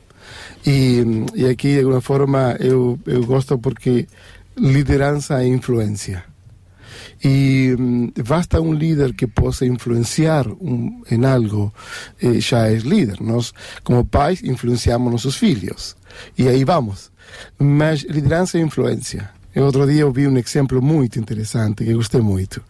E, 0.65 1.03
e 1.35 1.45
aqui, 1.45 1.73
de 1.73 1.79
alguma 1.79 2.01
forma, 2.01 2.55
eu, 2.59 2.99
eu 3.05 3.23
gosto 3.23 3.59
porque 3.59 4.07
liderança 4.57 5.41
é 5.41 5.47
influência. 5.47 6.23
E 7.23 7.75
hum, 7.79 8.11
basta 8.27 8.61
um 8.61 8.73
líder 8.73 9.13
que 9.13 9.25
possa 9.25 9.65
influenciar 9.65 10.47
um, 10.47 11.01
em 11.09 11.25
algo, 11.25 11.73
eh, 12.21 12.39
já 12.39 12.67
é 12.67 12.75
líder. 12.75 13.19
Nós, 13.21 13.53
como 13.83 14.05
pais, 14.05 14.43
influenciamos 14.43 15.11
nossos 15.11 15.35
filhos. 15.35 15.95
E 16.37 16.47
aí 16.47 16.63
vamos. 16.63 17.11
Mas 17.57 18.03
liderança 18.03 18.57
é 18.57 18.61
influência. 18.61 19.29
Eu 19.55 19.63
outro 19.63 19.87
dia 19.87 20.05
ouvi 20.05 20.27
um 20.27 20.37
exemplo 20.37 20.81
muito 20.81 21.17
interessante 21.17 21.85
que 21.85 21.93
gostei 21.93 22.19
muito. 22.19 22.61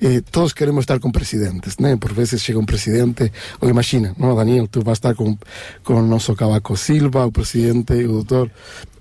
Eh, 0.00 0.22
todos 0.28 0.52
queremos 0.52 0.82
estar 0.82 0.98
com 0.98 1.12
presidentes, 1.12 1.78
né? 1.78 1.96
Por 1.96 2.12
vezes 2.12 2.42
chega 2.42 2.58
um 2.58 2.66
presidente, 2.66 3.30
ou 3.60 3.70
imagina, 3.70 4.12
não, 4.18 4.34
Daniel, 4.34 4.66
tu 4.66 4.82
vais 4.82 4.98
estar 4.98 5.14
com, 5.14 5.38
com 5.84 5.94
o 5.94 6.02
nosso 6.02 6.34
Cavaco 6.34 6.76
Silva, 6.76 7.26
o 7.26 7.30
presidente, 7.30 7.92
o 8.04 8.24
doutor, 8.24 8.50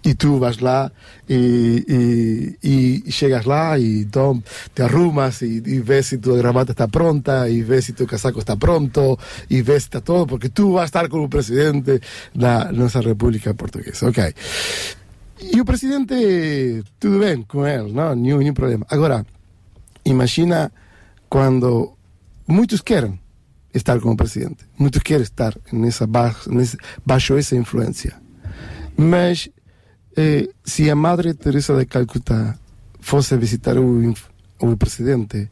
e 0.04 0.14
tu 0.14 0.38
vas 0.38 0.60
lá 0.60 0.92
e, 1.30 2.56
e, 2.64 3.04
e, 3.04 3.44
lá 3.46 3.78
e 3.78 4.02
então 4.02 4.42
te 4.74 4.82
arrumas 4.82 5.42
e, 5.42 5.62
e 5.66 5.80
vês 5.80 6.08
se 6.08 6.18
tua 6.18 6.38
gravata 6.38 6.72
está 6.72 6.88
pronta 6.88 7.50
e 7.50 7.62
vês 7.62 7.86
se 7.86 7.94
teu 7.94 8.08
casaco 8.08 8.40
está 8.40 8.58
pronto 8.58 9.18
e 9.50 9.62
vês 9.62 9.84
se 9.84 9.90
está 9.90 10.02
todo, 10.02 10.28
porque 10.28 10.50
tu 10.50 10.74
vais 10.74 10.88
estar 10.88 11.08
como 11.08 11.30
presidente 11.30 12.02
da 12.36 12.72
nossa 12.72 13.00
República 13.00 13.54
Portuguesa, 13.54 14.10
ok? 14.10 14.34
E 15.42 15.60
o 15.60 15.66
presidente, 15.66 16.84
tudo 17.00 17.20
bem 17.20 17.42
com 17.44 17.66
ele, 17.66 17.92
não? 17.92 18.16
Nenhum, 18.16 18.54
problema. 18.54 18.86
Agora, 18.90 19.26
imagina 20.06 20.72
quando 21.30 21.94
muitos 22.48 22.82
querem, 22.82 23.20
estar 23.74 24.00
como 24.00 24.16
presidente. 24.16 24.66
Muitos 24.78 25.02
querem 25.02 25.24
estar 25.24 25.58
nessa 25.72 26.06
baixo, 26.06 26.52
nesse, 26.52 26.78
baixo 27.06 27.36
essa 27.38 27.56
influência. 27.56 28.16
Mas 28.96 29.50
eh, 30.16 30.50
se 30.64 30.90
a 30.90 30.96
Madre 30.96 31.34
Teresa 31.34 31.76
de 31.78 31.86
Calcutá 31.86 32.58
fosse 33.00 33.36
visitar 33.38 33.78
o 33.80 34.78
presidente, 34.78 35.50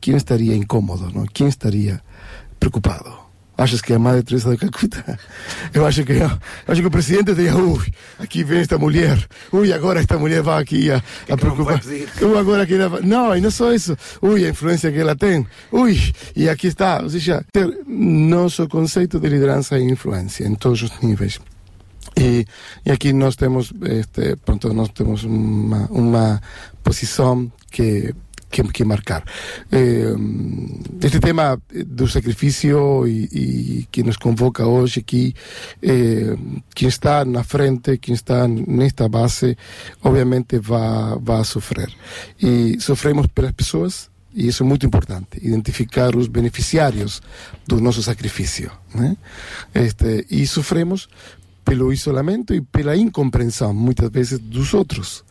quem 0.00 0.16
estaria 0.16 0.54
incômodo, 0.54 1.10
não? 1.10 1.26
Quem 1.26 1.48
estaria 1.48 2.00
preocupado? 2.60 3.31
Achas 3.56 3.80
que 3.82 3.92
é 3.92 3.96
a 3.96 3.98
Madre 3.98 4.22
Teresa 4.22 4.50
de 4.50 4.56
Calcutá? 4.56 5.18
Eu 5.74 5.86
acho 5.86 6.04
que, 6.04 6.12
eu 6.12 6.30
acho 6.68 6.80
que 6.80 6.86
o 6.86 6.90
presidente 6.90 7.34
diria, 7.34 7.56
ui, 7.56 7.86
aqui 8.18 8.44
vem 8.44 8.60
esta 8.60 8.78
mulher, 8.78 9.18
ui, 9.52 9.72
agora 9.72 10.00
esta 10.00 10.18
mulher 10.18 10.42
vai 10.42 10.62
aqui 10.62 10.90
a, 10.90 11.02
a 11.30 11.36
preocupar. 11.36 11.80
Ui, 12.22 12.38
agora 12.38 12.66
que 12.66 12.74
ela. 12.74 13.00
Não, 13.00 13.36
e 13.36 13.40
não 13.40 13.50
só 13.50 13.72
isso. 13.72 13.96
Ui, 14.20 14.44
a 14.44 14.50
influência 14.50 14.90
que 14.92 14.98
ela 14.98 15.16
tem. 15.16 15.46
Ui, 15.70 15.98
e 16.36 16.48
aqui 16.48 16.66
está. 16.66 17.02
Ou 17.02 17.08
seja, 17.08 17.44
ter 17.52 17.68
nosso 17.86 18.68
conceito 18.68 19.18
de 19.18 19.28
liderança 19.28 19.78
e 19.78 19.82
influência 19.82 20.46
em 20.46 20.54
todos 20.54 20.82
os 20.82 21.00
níveis. 21.00 21.40
E, 22.18 22.46
e 22.84 22.90
aqui 22.90 23.12
nós 23.12 23.36
temos, 23.36 23.72
este, 23.82 24.36
pronto, 24.44 24.72
nós 24.72 24.88
temos 24.90 25.24
uma, 25.24 25.86
uma 25.90 26.42
posição 26.82 27.50
que, 27.70 28.14
que, 28.52 28.62
que 28.62 28.84
marcar. 28.84 29.24
Eh, 29.72 30.14
este 31.02 31.18
tema 31.18 31.58
do 31.86 32.06
sacrifício 32.06 33.06
e, 33.08 33.28
e 33.32 33.88
que 33.90 34.02
nos 34.02 34.18
convoca 34.18 34.66
hoje 34.66 35.00
aqui, 35.00 35.34
eh, 35.82 36.36
quem 36.74 36.88
está 36.88 37.24
na 37.24 37.42
frente, 37.42 37.96
quem 37.98 38.14
está 38.14 38.46
nesta 38.46 39.08
base, 39.08 39.56
obviamente 40.04 40.58
vai, 40.58 41.18
vai 41.20 41.44
sofrer. 41.44 41.90
E 42.40 42.78
sofremos 42.78 43.26
pelas 43.28 43.52
pessoas, 43.52 44.10
e 44.34 44.48
isso 44.48 44.62
é 44.62 44.66
muito 44.66 44.84
importante, 44.86 45.38
identificar 45.42 46.14
os 46.14 46.28
beneficiários 46.28 47.22
do 47.66 47.80
nosso 47.80 48.02
sacrifício. 48.02 48.70
Né? 48.94 49.16
Este, 49.74 50.26
e 50.30 50.46
sofremos 50.46 51.08
pelo 51.64 51.92
isolamento 51.92 52.52
e 52.54 52.60
pela 52.60 52.96
incompreensão, 52.96 53.72
muitas 53.72 54.10
vezes, 54.10 54.38
dos 54.38 54.74
outros. 54.74 55.24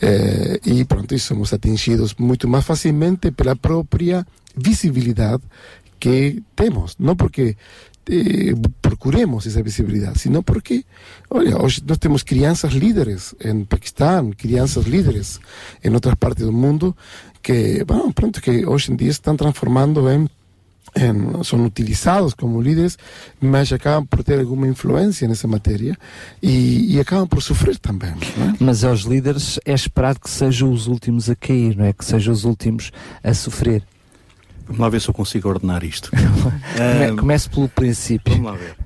Eh, 0.00 0.60
e 0.66 0.84
pronto, 0.84 1.14
e 1.14 1.18
somos 1.18 1.52
atingidos 1.52 2.14
muito 2.18 2.48
mais 2.48 2.64
facilmente 2.64 3.30
pela 3.30 3.54
própria 3.56 4.26
visibilidade 4.56 5.42
que 6.00 6.42
temos. 6.56 6.96
Não 6.98 7.14
porque 7.16 7.56
eh, 8.10 8.52
procuremos 8.82 9.46
essa 9.46 9.62
visibilidade, 9.62 10.18
sino 10.18 10.42
porque, 10.42 10.84
olha, 11.30 11.60
hoje 11.62 11.82
nós 11.86 11.98
temos 11.98 12.22
crianças 12.22 12.72
líderes 12.72 13.34
em 13.44 13.64
Paquistão, 13.64 14.30
crianças 14.30 14.84
líderes 14.84 15.40
em 15.84 15.92
outras 15.94 16.14
partes 16.16 16.44
do 16.44 16.52
mundo 16.52 16.96
que, 17.42 17.84
bueno, 17.84 18.12
pronto, 18.12 18.40
que 18.40 18.66
hoje 18.66 18.92
em 18.92 18.96
dia 18.96 19.10
estão 19.10 19.36
transformando 19.36 20.10
em- 20.10 20.28
são 21.44 21.64
utilizados 21.64 22.34
como 22.34 22.60
líderes, 22.60 22.96
mas 23.40 23.72
acabam 23.72 24.06
por 24.06 24.22
ter 24.22 24.38
alguma 24.40 24.66
influência 24.66 25.26
nessa 25.28 25.46
matéria 25.48 25.96
e, 26.42 26.94
e 26.96 27.00
acabam 27.00 27.26
por 27.26 27.42
sofrer 27.42 27.78
também. 27.78 28.14
não 28.36 28.48
é? 28.50 28.54
Mas 28.60 28.84
aos 28.84 29.00
líderes 29.02 29.58
é 29.64 29.72
esperado 29.72 30.20
que 30.20 30.30
sejam 30.30 30.72
os 30.72 30.86
últimos 30.86 31.28
a 31.30 31.34
cair, 31.36 31.76
não 31.76 31.84
é? 31.84 31.92
Que 31.92 32.04
sejam 32.04 32.32
os 32.32 32.44
últimos 32.44 32.90
a 33.22 33.32
sofrer. 33.34 33.82
Vamos 34.66 34.80
lá 34.80 34.88
ver 34.88 35.00
se 35.00 35.08
eu 35.08 35.14
consigo 35.14 35.48
ordenar 35.48 35.82
isto. 35.84 36.10
Come- 36.76 37.16
Comece 37.16 37.48
pelo 37.48 37.68
princípio. 37.68 38.32
Vamos 38.34 38.52
lá 38.52 38.56
ver. 38.58 38.76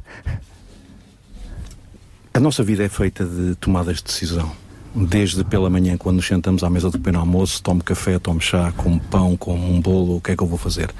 A 2.34 2.40
nossa 2.40 2.62
vida 2.62 2.82
é 2.84 2.88
feita 2.88 3.24
de 3.24 3.54
tomadas 3.56 3.96
de 3.98 4.04
decisão. 4.04 4.50
Desde 4.94 5.42
pela 5.42 5.70
manhã, 5.70 5.96
quando 5.96 6.16
nos 6.16 6.26
sentamos 6.26 6.62
à 6.62 6.68
mesa 6.68 6.90
do 6.90 6.98
pequeno 6.98 7.18
almoço, 7.20 7.62
tomo 7.62 7.82
café, 7.82 8.18
tomo 8.18 8.40
chá, 8.42 8.72
como 8.76 9.00
pão, 9.00 9.36
como 9.38 9.66
um 9.72 9.80
bolo, 9.80 10.16
o 10.16 10.20
que 10.20 10.32
é 10.32 10.36
que 10.36 10.42
eu 10.42 10.46
vou 10.46 10.58
fazer? 10.58 10.90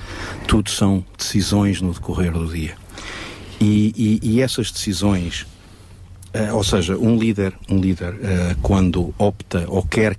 Tudo 0.48 0.70
são 0.70 1.05
decisões 1.19 1.82
no 1.82 1.93
decorrer 1.93 2.32
do 2.32 2.47
dia. 2.51 2.74
E, 3.60 3.93
e- 3.94 4.31
e 4.36 4.40
essas 4.40 4.70
decisões, 4.73 5.47
eh, 6.32 6.51
ou 6.52 6.64
seja, 6.64 6.97
um 6.97 7.16
líder, 7.19 7.52
um 7.69 7.78
líder, 7.78 8.16
eh, 8.23 8.56
quando 8.62 9.14
opta 9.19 9.66
ou 9.69 9.82
quer 9.82 10.16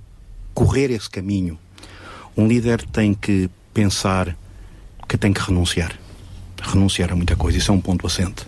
correr 0.54 0.92
esse 0.92 1.10
caminho, 1.10 1.58
um 2.36 2.46
líder 2.46 2.80
tem 2.92 3.12
que 3.12 3.50
pensar 3.74 4.36
que 5.08 5.18
tem 5.18 5.32
que 5.32 5.40
renunciar. 5.40 5.98
Renunciar 6.62 7.12
a 7.12 7.16
muita 7.16 7.34
coisa, 7.34 7.58
isso 7.58 7.72
é 7.72 7.74
um 7.74 7.80
ponto 7.80 8.06
assente. 8.06 8.46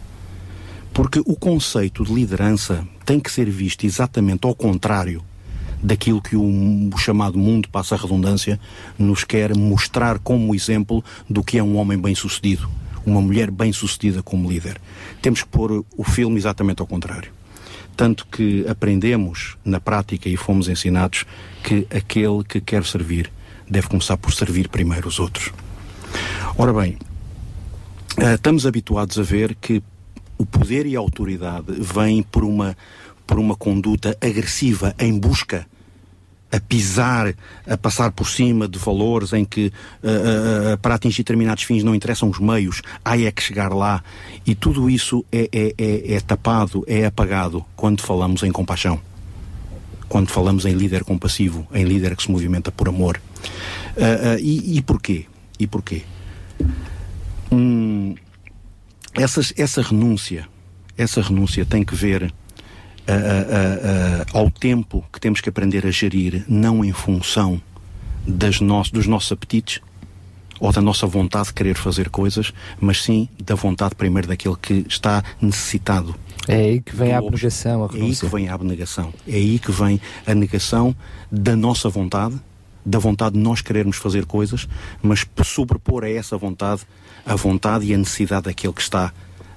Porque 0.96 1.20
o 1.26 1.36
conceito 1.36 2.02
de 2.02 2.10
liderança 2.10 2.88
tem 3.04 3.20
que 3.20 3.30
ser 3.30 3.50
visto 3.50 3.84
exatamente 3.84 4.46
ao 4.46 4.54
contrário 4.54 5.22
daquilo 5.82 6.22
que 6.22 6.34
o, 6.34 6.90
chamado 6.96 7.36
mundo, 7.36 7.68
passa 7.68 7.94
a 7.94 7.98
redundância, 7.98 8.58
nos 8.98 9.22
quer 9.22 9.54
mostrar 9.54 10.18
como 10.18 10.54
exemplo 10.54 11.04
do 11.28 11.44
que 11.44 11.58
é 11.58 11.62
um 11.62 11.76
homem 11.76 11.98
bem-sucedido, 11.98 12.66
uma 13.04 13.20
mulher 13.20 13.50
bem-sucedida 13.50 14.22
como 14.22 14.50
líder. 14.50 14.80
Temos 15.20 15.42
que 15.42 15.48
pôr 15.50 15.84
o 15.94 16.02
filme 16.02 16.38
exatamente 16.38 16.80
ao 16.80 16.86
contrário. 16.86 17.30
Tanto 17.94 18.26
que 18.28 18.66
aprendemos 18.66 19.58
na 19.62 19.78
prática 19.78 20.30
e 20.30 20.36
fomos 20.38 20.66
ensinados 20.66 21.26
que 21.62 21.86
aquele 21.94 22.42
que 22.42 22.58
quer 22.58 22.86
servir 22.86 23.30
deve 23.68 23.86
começar 23.86 24.16
por 24.16 24.32
servir 24.32 24.70
primeiro 24.70 25.08
os 25.08 25.20
outros. 25.20 25.52
Ora 26.56 26.72
bem, 26.72 26.96
eh, 28.16 28.36
estamos 28.36 28.64
habituados 28.64 29.18
a 29.18 29.22
ver 29.22 29.54
que 29.56 29.82
o 30.38 30.44
poder 30.44 30.86
e 30.86 30.96
a 30.96 30.98
autoridade 30.98 31.66
vêm 31.78 32.22
por 32.22 32.44
uma, 32.44 32.76
por 33.26 33.38
uma 33.38 33.56
conduta 33.56 34.16
agressiva 34.20 34.94
em 34.98 35.18
busca 35.18 35.66
a 36.50 36.60
pisar, 36.60 37.34
a 37.68 37.76
passar 37.76 38.12
por 38.12 38.28
cima 38.28 38.68
de 38.68 38.78
valores 38.78 39.32
em 39.32 39.44
que 39.44 39.72
eh, 40.02 40.72
eh, 40.72 40.76
para 40.76 40.94
atingir 40.94 41.22
determinados 41.22 41.64
fins 41.64 41.82
não 41.82 41.94
interessam 41.94 42.30
os 42.30 42.38
meios, 42.38 42.82
há 43.04 43.18
é 43.18 43.30
que 43.32 43.42
chegar 43.42 43.72
lá. 43.72 44.02
E 44.46 44.54
tudo 44.54 44.88
isso 44.88 45.24
é, 45.32 45.48
é, 45.52 45.74
é, 45.76 46.14
é 46.14 46.20
tapado, 46.20 46.84
é 46.86 47.04
apagado 47.04 47.64
quando 47.74 48.00
falamos 48.00 48.42
em 48.42 48.52
compaixão. 48.52 49.00
Quando 50.08 50.28
falamos 50.28 50.64
em 50.64 50.72
líder 50.72 51.02
compassivo, 51.02 51.66
em 51.74 51.84
líder 51.84 52.14
que 52.14 52.22
se 52.22 52.30
movimenta 52.30 52.70
por 52.70 52.88
amor. 52.88 53.20
Ah, 53.96 54.38
e, 54.38 54.78
e 54.78 54.82
porquê? 54.82 55.26
E 55.58 55.66
porquê? 55.66 56.04
Hum, 57.50 57.85
essas, 59.16 59.52
essa 59.56 59.82
renúncia, 59.82 60.48
essa 60.96 61.20
renúncia 61.20 61.64
tem 61.64 61.84
que 61.84 61.94
ver 61.94 62.32
ah, 63.08 63.12
ah, 63.12 64.24
ah, 64.32 64.38
ao 64.38 64.50
tempo 64.50 65.04
que 65.12 65.20
temos 65.20 65.40
que 65.40 65.48
aprender 65.48 65.86
a 65.86 65.90
gerir, 65.90 66.44
não 66.48 66.84
em 66.84 66.92
função 66.92 67.60
das 68.26 68.60
nos, 68.60 68.90
dos 68.90 69.06
nossos 69.06 69.30
apetites 69.32 69.80
ou 70.58 70.72
da 70.72 70.80
nossa 70.80 71.06
vontade 71.06 71.48
de 71.48 71.54
querer 71.54 71.76
fazer 71.76 72.08
coisas, 72.08 72.52
mas 72.80 73.02
sim 73.02 73.28
da 73.42 73.54
vontade 73.54 73.94
primeiro 73.94 74.26
daquele 74.26 74.56
que 74.56 74.86
está 74.88 75.22
necessitado. 75.40 76.14
É 76.48 76.56
aí 76.56 76.80
que 76.80 76.96
vem 76.96 77.12
a 77.12 77.18
abnegação, 77.18 77.84
a 77.84 77.86
É 77.86 77.88
aí 77.88 77.90
que 77.90 77.98
renúncia. 77.98 78.28
vem 78.28 78.48
a 78.48 78.54
abnegação. 78.54 79.14
É 79.28 79.34
aí 79.34 79.58
que 79.58 79.70
vem 79.70 80.00
a 80.26 80.34
negação 80.34 80.96
da 81.30 81.54
nossa 81.54 81.88
vontade, 81.88 82.40
da 82.84 82.98
vontade 82.98 83.34
de 83.34 83.40
nós 83.40 83.60
querermos 83.60 83.96
fazer 83.96 84.24
coisas, 84.24 84.66
mas 85.02 85.24
por 85.24 85.44
sobrepor 85.44 86.04
a 86.04 86.10
essa 86.10 86.38
vontade 86.38 86.82
a 87.26 87.34
vontade 87.34 87.84
e 87.86 87.92
a 87.94 87.98
necessidade 87.98 88.44
daquele 88.44 88.72
que 88.72 88.80
está 88.80 89.12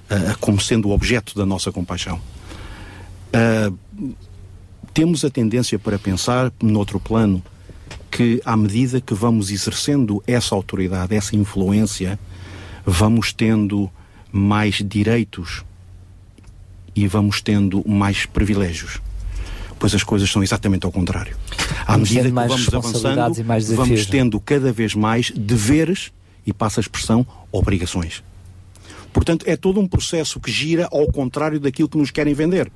ah, 0.10 0.36
como 0.40 0.60
sendo 0.60 0.90
o 0.90 0.92
objeto 0.92 1.36
da 1.36 1.46
nossa 1.46 1.72
compaixão. 1.72 2.20
Ah, 3.32 3.72
temos 4.94 5.24
a 5.24 5.30
tendência 5.30 5.78
para 5.78 6.00
pensar, 6.00 6.52
noutro 6.62 7.00
plano, 7.00 7.44
que 8.10 8.42
à 8.44 8.58
medida 8.58 9.00
que 9.00 9.14
vamos 9.14 9.52
exercendo 9.52 10.22
essa 10.26 10.56
autoridade, 10.56 11.16
essa 11.16 11.36
influência, 11.36 12.20
vamos 12.86 13.32
tendo 13.32 13.90
mais 14.32 14.82
direitos 14.86 15.64
e 16.96 17.08
vamos 17.08 17.40
tendo 17.40 17.88
mais 17.88 18.26
privilégios. 18.26 19.00
Pois 19.78 19.96
as 19.96 20.04
coisas 20.04 20.30
são 20.30 20.44
exatamente 20.44 20.86
ao 20.86 20.92
contrário. 20.92 21.38
À 21.86 21.94
Vamos 21.94 22.10
medida 22.10 22.28
que 22.28 22.36
vamos 22.36 22.74
avançando, 22.74 23.76
vamos 23.76 24.02
é? 24.02 24.06
tendo 24.06 24.40
cada 24.40 24.74
vez 24.74 24.94
mais 24.94 25.32
deveres 25.32 26.12
e 26.46 26.54
passa 26.54 26.80
a 26.80 26.84
expressão 26.84 27.26
obrigações. 27.52 28.24
Portanto, 29.12 29.46
é 29.48 29.56
todo 29.58 29.80
um 29.80 29.88
processo 29.88 30.40
que 30.40 30.52
gira 30.52 30.88
ao 30.92 31.08
contrário 31.12 31.60
daquilo 31.60 31.90
que 31.90 31.98
nos 31.98 32.12
querem 32.12 32.34
vender. 32.34 32.72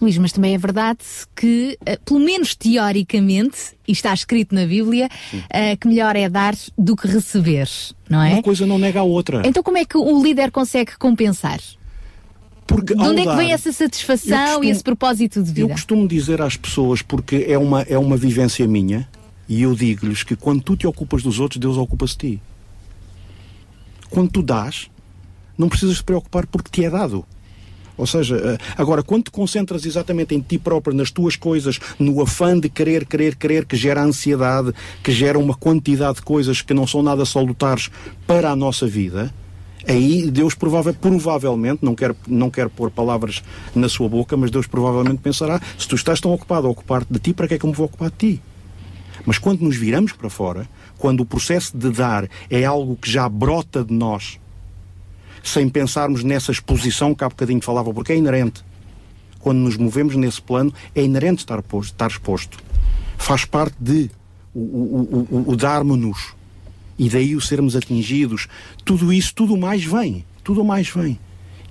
Luís, 0.00 0.18
mas 0.18 0.32
também 0.32 0.54
é 0.54 0.58
verdade 0.58 0.98
que, 1.36 1.78
eh, 1.86 1.96
pelo 2.04 2.18
menos 2.18 2.52
teoricamente, 2.56 3.76
e 3.86 3.92
está 3.92 4.12
escrito 4.12 4.52
na 4.54 4.66
Bíblia, 4.66 5.08
eh, 5.48 5.76
que 5.76 5.86
melhor 5.86 6.16
é 6.16 6.28
dar 6.28 6.54
do 6.76 6.96
que 6.96 7.06
receber, 7.06 7.68
não 8.10 8.20
é? 8.20 8.32
Uma 8.34 8.42
coisa 8.42 8.66
não 8.66 8.76
nega 8.76 8.98
a 9.00 9.04
outra. 9.04 9.42
Então 9.44 9.62
como 9.62 9.76
é 9.78 9.84
que 9.84 9.96
o 9.96 10.20
líder 10.20 10.50
consegue 10.50 10.96
compensar? 10.98 11.60
Porque 12.66 12.94
De 12.94 13.00
onde 13.02 13.20
é 13.22 13.26
que 13.26 13.36
vem 13.36 13.52
essa 13.52 13.72
satisfação 13.72 14.36
Eu 14.36 14.44
costumo- 14.46 14.64
e 14.64 14.70
esse 14.70 14.82
propósito 14.82 15.42
de 15.42 15.50
Eu 15.50 15.54
vida? 15.54 15.68
costumo 15.74 16.08
dizer 16.08 16.40
às 16.42 16.56
pessoas, 16.56 17.00
porque 17.02 17.44
é 17.48 17.56
uma, 17.58 17.82
é 17.82 17.96
uma 17.98 18.16
vivência 18.16 18.66
minha, 18.66 19.08
e 19.48 19.62
eu 19.62 19.74
digo-lhes 19.76 20.22
que 20.24 20.34
quando 20.34 20.62
tu 20.62 20.76
te 20.76 20.86
ocupas 20.88 21.22
dos 21.22 21.38
outros, 21.38 21.60
Deus 21.60 21.76
ocupa-se 21.76 22.16
de 22.16 22.18
ti. 22.36 22.42
Quando 24.12 24.30
tu 24.30 24.42
dás, 24.42 24.90
não 25.56 25.68
precisas 25.68 25.96
te 25.96 26.04
preocupar 26.04 26.46
porque 26.46 26.70
te 26.70 26.84
é 26.84 26.90
dado. 26.90 27.24
Ou 27.96 28.06
seja, 28.06 28.36
eh, 28.36 28.58
agora, 28.76 29.02
quando 29.02 29.24
te 29.24 29.30
concentras 29.30 29.84
exatamente 29.86 30.34
em 30.34 30.40
ti 30.40 30.58
próprio, 30.58 30.94
nas 30.96 31.10
tuas 31.10 31.36
coisas, 31.36 31.78
no 31.98 32.20
afã 32.22 32.58
de 32.58 32.68
querer, 32.68 33.06
querer, 33.06 33.36
querer, 33.36 33.64
que 33.64 33.76
gera 33.76 34.02
ansiedade, 34.02 34.72
que 35.02 35.12
gera 35.12 35.38
uma 35.38 35.54
quantidade 35.54 36.16
de 36.16 36.22
coisas 36.22 36.60
que 36.62 36.74
não 36.74 36.86
são 36.86 37.02
nada 37.02 37.24
salutares 37.24 37.90
para 38.26 38.50
a 38.50 38.56
nossa 38.56 38.86
vida, 38.86 39.32
Aí 39.84 40.30
Deus 40.30 40.54
prova- 40.54 40.92
provavelmente, 40.92 41.80
não 41.82 41.92
quero, 41.96 42.16
não 42.28 42.48
quero 42.48 42.70
pôr 42.70 42.88
palavras 42.88 43.42
na 43.74 43.88
sua 43.88 44.08
boca, 44.08 44.36
mas 44.36 44.48
Deus 44.48 44.68
provavelmente 44.68 45.20
pensará: 45.20 45.60
se 45.76 45.88
tu 45.88 45.96
estás 45.96 46.20
tão 46.20 46.32
ocupado 46.32 46.68
a 46.68 46.70
ocupar-te 46.70 47.12
de 47.12 47.18
ti, 47.18 47.32
para 47.34 47.48
que 47.48 47.54
é 47.54 47.58
que 47.58 47.64
eu 47.64 47.70
me 47.70 47.74
vou 47.74 47.86
ocupar 47.86 48.08
de 48.10 48.16
ti? 48.16 48.42
Mas 49.26 49.38
quando 49.38 49.60
nos 49.60 49.76
viramos 49.76 50.12
para 50.12 50.30
fora, 50.30 50.68
quando 50.98 51.20
o 51.20 51.26
processo 51.26 51.76
de 51.76 51.90
dar 51.90 52.28
é 52.50 52.64
algo 52.64 52.96
que 52.96 53.10
já 53.10 53.28
brota 53.28 53.84
de 53.84 53.92
nós, 53.92 54.38
sem 55.42 55.68
pensarmos 55.68 56.22
nessa 56.22 56.52
exposição 56.52 57.14
que 57.14 57.24
há 57.24 57.28
bocadinho 57.28 57.60
falava, 57.60 57.92
porque 57.92 58.12
é 58.12 58.16
inerente. 58.16 58.62
Quando 59.40 59.58
nos 59.58 59.76
movemos 59.76 60.14
nesse 60.14 60.40
plano, 60.40 60.72
é 60.94 61.02
inerente 61.02 61.40
estar, 61.40 61.60
posto, 61.62 61.92
estar 61.92 62.08
exposto. 62.08 62.58
Faz 63.18 63.44
parte 63.44 63.74
de 63.80 64.08
o, 64.54 64.60
o, 64.60 65.28
o, 65.30 65.44
o- 65.50 65.56
darmos-nos. 65.56 66.32
E 66.98 67.08
daí 67.08 67.34
o 67.34 67.40
sermos 67.40 67.74
atingidos. 67.74 68.46
Tudo 68.84 69.12
isso, 69.12 69.34
tudo 69.34 69.56
mais 69.56 69.82
vem. 69.84 70.24
Tudo 70.44 70.62
mais 70.64 70.88
vem. 70.88 71.18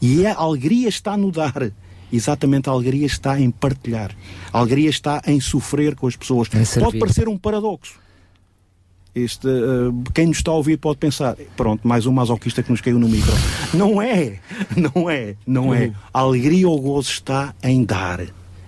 E 0.02 0.26
a 0.26 0.36
alegria 0.36 0.90
está 0.90 1.16
no 1.16 1.32
dar. 1.32 1.72
Exatamente, 2.12 2.70
a 2.70 2.74
alegria 2.74 3.06
está 3.06 3.40
em 3.40 3.50
partilhar. 3.50 4.16
A 4.52 4.60
alegria 4.60 4.90
está 4.90 5.22
em 5.26 5.40
sofrer 5.40 5.96
com 5.96 6.08
as 6.08 6.16
pessoas. 6.16 6.48
Pode 6.48 7.00
parecer 7.00 7.28
um 7.30 7.38
paradoxo. 7.38 8.00
Este, 9.14 9.48
eh, 9.48 10.12
quem 10.14 10.28
nos 10.28 10.38
está 10.38 10.52
a 10.52 10.54
ouvir 10.56 10.78
pode 10.78 10.98
pensar, 10.98 11.36
pronto, 11.58 11.86
mais 11.86 12.06
um 12.06 12.14
masoquista 12.14 12.64
que 12.64 12.72
nos 12.72 12.80
caiu 12.80 12.98
no 12.98 13.10
micro. 13.10 13.32
Não 13.74 14.02
é, 14.02 14.40
não 14.76 15.10
é, 15.10 15.36
não 15.46 15.74
é. 15.74 15.92
A 16.14 16.20
alegria 16.20 16.68
ou 16.68 16.78
o 16.78 16.82
gozo 16.82 17.10
está 17.10 17.54
em 17.62 17.84
dar, 17.84 18.22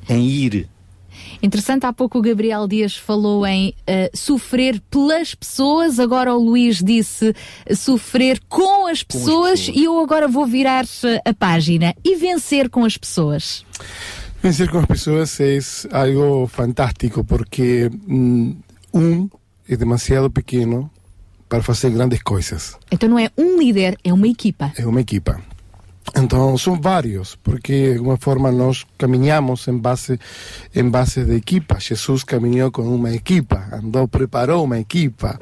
em 0.10 0.26
ir. 0.26 0.70
Interessante, 1.44 1.86
há 1.86 1.92
pouco 1.92 2.20
o 2.20 2.22
Gabriel 2.22 2.66
Dias 2.70 2.96
falou 2.96 3.46
em 3.46 3.76
eh, 3.86 4.10
sofrer 4.14 4.82
pelas 4.90 5.36
pessoas, 5.36 6.00
agora 6.00 6.34
o 6.34 6.42
Luís 6.42 6.82
disse 6.82 7.36
eh, 7.66 7.76
sofrer 7.76 8.40
com 8.48 8.88
as 8.88 9.04
pessoas, 9.04 9.68
e 9.68 9.84
eu 9.84 10.00
agora 10.00 10.26
vou 10.26 10.46
virar 10.48 10.86
eh, 11.04 11.22
a 11.26 11.34
página 11.34 11.94
e 12.02 12.16
vencer 12.16 12.70
com 12.70 12.86
as 12.86 12.98
pessoas. 12.98 13.66
Vencer 14.42 14.70
con 14.70 14.80
las 14.80 14.88
personas 14.88 15.38
es 15.42 15.86
algo 15.92 16.48
fantástico 16.48 17.26
porque 17.26 17.90
mm, 18.08 18.52
un 18.94 19.30
es 19.68 19.78
demasiado 19.78 20.30
pequeño 20.30 20.92
para 21.50 21.62
hacer 21.68 21.92
grandes 21.92 22.24
cosas. 22.24 22.78
Então 22.90 23.10
não 23.10 23.20
é 23.20 23.30
um 23.38 23.60
líder, 23.60 23.98
é 24.02 24.14
uma 24.14 24.30
equipa. 24.30 24.72
Es 24.78 24.86
una 24.86 25.02
equipa. 25.02 25.42
Entonces 26.16 26.62
son 26.62 26.82
varios, 26.82 27.40
porque 27.42 27.88
de 27.88 27.94
alguna 27.94 28.18
forma 28.18 28.52
nos 28.52 28.86
caminamos 28.98 29.68
en 29.68 29.82
base, 29.82 30.20
en 30.74 30.92
base 30.92 31.26
de 31.26 31.38
equipa. 31.38 31.80
Jesús 31.80 32.26
caminó 32.26 32.72
con 32.72 32.88
una 32.88 33.12
equipa, 33.14 33.70
andó, 33.72 34.08
preparó 34.08 34.62
una 34.62 34.80
equipa. 34.80 35.40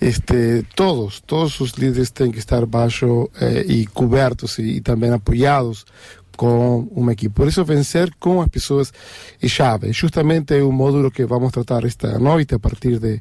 Este, 0.00 0.62
todos, 0.62 1.22
todos 1.26 1.52
sus 1.52 1.78
líderes 1.78 2.12
tienen 2.12 2.32
que 2.32 2.38
estar 2.38 2.66
bajo 2.66 3.30
eh, 3.40 3.64
y 3.68 3.86
cubiertos 3.86 4.58
y, 4.58 4.76
y 4.76 4.80
también 4.80 5.12
apoyados 5.12 5.86
com 6.36 6.88
uma 6.92 7.12
equipe. 7.12 7.34
Por 7.34 7.48
isso, 7.48 7.64
vencer 7.64 8.12
com 8.18 8.40
as 8.40 8.48
pessoas 8.48 8.92
é 9.42 9.48
chave. 9.48 9.92
Justamente 9.92 10.54
é 10.54 10.62
o 10.62 10.72
módulo 10.72 11.10
que 11.10 11.24
vamos 11.24 11.52
tratar 11.52 11.84
esta 11.84 12.18
noite 12.18 12.54
a 12.54 12.58
partir 12.58 12.98
de, 12.98 13.20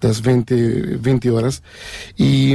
das 0.00 0.20
20, 0.20 0.98
20 0.98 1.30
horas. 1.30 1.62
E, 2.18 2.54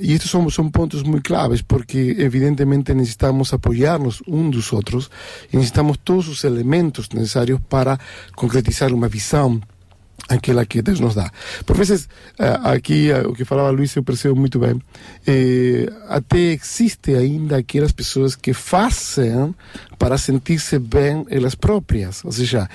e 0.00 0.12
estes 0.12 0.30
são, 0.30 0.48
são 0.50 0.70
pontos 0.70 1.02
muito 1.02 1.24
claves, 1.24 1.62
porque 1.62 2.16
evidentemente 2.18 2.94
necessitamos 2.94 3.52
apoiar-nos 3.52 4.22
um 4.26 4.50
dos 4.50 4.72
outros 4.72 5.10
e 5.52 5.56
necessitamos 5.56 5.98
todos 6.04 6.28
os 6.28 6.44
elementos 6.44 7.08
necessários 7.10 7.60
para 7.68 7.98
concretizar 8.34 8.92
uma 8.92 9.08
visão 9.08 9.60
aquela 10.28 10.64
que 10.66 10.82
Deus 10.82 11.00
nos 11.00 11.14
dá. 11.14 11.30
Por 11.64 11.76
vezes, 11.76 12.08
ah, 12.38 12.72
aqui 12.72 13.10
ah, 13.10 13.26
o 13.26 13.34
que 13.34 13.44
falava 13.44 13.70
Luís 13.70 13.94
eu 13.96 14.02
percebo 14.02 14.36
muito 14.36 14.58
bem, 14.58 14.80
eh, 15.26 15.90
até 16.08 16.52
existe 16.52 17.14
ainda 17.14 17.56
aquelas 17.56 17.92
pessoas 17.92 18.36
que 18.36 18.52
fazem 18.52 19.54
para 19.98 20.18
sentir-se 20.18 20.78
bem 20.78 21.24
elas 21.30 21.54
próprias, 21.54 22.24
ou 22.24 22.32
seja, 22.32 22.68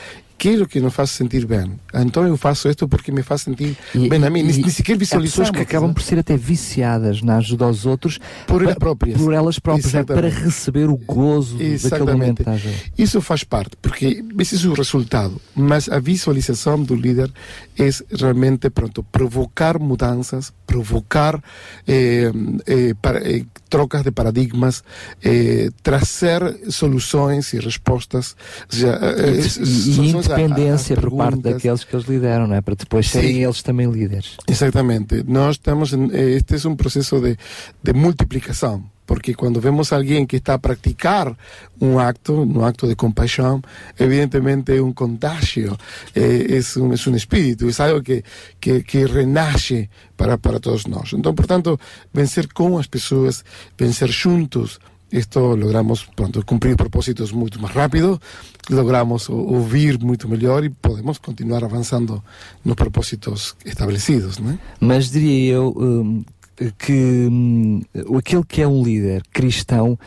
quero 0.44 0.68
que 0.68 0.80
nos 0.82 0.94
faça 0.94 1.14
sentir 1.14 1.46
bem. 1.46 1.72
Então 1.94 2.28
eu 2.28 2.36
faço 2.36 2.68
isto 2.70 2.86
porque 2.86 3.12
me 3.14 3.24
faz 3.24 3.44
sentir 3.44 3.78
bem 3.96 4.24
a 4.26 4.30
mim. 4.30 4.44
Nem, 4.44 4.58
nem 4.58 4.70
sequer 4.70 4.96
Há 4.96 5.00
pessoas 5.00 5.24
visualizamos. 5.24 5.52
que 5.52 5.62
acabam 5.62 5.94
por 5.94 6.04
ser 6.04 6.20
até 6.20 6.36
viciadas 6.36 7.22
na 7.22 7.38
ajuda 7.38 7.64
aos 7.64 7.86
outros 7.86 8.20
Por 8.46 8.62
elas 8.62 8.74
pa- 8.74 8.80
próprias. 8.82 9.18
por 9.22 9.34
elas 9.34 9.58
próprias, 9.58 9.94
né, 9.94 10.04
para 10.04 10.28
receber 10.28 10.90
o 10.90 10.98
gozo 10.98 11.58
daquele 11.58 12.12
momento. 12.12 12.44
tá. 12.44 12.56
Isso 12.98 13.22
faz 13.22 13.46
parte, 13.46 13.78
porque 13.82 14.22
esse 14.40 14.66
é 14.66 14.70
o 14.70 14.74
resultado. 14.74 15.40
Mas 15.56 15.88
a 15.88 16.00
visualização 16.00 16.84
do 16.84 16.94
líder 16.96 17.32
é 17.78 17.90
realmente 18.20 18.70
pronto, 18.70 19.04
provocar 19.04 19.80
mudanças, 19.80 20.54
provocar 20.66 21.42
eh, 21.88 22.32
eh, 22.66 22.94
para- 23.02 23.20
eh, 23.28 23.46
trocas 23.70 24.04
de 24.04 24.12
paradigmas, 24.12 24.84
eh, 25.24 25.70
trazer 25.82 26.42
soluções 26.70 27.54
e 27.54 27.60
respostas. 27.60 28.36
Seja, 28.70 29.00
eh, 29.02 29.32
E, 29.32 29.40
eh, 29.40 29.40
e 29.40 29.46
soluções 29.46 30.30
a- 30.30 30.36
a- 30.36 30.42
independência 30.42 30.96
por 30.96 31.12
parte 31.16 31.40
daqueles 31.42 31.84
que 31.84 31.96
eles 31.96 32.08
lideram, 32.08 32.48
não 32.48 32.56
é? 32.56 32.62
Para 32.62 32.76
depois 32.76 33.10
serem 33.10 33.34
Sim. 33.36 33.44
eles 33.44 33.62
também 33.64 33.90
líderes. 33.92 34.38
Exactamente. 34.48 35.24
Nós 35.28 35.56
estamos 35.56 35.94
este 35.94 36.56
es 36.56 36.66
un 36.66 36.76
proceso 36.78 37.20
de, 37.22 37.38
de 37.84 37.94
multiplicación, 37.94 38.92
porque 39.06 39.36
cuando 39.36 39.60
vemos 39.60 39.92
a 39.92 39.98
alguien 39.98 40.26
que 40.28 40.38
está 40.38 40.54
a 40.56 40.58
practicar 40.60 41.36
un 41.80 42.00
acto, 42.00 42.34
un 42.42 42.64
acto 42.64 42.88
de 42.88 42.96
compasión, 42.96 43.62
evidentemente 43.98 44.80
un 44.80 44.94
contagio, 44.94 45.78
eh, 46.16 46.48
es, 46.50 46.78
un, 46.78 46.94
es 46.94 47.06
un 47.08 47.16
espíritu, 47.16 47.68
es 47.68 47.80
algo 47.80 48.02
que, 48.02 48.24
que, 48.60 48.84
que 48.84 49.08
renace 49.08 49.90
para, 50.16 50.38
para 50.38 50.60
todos 50.60 50.88
nós. 50.88 51.14
Então, 51.14 51.34
portanto, 51.36 51.80
vencer 52.14 52.48
com 52.54 52.78
as 52.78 52.88
pessoas, 52.88 53.44
vencer 53.78 54.10
juntos, 54.12 54.80
esto 55.12 55.56
logramos 55.56 56.06
pronto, 56.16 56.42
cumplir 56.44 56.76
propósitos 56.76 57.34
mucho 57.34 57.60
más 57.60 57.74
rápido, 57.76 58.20
logramos 58.70 59.30
o- 59.30 59.36
oír 59.36 60.00
mucho 60.00 60.28
mejor 60.28 60.66
y 60.66 60.70
podemos 60.70 61.20
continuar 61.20 61.64
avanzando 61.64 62.24
nos 62.64 62.76
propósitos 62.76 63.56
establecidos. 63.64 64.40
¿no? 64.40 64.58
Mas 64.80 65.12
diria 65.12 65.60
que 66.78 67.28
hum, 67.32 67.82
aquele 68.18 68.44
que 68.44 68.62
é 68.62 68.68
um 68.68 68.84
líder 68.84 69.24
cristão 69.32 69.98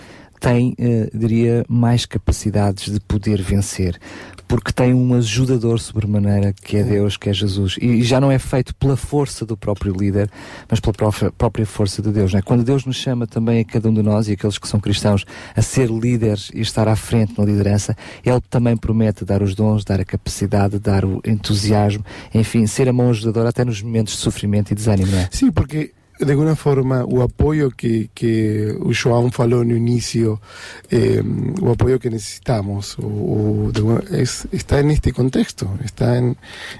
tem, 0.40 0.74
eh, 0.78 1.10
diria, 1.12 1.64
mais 1.68 2.06
capacidades 2.06 2.92
de 2.92 3.00
poder 3.00 3.40
vencer, 3.42 3.98
porque 4.46 4.72
tem 4.72 4.94
um 4.94 5.14
ajudador 5.14 5.80
sobremaneira 5.80 6.52
que 6.52 6.76
é 6.76 6.82
Deus, 6.82 7.16
que 7.16 7.28
é 7.28 7.32
Jesus, 7.32 7.76
e 7.80 8.02
já 8.02 8.20
não 8.20 8.30
é 8.30 8.38
feito 8.38 8.74
pela 8.76 8.96
força 8.96 9.44
do 9.44 9.56
próprio 9.56 9.92
líder, 9.92 10.30
mas 10.70 10.78
pela 10.78 10.92
própria, 10.92 11.32
própria 11.32 11.66
força 11.66 12.00
de 12.00 12.10
Deus. 12.12 12.32
Não 12.32 12.38
é? 12.38 12.42
Quando 12.42 12.62
Deus 12.62 12.84
nos 12.84 12.96
chama 12.96 13.26
também 13.26 13.60
a 13.60 13.64
cada 13.64 13.88
um 13.88 13.94
de 13.94 14.02
nós 14.02 14.28
e 14.28 14.32
aqueles 14.32 14.58
que 14.58 14.68
são 14.68 14.78
cristãos 14.78 15.24
a 15.54 15.62
ser 15.62 15.90
líderes 15.90 16.50
e 16.54 16.60
estar 16.60 16.86
à 16.86 16.94
frente 16.94 17.34
na 17.36 17.44
liderança, 17.44 17.96
Ele 18.24 18.40
também 18.48 18.76
promete 18.76 19.24
dar 19.24 19.42
os 19.42 19.54
dons, 19.54 19.84
dar 19.84 20.00
a 20.00 20.04
capacidade, 20.04 20.78
dar 20.78 21.04
o 21.04 21.20
entusiasmo, 21.26 22.04
enfim, 22.32 22.66
ser 22.66 22.88
a 22.88 22.92
mão 22.92 23.10
ajudadora 23.10 23.48
até 23.48 23.64
nos 23.64 23.82
momentos 23.82 24.14
de 24.14 24.20
sofrimento 24.20 24.70
e 24.70 24.74
desânimo, 24.74 25.10
não 25.10 25.18
é? 25.18 25.28
Sí, 25.32 25.50
porque 25.50 25.92
de 26.18 26.32
alguna 26.32 26.56
forma 26.56 27.04
o 27.04 27.22
apoyo 27.22 27.70
que, 27.70 28.10
que 28.14 28.74
João 28.90 29.30
falou 29.30 29.64
no 29.64 29.76
início, 29.76 30.40
eh, 30.90 31.22
o 31.60 31.70
apoyo 31.70 31.98
que 31.98 32.08
necesitamos, 32.10 32.96
o, 32.98 33.66
o 33.66 33.72
de 33.72 33.82
es- 34.22 34.46
está 34.52 34.80
en 34.80 34.90
este 34.90 35.12
contexto, 35.12 35.68
está 35.84 36.16
en, 36.16 36.36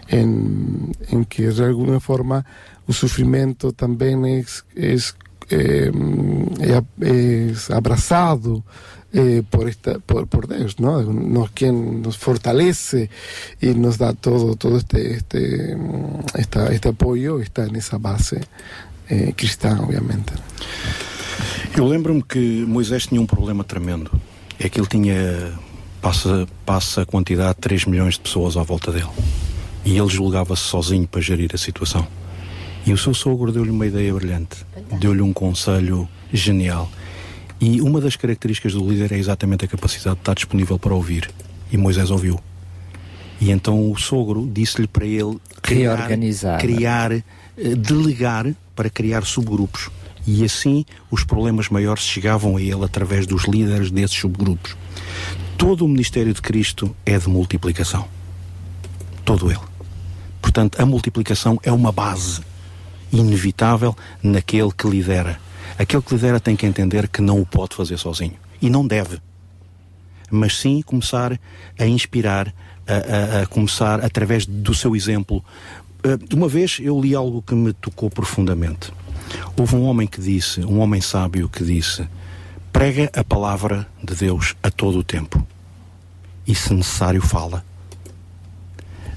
en, 0.09 0.93
en 1.11 1.25
que 1.27 1.49
de 1.49 1.65
alguna 1.65 2.01
forma 2.01 2.45
o 2.89 2.93
sufrimiento 2.93 3.73
también 3.73 4.25
eh, 4.25 4.45
es 7.01 7.71
abrazado 7.71 8.65
eh, 9.13 9.43
por, 9.49 9.69
esta, 9.69 9.99
por, 10.01 10.27
por 10.27 10.47
Dios, 10.49 10.79
¿no? 10.79 11.01
Nos, 11.03 11.51
quien 11.53 12.03
nos 12.03 12.19
fortalece 12.19 13.09
y 13.61 13.69
nos 13.69 13.97
da 13.99 14.13
todo, 14.13 14.57
todo 14.57 14.77
este, 14.77 15.15
este, 15.15 15.75
mm, 15.77 16.21
esta, 16.35 16.73
este 16.73 16.89
apoyo, 16.91 17.41
está 17.41 17.65
en 17.65 17.77
esa 17.77 17.99
base 17.99 18.41
eh, 19.09 19.33
cristã, 19.33 19.79
obviamente. 19.81 20.33
Eu 21.77 21.87
lembro-me 21.87 22.23
que 22.23 22.65
Moisés 22.67 23.07
tinha 23.07 23.21
um 23.21 23.27
problema 23.27 23.63
tremendo. 23.63 24.11
É 24.59 24.69
que 24.69 24.81
ele 24.81 24.87
tinha, 24.87 25.53
passa, 26.01 26.47
passa 26.65 27.03
a 27.03 27.07
quantidade 27.07 27.57
de 27.57 27.61
3 27.61 27.85
milhões 27.85 28.15
de 28.15 28.21
pessoas 28.21 28.57
à 28.57 28.63
volta 28.63 28.91
dele. 28.91 29.09
E 29.85 29.97
ele 29.99 30.09
julgava-se 30.09 30.63
sozinho 30.63 31.07
para 31.07 31.21
gerir 31.21 31.51
a 31.55 31.59
situação. 31.59 32.07
E 32.87 32.93
o 32.93 32.99
seu 32.99 33.13
sogro 33.13 33.53
deu-lhe 33.53 33.71
uma 33.71 33.87
ideia 33.87 34.15
brilhante. 34.15 34.65
Deu-lhe 34.99 35.21
um 35.21 35.33
conselho 35.33 36.09
genial. 36.33 36.91
E 37.61 37.81
uma 37.81 38.01
das 38.01 38.17
características 38.17 38.73
do 38.75 38.89
líder 38.89 39.13
é 39.13 39.19
exatamente 39.19 39.65
a 39.65 39.69
capacidade 39.69 40.17
de 40.17 40.23
estar 40.23 40.35
disponível 40.35 40.79
para 40.79 40.95
ouvir. 40.95 41.29
E 41.71 41.77
Moisés 41.77 42.11
ouviu. 42.11 42.41
E 43.41 43.51
então 43.51 43.91
o 43.91 43.97
sogro 43.97 44.49
disse-lhe 44.51 44.87
para 44.87 45.05
ele 45.05 45.39
criar, 45.63 45.97
Reorganizar. 45.97 46.61
criar, 46.61 47.13
delegar 47.57 48.47
para 48.75 48.91
criar 48.91 49.25
subgrupos. 49.25 49.91
E 50.27 50.45
assim 50.45 50.85
os 51.11 51.23
problemas 51.25 51.69
maiores 51.69 52.03
chegavam 52.03 52.57
a 52.57 52.61
ele 52.63 52.85
através 52.85 53.27
dos 53.27 53.45
líderes 53.45 53.91
desses 53.91 54.19
subgrupos. 54.19 54.77
Todo 55.57 55.85
o 55.85 55.89
ministério 55.89 56.35
de 56.35 56.43
Cristo 56.43 56.95
é 57.07 57.17
de 57.19 57.29
multiplicação. 57.29 58.07
Todo 59.25 59.51
ele. 59.51 59.61
Portanto, 60.43 60.81
a 60.81 60.87
multiplicação 60.87 61.59
é 61.63 61.73
uma 61.73 61.91
base 61.93 62.41
inevitável 63.13 63.97
naquele 64.23 64.71
que 64.73 64.87
lidera. 64.89 65.41
Aquele 65.79 66.03
que 66.03 66.15
lidera 66.15 66.41
tem 66.41 66.57
que 66.57 66.67
entender 66.67 67.09
que 67.09 67.21
não 67.21 67.41
o 67.41 67.47
pode 67.47 67.75
fazer 67.77 67.97
sozinho. 67.99 68.35
E 68.61 68.69
não 68.71 68.87
deve. 68.87 69.19
Mas 70.31 70.57
sim 70.59 70.83
começar 70.83 71.39
a 71.79 71.87
inspirar, 71.87 72.53
a, 72.87 73.39
a- 73.39 73.43
a 73.43 73.47
começar 73.47 74.05
através 74.05 74.45
do 74.47 74.75
seu 74.75 74.95
exemplo. 74.97 75.45
De 76.29 76.35
uma 76.35 76.49
vez 76.49 76.79
eu 76.81 77.01
li 77.01 77.15
algo 77.15 77.43
que 77.43 77.55
me 77.55 77.73
tocou 77.73 78.09
profundamente. 78.11 78.93
Houve 79.59 79.77
um 79.77 79.85
homem 79.85 80.07
que 80.07 80.21
disse, 80.21 80.61
um 80.61 80.79
homem 80.81 81.01
sábio 81.01 81.49
que 81.49 81.65
disse: 81.65 82.07
prega 82.73 83.11
a 83.15 83.25
palavra 83.25 83.89
de 84.03 84.15
Deus 84.15 84.55
a 84.63 84.71
todo 84.71 84.99
o 84.99 85.05
tempo. 85.05 85.45
E 86.47 86.55
se 86.55 86.73
necessário, 86.75 87.21
fala. 87.21 87.65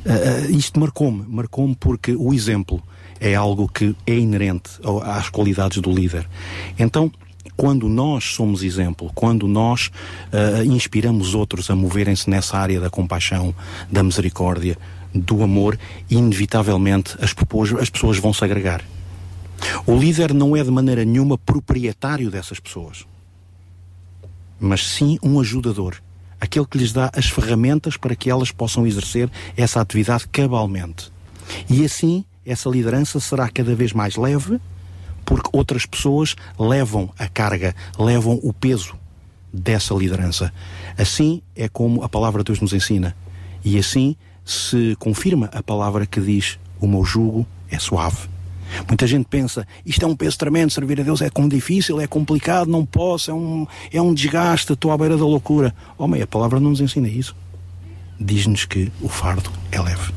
Uh, 0.05 0.51
isto 0.55 0.79
marcou-me, 0.79 1.23
marcou-me 1.27 1.75
porque 1.75 2.15
o 2.15 2.33
exemplo 2.33 2.81
é 3.19 3.35
algo 3.35 3.67
que 3.67 3.95
é 4.07 4.15
inerente 4.15 4.71
às 5.03 5.29
qualidades 5.29 5.79
do 5.81 5.91
líder. 5.91 6.27
Então, 6.79 7.11
quando 7.55 7.89
nós 7.89 8.23
somos 8.23 8.63
exemplo, 8.63 9.11
quando 9.13 9.45
nós 9.45 9.91
uh, 10.31 10.63
inspiramos 10.63 11.35
outros 11.35 11.69
a 11.69 11.75
moverem-se 11.75 12.29
nessa 12.29 12.57
área 12.57 12.79
da 12.79 12.89
compaixão, 12.89 13.53
da 13.91 14.01
misericórdia, 14.01 14.77
do 15.13 15.43
amor, 15.43 15.77
inevitavelmente 16.09 17.15
as, 17.19 17.33
as 17.79 17.89
pessoas 17.89 18.17
vão 18.17 18.33
se 18.33 18.43
agregar. 18.43 18.83
O 19.85 19.95
líder 19.97 20.33
não 20.33 20.55
é 20.55 20.63
de 20.63 20.71
maneira 20.71 21.03
nenhuma 21.03 21.37
proprietário 21.37 22.31
dessas 22.31 22.59
pessoas, 22.59 23.05
mas 24.59 24.87
sim 24.87 25.17
um 25.21 25.39
ajudador. 25.39 26.01
Aquele 26.39 26.65
que 26.65 26.77
lhes 26.77 26.93
dá 26.93 27.11
as 27.13 27.25
ferramentas 27.25 27.97
para 27.97 28.15
que 28.15 28.29
elas 28.29 28.51
possam 28.51 28.87
exercer 28.87 29.29
essa 29.57 29.81
atividade 29.81 30.27
cabalmente. 30.29 31.11
E 31.69 31.83
assim, 31.83 32.23
essa 32.45 32.69
liderança 32.69 33.19
será 33.19 33.49
cada 33.49 33.75
vez 33.75 33.91
mais 33.91 34.15
leve, 34.15 34.59
porque 35.25 35.49
outras 35.51 35.85
pessoas 35.85 36.35
levam 36.57 37.09
a 37.19 37.27
carga, 37.27 37.75
levam 37.97 38.39
o 38.41 38.53
peso 38.53 38.95
dessa 39.51 39.93
liderança. 39.93 40.53
Assim 40.97 41.41
é 41.55 41.67
como 41.67 42.03
a 42.03 42.09
palavra 42.09 42.41
de 42.41 42.47
Deus 42.47 42.61
nos 42.61 42.73
ensina. 42.73 43.15
E 43.63 43.77
assim 43.77 44.15
se 44.49 44.95
confirma 44.97 45.47
a 45.53 45.61
palavra 45.61 46.05
que 46.05 46.19
diz: 46.19 46.57
O 46.79 46.87
meu 46.87 47.05
jugo 47.05 47.45
é 47.69 47.77
suave. 47.77 48.27
Muita 48.87 49.07
gente 49.07 49.25
pensa, 49.25 49.67
isto 49.83 50.03
é 50.03 50.07
um 50.07 50.15
peso 50.15 50.37
tremendo, 50.37 50.71
servir 50.71 51.01
a 51.01 51.03
Deus 51.03 51.21
é 51.21 51.29
como 51.29 51.49
difícil, 51.49 51.99
é 51.99 52.05
complicado, 52.05 52.67
não 52.67 52.85
posso, 52.85 53.31
é 53.31 53.33
um, 53.33 53.65
é 53.91 53.99
um 53.99 54.13
desgaste, 54.13 54.73
estou 54.73 54.91
à 54.91 54.97
beira 54.97 55.17
da 55.17 55.23
loucura. 55.23 55.73
Homem, 55.97 56.21
a 56.21 56.27
palavra 56.27 56.59
não 56.59 56.69
nos 56.69 56.79
ensina 56.79 57.07
isso. 57.07 57.35
Diz-nos 58.19 58.65
que 58.65 58.91
o 59.01 59.07
fardo 59.07 59.49
é 59.71 59.81
leve 59.81 60.11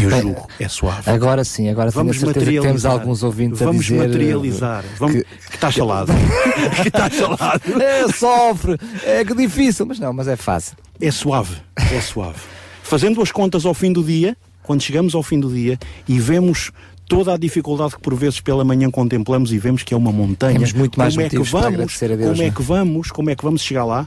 e 0.00 0.06
o 0.06 0.10
jugo 0.10 0.46
é 0.60 0.68
suave. 0.68 1.10
Agora 1.10 1.42
sim, 1.42 1.68
agora 1.68 1.90
tenho 1.90 2.04
Vamos 2.04 2.22
que 2.22 2.60
temos 2.60 2.84
alguns 2.84 3.22
ouvintes 3.22 3.58
Vamos 3.58 3.76
a 3.76 3.80
dizer... 3.80 3.94
eh, 3.94 4.06
materializar. 4.06 4.84
Vamos... 4.98 5.22
Que 5.22 5.54
está 5.54 5.70
chalado. 5.70 6.12
que 6.82 6.88
está 6.88 7.10
chalado. 7.10 7.82
É, 7.82 8.12
sofre, 8.12 8.78
é 9.04 9.24
que 9.24 9.34
difícil, 9.34 9.86
mas 9.86 9.98
não, 9.98 10.12
mas 10.12 10.28
é 10.28 10.36
fácil. 10.36 10.76
É 11.00 11.10
suave, 11.10 11.56
é 11.76 12.00
suave. 12.00 12.40
Fazendo 12.86 13.20
as 13.20 13.32
contas 13.32 13.66
ao 13.66 13.74
fim 13.74 13.92
do 13.92 14.00
dia, 14.00 14.36
quando 14.62 14.80
chegamos 14.80 15.16
ao 15.16 15.22
fim 15.22 15.40
do 15.40 15.52
dia 15.52 15.76
e 16.06 16.20
vemos 16.20 16.70
toda 17.08 17.34
a 17.34 17.36
dificuldade 17.36 17.96
que 17.96 18.00
por 18.00 18.14
vezes 18.14 18.40
pela 18.40 18.64
manhã 18.64 18.88
contemplamos 18.88 19.52
e 19.52 19.58
vemos 19.58 19.82
que 19.82 19.92
é 19.92 19.96
uma 19.96 20.12
montanha. 20.12 20.54
Temos 20.54 20.72
muito 20.72 20.96
mais 20.96 21.14
como 21.14 21.26
é 21.26 21.28
que 21.28 21.36
vamos, 21.36 21.98
Deus, 21.98 21.98
Como 21.98 22.42
é 22.42 22.46
é? 22.46 22.50
que 22.52 22.62
vamos, 22.62 23.10
como 23.10 23.28
é 23.28 23.34
que 23.34 23.42
vamos 23.42 23.62
chegar 23.62 23.84
lá? 23.84 24.06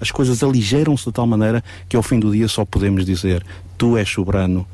As 0.00 0.12
coisas 0.12 0.44
aligeiram-se 0.44 1.06
de 1.06 1.12
tal 1.12 1.26
maneira 1.26 1.62
que 1.88 1.96
ao 1.96 2.04
fim 2.04 2.20
do 2.20 2.30
dia 2.30 2.46
só 2.46 2.64
podemos 2.64 3.04
dizer: 3.04 3.44
Tu 3.76 3.98
és 3.98 4.08
soberano 4.08 4.64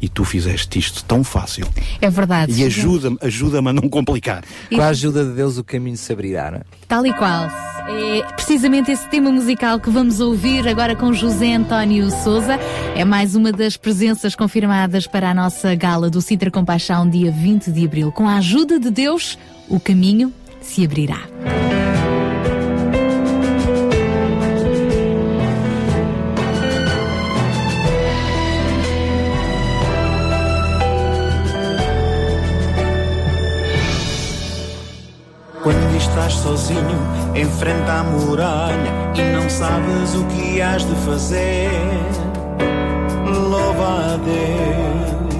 e 0.00 0.08
tu 0.08 0.24
fizeste 0.24 0.78
isto 0.78 1.04
tão 1.04 1.24
fácil. 1.24 1.66
É 2.00 2.10
verdade. 2.10 2.52
E 2.52 2.64
ajuda-me, 2.64 3.16
ajuda-me 3.20 3.68
a 3.70 3.72
não 3.72 3.88
complicar. 3.88 4.44
Com 4.72 4.80
a 4.80 4.88
ajuda 4.88 5.24
de 5.24 5.32
Deus 5.32 5.58
o 5.58 5.64
caminho 5.64 5.96
se 5.96 6.12
abrirá, 6.12 6.50
não 6.50 6.58
é? 6.58 6.62
Tal 6.86 7.06
e 7.06 7.12
qual. 7.12 7.48
É 7.88 8.22
precisamente 8.34 8.90
esse 8.90 9.08
tema 9.08 9.30
musical 9.30 9.78
que 9.78 9.88
vamos 9.90 10.20
ouvir 10.20 10.66
agora 10.66 10.96
com 10.96 11.12
José 11.12 11.54
António 11.54 12.10
Souza. 12.22 12.58
É 12.96 13.04
mais 13.04 13.36
uma 13.36 13.52
das 13.52 13.76
presenças 13.76 14.34
confirmadas 14.34 15.06
para 15.06 15.30
a 15.30 15.34
nossa 15.34 15.74
gala 15.74 16.10
do 16.10 16.20
Citra 16.20 16.50
Compaixão, 16.50 17.08
dia 17.08 17.30
20 17.30 17.70
de 17.70 17.84
abril. 17.84 18.10
Com 18.10 18.28
a 18.28 18.36
ajuda 18.36 18.80
de 18.80 18.90
Deus, 18.90 19.38
o 19.68 19.78
caminho 19.78 20.32
se 20.60 20.84
abrirá. 20.84 21.20
Quando 35.66 35.96
estás 35.96 36.34
sozinho, 36.34 36.96
enfrenta 37.34 37.94
a 37.94 38.04
muralha 38.04 39.10
e 39.16 39.22
não 39.32 39.50
sabes 39.50 40.14
o 40.14 40.24
que 40.26 40.62
has 40.62 40.84
de 40.86 40.94
fazer. 41.04 41.68
Louva 43.26 44.14
a 44.14 44.16
Deus 44.16 45.34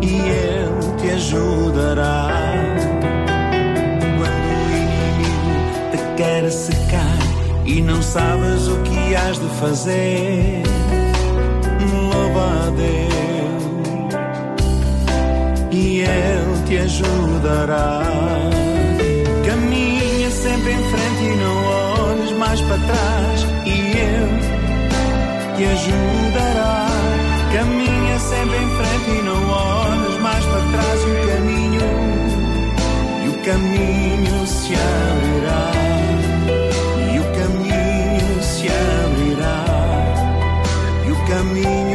e 0.00 0.14
Ele 0.14 0.96
te 0.96 1.10
ajudará. 1.10 2.28
Quando 4.16 4.48
o 4.62 4.70
inimigo 4.76 5.90
te 5.90 5.98
quer 6.16 6.48
secar 6.48 7.18
e 7.64 7.82
não 7.82 8.00
sabes 8.00 8.68
o 8.68 8.76
que 8.82 9.16
has 9.16 9.40
de 9.40 9.48
fazer. 9.58 10.62
Louva 11.90 12.68
a 12.68 12.70
Deus 12.70 13.15
e 15.76 16.00
Ele 16.00 16.62
te 16.66 16.78
ajudará. 16.78 18.02
Caminha 19.44 20.30
sempre 20.30 20.72
em 20.72 20.82
frente 20.90 21.24
e 21.24 21.36
não 21.36 21.56
olhes 21.66 22.32
mais 22.32 22.60
para 22.62 22.78
trás, 22.78 23.46
e 23.64 23.76
Ele 24.06 24.40
te 25.56 25.64
ajudará. 25.64 26.86
Caminha 27.52 28.18
sempre 28.18 28.56
em 28.56 28.68
frente 28.78 29.10
e 29.18 29.22
não 29.22 29.50
olhes 29.50 30.20
mais 30.20 30.44
para 30.46 30.60
trás, 30.72 31.00
e 31.02 31.10
o 31.10 31.18
caminho, 31.32 31.88
e 33.24 33.28
o 33.28 33.34
caminho 33.44 34.46
se 34.46 34.72
abrirá. 34.74 35.72
E 37.12 37.18
o 37.18 37.24
caminho 37.38 38.42
se 38.42 38.66
abrirá. 38.68 39.64
E 41.06 41.12
o 41.12 41.16
caminho 41.26 41.85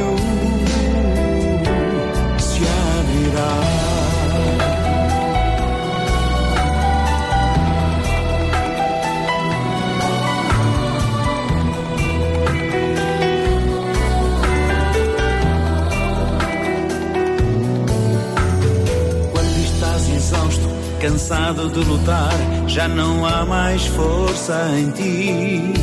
cansado 21.11 21.69
de 21.69 21.79
lutar, 21.79 22.31
já 22.67 22.87
não 22.87 23.25
há 23.25 23.45
mais 23.45 23.85
força 23.87 24.69
em 24.77 24.91
ti. 24.91 25.73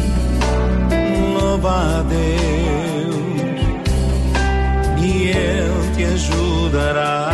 Louva 1.39 1.99
a 1.99 2.03
Deus 2.03 3.61
e 4.99 5.29
Ele 5.29 5.95
te 5.95 6.05
ajudará. 6.05 7.29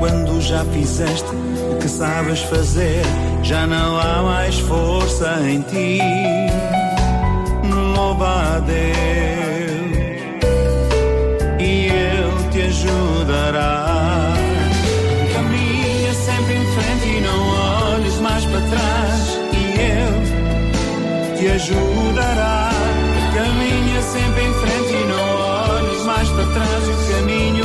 Quando 0.00 0.40
já 0.40 0.64
fizeste 0.64 1.28
o 1.72 1.76
que 1.78 1.88
sabes 1.88 2.40
fazer, 2.40 3.02
já 3.44 3.64
não 3.66 4.00
há 4.00 4.22
mais 4.22 4.58
força 4.58 5.40
em 5.48 5.62
ti. 5.62 6.00
Louva 7.94 8.56
a 8.56 8.58
Deus 8.58 8.80
e 11.60 11.86
Ele 11.86 12.48
te 12.50 12.62
ajudará. 12.62 14.39
Ajudará. 21.54 22.70
Caminha 23.34 24.02
sempre 24.02 24.44
em 24.44 24.54
frente 24.54 24.92
e 24.92 25.06
não 25.06 25.26
olhes 25.76 26.04
mais 26.04 26.28
para 26.28 26.46
trás, 26.46 26.88
o 26.88 27.12
caminho, 27.12 27.59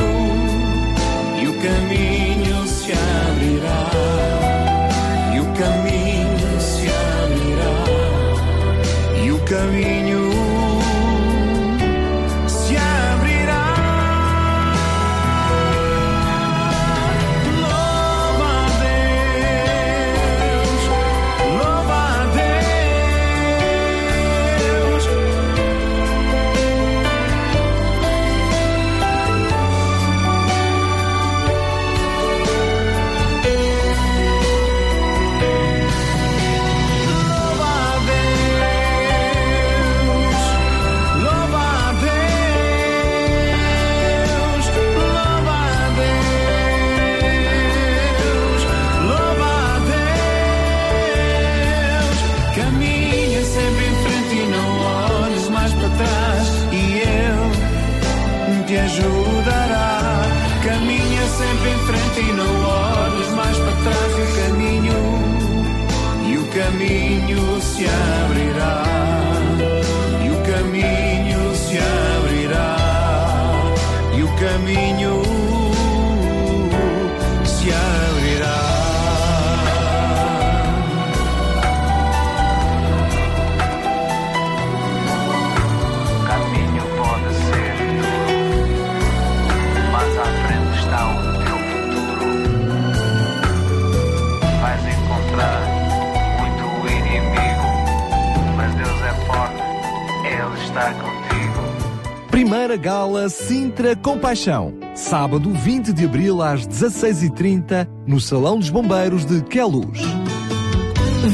Sintra 103.86 104.02
Compaixão. 104.02 104.74
Sábado 104.96 105.52
20 105.52 105.92
de 105.92 106.06
abril 106.06 106.42
às 106.42 106.66
16h30 106.66 107.86
no 108.04 108.20
Salão 108.20 108.58
dos 108.58 108.68
Bombeiros 108.68 109.24
de 109.24 109.40
Queluz. 109.42 110.00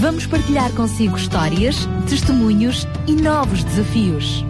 Vamos 0.00 0.26
partilhar 0.26 0.70
consigo 0.72 1.16
histórias, 1.16 1.88
testemunhos 2.06 2.86
e 3.06 3.12
novos 3.12 3.64
desafios. 3.64 4.44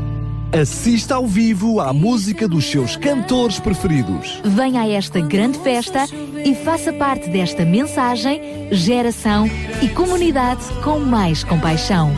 Assista 0.53 1.15
ao 1.15 1.29
vivo 1.29 1.79
à 1.81 1.93
música 1.93 2.49
dos 2.49 2.65
seus 2.65 2.97
cantores 2.97 3.61
preferidos. 3.61 4.41
Venha 4.45 4.83
a 4.83 4.89
esta 4.89 5.21
grande 5.21 5.61
festa 5.61 6.07
e 6.45 6.57
faça 6.57 6.93
parte 6.93 7.31
desta 7.31 7.65
mensagem, 7.65 8.69
geração 8.73 9.49
e 9.81 9.89
comunidade 9.89 10.65
com 10.83 10.99
mais 10.99 11.45
compaixão. 11.45 12.11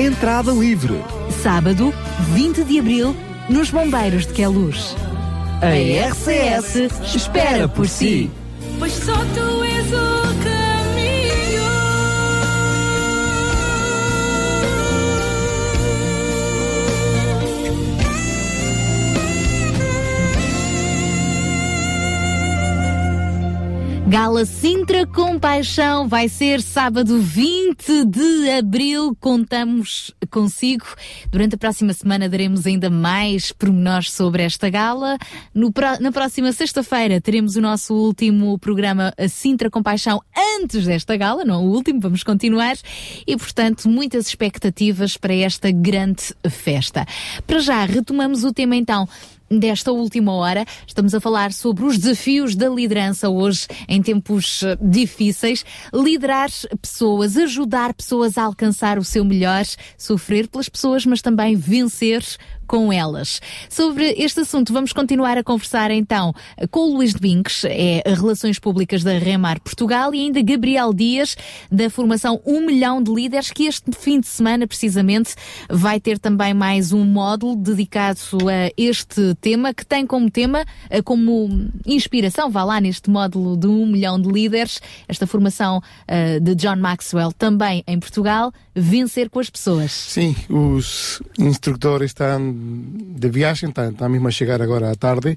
Entrada 0.00 0.52
livre. 0.52 1.02
Sábado, 1.42 1.92
20 2.32 2.62
de 2.62 2.78
abril, 2.78 3.16
nos 3.48 3.70
Bombeiros 3.70 4.26
de 4.26 4.32
Queluz. 4.32 4.96
A 5.60 5.74
RCS 6.08 6.90
espera 7.14 7.68
por 7.68 7.88
si. 7.88 8.30
Pois 8.78 8.92
só 8.92 9.14
tu 9.34 9.64
és 9.64 9.92
o 9.92 10.23
Gala 24.14 24.44
Sintra 24.44 25.04
Compaixão 25.04 26.06
vai 26.06 26.28
ser 26.28 26.62
sábado 26.62 27.20
20 27.20 28.04
de 28.04 28.48
abril. 28.48 29.16
Contamos 29.18 30.14
consigo. 30.30 30.86
Durante 31.32 31.56
a 31.56 31.58
próxima 31.58 31.92
semana 31.92 32.28
daremos 32.28 32.64
ainda 32.64 32.88
mais 32.88 33.50
pormenores 33.50 34.12
sobre 34.12 34.44
esta 34.44 34.70
gala. 34.70 35.18
No 35.52 35.72
na 35.98 36.12
próxima 36.12 36.52
sexta-feira 36.52 37.20
teremos 37.20 37.56
o 37.56 37.60
nosso 37.60 37.92
último 37.92 38.56
programa 38.56 39.12
a 39.18 39.26
Sintra 39.26 39.68
Compaixão 39.68 40.22
antes 40.60 40.86
desta 40.86 41.16
gala, 41.16 41.44
não 41.44 41.64
o 41.64 41.72
último, 41.72 41.98
vamos 41.98 42.22
continuar. 42.22 42.76
E, 43.26 43.36
portanto, 43.36 43.88
muitas 43.88 44.28
expectativas 44.28 45.16
para 45.16 45.34
esta 45.34 45.72
grande 45.72 46.22
festa. 46.48 47.04
Para 47.48 47.58
já, 47.58 47.84
retomamos 47.84 48.44
o 48.44 48.52
tema 48.52 48.76
então 48.76 49.08
desta 49.50 49.92
última 49.92 50.32
hora. 50.32 50.64
Estamos 50.86 51.14
a 51.14 51.20
falar 51.20 51.52
sobre 51.52 51.84
os 51.84 51.98
desafios 51.98 52.54
da 52.54 52.68
liderança 52.68 53.28
hoje, 53.28 53.66
em 53.88 54.02
tempos 54.02 54.62
eh, 54.62 54.76
difíceis. 54.80 55.64
Liderar 55.92 56.50
pessoas, 56.80 57.36
ajudar 57.36 57.94
pessoas 57.94 58.38
a 58.38 58.42
alcançar 58.42 58.98
o 58.98 59.04
seu 59.04 59.24
melhor, 59.24 59.64
sofrer 59.96 60.48
pelas 60.48 60.68
pessoas, 60.68 61.06
mas 61.06 61.22
também 61.22 61.56
vencer 61.56 62.24
com 62.66 62.92
elas. 62.92 63.40
Sobre 63.68 64.14
este 64.18 64.40
assunto, 64.40 64.72
vamos 64.72 64.92
continuar 64.92 65.38
a 65.38 65.44
conversar 65.44 65.90
então 65.90 66.32
com 66.70 66.90
o 66.90 66.96
Luís 66.96 67.14
de 67.14 67.20
Binques, 67.20 67.64
é 67.64 68.02
Relações 68.06 68.58
Públicas 68.58 69.02
da 69.02 69.18
Remar 69.18 69.60
Portugal, 69.60 70.14
e 70.14 70.20
ainda 70.20 70.42
Gabriel 70.42 70.92
Dias, 70.92 71.36
da 71.70 71.88
formação 71.90 72.40
1 72.44 72.66
milhão 72.66 73.02
de 73.02 73.12
líderes, 73.12 73.50
que 73.50 73.66
este 73.66 73.90
fim 73.92 74.20
de 74.20 74.26
semana, 74.26 74.66
precisamente, 74.66 75.34
vai 75.68 76.00
ter 76.00 76.18
também 76.18 76.54
mais 76.54 76.92
um 76.92 77.04
módulo 77.04 77.56
dedicado 77.56 78.20
a 78.48 78.70
este 78.76 79.34
tema, 79.40 79.72
que 79.72 79.84
tem 79.84 80.06
como 80.06 80.30
tema, 80.30 80.64
eh, 80.90 81.02
como 81.02 81.68
inspiração, 81.86 82.50
vá 82.50 82.64
lá 82.64 82.80
neste 82.80 83.10
módulo 83.10 83.56
de 83.56 83.66
1 83.66 83.86
milhão 83.86 84.20
de 84.20 84.28
líderes, 84.28 84.80
esta 85.08 85.26
formação 85.26 85.80
eh, 86.06 86.40
de 86.40 86.54
John 86.54 86.76
Maxwell 86.76 87.32
também 87.32 87.82
em 87.86 87.98
Portugal, 87.98 88.52
vencer 88.74 89.30
com 89.30 89.38
as 89.38 89.50
pessoas. 89.50 89.92
Sim, 89.92 90.34
os 90.48 91.22
instrutores 91.38 92.10
estão 92.10 92.53
de 92.54 93.28
viagem, 93.28 93.68
estão, 93.68 93.90
estão 93.90 94.08
mesmo 94.08 94.28
a 94.28 94.30
chegar 94.30 94.62
agora 94.62 94.90
à 94.90 94.94
tarde. 94.94 95.36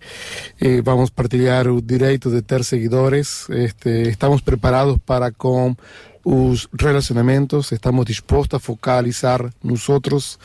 Eh, 0.59 0.81
vamos 0.81 1.09
partilhar 1.09 1.67
o 1.67 1.81
direito 1.81 2.29
de 2.29 2.41
ter 2.41 2.63
seguidores. 2.63 3.49
Este, 3.49 4.09
estamos 4.09 4.41
preparados 4.41 4.97
para 5.05 5.31
com 5.31 5.75
os 6.23 6.67
relacionamentos, 6.77 7.71
estamos 7.71 8.05
dispostos 8.05 8.57
a 8.57 8.59
focalizar 8.59 9.49
nos 9.63 9.87
outros 9.87 10.37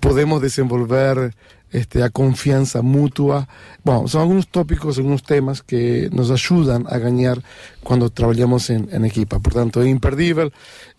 podemos 0.00 0.40
desenvolver 0.40 1.34
este, 1.74 2.00
a 2.00 2.08
confiança 2.08 2.80
mútua. 2.82 3.46
Bom, 3.84 4.06
são 4.06 4.20
alguns 4.20 4.46
tópicos, 4.46 4.96
alguns 4.96 5.20
temas 5.20 5.60
que 5.60 6.08
nos 6.12 6.30
ajudam 6.30 6.84
a 6.86 6.98
ganhar 6.98 7.36
quando 7.82 8.08
trabalhamos 8.08 8.70
em, 8.70 8.86
em 8.92 9.04
equipa. 9.04 9.40
Portanto, 9.40 9.80
é 9.80 9.88
imperdível. 9.88 10.52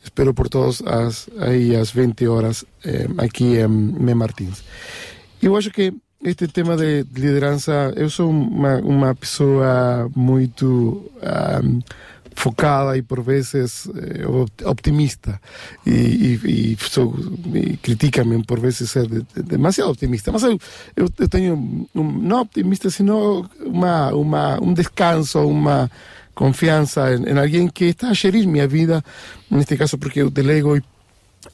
Espero 0.04 0.34
por 0.34 0.50
todos 0.50 0.84
as, 0.86 1.30
aí 1.40 1.76
às 1.76 1.92
20 1.92 2.28
horas 2.28 2.66
eh, 2.84 3.08
aqui 3.18 3.58
em 3.58 3.68
Me 3.68 4.14
Martins. 4.14 4.64
Eu 5.42 5.56
acho 5.56 5.72
que 5.72 5.94
este 6.24 6.48
tema 6.48 6.76
de 6.76 7.06
liderança, 7.16 7.94
eu 7.96 8.10
sou 8.10 8.30
uma, 8.30 8.78
uma 8.80 9.16
pessoa 9.16 10.12
muito 10.16 11.10
ah, 11.22 11.62
focada 12.36 12.98
e 12.98 13.02
por 13.02 13.22
vezes 13.24 13.88
eh, 13.96 14.28
op- 14.28 14.66
optimista. 14.66 15.40
E, 15.86 15.90
e, 15.92 16.74
e, 16.74 16.78
sou, 16.80 17.16
e 17.54 17.78
critica-me 17.78 18.44
por 18.44 18.60
vezes 18.60 18.92
ser 18.92 19.08
de- 19.08 19.26
de- 19.36 19.44
demasiado 19.44 19.90
optimista. 19.92 20.32
Mas 20.32 20.44
eu, 20.44 20.58
eu, 20.96 21.08
eu 21.18 21.28
optimista 22.42 22.90
sino 22.90 23.50
uma, 23.60 24.14
uma, 24.14 24.62
um 24.62 24.74
descanso 24.74 25.40
uma 25.48 25.90
confiança 26.34 27.14
em, 27.16 27.24
em 27.30 27.38
alguém 27.40 27.68
que 27.68 27.86
está 27.86 28.10
a 28.10 28.14
gerir 28.14 28.46
minha 28.48 28.68
vida 28.68 29.04
neste 29.50 29.78
caso 29.78 29.98
porque 29.98 30.22
eu 30.22 30.30
delego 30.30 30.76
e 30.76 30.84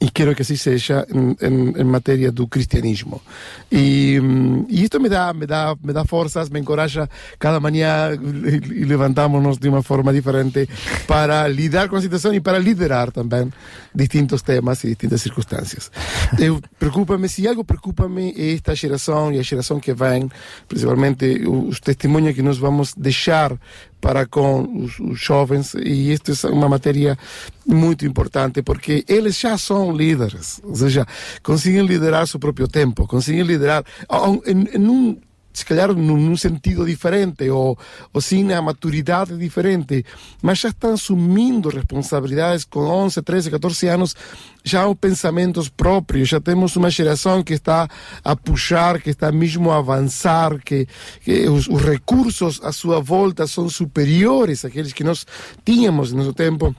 y 0.00 0.08
quiero 0.10 0.34
que 0.34 0.42
así 0.42 0.56
sea 0.56 1.04
en, 1.08 1.36
en, 1.40 1.86
materia 1.86 2.30
do 2.30 2.46
cristianismo. 2.46 3.22
Y, 3.70 4.18
mm, 4.20 4.66
y 4.68 4.84
esto 4.84 4.98
me 5.00 5.08
da, 5.08 5.32
me, 5.32 5.46
da, 5.46 5.74
me 5.82 5.92
da 5.92 6.04
fuerzas, 6.04 6.50
me 6.50 6.58
encoraja 6.58 7.08
cada 7.38 7.60
mañana 7.60 8.14
y, 8.14 8.82
y 8.82 8.84
levantámonos 8.84 9.60
de 9.60 9.68
una 9.68 9.82
forma 9.82 10.12
diferente 10.12 10.68
para 11.06 11.48
lidar 11.48 11.88
con 11.88 11.98
la 11.98 12.02
situación 12.02 12.34
y 12.34 12.40
para 12.40 12.58
liderar 12.58 13.12
también 13.12 13.52
distintos 13.92 14.42
temas 14.42 14.84
y 14.84 14.88
distintas 14.88 15.20
circunstancias. 15.20 15.90
Eu, 16.38 16.60
preocúpame, 16.78 17.28
si 17.28 17.46
algo 17.46 17.64
preocúpame 17.64 18.32
esta 18.36 18.74
geração 18.74 19.32
e 19.32 19.38
a 19.38 19.42
geração 19.42 19.78
que 19.78 19.92
vem, 19.92 20.30
principalmente 20.68 21.46
os 21.46 21.80
testemunhos 21.80 22.34
que 22.34 22.42
nós 22.42 22.58
vamos 22.58 22.94
deixar 22.96 23.58
para 24.02 24.26
com 24.26 24.82
os, 24.84 24.98
os 24.98 25.18
jovens 25.18 25.74
e 25.74 26.12
isto 26.12 26.32
é 26.46 26.50
uma 26.50 26.68
matéria 26.68 27.16
muito 27.64 28.04
importante 28.04 28.60
porque 28.60 29.04
eles 29.08 29.38
já 29.38 29.56
são 29.56 29.96
líderes, 29.96 30.60
ou 30.64 30.74
seja, 30.74 31.06
conseguem 31.42 31.86
liderar 31.86 32.26
seu 32.26 32.40
próprio 32.40 32.66
tempo, 32.66 33.06
conseguem 33.06 33.42
liderar 33.44 33.84
ao- 34.08 34.42
em, 34.44 34.68
em 34.76 34.88
um 34.88 35.16
se 35.52 35.64
calhar 35.64 35.92
num, 35.92 36.36
sentido 36.36 36.84
diferente 36.84 37.48
ou, 37.50 37.78
ou 38.12 38.20
sim 38.20 38.52
a 38.52 38.62
maturidade 38.62 39.36
diferente, 39.36 40.04
mas 40.42 40.60
já 40.60 40.70
estão 40.70 40.94
assumindo 40.94 41.68
responsabilidades 41.68 42.64
com 42.64 42.80
11, 42.80 43.22
13, 43.22 43.50
14 43.50 43.86
anos, 43.88 44.16
já 44.64 44.84
há 44.84 44.94
pensamentos 44.94 45.68
próprios, 45.68 46.28
já 46.28 46.40
temos 46.40 46.76
uma 46.76 46.90
geração 46.90 47.42
que 47.42 47.54
está 47.54 47.88
a 48.24 48.36
puxar, 48.36 49.00
que 49.00 49.10
está 49.10 49.30
mesmo 49.30 49.70
a 49.70 49.78
avançar, 49.78 50.58
que, 50.64 50.86
que 51.20 51.48
os, 51.48 51.68
os 51.68 51.82
recursos 51.82 52.60
à 52.62 52.72
sua 52.72 53.00
volta 53.00 53.46
são 53.46 53.68
superiores 53.68 54.64
àqueles 54.64 54.92
que 54.92 55.04
nós 55.04 55.26
tínhamos 55.64 56.12
no 56.12 56.18
nosso 56.18 56.32
tempo. 56.32 56.74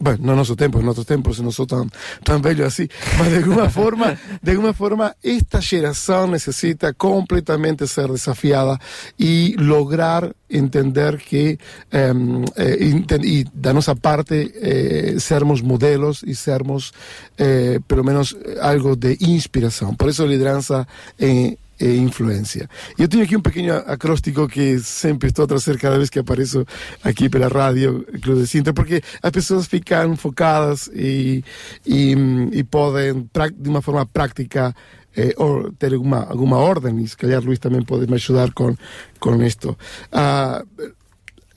Bueno, 0.00 0.18
no 0.22 0.36
nosso 0.36 0.56
tempo, 0.56 0.80
en 0.80 0.88
otros 0.88 1.06
tempos 1.06 1.38
eu 1.38 1.44
não 1.44 1.52
sou 1.52 1.66
tão, 1.66 1.86
tão 2.24 2.40
velho 2.40 2.64
assim, 2.64 2.88
mas 3.18 3.28
de 3.28 3.36
alguma 3.36 3.68
forma, 3.70 4.18
de 4.42 4.50
alguma 4.50 4.72
forma, 4.72 5.14
esta 5.22 5.60
geração 5.60 6.26
necessita 6.26 6.94
completamente 6.94 7.86
ser 7.86 8.08
desafiada 8.08 8.78
e 9.18 9.54
lograr 9.58 10.30
entender 10.48 11.18
que, 11.18 11.58
em, 11.92 12.44
eh, 12.56 12.76
enten- 12.84 13.24
e 13.24 13.44
da 13.54 13.72
nossa 13.72 13.94
parte, 13.94 14.52
eh, 14.60 15.16
sermos 15.18 15.60
modelos 15.62 16.22
e 16.26 16.34
sermos, 16.34 16.92
eh, 17.38 17.78
pelo 17.86 18.04
menos, 18.04 18.34
algo 18.60 18.96
de 18.96 19.16
inspiração. 19.20 19.94
Por 19.94 20.08
isso, 20.08 20.22
a 20.22 20.26
liderança 20.26 20.86
é, 21.18 21.56
e 21.82 21.98
influência. 21.98 22.68
Eu 22.98 23.08
tenho 23.08 23.24
aqui 23.24 23.36
um 23.36 23.40
pequeno 23.40 23.74
acróstico 23.86 24.46
que 24.48 24.78
sempre 24.78 25.28
estou 25.28 25.44
a 25.44 25.48
trazer 25.48 25.78
cada 25.78 25.96
vez 25.96 26.08
que 26.08 26.18
apareço 26.20 26.64
aqui 27.02 27.28
pela 27.28 27.48
rádio 27.48 28.06
Clube 28.22 28.42
de 28.42 28.46
Sintra, 28.46 28.72
porque 28.72 29.02
as 29.22 29.30
pessoas 29.30 29.66
ficam 29.66 30.16
focadas 30.16 30.88
e, 30.94 31.42
e, 31.84 32.14
e 32.52 32.62
podem, 32.64 33.24
pra- 33.32 33.48
de 33.48 33.68
uma 33.68 33.82
forma 33.82 34.06
prática, 34.06 34.74
eh, 35.16 35.34
or- 35.36 35.72
ter 35.78 35.92
alguma, 35.92 36.24
alguma 36.24 36.56
ordem, 36.56 37.00
e 37.02 37.08
se 37.08 37.16
calhar 37.16 37.42
Luís 37.42 37.58
também 37.58 37.82
pode 37.82 38.06
me 38.06 38.14
ajudar 38.14 38.52
com, 38.52 38.74
com 39.18 39.42
isto. 39.42 39.76
Ah, 40.12 40.62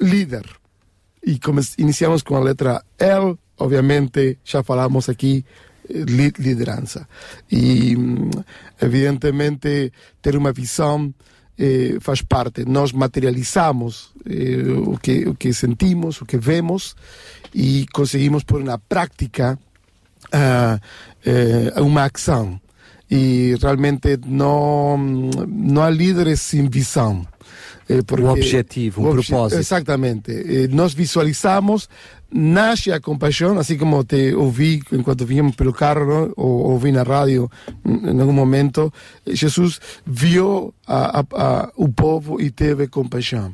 líder. 0.01 0.43
E 1.25 1.39
come- 1.39 1.61
iniciamos 1.77 2.21
com 2.21 2.35
a 2.35 2.39
letra 2.39 2.83
L, 2.99 3.37
obviamente, 3.57 4.37
já 4.43 4.61
falamos 4.63 5.07
aqui, 5.09 5.43
eh, 5.43 5.43
li- 5.43 5.43
liderança. 5.89 7.07
E, 7.51 7.95
evidentemente, 8.81 9.91
ter 10.21 10.35
uma 10.35 10.51
visão 10.51 11.13
eh, 11.57 11.97
faz 12.01 12.21
parte. 12.21 12.65
Nós 12.65 12.91
materializamos 12.91 14.11
eh, 14.25 14.63
o, 14.85 14.97
que, 14.97 15.27
o 15.27 15.35
que 15.35 15.53
sentimos, 15.53 16.21
o 16.21 16.25
que 16.25 16.37
vemos, 16.37 16.95
e 17.53 17.85
conseguimos 17.93 18.43
pôr 18.43 18.63
na 18.63 18.77
prática 18.77 19.57
ah, 20.31 20.79
eh, 21.25 21.73
uma 21.81 22.05
ação. 22.13 22.59
E 23.09 23.55
realmente 23.61 24.19
não, 24.25 24.97
não 25.47 25.83
há 25.83 25.89
líderes 25.89 26.41
sem 26.41 26.67
visão. 26.67 27.25
Eh, 27.87 28.01
porque- 28.01 28.23
Um 28.23 28.29
objetivo, 28.31 29.07
um 29.07 29.11
propósito. 29.13 29.59
Exatamente. 29.59 30.31
Eh, 30.31 30.67
nós 30.69 30.93
visualizamos, 30.93 31.87
nasce 32.31 32.91
a 32.91 32.99
compaixão, 32.99 33.57
assim 33.57 33.77
como 33.77 34.03
te 34.03 34.33
ouvi 34.33 34.81
enquanto 34.91 35.25
vínhamos 35.25 35.55
pelo 35.55 35.71
carro, 35.73 36.33
ou 36.35 36.71
ouvi 36.71 36.91
na 36.91 37.03
rádio 37.03 37.49
em 37.85 38.19
algum 38.19 38.33
momento, 38.33 38.91
Jesus 39.27 39.79
viu 40.05 40.73
a, 40.87 41.19
a- 41.21 41.25
a- 41.33 41.71
o 41.75 41.87
povo 41.87 42.41
e 42.41 42.49
teve 42.51 42.87
compaixão. 42.87 43.53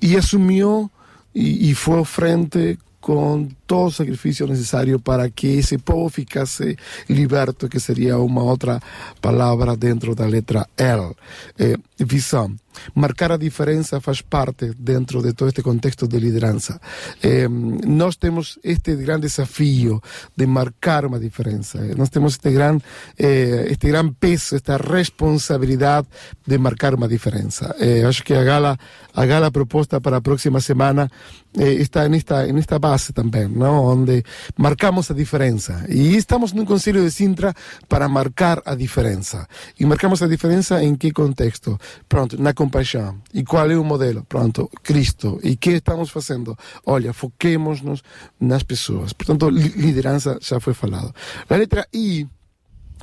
E 0.00 0.16
assumiu 0.16 0.90
e, 1.34 1.70
e 1.70 1.74
foi 1.74 2.04
frente 2.04 2.78
com 3.00 3.48
todo 3.66 3.88
o 3.88 3.90
sacrifício 3.90 4.46
necessário 4.46 5.00
para 5.00 5.28
que 5.28 5.48
esse 5.48 5.76
povo 5.76 6.08
ficasse 6.08 6.76
liberto, 7.08 7.68
que 7.68 7.80
seria 7.80 8.16
uma 8.18 8.44
outra 8.44 8.80
palavra 9.20 9.76
dentro 9.76 10.14
da 10.14 10.24
letra 10.24 10.68
L. 10.76 11.10
Eh, 11.58 11.76
visão. 12.04 12.54
Marcar 12.94 13.32
a 13.32 13.36
diferença 13.36 14.00
faz 14.00 14.22
parte 14.22 14.72
dentro 14.78 15.22
de 15.22 15.32
todo 15.34 15.48
este 15.48 15.62
contexto 15.62 16.08
de 16.08 16.18
liderança. 16.18 16.80
Eh, 17.22 17.46
nós 17.48 18.16
temos 18.16 18.58
este 18.64 18.96
grande 18.96 19.26
desafio 19.26 20.00
de 20.36 20.46
marcar 20.46 21.04
uma 21.04 21.18
diferença. 21.18 21.78
Eh, 21.78 21.94
Nós 21.94 22.08
temos 22.08 22.34
este 22.34 22.50
gran, 22.50 22.78
eh, 23.18 23.66
este 23.70 23.88
gran 23.88 24.14
peso, 24.14 24.56
esta 24.56 24.78
responsabilidade 24.78 26.08
de 26.46 26.58
marcar 26.58 26.94
uma 26.94 27.06
diferença. 27.06 27.74
Eh, 27.78 28.04
acho 28.04 28.24
que 28.24 28.34
a 28.34 28.42
gala, 28.42 28.78
a 29.14 29.26
gala 29.26 29.50
proposta 29.50 30.00
para 30.00 30.16
a 30.16 30.20
próxima 30.20 30.60
semana 30.60 31.10
eh, 31.58 31.74
está 31.74 32.08
nesta, 32.08 32.46
nesta 32.46 32.78
base 32.78 33.12
também, 33.12 33.48
não? 33.48 33.84
onde 33.84 34.24
marcamos 34.56 35.10
a 35.10 35.14
diferença. 35.14 35.84
E 35.88 36.16
estamos 36.16 36.52
num 36.52 36.64
Conselho 36.64 37.04
de 37.04 37.10
Sintra 37.10 37.54
para 37.88 38.08
marcar 38.08 38.62
a 38.64 38.74
diferença. 38.74 39.46
E 39.78 39.84
marcamos 39.84 40.22
a 40.22 40.26
diferença 40.26 40.82
em 40.82 40.96
que 40.96 41.12
contexto? 41.12 41.78
Pronto, 42.08 42.40
na 42.40 42.52
compaixão. 42.52 43.20
E 43.32 43.42
qual 43.44 43.70
é 43.70 43.76
o 43.76 43.84
modelo? 43.84 44.24
Pronto, 44.24 44.70
Cristo. 44.82 45.38
E 45.42 45.56
que 45.56 45.70
estamos 45.70 46.10
fazendo? 46.10 46.56
Olha, 46.86 47.12
foquemos-nos 47.12 48.02
nas 48.40 48.62
pessoas. 48.62 49.12
Portanto, 49.12 49.48
li- 49.48 49.68
liderança 49.76 50.38
já 50.40 50.58
foi 50.60 50.74
falado. 50.74 51.14
A 51.48 51.56
letra 51.56 51.86
I 51.92 52.26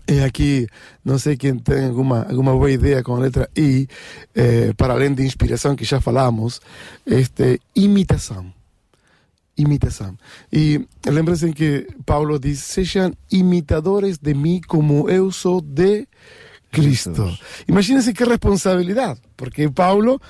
é 0.08 0.24
aqui, 0.24 0.68
não 1.06 1.20
sei 1.20 1.38
quem 1.38 1.60
tem 1.60 1.86
alguma, 1.86 2.24
alguma 2.24 2.52
boa 2.54 2.72
ideia 2.72 3.04
com 3.04 3.16
a 3.16 3.20
letra 3.20 3.48
I, 3.56 3.88
eh, 4.34 4.74
para 4.76 4.94
além 4.94 5.14
de 5.14 5.24
inspiração, 5.24 5.76
que 5.76 5.86
já 5.86 6.02
falamos, 6.02 6.60
este, 7.06 7.62
imitação. 7.76 8.52
Imitação. 9.58 10.18
E 10.54 10.88
lembrem-se 11.06 11.52
que 11.52 11.86
Paulo 12.06 12.40
diz: 12.40 12.60
sejam 12.60 13.14
imitadores 13.30 14.18
de 14.18 14.34
mim 14.34 14.62
como 14.66 15.10
eu 15.10 15.32
sou 15.32 15.60
de. 15.60 16.08
Imagínense 17.68 18.14
que 18.14 18.24
responsabilidade, 18.24 19.20
porque 19.36 19.70
Paulo, 19.70 20.22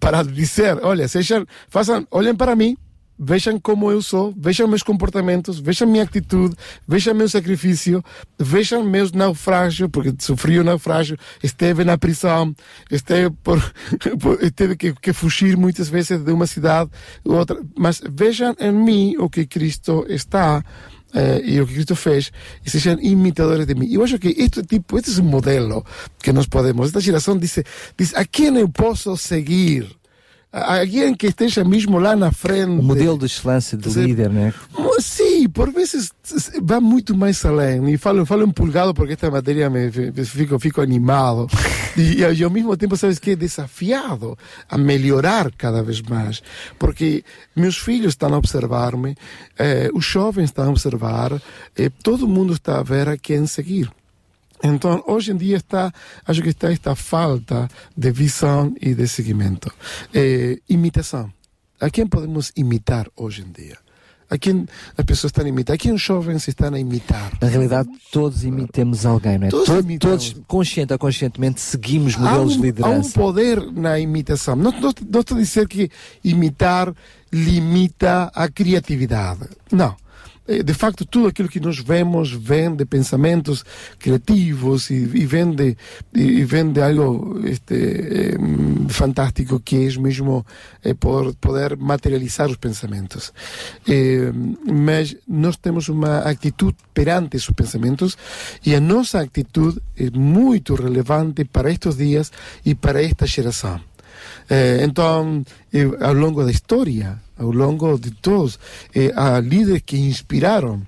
para 0.00 0.22
dizer: 0.22 0.78
olha, 0.82 1.06
sejam, 1.08 1.46
façam, 1.68 2.06
olhem 2.10 2.34
para 2.34 2.56
mim, 2.56 2.76
vejam 3.18 3.60
como 3.60 3.90
eu 3.90 4.02
sou, 4.02 4.34
vejam 4.36 4.66
meus 4.66 4.82
comportamentos, 4.82 5.60
vejam 5.60 5.86
minha 5.86 6.02
atitude, 6.02 6.56
vejam 6.88 7.14
meu 7.14 7.28
sacrifício, 7.28 8.02
vejam 8.38 8.82
meus 8.82 9.12
naufrágios, 9.12 9.88
porque 9.92 10.12
sofri 10.18 10.58
um 10.58 10.64
naufrágio, 10.64 11.16
esteve 11.42 11.84
na 11.84 11.96
prisão, 11.96 12.54
esteve, 12.90 13.30
por, 13.44 13.58
por- 14.18 14.38
teve 14.50 14.76
que, 14.76 14.92
que 14.94 15.12
fugir 15.12 15.56
muitas 15.56 15.88
vezes 15.88 16.18
de 16.18 16.32
uma 16.32 16.46
cidade 16.46 16.90
outra, 17.24 17.60
mas 17.76 18.00
vejam 18.12 18.56
em 18.58 18.72
mim 18.72 19.14
o 19.18 19.30
que 19.30 19.46
Cristo 19.46 20.04
está 20.08 20.64
eh, 21.14 21.42
e 21.44 21.60
o 21.60 21.66
que 21.66 21.74
Cristo 21.74 21.94
fez 21.94 22.32
e 22.64 22.70
sejam 22.70 22.98
imitadores 23.00 23.66
de 23.66 23.74
mim. 23.74 23.92
Eu 23.92 24.02
acho 24.02 24.18
que 24.18 24.34
este 24.38 24.62
tipo, 24.62 24.98
este 24.98 25.18
é 25.18 25.22
um 25.22 25.26
modelo 25.26 25.84
que 26.22 26.32
nós 26.32 26.46
podemos. 26.46 26.88
Esta 26.88 27.00
geração 27.00 27.38
diz, 27.38 27.58
diz 27.96 28.14
a 28.14 28.24
eu 28.58 28.68
posso 28.68 29.16
seguir? 29.16 30.01
Alguém 30.52 31.14
que 31.14 31.28
esteja 31.28 31.64
mesmo 31.64 31.98
lá 31.98 32.14
na 32.14 32.30
frente. 32.30 32.78
O 32.78 32.82
modelo 32.82 33.16
de 33.18 33.24
excelência 33.24 33.76
de 33.78 33.84
Dizer, 33.84 34.04
líder, 34.06 34.28
né? 34.30 34.52
Sim, 35.00 35.48
por 35.48 35.72
vezes 35.72 36.12
vai 36.62 36.78
muito 36.78 37.16
mais 37.16 37.42
além. 37.44 37.90
E 37.92 37.96
falo, 37.96 38.26
falo 38.26 38.44
empolgado 38.44 38.92
porque 38.92 39.14
esta 39.14 39.30
matéria 39.30 39.70
me, 39.70 39.86
me- 39.90 40.24
fico, 40.24 40.58
fico 40.58 40.80
animado. 40.80 41.46
E, 41.94 42.20
e 42.22 42.42
ao 42.42 42.48
mesmo 42.50 42.74
tempo, 42.74 42.96
sabes 42.96 43.18
que 43.18 43.36
desafiado 43.36 44.34
a 44.66 44.78
melhorar 44.78 45.52
cada 45.58 45.82
vez 45.82 46.00
mais. 46.00 46.42
Porque 46.78 47.22
meus 47.54 47.76
filhos 47.76 48.14
estão 48.14 48.32
a 48.32 48.38
observar-me, 48.38 49.14
eh, 49.58 49.90
os 49.92 50.02
jovens 50.02 50.44
estão 50.46 50.64
a 50.64 50.70
observar, 50.70 51.38
eh, 51.76 51.90
todo 52.02 52.26
mundo 52.26 52.54
está 52.54 52.78
a 52.78 52.82
ver 52.82 53.10
a 53.10 53.18
quem 53.18 53.46
seguir. 53.46 53.90
Então, 54.62 55.02
hoje 55.06 55.32
em 55.32 55.36
dia 55.36 55.56
está, 55.56 55.92
acho 56.26 56.40
que 56.42 56.50
está 56.50 56.70
esta 56.72 56.94
falta 56.94 57.68
de 57.96 58.10
visão 58.12 58.74
e 58.80 58.94
de 58.94 59.08
seguimento. 59.08 59.72
Eh, 60.14 60.58
imitação. 60.68 61.32
A 61.80 61.90
quem 61.90 62.06
podemos 62.06 62.52
imitar 62.56 63.08
hoje 63.16 63.42
em 63.42 63.50
dia? 63.50 63.76
A 64.30 64.38
quem 64.38 64.66
as 64.96 65.04
pessoas 65.04 65.30
estão 65.30 65.44
a 65.44 65.48
imitar? 65.48 65.74
A 65.74 65.78
quem 65.78 65.92
os 65.92 66.00
jovens 66.00 66.46
estão 66.48 66.72
a 66.72 66.78
imitar? 66.78 67.32
Na 67.40 67.48
realidade, 67.48 67.88
todos 68.10 68.44
imitemos 68.44 69.04
alguém, 69.04 69.36
não 69.36 69.48
é? 69.48 69.50
Todos 69.50 69.66
To- 69.66 69.80
imitamos. 69.80 70.30
todos, 70.30 70.42
consciente 70.46 70.92
ou 70.92 70.98
conscientemente, 70.98 71.60
seguimos 71.60 72.16
modelos 72.16 72.52
de 72.52 72.58
um, 72.58 72.62
há 72.62 72.62
um 72.62 72.64
liderança. 72.64 73.12
poder 73.20 73.60
na 73.72 73.98
imitação. 73.98 74.56
Não, 74.56 74.70
não, 74.70 74.92
não 75.10 75.20
estou 75.20 75.36
a 75.36 75.40
dizer 75.40 75.68
que 75.68 75.90
imitar 76.24 76.94
limita 77.30 78.30
a 78.34 78.48
criatividade. 78.48 79.40
Não. 79.70 79.94
Eh, 80.52 80.62
De 80.62 80.74
facto, 80.74 81.04
tudo 81.04 81.28
aquilo 81.28 81.48
que 81.48 81.60
nós 81.60 81.78
vemos 81.78 82.32
vem 82.32 82.74
de 82.74 82.84
pensamentos 82.84 83.64
criativos 83.98 84.90
e, 84.90 84.94
e 84.94 85.26
vem, 85.26 85.50
de, 85.50 85.76
e, 86.14 86.44
vem 86.44 86.72
de 86.72 86.80
algo 86.82 87.40
este, 87.46 87.74
eh, 87.74 88.36
fantástico 88.88 89.60
que 89.60 89.76
é 89.76 89.98
mesmo 89.98 90.44
eh, 90.84 90.94
por 90.94 91.34
poder 91.36 91.76
materializar 91.76 92.48
os 92.50 92.56
pensamentos. 92.56 93.32
Mas 94.86 95.16
nós 95.26 95.56
temos 95.56 95.88
uma 95.88 96.18
atitude 96.18 96.76
perante 96.94 97.36
esses 97.36 97.50
pensamentos 97.50 98.16
e 98.64 98.74
a 98.74 98.80
nossa 98.80 99.20
atitude 99.20 99.80
é 99.96 100.10
muito 100.10 100.74
relevante 100.74 101.44
para 101.44 101.70
estes 101.70 101.96
dias 101.96 102.30
e 102.64 102.74
para 102.74 103.02
esta 103.02 103.26
geração. 103.26 103.91
Eh, 104.48 104.80
então, 104.84 105.44
eh, 105.72 105.88
ao 106.00 106.12
longo 106.14 106.44
da 106.44 106.50
história, 106.50 107.20
ao 107.38 107.50
longo 107.50 107.98
de 107.98 108.10
todos, 108.10 108.58
eh, 108.94 109.12
há 109.16 109.40
líderes 109.40 109.82
que 109.84 109.96
inspiraram 109.98 110.82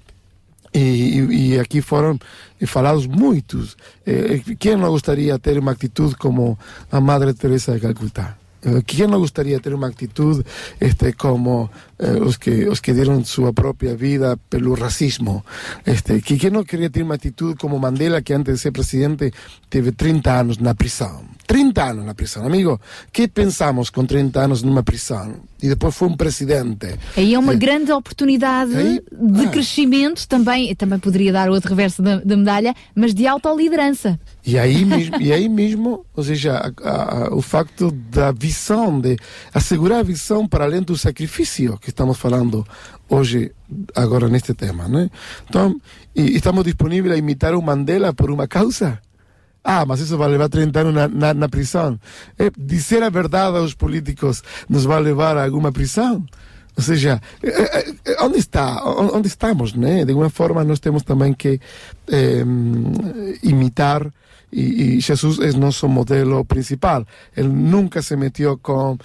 e, 0.72 1.52
e- 1.54 1.58
aqui 1.58 1.80
foram 1.80 2.18
eh, 2.60 2.66
falados 2.66 3.06
muitos. 3.06 3.76
Eh, 4.06 4.40
quem 4.58 4.76
não 4.76 4.90
gostaria 4.90 5.34
de 5.34 5.38
ter 5.38 5.58
uma 5.58 5.72
atitude 5.72 6.16
como 6.16 6.58
a 6.90 7.00
Madre 7.00 7.32
Teresa 7.34 7.74
de 7.74 7.80
Calcutá? 7.80 8.36
Eh, 8.64 8.82
Quem 8.86 9.06
não 9.06 9.20
gostaria 9.20 9.56
de 9.56 9.62
ter 9.62 9.74
uma 9.74 9.88
atitude 9.88 10.44
este, 10.80 11.12
como 11.12 11.70
eh, 11.98 12.12
os, 12.22 12.36
que, 12.36 12.66
os 12.68 12.80
que 12.80 12.92
deram 12.92 13.24
sua 13.24 13.52
própria 13.52 13.94
vida 13.94 14.38
pelo 14.48 14.74
racismo? 14.74 15.44
Este, 15.86 16.20
que 16.20 16.36
quem 16.36 16.50
não 16.50 16.64
queria 16.64 16.90
ter 16.90 17.02
uma 17.02 17.14
atitude 17.14 17.56
como 17.56 17.78
Mandela, 17.78 18.22
que 18.22 18.32
antes 18.32 18.54
de 18.54 18.60
ser 18.60 18.72
presidente 18.72 19.32
teve 19.68 19.92
30 19.92 20.32
anos 20.32 20.58
na 20.58 20.74
prisão? 20.74 21.24
30 21.46 21.84
anos 21.84 22.04
na 22.06 22.14
prisão, 22.14 22.46
amigo. 22.46 22.80
que 23.12 23.28
pensamos 23.28 23.90
com 23.90 24.06
30 24.06 24.40
anos 24.40 24.62
numa 24.62 24.82
prisão? 24.82 25.34
E 25.64 25.68
depois 25.70 25.94
foi 25.96 26.08
um 26.08 26.16
presidente. 26.16 26.98
Aí 27.16 27.32
é 27.32 27.38
uma 27.38 27.54
grande 27.54 27.90
oportunidade 27.90 28.76
Aí- 28.76 29.00
de 29.10 29.46
ah. 29.46 29.48
crescimento 29.48 30.28
também, 30.28 30.74
também 30.74 30.98
poderia 30.98 31.32
dar 31.32 31.48
outro 31.48 31.70
reverso 31.70 32.02
da, 32.02 32.16
da 32.18 32.36
medalha, 32.36 32.74
mas 32.94 33.14
de 33.14 33.26
autoliderança. 33.26 34.20
E 34.44 34.58
aí 34.58 34.84
mesmo, 34.84 35.16
e 35.22 35.32
aí 35.32 35.48
mesmo 35.48 36.04
ou 36.14 36.22
seja, 36.22 36.52
a- 36.58 36.88
a- 36.90 37.24
a- 37.28 37.34
o 37.34 37.40
facto 37.40 37.90
da 37.90 38.30
visão, 38.30 39.00
de 39.00 39.16
assegurar 39.54 40.00
a 40.00 40.02
visão 40.02 40.46
para 40.46 40.64
além 40.64 40.82
do 40.82 40.98
sacrifício 40.98 41.78
que 41.78 41.88
estamos 41.88 42.18
falando 42.18 42.66
hoje, 43.08 43.50
agora 43.94 44.28
neste 44.28 44.52
tema. 44.52 44.86
Né? 44.86 45.08
Então, 45.48 45.80
e 46.14 46.36
estamos 46.36 46.62
disponíveis 46.62 47.14
a 47.14 47.16
imitar 47.16 47.54
o 47.54 47.62
Mandela 47.62 48.12
por 48.12 48.30
uma 48.30 48.46
causa. 48.46 48.98
Ah, 49.64 49.86
mas 49.86 50.00
isso 50.00 50.18
vai 50.18 50.28
levar 50.28 50.50
30 50.50 50.80
anos 50.80 50.94
na, 50.94 51.08
na, 51.08 51.34
na 51.34 51.48
prisão. 51.48 51.98
É, 52.38 52.50
dizer 52.56 53.02
a 53.02 53.08
verdade 53.08 53.56
aos 53.56 53.72
políticos 53.72 54.42
nos 54.68 54.84
vai 54.84 55.00
levar 55.00 55.38
a 55.38 55.44
alguma 55.44 55.72
prisão? 55.72 56.24
Ou 56.76 56.82
seja, 56.82 57.20
eh, 57.42 57.94
eh, 58.04 58.16
onde 58.20 58.38
está? 58.38 58.84
Onde 58.84 59.28
estamos, 59.28 59.74
né? 59.74 60.04
De 60.04 60.10
alguma 60.10 60.28
forma 60.28 60.64
nós 60.64 60.80
temos 60.80 61.02
também 61.02 61.32
que 61.32 61.60
eh, 62.08 62.44
imitar 63.42 64.10
e, 64.54 64.96
e 64.96 65.00
Jesus 65.00 65.40
é 65.40 65.52
nosso 65.52 65.88
modelo 65.88 66.44
principal. 66.44 67.04
Ele 67.36 67.48
nunca 67.48 68.00
se 68.02 68.16
metió 68.16 68.56
com 68.56 68.96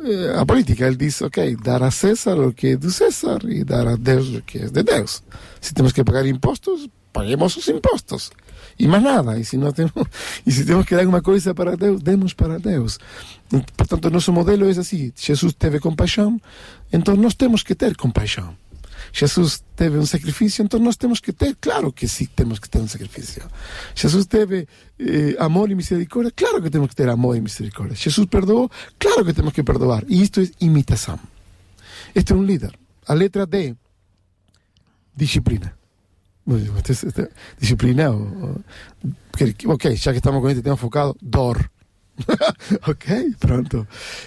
eh, 0.00 0.34
a 0.38 0.44
política. 0.44 0.86
Ele 0.86 0.96
disse, 0.96 1.24
ok, 1.24 1.56
dar 1.56 1.82
a 1.82 1.90
César 1.90 2.38
o 2.38 2.52
que 2.52 2.68
é 2.68 2.76
do 2.76 2.90
César 2.90 3.40
e 3.44 3.64
dar 3.64 3.88
a 3.88 3.96
Deus 3.96 4.28
o 4.34 4.42
que 4.42 4.58
é 4.58 4.66
de 4.66 4.82
Deus. 4.82 5.22
Se 5.60 5.72
temos 5.72 5.92
que 5.92 6.04
pagar 6.04 6.26
impostos, 6.26 6.88
paguemos 7.12 7.56
os 7.56 7.68
impostos. 7.68 8.30
E 8.78 8.86
mais 8.86 9.02
nada. 9.02 9.38
E 9.38 9.44
se, 9.44 9.56
não 9.56 9.72
temos, 9.72 9.92
e 10.46 10.52
se 10.52 10.64
temos 10.64 10.86
que 10.86 10.94
dar 10.94 11.00
alguma 11.00 11.20
coisa 11.20 11.54
para 11.54 11.76
Deus, 11.76 12.00
demos 12.00 12.32
para 12.32 12.58
Deus. 12.58 12.98
Portanto, 13.76 14.10
nosso 14.10 14.32
modelo 14.32 14.66
é 14.66 14.70
assim. 14.70 15.12
Jesus 15.16 15.52
teve 15.54 15.80
compaixão, 15.80 16.40
então 16.92 17.16
nós 17.16 17.34
temos 17.34 17.62
que 17.62 17.74
ter 17.74 17.96
compaixão. 17.96 18.54
Jesus 19.12 19.62
teve 19.74 19.96
um 19.96 20.04
sacrifício, 20.04 20.62
então 20.62 20.78
nós 20.78 20.96
temos 20.96 21.20
que 21.20 21.32
ter, 21.32 21.56
claro 21.60 21.92
que 21.92 22.06
sim, 22.06 22.28
temos 22.36 22.58
que 22.58 22.68
ter 22.68 22.78
um 22.78 22.88
sacrifício. 22.88 23.42
Jesus 23.94 24.26
teve 24.26 24.68
eh, 24.98 25.34
amor 25.38 25.70
e 25.70 25.74
misericórdia, 25.74 26.32
claro 26.34 26.60
que 26.60 26.68
temos 26.68 26.88
que 26.88 26.96
ter 26.96 27.08
amor 27.08 27.36
e 27.36 27.40
misericórdia. 27.40 27.96
Jesus 27.96 28.26
perdoou, 28.26 28.70
claro 28.98 29.24
que 29.24 29.32
temos 29.32 29.52
que 29.52 29.62
perdoar. 29.62 30.04
E 30.08 30.22
isto 30.22 30.40
é 30.40 30.50
imitação. 30.60 31.18
Este 32.14 32.32
é 32.32 32.36
um 32.36 32.42
líder. 32.42 32.78
A 33.06 33.14
letra 33.14 33.46
D, 33.46 33.74
disciplina. 35.16 35.77
Disciplina, 37.60 38.10
ok, 38.10 39.96
já 39.96 40.12
que 40.12 40.18
estamos 40.18 40.40
com 40.40 40.48
este 40.48 40.62
tema 40.62 40.76
focado, 40.76 41.16
dor. 41.20 41.70
ok, 42.88 43.36
pronto. 43.38 43.86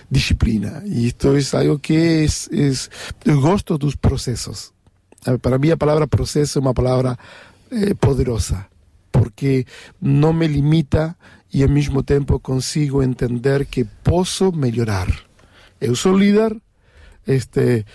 Disciplina. 0.10 0.84
Y 0.86 1.08
esto 1.08 1.36
es 1.36 1.54
algo 1.54 1.80
que 1.80 2.24
es, 2.24 2.48
es 2.50 2.92
yo 3.26 3.42
gosto 3.42 3.78
dos 3.78 3.98
procesos. 3.98 4.74
Para 5.42 5.58
mí 5.58 5.68
la 5.68 5.78
palabra 5.78 6.08
proceso 6.08 6.60
es 6.60 6.64
una 6.64 6.74
palabra 6.74 7.18
eh, 7.72 7.96
poderosa, 7.96 8.70
porque 9.12 9.66
no 10.00 10.32
me 10.32 10.48
limita 10.48 11.18
y 11.50 11.64
al 11.64 11.70
mismo 11.70 12.04
tiempo 12.04 12.40
consigo 12.40 13.04
entender 13.04 13.68
que 13.68 13.86
puedo 13.86 14.52
mejorar. 14.52 15.10
Eu 15.82 15.96
sou 15.96 16.16
líder, 16.16 16.56
este, 17.26 17.86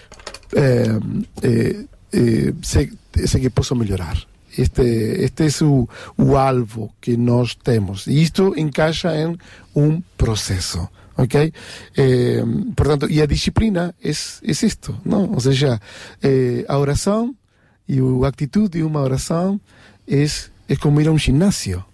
eh, 0.53 0.99
eh, 1.43 1.87
eh, 2.13 2.53
sei, 2.61 2.91
sei 3.27 3.41
que 3.41 3.51
posso 3.51 3.75
melhorar. 3.75 4.17
Este, 4.57 5.25
este 5.25 5.47
es 5.47 5.61
o, 5.63 5.89
o 6.17 6.37
alvo 6.37 6.95
que 7.01 7.17
nós 7.17 7.57
temos. 7.57 8.07
E 8.07 8.23
isto 8.23 8.55
encaixa 8.57 9.15
em 9.15 9.37
um 9.75 10.03
processo. 10.17 10.89
Ok? 11.17 11.53
Eh, 11.97 12.45
portanto, 12.75 13.09
e 13.11 13.21
a 13.23 13.27
disciplina 13.27 13.95
é, 14.03 14.11
é 14.11 14.51
isto, 14.51 15.01
não? 15.05 15.33
Ou 15.33 15.41
seja, 15.41 15.81
eh, 16.23 16.65
a 16.69 16.79
oração 16.79 17.35
e 17.89 17.99
a 18.01 18.29
atitude 18.29 18.79
de 18.79 18.83
uma 18.83 19.01
oração 19.01 19.61
é, 20.07 20.25
é 20.69 20.77
como 20.77 21.01
ir 21.01 21.09
a 21.09 21.13
um 21.13 21.19
ginásio. 21.19 21.85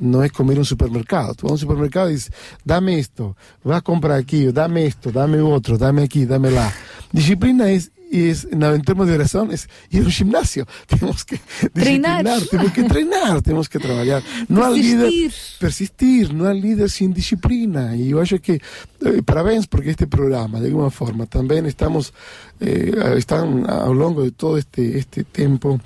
Não 0.00 0.22
é 0.22 0.28
a 0.28 0.42
um 0.42 0.64
supermercado. 0.64 1.36
Tu 1.36 1.42
vas 1.42 1.52
a 1.52 1.54
um 1.54 1.58
supermercado 1.58 2.10
e 2.10 2.14
diz, 2.14 2.30
dame 2.64 2.98
isto, 2.98 3.36
vai 3.62 3.80
comprar 3.80 4.16
aqui, 4.16 4.50
dame 4.50 4.86
isto, 4.86 5.12
dame 5.12 5.38
outro, 5.38 5.78
dame 5.78 6.02
aqui, 6.02 6.26
dame 6.26 6.50
lá. 6.50 6.72
Disciplina 7.12 7.70
é 7.70 7.78
y 8.12 8.28
es, 8.28 8.46
no, 8.52 8.74
en 8.74 8.82
términos 8.82 9.08
de 9.08 9.14
oración 9.14 9.50
es 9.52 9.68
ir 9.88 10.02
a 10.02 10.04
un 10.04 10.10
gimnasio. 10.10 10.66
Tenemos 10.86 11.24
que 11.24 11.40
Treinar. 11.72 12.22
disciplinar, 12.22 12.42
tenemos 12.50 12.72
que 12.72 12.82
treinar, 12.84 13.42
temos 13.42 13.68
que 13.70 13.78
trabalhar. 13.78 14.22
Não 14.50 14.62
há 14.62 14.68
líder, 14.70 15.10
persistir, 15.58 16.30
não 16.34 16.44
há 16.44 16.52
líder 16.52 16.90
sem 16.90 17.10
disciplina. 17.10 17.96
E 17.96 18.10
eu 18.10 18.20
acho 18.20 18.38
que, 18.38 18.60
eh, 19.02 19.22
parabéns, 19.24 19.64
porque 19.66 19.88
este 19.88 20.06
programa, 20.06 20.60
de 20.60 20.66
alguma 20.66 20.90
forma, 20.90 21.26
também 21.26 21.64
estamos, 21.66 22.12
eh, 22.60 23.16
están 23.16 23.64
ao 23.66 23.94
longo 23.94 24.22
de 24.22 24.32
todo 24.32 24.58
este, 24.58 24.82
este 24.98 25.24
tempo 25.24 25.80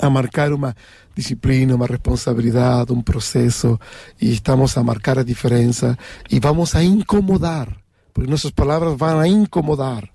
a 0.00 0.08
marcar 0.08 0.52
uma 0.52 0.76
disciplina, 1.16 1.74
uma 1.74 1.88
responsabilidade, 1.88 2.92
um 2.92 3.02
processo, 3.02 3.80
e 4.20 4.30
estamos 4.32 4.76
a 4.76 4.84
marcar 4.84 5.18
a 5.18 5.24
diferença 5.24 5.98
e 6.30 6.38
vamos 6.38 6.76
a 6.76 6.84
incomodar, 6.84 7.76
porque 8.12 8.30
nossas 8.30 8.52
palavras 8.52 8.96
vão 8.96 9.18
a 9.18 9.26
incomodar. 9.26 10.08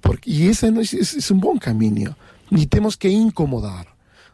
Porque, 0.00 0.30
y 0.30 0.48
ese 0.48 0.70
no 0.70 0.80
es, 0.80 0.94
es, 0.94 1.14
es 1.14 1.30
un 1.30 1.40
buen 1.40 1.58
camino. 1.58 2.16
Y 2.50 2.66
tenemos 2.66 2.96
que 2.96 3.08
incomodar. 3.08 3.86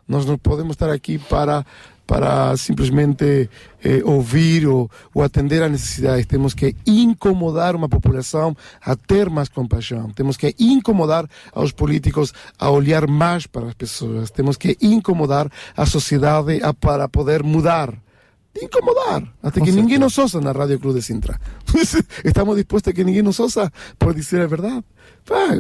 Nós 0.07 0.27
não 0.27 0.37
podemos 0.37 0.73
estar 0.73 0.91
aqui 0.91 1.19
para 1.19 1.65
para 2.07 2.55
simplesmente 2.57 3.49
eh, 3.83 4.03
ouvir 4.05 4.67
ou, 4.67 4.91
ou 5.15 5.23
atender 5.23 5.63
a 5.63 5.69
necessidades. 5.69 6.27
Temos 6.27 6.53
que 6.53 6.77
incomodar 6.85 7.75
uma 7.75 7.89
população 7.89 8.55
a 8.83 8.95
ter 8.97 9.31
mais 9.31 9.49
compaixão. 9.49 10.11
Temos 10.11 10.37
que 10.37 10.55
incomodar 10.59 11.27
aos 11.55 11.73
políticos 11.73 12.35
a 12.59 12.69
olhar 12.69 13.07
mais 13.07 13.47
para 13.47 13.69
as 13.69 13.75
pessoas. 13.75 14.31
Temos 14.31 14.59
que 14.59 14.77
incomodar 14.83 15.51
a 15.75 15.87
sociedade 15.87 16.63
a, 16.63 16.75
para 16.75 17.09
poder 17.09 17.43
mudar. 17.43 17.95
Incomodar. 18.61 19.23
Até 19.43 19.63
que 19.63 19.73
ninguém 19.73 19.99
nos 19.99 20.19
ouça 20.19 20.39
na 20.39 20.53
Rádio 20.53 20.79
Cruz 20.79 20.97
de 20.97 21.03
Sintra. 21.03 21.41
Estamos 22.23 22.57
dispostos 22.57 22.91
a 22.91 22.95
que 22.95 23.05
ninguém 23.05 23.23
nos 23.23 23.41
ouça 23.41 23.73
por 23.99 24.13
dizer 24.13 24.43
a 24.43 24.47
verdade. 24.47 24.85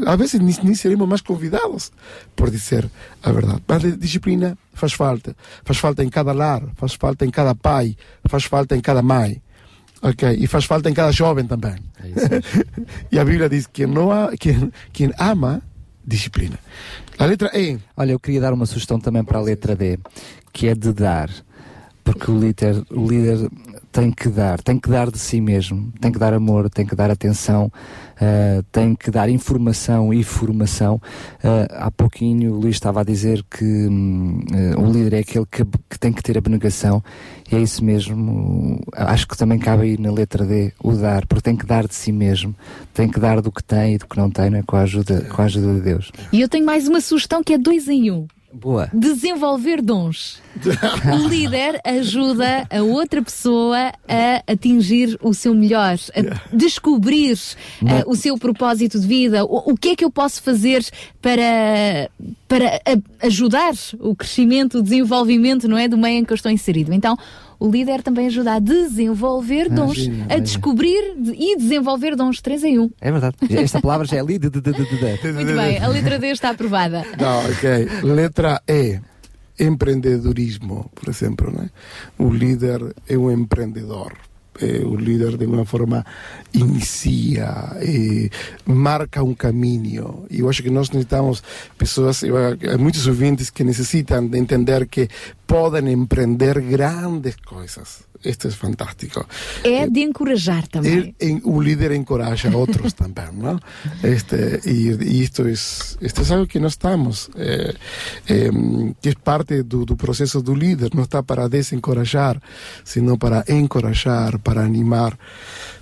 A 0.06 0.16
veces 0.16 0.40
ni, 0.40 0.54
ni 0.62 0.74
seremos 0.74 1.08
más 1.08 1.22
convidados 1.22 1.92
por 2.34 2.50
dizer 2.50 2.90
a 3.22 3.30
verdade. 3.30 3.62
Mas 3.66 3.98
disciplina 3.98 4.56
faz 4.74 4.92
falta. 4.92 5.36
Faz 5.64 5.78
falta 5.78 6.02
em 6.02 6.08
cada 6.08 6.32
lar, 6.32 6.62
faz 6.76 6.94
falta 6.94 7.24
em 7.24 7.30
cada 7.30 7.54
pai, 7.54 7.96
faz 8.28 8.44
falta 8.44 8.76
em 8.76 8.80
cada 8.80 9.02
mãe. 9.02 9.40
Ok? 10.02 10.28
E 10.36 10.46
faz 10.48 10.64
falta 10.64 10.90
em 10.90 10.94
cada 10.94 11.12
jovem 11.12 11.46
também. 11.46 11.76
e 13.10 13.18
a 13.18 13.24
Bíblia 13.24 13.48
diz 13.48 13.66
que 13.66 13.86
não 13.86 14.10
há, 14.10 14.32
quem, 14.36 14.72
quem 14.92 15.12
ama, 15.16 15.62
disciplina. 16.04 16.58
A 17.18 17.24
letra 17.24 17.50
E. 17.56 17.78
Olha, 17.96 18.12
eu 18.12 18.18
queria 18.18 18.40
dar 18.40 18.52
uma 18.52 18.66
sugestão 18.66 18.98
também 18.98 19.22
para 19.22 19.38
a 19.38 19.42
letra 19.42 19.76
D, 19.76 19.98
que 20.52 20.66
é 20.66 20.74
de 20.74 20.92
dar. 20.92 21.30
Porque 22.04 22.30
o 22.30 22.38
líder, 22.38 22.82
o 22.90 23.06
líder 23.06 23.48
tem 23.92 24.10
que 24.10 24.28
dar, 24.28 24.60
tem 24.62 24.78
que 24.78 24.88
dar 24.88 25.10
de 25.10 25.18
si 25.18 25.40
mesmo, 25.40 25.92
tem 26.00 26.10
que 26.10 26.18
dar 26.18 26.32
amor, 26.32 26.68
tem 26.70 26.86
que 26.86 26.96
dar 26.96 27.10
atenção, 27.10 27.66
uh, 27.66 28.62
tem 28.72 28.94
que 28.94 29.10
dar 29.10 29.28
informação 29.28 30.12
e 30.12 30.24
formação. 30.24 30.96
Uh, 31.44 31.68
há 31.70 31.90
pouquinho 31.90 32.54
o 32.54 32.58
Luís 32.58 32.76
estava 32.76 33.02
a 33.02 33.04
dizer 33.04 33.44
que 33.48 33.64
um, 33.64 34.40
uh, 34.50 34.80
o 34.80 34.90
líder 34.90 35.16
é 35.16 35.20
aquele 35.20 35.46
que, 35.46 35.62
que, 35.90 35.98
tem 35.98 36.12
que 36.12 36.22
ter 36.22 36.38
abnegação, 36.38 37.04
e 37.50 37.56
é 37.56 37.60
isso 37.60 37.84
mesmo. 37.84 38.80
Acho 38.94 39.28
que 39.28 39.36
também 39.36 39.58
cabe 39.58 39.82
aí 39.82 39.98
na 39.98 40.10
letra 40.10 40.44
D 40.46 40.72
o 40.82 40.92
dar, 40.92 41.26
porque 41.26 41.42
tem 41.42 41.56
que 41.56 41.66
dar 41.66 41.86
de 41.86 41.94
si 41.94 42.10
mesmo, 42.10 42.54
tem 42.94 43.08
que 43.08 43.20
dar 43.20 43.40
do 43.42 43.52
que 43.52 43.62
tem 43.62 43.94
e 43.94 43.98
do 43.98 44.06
que 44.06 44.16
não 44.16 44.30
tem, 44.30 44.48
né, 44.48 44.62
com, 44.66 44.76
a 44.76 44.80
ajuda, 44.80 45.20
com 45.30 45.42
a 45.42 45.44
ajuda 45.44 45.74
de 45.74 45.80
Deus. 45.82 46.10
E 46.32 46.40
eu 46.40 46.48
tenho 46.48 46.64
mais 46.64 46.88
uma 46.88 47.00
sugestão 47.00 47.44
que 47.44 47.52
é 47.52 47.58
dois 47.58 47.88
em 47.88 48.10
um. 48.10 48.26
Boa. 48.52 48.90
Desenvolver 48.92 49.80
dons. 49.80 50.42
o 51.24 51.28
líder 51.28 51.80
ajuda 51.84 52.66
a 52.70 52.82
outra 52.82 53.22
pessoa 53.22 53.92
a 54.06 54.52
atingir 54.52 55.18
o 55.22 55.32
seu 55.32 55.54
melhor, 55.54 55.96
a 56.14 56.54
descobrir 56.54 57.32
uh, 57.32 58.10
o 58.10 58.14
seu 58.14 58.36
propósito 58.36 59.00
de 59.00 59.06
vida. 59.06 59.44
O, 59.44 59.72
o, 59.72 59.76
que 59.76 59.90
é 59.90 59.96
que 59.96 60.04
eu 60.04 60.10
posso 60.10 60.42
fazer 60.42 60.84
para, 61.20 62.10
para 62.46 62.80
a, 62.84 63.26
ajudar 63.26 63.72
o 63.98 64.14
crescimento, 64.14 64.78
o 64.78 64.82
desenvolvimento, 64.82 65.66
não 65.66 65.78
é? 65.78 65.88
Do 65.88 65.96
meio 65.96 66.18
em 66.18 66.24
que 66.24 66.32
eu 66.32 66.36
estou 66.36 66.52
inserido. 66.52 66.92
Então, 66.92 67.16
o 67.62 67.70
líder 67.70 68.02
também 68.02 68.26
ajuda 68.26 68.54
a 68.54 68.58
desenvolver 68.58 69.70
dons, 69.70 69.96
Imagina, 69.96 70.34
a 70.34 70.38
descobrir 70.38 71.14
e 71.32 71.56
desenvolver 71.56 72.16
dons 72.16 72.40
3 72.40 72.64
em 72.64 72.78
1. 72.80 72.90
É 73.00 73.12
verdade. 73.12 73.36
Esta 73.50 73.80
palavra 73.80 74.04
já 74.04 74.16
é 74.16 74.20
ali. 74.20 74.36
Muito 74.36 75.54
bem, 75.54 75.78
a 75.78 75.86
letra 75.86 76.18
D 76.18 76.26
está 76.26 76.50
aprovada. 76.50 77.06
Não, 77.20 77.38
ok. 77.50 77.88
Letra 78.02 78.41
E. 78.68 79.00
Empreendedorismo, 79.58 80.90
por 80.94 81.08
exemplo. 81.08 81.50
Né? 81.50 81.70
O 82.18 82.30
líder 82.30 82.94
é 83.08 83.16
um 83.16 83.30
empreendedor. 83.30 84.12
Eh, 84.60 84.84
o 84.84 84.96
líder 84.96 85.38
de 85.38 85.44
alguma 85.44 85.64
forma 85.64 86.04
inicia, 86.52 87.74
eh, 87.80 88.28
marca 88.66 89.22
um 89.22 89.34
caminho. 89.34 90.26
E 90.30 90.40
eu 90.40 90.48
acho 90.48 90.62
que 90.62 90.70
nós 90.70 90.90
necessitamos 90.90 91.42
pessoas, 91.78 92.22
há 92.22 92.76
muitos 92.76 93.06
ouvintes 93.06 93.48
que 93.48 93.64
necessitam 93.64 94.28
de 94.28 94.38
entender 94.38 94.86
que 94.88 95.08
podem 95.46 95.90
empreender 95.92 96.60
grandes 96.60 97.36
coisas. 97.36 98.12
Isto 98.24 98.46
é 98.46 98.50
fantástico. 98.50 99.26
É 99.64 99.88
de 99.88 100.00
encorajar 100.00 100.66
também. 100.68 101.14
El, 101.18 101.40
o 101.44 101.60
líder 101.60 101.92
encoraja 101.92 102.56
outros 102.56 102.92
também, 103.02 103.32
não? 103.32 103.58
Este, 104.02 104.60
e, 104.64 104.90
e 104.90 105.22
isto, 105.22 105.42
é, 105.42 105.52
isto 105.52 106.22
é 106.22 106.32
algo 106.32 106.46
que 106.46 106.60
nós 106.60 106.72
estamos, 106.72 107.28
é, 107.34 107.74
é, 108.28 108.50
que 109.00 109.08
é 109.08 109.14
parte 109.22 109.62
do, 109.64 109.84
do 109.84 109.96
processo 109.96 110.40
do 110.40 110.54
líder, 110.54 110.90
não 110.94 111.02
está 111.02 111.22
para 111.22 111.48
desencorajar, 111.48 112.40
sino 112.84 113.18
para 113.18 113.44
encorajar, 113.48 114.38
para 114.42 114.62
animar, 114.64 115.18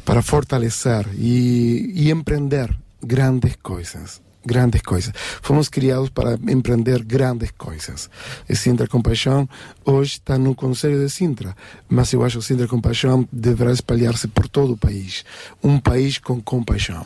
para 0.04 0.22
fortalecer 0.22 1.06
e, 1.14 1.92
e 1.94 2.10
empreender 2.10 2.74
grandes 3.02 3.56
coisas. 3.62 4.20
grandes 4.44 4.80
coisas. 4.82 5.12
Fomos 5.42 5.68
criados 5.68 6.08
para 6.10 6.38
empreender 6.48 7.04
grandes 7.04 7.50
coisas. 7.52 8.08
E 8.48 8.56
Sintra 8.56 8.86
Compaixão 8.86 9.48
hoje 9.84 10.12
está 10.12 10.38
no 10.38 10.54
Conselho 10.54 10.98
de 10.98 11.10
Sintra, 11.10 11.54
mas 11.88 12.12
eu 12.12 12.24
acho 12.24 12.38
que 12.38 12.44
Sintra 12.44 12.66
Compaixão 12.66 13.28
deverá 13.30 13.72
espalhar-se 13.72 14.28
por 14.28 14.48
todo 14.48 14.72
o 14.74 14.76
país. 14.76 15.24
Um 15.62 15.78
país 15.78 16.18
com 16.18 16.40
compaixão. 16.40 17.04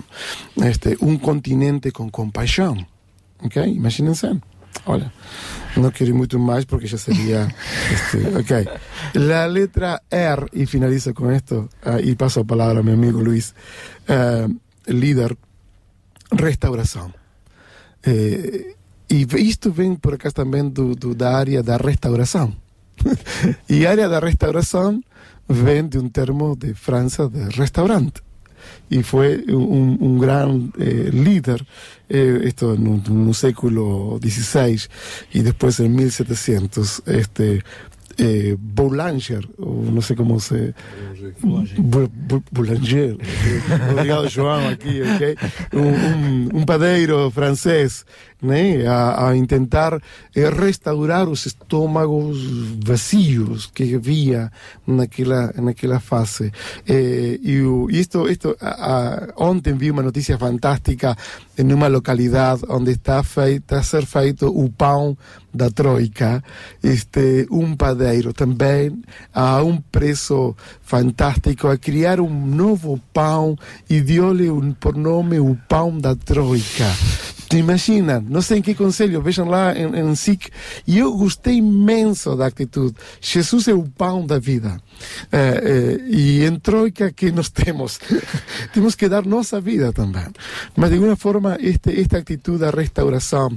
Este, 0.63 0.97
um 1.01 1.19
continente 1.19 1.91
com 1.91 2.09
compaixão. 2.11 2.77
Ok? 3.43 3.63
Imaginem-se. 3.63 4.41
Olha, 4.87 5.13
não 5.77 5.91
quero 5.91 6.11
ir 6.11 6.15
muito 6.15 6.39
mais 6.39 6.65
porque 6.65 6.87
já 6.87 6.99
seria. 6.99 7.49
Este, 7.93 8.19
ok. 8.37 8.69
La 9.15 9.47
letra 9.47 10.03
R, 10.11 10.47
y 10.53 10.67
finalizo 10.67 11.15
con 11.15 11.33
esto, 11.33 11.69
y 12.03 12.15
paso 12.15 12.41
a 12.41 12.45
palabra 12.45 12.81
a 12.81 12.83
mi 12.83 12.93
amigo 12.93 13.21
Luis, 13.21 13.55
ah, 14.09 14.47
líder, 14.87 15.37
restauração. 16.31 17.13
Eh, 18.03 18.75
e 19.09 19.27
isto 19.39 19.73
vem 19.73 19.97
por 19.97 20.15
acaso 20.15 20.35
também 20.35 20.69
do, 20.69 20.95
do, 20.95 21.15
da 21.15 21.37
área 21.37 21.63
da 21.63 21.77
restauração. 21.77 22.55
e 23.69 23.87
a 23.87 23.91
área 23.91 24.09
da 24.09 24.19
restauração 24.19 25.03
vem 25.49 25.87
de 25.87 25.99
um 25.99 26.09
termo 26.09 26.57
de 26.57 26.75
França 26.75 27.29
de 27.29 27.57
restaurante. 27.57 28.24
Y 28.91 29.03
fue 29.03 29.43
un, 29.49 29.97
un 30.01 30.19
gran 30.19 30.73
eh, 30.79 31.11
líder, 31.13 31.65
eh, 32.09 32.43
esto 32.45 32.75
en 32.75 32.87
un, 32.87 33.35
século 33.35 34.19
XVI 34.23 34.79
y 35.33 35.43
después 35.43 35.81
en 35.81 35.95
1700, 35.97 37.03
este, 37.07 37.63
eh, 38.19 38.57
Boulanger, 38.59 39.49
o 39.59 39.91
no 39.91 40.03
sé 40.03 40.15
cómo 40.15 40.41
se. 40.41 40.75
Boulanger. 42.51 43.17
Obrigado, 43.91 44.31
padeiro 46.65 47.31
francês 47.31 48.05
né? 48.45 48.87
a, 48.87 49.29
a 49.29 49.37
intentar 49.37 50.01
eh, 50.35 50.51
restaurar 50.51 51.29
os 51.29 51.47
estômagos 51.47 52.39
vazios 52.85 53.67
que 53.67 53.95
havia 53.95 54.53
naquela, 54.87 55.53
naquela 55.57 55.99
fase. 55.99 56.53
Eh, 56.87 57.41
e 57.43 57.63
o, 57.63 57.89
a, 58.61 58.69
a, 58.69 59.33
ontem 59.37 59.75
vi 59.75 59.91
uma 59.91 60.03
notícia 60.03 60.37
fantástica 60.39 61.17
em 61.57 61.73
uma 61.73 61.89
localidade 61.89 62.63
onde 62.69 62.93
está, 62.93 63.23
feita, 63.23 63.79
a 63.79 63.83
ser 63.83 64.05
feito 64.07 64.47
o 64.49 64.71
pão 64.71 65.17
da 65.53 65.71
Troika, 65.71 66.43
este, 66.83 67.47
um 67.51 67.77
padeiro 67.77 68.33
também 68.33 69.01
a 69.33 69.63
um 69.63 69.77
preço 69.81 70.57
fantástico 70.85 71.69
a 71.69 71.77
criar 71.77 72.21
um 72.21 72.47
novo 72.47 73.01
pão 73.13 73.57
e 73.89 74.01
deu-lhe 74.01 74.51
um, 74.51 74.73
por 74.73 74.97
nome 74.97 75.41
o 75.41 75.57
pão 75.69 75.99
da 75.99 76.15
Troika. 76.15 76.87
Imagina, 77.53 78.25
não 78.27 78.43
sei 78.43 78.59
em 78.59 78.63
que 78.63 78.75
conselho, 78.75 79.23
vejam 79.23 79.49
lá 79.49 79.73
em, 79.75 79.87
em 79.97 80.15
SIC. 80.15 80.51
E 80.87 80.99
eu 80.99 81.17
gostei 81.17 81.57
imenso 81.57 82.35
da 82.35 82.47
atitude. 82.47 82.97
Jesus 83.21 83.69
é 83.69 83.75
o 83.75 83.85
pão 83.85 84.27
da 84.27 84.39
vida. 84.39 84.81
É, 85.31 85.39
é, 85.39 86.11
e 86.11 86.45
em 86.45 86.59
troika 86.59 87.13
que 87.13 87.31
nós 87.31 87.51
temos, 87.51 88.01
temos 88.73 88.95
que 88.95 89.09
dar 89.09 89.25
nossa 89.25 89.61
vida 89.61 89.93
também. 89.93 90.27
Mas 90.77 90.91
de 90.91 90.97
alguma 90.97 91.17
forma, 91.17 91.57
este, 91.61 92.01
esta 92.01 92.19
atitude 92.19 92.59
da 92.59 92.71
restauração, 92.71 93.57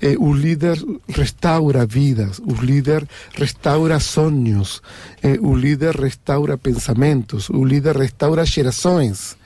é, 0.00 0.16
o 0.18 0.32
líder 0.32 0.78
restaura 1.08 1.86
vidas, 1.86 2.38
o 2.38 2.52
líder 2.52 3.06
restaura 3.34 4.00
sonhos, 4.00 4.82
é, 5.26 5.38
o 5.40 5.56
líder 5.56 5.96
restaura 5.96 6.56
pensamentos, 6.56 7.50
o 7.50 7.64
líder 7.64 7.96
restaura 7.96 8.44
gerações. 8.44 9.36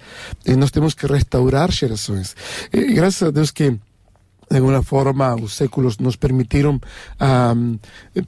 E 0.44 0.54
nós 0.54 0.70
temos 0.70 0.92
que 0.92 1.06
restaurar 1.06 1.70
gerações. 1.72 2.36
E 2.70 2.92
graças 2.92 3.28
a 3.28 3.30
Deus 3.30 3.50
que 3.50 3.70
de 4.50 4.58
alguma 4.58 4.82
forma 4.82 5.34
os 5.36 5.54
séculos 5.54 5.96
nos 5.98 6.16
permitiram 6.16 6.78
um, 7.20 7.78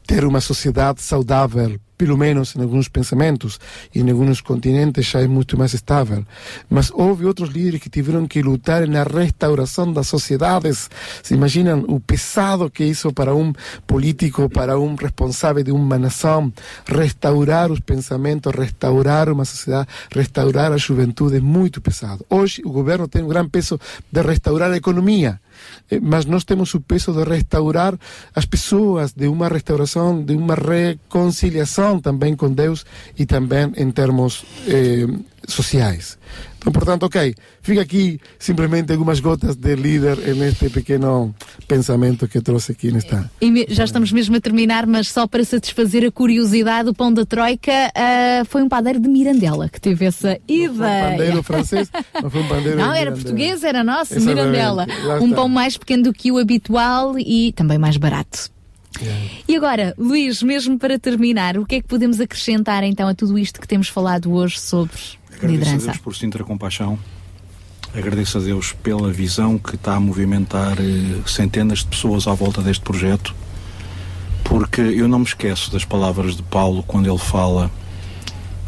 ter 0.07 0.25
uma 0.25 0.41
sociedade 0.41 1.03
saudável, 1.03 1.79
pelo 2.03 2.19
menos 2.19 2.57
em 2.57 2.63
alguns 2.63 2.89
pensamentos 2.89 3.61
e 3.95 4.01
em 4.01 4.11
alguns 4.11 4.41
continentes 4.41 5.07
já 5.07 5.21
é 5.21 5.29
muito 5.29 5.57
mais 5.57 5.73
estável. 5.73 6.27
Mas 6.69 6.91
houve 6.91 7.25
outros 7.25 7.51
líderes 7.51 7.81
que 7.81 7.89
tiveram 7.89 8.27
que 8.27 8.43
lutar 8.43 8.89
na 8.89 9.05
restauração 9.05 9.93
das 9.93 10.09
sociedades. 10.09 10.91
Se 11.23 11.33
imaginam 11.35 11.85
o 11.87 12.01
pesado 12.01 12.69
que 12.69 12.83
isso 12.83 13.13
para 13.13 13.33
um 13.37 13.53
político, 13.87 14.51
para 14.51 14.77
um 14.81 14.97
responsável 14.97 15.63
de 15.63 15.71
uma 15.71 15.97
nação, 15.97 16.53
restaurar 16.85 17.71
os 17.71 17.79
pensamentos, 17.79 18.53
restaurar 18.53 19.29
uma 19.29 19.45
sociedade, 19.45 19.87
restaurar 20.13 20.73
a 20.73 20.79
juventude 20.79 21.37
é 21.37 21.41
muito 21.41 21.81
pesado. 21.81 22.27
Hoje 22.29 22.63
o 22.65 22.73
governo 22.73 23.07
tem 23.07 23.23
um 23.23 23.29
grande 23.29 23.51
peso 23.51 23.79
de 24.11 24.23
restaurar 24.23 24.73
a 24.73 24.77
economia. 24.77 25.41
Eh, 25.91 26.01
mas 26.01 26.25
nós 26.25 26.45
temos 26.45 26.75
o 26.75 26.81
peso 26.81 27.13
de 27.13 27.25
restaurar 27.25 27.99
as 28.35 28.47
pessoas, 28.47 29.13
de 29.13 29.27
uma 29.29 29.49
restauração, 29.49 30.23
de 30.23 30.35
uma 30.35 30.55
reconciliação 30.55 32.01
também 32.01 32.35
com 32.35 32.51
Deus 32.51 32.85
e 33.19 33.27
também 33.27 33.73
em 33.77 33.91
termos 33.91 34.45
eh, 34.67 35.07
sociais. 35.47 36.19
Então, 36.63 36.73
portanto, 36.73 37.03
ok, 37.03 37.35
fica 37.61 37.81
aqui 37.81 38.21
simplesmente 38.39 38.93
algumas 38.93 39.19
gotas 39.19 39.57
de 39.57 39.75
líder 39.75 40.17
neste 40.37 40.71
pequeno 40.71 41.35
pensamento 41.67 42.29
que 42.29 42.41
trouxe 42.41 42.71
aqui 42.71 42.93
nesta. 42.93 43.29
E 43.41 43.67
já 43.69 43.85
estamos 43.85 44.13
mesmo 44.13 44.37
a 44.37 44.41
terminar, 44.41 44.87
mas 44.87 45.09
só 45.09 45.27
para 45.27 45.45
satisfazer 45.45 46.07
a 46.07 46.11
curiosidade, 46.13 46.89
o 46.89 46.95
pão 46.95 47.13
da 47.13 47.27
Troika 47.27 47.73
uh, 47.73 48.45
foi 48.45 48.63
um 48.63 48.69
padeiro 48.69 49.01
de 49.01 49.09
Mirandela 49.09 49.69
que 49.69 49.81
teve 49.81 50.05
essa 50.05 50.39
ideia. 50.47 50.69
Não 50.69 50.77
foi 50.77 50.87
um 50.87 51.11
pandeiro 51.11 51.43
francês, 51.43 51.91
não 52.23 52.31
foi 52.31 52.41
um 52.43 52.49
pandeiro 52.49 52.79
Não, 52.79 52.95
era 52.95 53.11
português, 53.11 53.65
era 53.65 53.83
nosso, 53.83 54.21
Mirandela. 54.21 54.87
Um 55.21 55.33
pão 55.33 55.49
mais 55.49 55.77
pequeno 55.77 56.05
do 56.05 56.13
que 56.13 56.31
o 56.31 56.39
habitual 56.39 57.19
e 57.19 57.53
também 57.53 57.77
mais 57.77 57.97
barato. 57.97 58.53
Yeah. 59.01 59.29
E 59.49 59.57
agora, 59.57 59.95
Luís, 59.99 60.43
mesmo 60.43 60.79
para 60.79 60.99
terminar, 60.99 61.57
o 61.59 61.65
que 61.65 61.77
é 61.77 61.81
que 61.81 61.89
podemos 61.89 62.21
acrescentar 62.21 62.85
então 62.85 63.09
a 63.09 63.15
tudo 63.15 63.39
isto 63.39 63.61
que 63.61 63.67
temos 63.67 63.89
falado 63.89 64.33
hoje 64.33 64.61
sobre 64.61 64.97
Agradeço 65.43 65.65
liderança? 65.65 65.91
a 65.91 65.93
Deus 65.93 66.03
por 66.03 66.17
Sintra 66.17 66.45
Compaixão. 66.45 66.99
Agradeço 67.95 68.39
a 68.39 68.41
Deus 68.41 68.73
pela 68.73 69.13
visão 69.13 69.59
que 69.59 69.75
está 69.75 69.97
a 69.97 70.01
movimentar 70.01 70.79
eh, 70.81 71.21
centenas 71.27 71.81
de 71.81 71.87
pessoas 71.87 72.27
à 72.27 72.33
volta 72.33 72.63
deste 72.63 72.83
projeto, 72.83 73.35
porque 74.45 74.81
eu 74.81 75.07
não 75.07 75.19
me 75.19 75.25
esqueço 75.27 75.71
das 75.71 75.85
palavras 75.85 76.37
de 76.37 76.43
Paulo 76.43 76.83
quando 76.83 77.09
ele 77.11 77.19
fala 77.19 77.71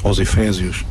aos 0.02 0.18
Efésios 0.18 0.84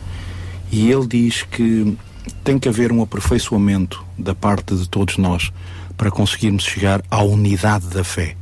e 0.71 0.89
ele 0.89 1.05
diz 1.05 1.43
que 1.43 1.95
tem 2.43 2.57
que 2.57 2.67
haver 2.67 2.91
um 2.91 3.03
aperfeiçoamento 3.03 4.03
da 4.17 4.33
parte 4.33 4.75
de 4.75 4.89
todos 4.89 5.17
nós 5.17 5.51
para 5.95 6.09
conseguirmos 6.09 6.63
chegar 6.63 7.03
à 7.11 7.21
unidade 7.21 7.87
da 7.87 8.03
fé. 8.03 8.35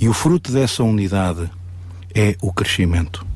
E 0.00 0.08
o 0.08 0.14
fruto 0.14 0.50
dessa 0.50 0.82
unidade 0.82 1.50
é 2.14 2.34
o 2.40 2.50
crescimento. 2.52 3.26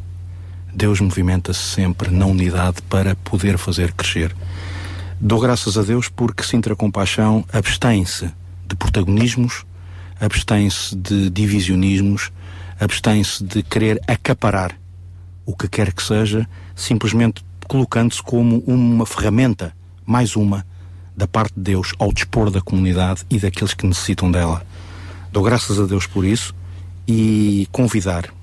Deus 0.77 1.01
movimenta-se 1.01 1.59
sempre 1.59 2.11
na 2.11 2.27
unidade 2.27 2.83
para 2.83 3.17
poder 3.17 3.57
fazer 3.57 3.95
crescer. 3.95 4.37
Dou 5.19 5.41
graças 5.41 5.79
a 5.79 5.83
Deus 5.83 6.11
porque 6.11 6.43
Sintra 6.43 6.77
Compaixão 6.77 7.47
abstém-se 7.51 8.31
de 8.69 8.77
protagonismos, 8.77 9.65
abstém-se 10.21 10.95
de 10.95 11.31
divisionismos, 11.31 12.31
abstém-se 12.79 13.43
de 13.43 13.63
querer 13.63 13.99
acaparar 14.07 14.79
o 15.47 15.57
que 15.57 15.67
quer 15.67 15.95
que 15.95 16.03
seja, 16.03 16.47
simplesmente 16.75 17.43
colocando-se 17.67 18.23
como 18.23 18.59
uma 18.67 19.07
ferramenta, 19.07 19.75
mais 20.05 20.37
uma, 20.37 20.67
da 21.17 21.27
parte 21.27 21.55
de 21.55 21.63
Deus 21.63 21.95
ao 21.99 22.13
dispor 22.13 22.51
da 22.51 22.61
comunidade 22.61 23.25
e 23.31 23.39
daqueles 23.39 23.73
que 23.73 23.87
necessitam 23.87 24.31
dela. 24.31 24.63
Dou 25.33 25.43
graças 25.43 25.81
a 25.81 25.87
Deus 25.87 26.07
por 26.07 26.23
isso 26.23 26.55
e 27.09 27.67
convidar 27.73 28.36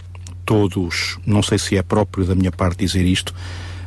todos, 0.45 1.17
não 1.25 1.41
sei 1.41 1.57
se 1.57 1.77
é 1.77 1.83
próprio 1.83 2.25
da 2.25 2.35
minha 2.35 2.51
parte 2.51 2.80
dizer 2.80 3.05
isto, 3.05 3.33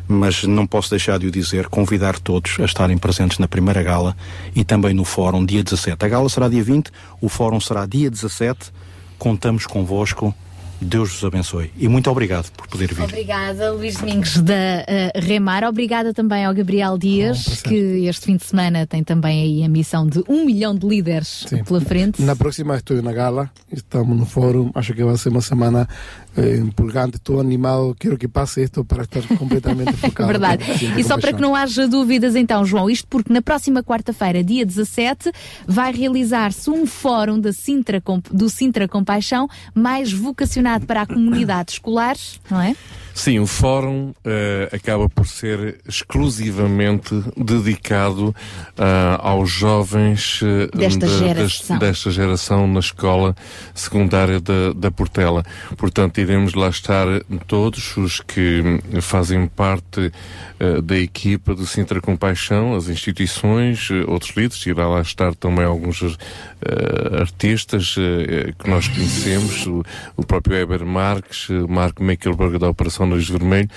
mas 0.09 0.44
não 0.44 0.67
posso 0.67 0.91
deixar 0.91 1.18
de 1.18 1.26
o 1.26 1.31
dizer, 1.31 1.68
convidar 1.68 2.18
todos 2.18 2.59
a 2.60 2.65
estarem 2.65 2.97
presentes 2.97 3.39
na 3.39 3.49
primeira 3.49 3.83
gala 3.83 4.17
e 4.55 4.65
também 4.65 4.94
no 4.94 5.05
fórum 5.05 5.44
dia 5.44 5.62
17. 5.62 6.05
A 6.05 6.09
gala 6.09 6.28
será 6.28 6.49
dia 6.49 6.62
20, 6.62 6.91
o 7.20 7.28
fórum 7.28 7.60
será 7.60 7.86
dia 7.86 8.10
17. 8.10 8.73
Contamos 9.18 9.67
convosco 9.67 10.35
Deus 10.81 11.10
vos 11.12 11.25
abençoe 11.25 11.70
e 11.76 11.89
muito 11.89 12.10
obrigado 12.10 12.51
por 12.52 12.67
poder 12.67 12.93
vir. 12.93 13.05
Obrigada, 13.05 13.73
Luís 13.73 13.97
Domingos 13.97 14.36
da 14.39 14.55
uh, 14.55 15.20
Remar. 15.20 15.65
Obrigada 15.65 16.12
também 16.12 16.44
ao 16.44 16.52
Gabriel 16.52 16.99
Dias, 16.99 17.62
que 17.62 18.07
este 18.07 18.26
fim 18.26 18.36
de 18.36 18.44
semana 18.44 18.86
tem 18.86 19.02
também 19.02 19.43
aí 19.43 19.65
a 19.65 19.68
missão 19.68 20.07
de 20.07 20.23
um 20.28 20.44
milhão 20.44 20.75
de 20.75 20.86
líderes 20.86 21.47
Sim. 21.49 21.65
pela 21.65 21.81
frente. 21.81 22.20
Na 22.23 22.36
próxima 22.36 22.76
estou 22.76 23.01
na 23.01 23.12
gala, 23.12 23.51
estamos 23.73 24.17
no 24.17 24.26
fórum, 24.26 24.70
acho 24.75 24.93
que 24.93 25.02
vai 25.02 25.17
ser 25.17 25.31
uma 25.31 25.41
semana 25.41 25.89
eh, 26.36 26.56
empolgante, 26.56 27.16
estou 27.16 27.40
animado, 27.40 27.97
quero 27.98 28.18
que 28.18 28.28
passe 28.28 28.62
isto 28.62 28.84
para 28.84 29.05
estar 29.05 29.23
completamente 29.36 29.92
focado. 29.97 30.28
Verdade. 30.28 30.65
E 30.97 31.02
só 31.05 31.18
para 31.18 31.32
que 31.32 31.40
não 31.40 31.55
haja 31.55 31.89
dúvidas, 31.89 32.36
então, 32.36 32.65
João, 32.65 32.90
isto 32.90 33.06
porque 33.08 33.32
na 33.32 33.40
próxima 33.40 33.82
quarta-feira, 33.82 34.44
dia 34.44 34.65
17, 34.65 35.32
vai 35.66 35.92
realizar-se 35.92 36.68
um 36.70 36.86
fórum 36.86 37.40
da 37.40 37.52
Sintra, 37.52 38.02
do 38.31 38.48
Sintra 38.48 38.86
Compaixão, 38.86 39.48
mais 39.74 40.12
vocacionado 40.12 40.86
para 40.86 41.02
a 41.02 41.06
comunidade 41.06 41.73
escolar, 41.73 42.16
não 42.50 42.60
é? 42.60 42.76
Sim, 43.19 43.39
o 43.39 43.47
fórum 43.47 44.12
eh, 44.27 44.69
acaba 44.70 45.09
por 45.09 45.27
ser 45.27 45.81
exclusivamente 45.89 47.15
dedicado 47.35 48.36
ah, 48.77 49.19
aos 49.23 49.51
jovens 49.51 50.41
eh, 50.43 50.69
Desta 50.77 51.07
da- 51.07 51.19
geração. 51.19 51.78
desta 51.78 52.11
geração 52.11 52.67
na 52.69 52.81
escola 52.81 53.35
secundária 53.75 54.39
da, 54.39 54.75
da 54.75 54.91
Portela. 54.91 55.43
Portanto, 55.78 56.19
iremos 56.20 56.53
lá 56.53 56.69
estar 56.69 57.07
todos 57.47 57.97
os 57.97 58.20
que 58.20 58.62
fazem 59.01 59.47
parte 59.47 60.12
da 60.85 60.97
equipa 60.99 61.55
do 61.55 61.67
Sintra 61.67 62.01
Compaixão, 62.01 62.75
as 62.75 62.89
instituições, 62.89 63.91
outros 64.07 64.35
líderes, 64.36 64.65
irá 64.67 64.86
lá 64.89 65.01
estar 65.03 65.35
também 65.35 65.65
alguns 65.67 66.03
artistas 67.20 67.95
que 68.59 68.69
nós 68.70 68.89
conhecemos, 68.89 69.67
o, 69.67 69.83
o 70.17 70.25
próprio 70.25 70.57
Eber 70.57 70.85
Marques, 70.85 71.49
o 71.51 71.69
Marco 71.69 72.03
Meckelberg 72.03 72.59
da 72.59 72.69
Operação 72.70 73.06
Luz 73.09 73.28
Vermelho, 73.28 73.68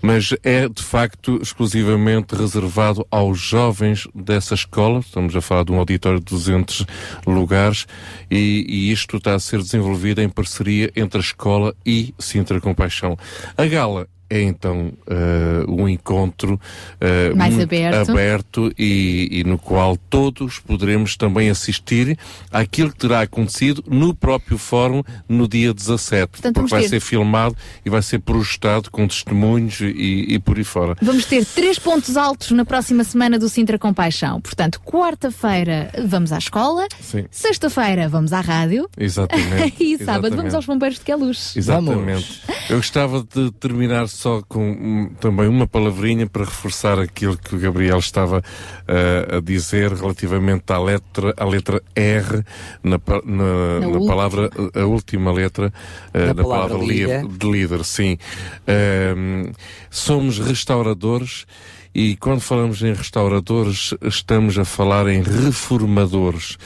mas 0.00 0.34
é 0.42 0.68
de 0.68 0.82
facto 0.82 1.38
exclusivamente 1.42 2.34
reservado 2.34 3.06
aos 3.10 3.38
jovens 3.38 4.08
dessa 4.14 4.54
escola, 4.54 5.00
estamos 5.00 5.34
a 5.36 5.40
falar 5.40 5.64
de 5.64 5.72
um 5.72 5.78
auditório 5.78 6.18
de 6.18 6.26
200 6.26 6.86
lugares, 7.26 7.86
e, 8.30 8.64
e 8.68 8.92
isto 8.92 9.16
está 9.16 9.34
a 9.34 9.40
ser 9.40 9.58
desenvolvido 9.58 10.20
em 10.20 10.28
parceria 10.28 10.90
entre 10.96 11.18
a 11.18 11.20
escola 11.20 11.74
e 11.84 12.14
Sintra 12.18 12.60
Compaixão. 12.60 13.16
A 13.56 13.66
gala 13.66 14.08
é 14.28 14.42
então 14.42 14.92
eh, 15.06 15.64
um 15.68 15.88
encontro 15.88 16.60
eh, 17.00 17.32
Mais 17.34 17.58
aberto. 17.58 18.10
aberto 18.10 18.72
e, 18.78 19.28
e 19.40 19.44
no 19.44 19.56
qual 19.58 19.96
todos 19.96 20.58
poderemos 20.58 21.16
também 21.16 21.48
assistir 21.50 22.18
àquilo 22.50 22.90
que 22.90 22.98
terá 22.98 23.20
acontecido 23.22 23.84
no 23.86 24.14
próprio 24.14 24.58
fórum 24.58 25.02
no 25.28 25.46
dia 25.48 25.72
17, 25.72 26.26
Portanto, 26.28 26.42
porque 26.42 26.58
vamos 26.58 26.70
vai 26.70 26.82
ter- 26.82 26.88
ser 26.88 27.00
filmado 27.00 27.56
e 27.84 27.90
vai 27.90 28.02
ser 28.02 28.18
projetado 28.18 28.90
com 28.90 29.06
testemunhos 29.06 29.80
e, 29.80 30.26
e 30.34 30.38
por 30.38 30.56
aí 30.58 30.64
fora. 30.64 30.96
Vamos 31.00 31.24
ter 31.26 31.44
três 31.44 31.78
pontos 31.78 32.16
altos 32.16 32.50
na 32.50 32.64
próxima 32.64 33.04
semana 33.04 33.38
do 33.38 33.48
Sintra 33.48 33.78
Compaixão. 33.78 34.40
Portanto, 34.40 34.80
quarta-feira 34.80 35.90
vamos 36.06 36.32
à 36.32 36.38
escola, 36.38 36.86
sexta-feira 37.30 38.08
vamos 38.08 38.32
à 38.32 38.40
rádio 38.40 38.88
Exatamente. 38.98 39.74
e 39.82 39.96
sábado 39.98 40.26
Exatamente. 40.26 40.36
vamos 40.36 40.54
aos 40.54 40.66
bombeiros 40.66 40.98
de 40.98 41.04
Queluz. 41.04 41.56
Exatamente. 41.56 42.40
Eu 42.68 42.76
gostava 42.78 43.24
de 43.34 43.50
terminar 43.52 44.08
só 44.16 44.42
com 44.48 45.10
também 45.20 45.46
uma 45.46 45.66
palavrinha 45.66 46.26
para 46.26 46.44
reforçar 46.44 46.98
aquilo 46.98 47.36
que 47.36 47.54
o 47.54 47.58
Gabriel 47.58 47.98
estava 47.98 48.42
ah, 48.88 49.36
a 49.36 49.40
dizer 49.40 49.92
relativamente 49.92 50.72
à 50.72 50.78
letra, 50.78 51.34
à 51.36 51.44
letra 51.44 51.82
R 51.94 52.42
na, 52.82 52.98
na, 53.24 53.80
Na 53.80 53.98
na 54.00 54.06
palavra, 54.06 54.50
a 54.74 54.84
última 54.84 55.32
letra 55.32 55.72
ah, 56.12 56.18
Da 56.18 56.32
da 56.32 56.42
palavra 56.42 56.68
palavra 56.76 56.86
líder. 56.94 57.26
de 57.28 57.50
líder, 57.50 57.84
sim. 57.84 58.18
Ahm, 58.66 59.52
somos 59.90 60.38
restauradores 60.38 61.46
e 61.94 62.16
quando 62.16 62.40
falamos 62.40 62.82
em 62.82 62.92
restauradores, 62.92 63.94
estamos 64.02 64.58
a 64.58 64.64
falar 64.64 65.08
em 65.08 65.22
reformadores. 65.22 66.58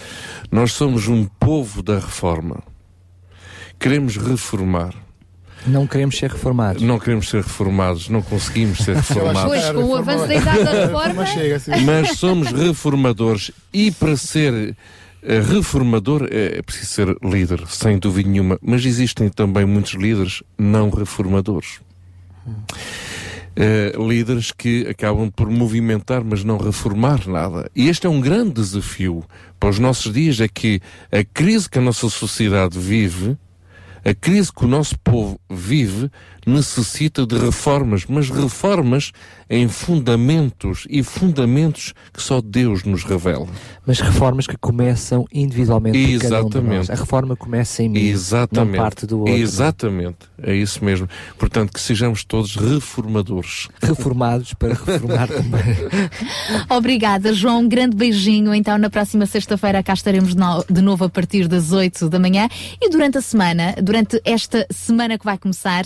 Nós 0.50 0.72
somos 0.72 1.06
um 1.06 1.24
povo 1.24 1.82
da 1.82 1.96
reforma. 2.00 2.62
Queremos 3.78 4.16
reformar. 4.16 4.94
Não 5.66 5.86
queremos 5.86 6.16
ser 6.16 6.30
reformados. 6.30 6.82
Não 6.82 6.98
queremos 6.98 7.28
ser 7.28 7.42
reformados, 7.42 8.08
não 8.08 8.22
conseguimos 8.22 8.78
ser 8.78 8.96
reformados. 8.96 9.44
Pois, 9.44 9.70
com 9.70 9.84
o 9.84 9.96
avanço 9.96 10.26
da 10.26 10.34
idade 10.34 10.64
da 10.64 10.86
reforma. 10.86 11.24
Mas 11.84 12.18
somos 12.18 12.50
reformadores 12.50 13.50
e 13.72 13.90
para 13.90 14.16
ser 14.16 14.76
eh, 15.22 15.40
reformador 15.40 16.26
é 16.30 16.58
é 16.58 16.62
preciso 16.62 16.92
ser 16.92 17.16
líder, 17.22 17.66
sem 17.68 17.98
dúvida 17.98 18.28
nenhuma. 18.28 18.58
Mas 18.62 18.84
existem 18.84 19.28
também 19.28 19.64
muitos 19.64 19.92
líderes 19.92 20.42
não 20.58 20.90
reformadores. 20.90 21.80
Eh, 23.56 23.92
líderes 23.98 24.52
que 24.52 24.86
acabam 24.88 25.30
por 25.30 25.50
movimentar, 25.50 26.24
mas 26.24 26.44
não 26.44 26.56
reformar 26.56 27.26
nada. 27.28 27.70
E 27.74 27.88
este 27.88 28.06
é 28.06 28.10
um 28.10 28.20
grande 28.20 28.54
desafio 28.54 29.24
para 29.58 29.68
os 29.68 29.78
nossos 29.78 30.12
dias, 30.12 30.40
é 30.40 30.48
que 30.48 30.80
a 31.12 31.22
crise 31.22 31.68
que 31.68 31.78
a 31.78 31.82
nossa 31.82 32.08
sociedade 32.08 32.78
vive, 32.78 33.36
a 34.04 34.14
crise 34.14 34.52
que 34.52 34.64
o 34.64 34.68
nosso 34.68 34.98
povo 34.98 35.40
vive, 35.48 36.10
necessita 36.50 37.26
de 37.26 37.38
reformas, 37.38 38.04
mas 38.08 38.28
reformas 38.28 39.12
em 39.48 39.66
fundamentos 39.68 40.86
e 40.88 41.02
fundamentos 41.02 41.92
que 42.12 42.22
só 42.22 42.40
Deus 42.40 42.84
nos 42.84 43.02
revela. 43.04 43.46
Mas 43.86 44.00
reformas 44.00 44.46
que 44.46 44.56
começam 44.56 45.26
individualmente 45.32 45.98
por 45.98 46.20
cada 46.22 46.44
um 46.44 46.48
de 46.48 46.56
nós. 46.56 46.64
Exatamente. 46.66 46.92
A 46.92 46.94
reforma 46.94 47.36
começa 47.36 47.82
em 47.82 47.88
mim, 47.88 48.00
Exatamente. 48.00 48.76
não 48.76 48.82
parte 48.84 49.06
do 49.06 49.18
outro. 49.20 49.34
Exatamente. 49.34 50.18
É 50.42 50.54
isso 50.54 50.84
mesmo. 50.84 51.08
Portanto, 51.38 51.72
que 51.72 51.80
sejamos 51.80 52.22
todos 52.24 52.54
reformadores. 52.56 53.68
Reformados 53.82 54.54
para 54.54 54.74
reformar 54.74 55.26
também. 55.28 55.60
Obrigada, 56.68 57.32
João. 57.32 57.60
Um 57.60 57.68
grande 57.68 57.96
beijinho. 57.96 58.54
Então, 58.54 58.78
na 58.78 58.88
próxima 58.88 59.26
sexta-feira 59.26 59.82
cá 59.82 59.92
estaremos 59.92 60.30
de 60.34 60.40
no- 60.40 60.64
de 60.70 60.80
novo 60.80 61.04
a 61.04 61.08
partir 61.08 61.46
das 61.48 61.72
8 61.72 62.08
da 62.08 62.18
manhã. 62.18 62.48
E 62.80 62.88
durante 62.88 63.18
a 63.18 63.20
semana, 63.20 63.74
durante 63.82 64.20
esta 64.24 64.66
semana 64.70 65.18
que 65.18 65.24
vai 65.24 65.36
começar, 65.36 65.84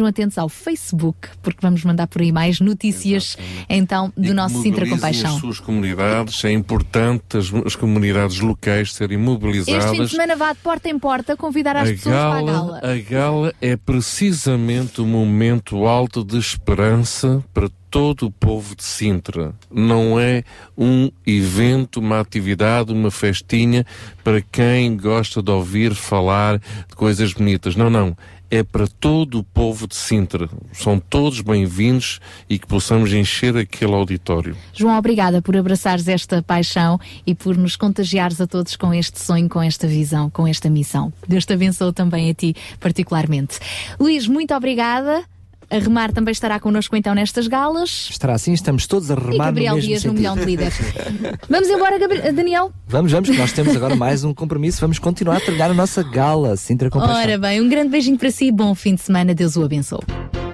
estejam 0.00 0.06
atentos 0.06 0.38
ao 0.38 0.48
Facebook, 0.48 1.28
porque 1.42 1.58
vamos 1.60 1.84
mandar 1.84 2.06
por 2.06 2.22
aí 2.22 2.32
mais 2.32 2.60
notícias, 2.60 3.36
então, 3.68 4.12
do 4.16 4.34
nosso 4.34 4.60
Sintra 4.62 4.88
Compaixão. 4.88 5.34
as 5.34 5.40
suas 5.40 5.60
comunidades. 5.60 6.44
É 6.44 6.52
importante 6.52 7.36
as, 7.36 7.52
as 7.66 7.76
comunidades 7.76 8.40
locais 8.40 8.94
serem 8.94 9.18
mobilizadas. 9.18 9.84
Este 9.84 9.96
fim 9.96 10.04
de 10.04 10.10
semana 10.10 10.36
vá 10.36 10.52
de 10.52 10.58
porta 10.60 10.88
em 10.88 10.98
porta 10.98 11.36
convidar 11.36 11.76
as 11.76 11.88
a 11.88 11.92
pessoas 11.92 12.14
para 12.14 12.38
a 12.38 12.42
gala, 12.42 12.52
gala. 12.52 12.80
a 12.82 12.96
gala 12.98 13.54
é 13.60 13.76
precisamente 13.76 15.00
o 15.00 15.06
momento 15.06 15.86
alto 15.86 16.24
de 16.24 16.38
esperança 16.38 17.44
para 17.52 17.68
todo 17.90 18.26
o 18.26 18.30
povo 18.30 18.76
de 18.76 18.84
Sintra. 18.84 19.52
Não 19.70 20.18
é 20.18 20.44
um 20.78 21.10
evento, 21.26 21.98
uma 21.98 22.20
atividade, 22.20 22.92
uma 22.92 23.10
festinha 23.10 23.84
para 24.22 24.40
quem 24.40 24.96
gosta 24.96 25.42
de 25.42 25.50
ouvir 25.50 25.94
falar 25.94 26.58
de 26.58 26.94
coisas 26.94 27.32
bonitas. 27.32 27.74
Não, 27.74 27.90
não. 27.90 28.16
É 28.50 28.64
para 28.64 28.88
todo 28.88 29.38
o 29.38 29.44
povo 29.44 29.86
de 29.86 29.94
Sintra. 29.94 30.50
São 30.72 30.98
todos 30.98 31.40
bem-vindos 31.40 32.18
e 32.48 32.58
que 32.58 32.66
possamos 32.66 33.12
encher 33.12 33.56
aquele 33.56 33.92
auditório. 33.92 34.56
João, 34.74 34.98
obrigada 34.98 35.40
por 35.40 35.56
abraçares 35.56 36.08
esta 36.08 36.42
paixão 36.42 36.98
e 37.24 37.32
por 37.32 37.56
nos 37.56 37.76
contagiares 37.76 38.40
a 38.40 38.48
todos 38.48 38.74
com 38.74 38.92
este 38.92 39.20
sonho, 39.20 39.48
com 39.48 39.62
esta 39.62 39.86
visão, 39.86 40.28
com 40.30 40.48
esta 40.48 40.68
missão. 40.68 41.12
Deus 41.28 41.46
te 41.46 41.52
abençoe 41.52 41.92
também 41.92 42.28
a 42.28 42.34
ti, 42.34 42.56
particularmente. 42.80 43.60
Luís, 44.00 44.26
muito 44.26 44.52
obrigada. 44.52 45.24
A 45.70 45.78
Remar 45.78 46.12
também 46.12 46.32
estará 46.32 46.58
connosco 46.58 46.96
então 46.96 47.14
nestas 47.14 47.46
galas. 47.46 48.08
Estará 48.10 48.34
assim, 48.34 48.52
estamos 48.52 48.86
todos 48.88 49.08
a 49.10 49.14
E 49.14 49.16
remar 49.18 49.46
Gabriel 49.46 49.74
no 49.74 49.76
mesmo 49.76 49.88
Dias 49.88 50.04
no 50.04 50.12
milhão 50.12 50.36
de 50.36 50.44
líderes. 50.44 50.74
Vamos 51.48 51.68
embora, 51.68 51.96
Gabri- 51.96 52.32
Daniel? 52.32 52.72
Vamos, 52.88 53.12
vamos, 53.12 53.30
que 53.30 53.36
nós 53.36 53.52
temos 53.52 53.76
agora 53.76 53.94
mais 53.96 54.24
um 54.24 54.34
compromisso. 54.34 54.80
Vamos 54.80 54.98
continuar 54.98 55.36
a 55.36 55.40
trabalhar 55.40 55.70
a 55.70 55.74
nossa 55.74 56.02
gala, 56.02 56.56
Sintra 56.56 56.90
Compaixão. 56.90 57.16
Ora 57.22 57.38
bem, 57.38 57.60
um 57.60 57.68
grande 57.68 57.88
beijinho 57.90 58.18
para 58.18 58.30
si 58.32 58.46
e 58.46 58.52
bom 58.52 58.74
fim 58.74 58.96
de 58.96 59.00
semana. 59.02 59.32
Deus 59.34 59.56
o 59.56 59.62
abençoe. 59.62 60.00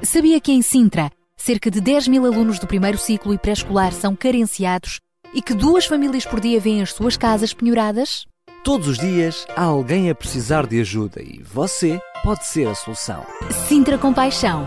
Sabia 0.03 0.39
que 0.39 0.53
em 0.53 0.61
Sintra, 0.61 1.11
cerca 1.35 1.71
de 1.71 1.81
10 1.81 2.09
mil 2.09 2.27
alunos 2.27 2.59
do 2.59 2.67
primeiro 2.67 2.99
ciclo 2.99 3.33
e 3.33 3.39
pré-escolar 3.39 3.93
são 3.93 4.15
carenciados 4.15 5.01
e 5.33 5.41
que 5.41 5.55
duas 5.55 5.87
famílias 5.87 6.27
por 6.27 6.41
dia 6.41 6.61
vêm 6.61 6.83
as 6.83 6.93
suas 6.93 7.17
casas 7.17 7.55
penhoradas? 7.55 8.27
Todos 8.63 8.89
os 8.89 8.99
dias 8.99 9.47
há 9.57 9.63
alguém 9.63 10.11
a 10.11 10.15
precisar 10.15 10.67
de 10.67 10.79
ajuda 10.81 11.23
e 11.23 11.41
você 11.43 11.99
pode 12.23 12.47
ser 12.47 12.67
a 12.69 12.75
solução. 12.75 13.25
Sintra 13.69 13.97
Compaixão, 13.97 14.67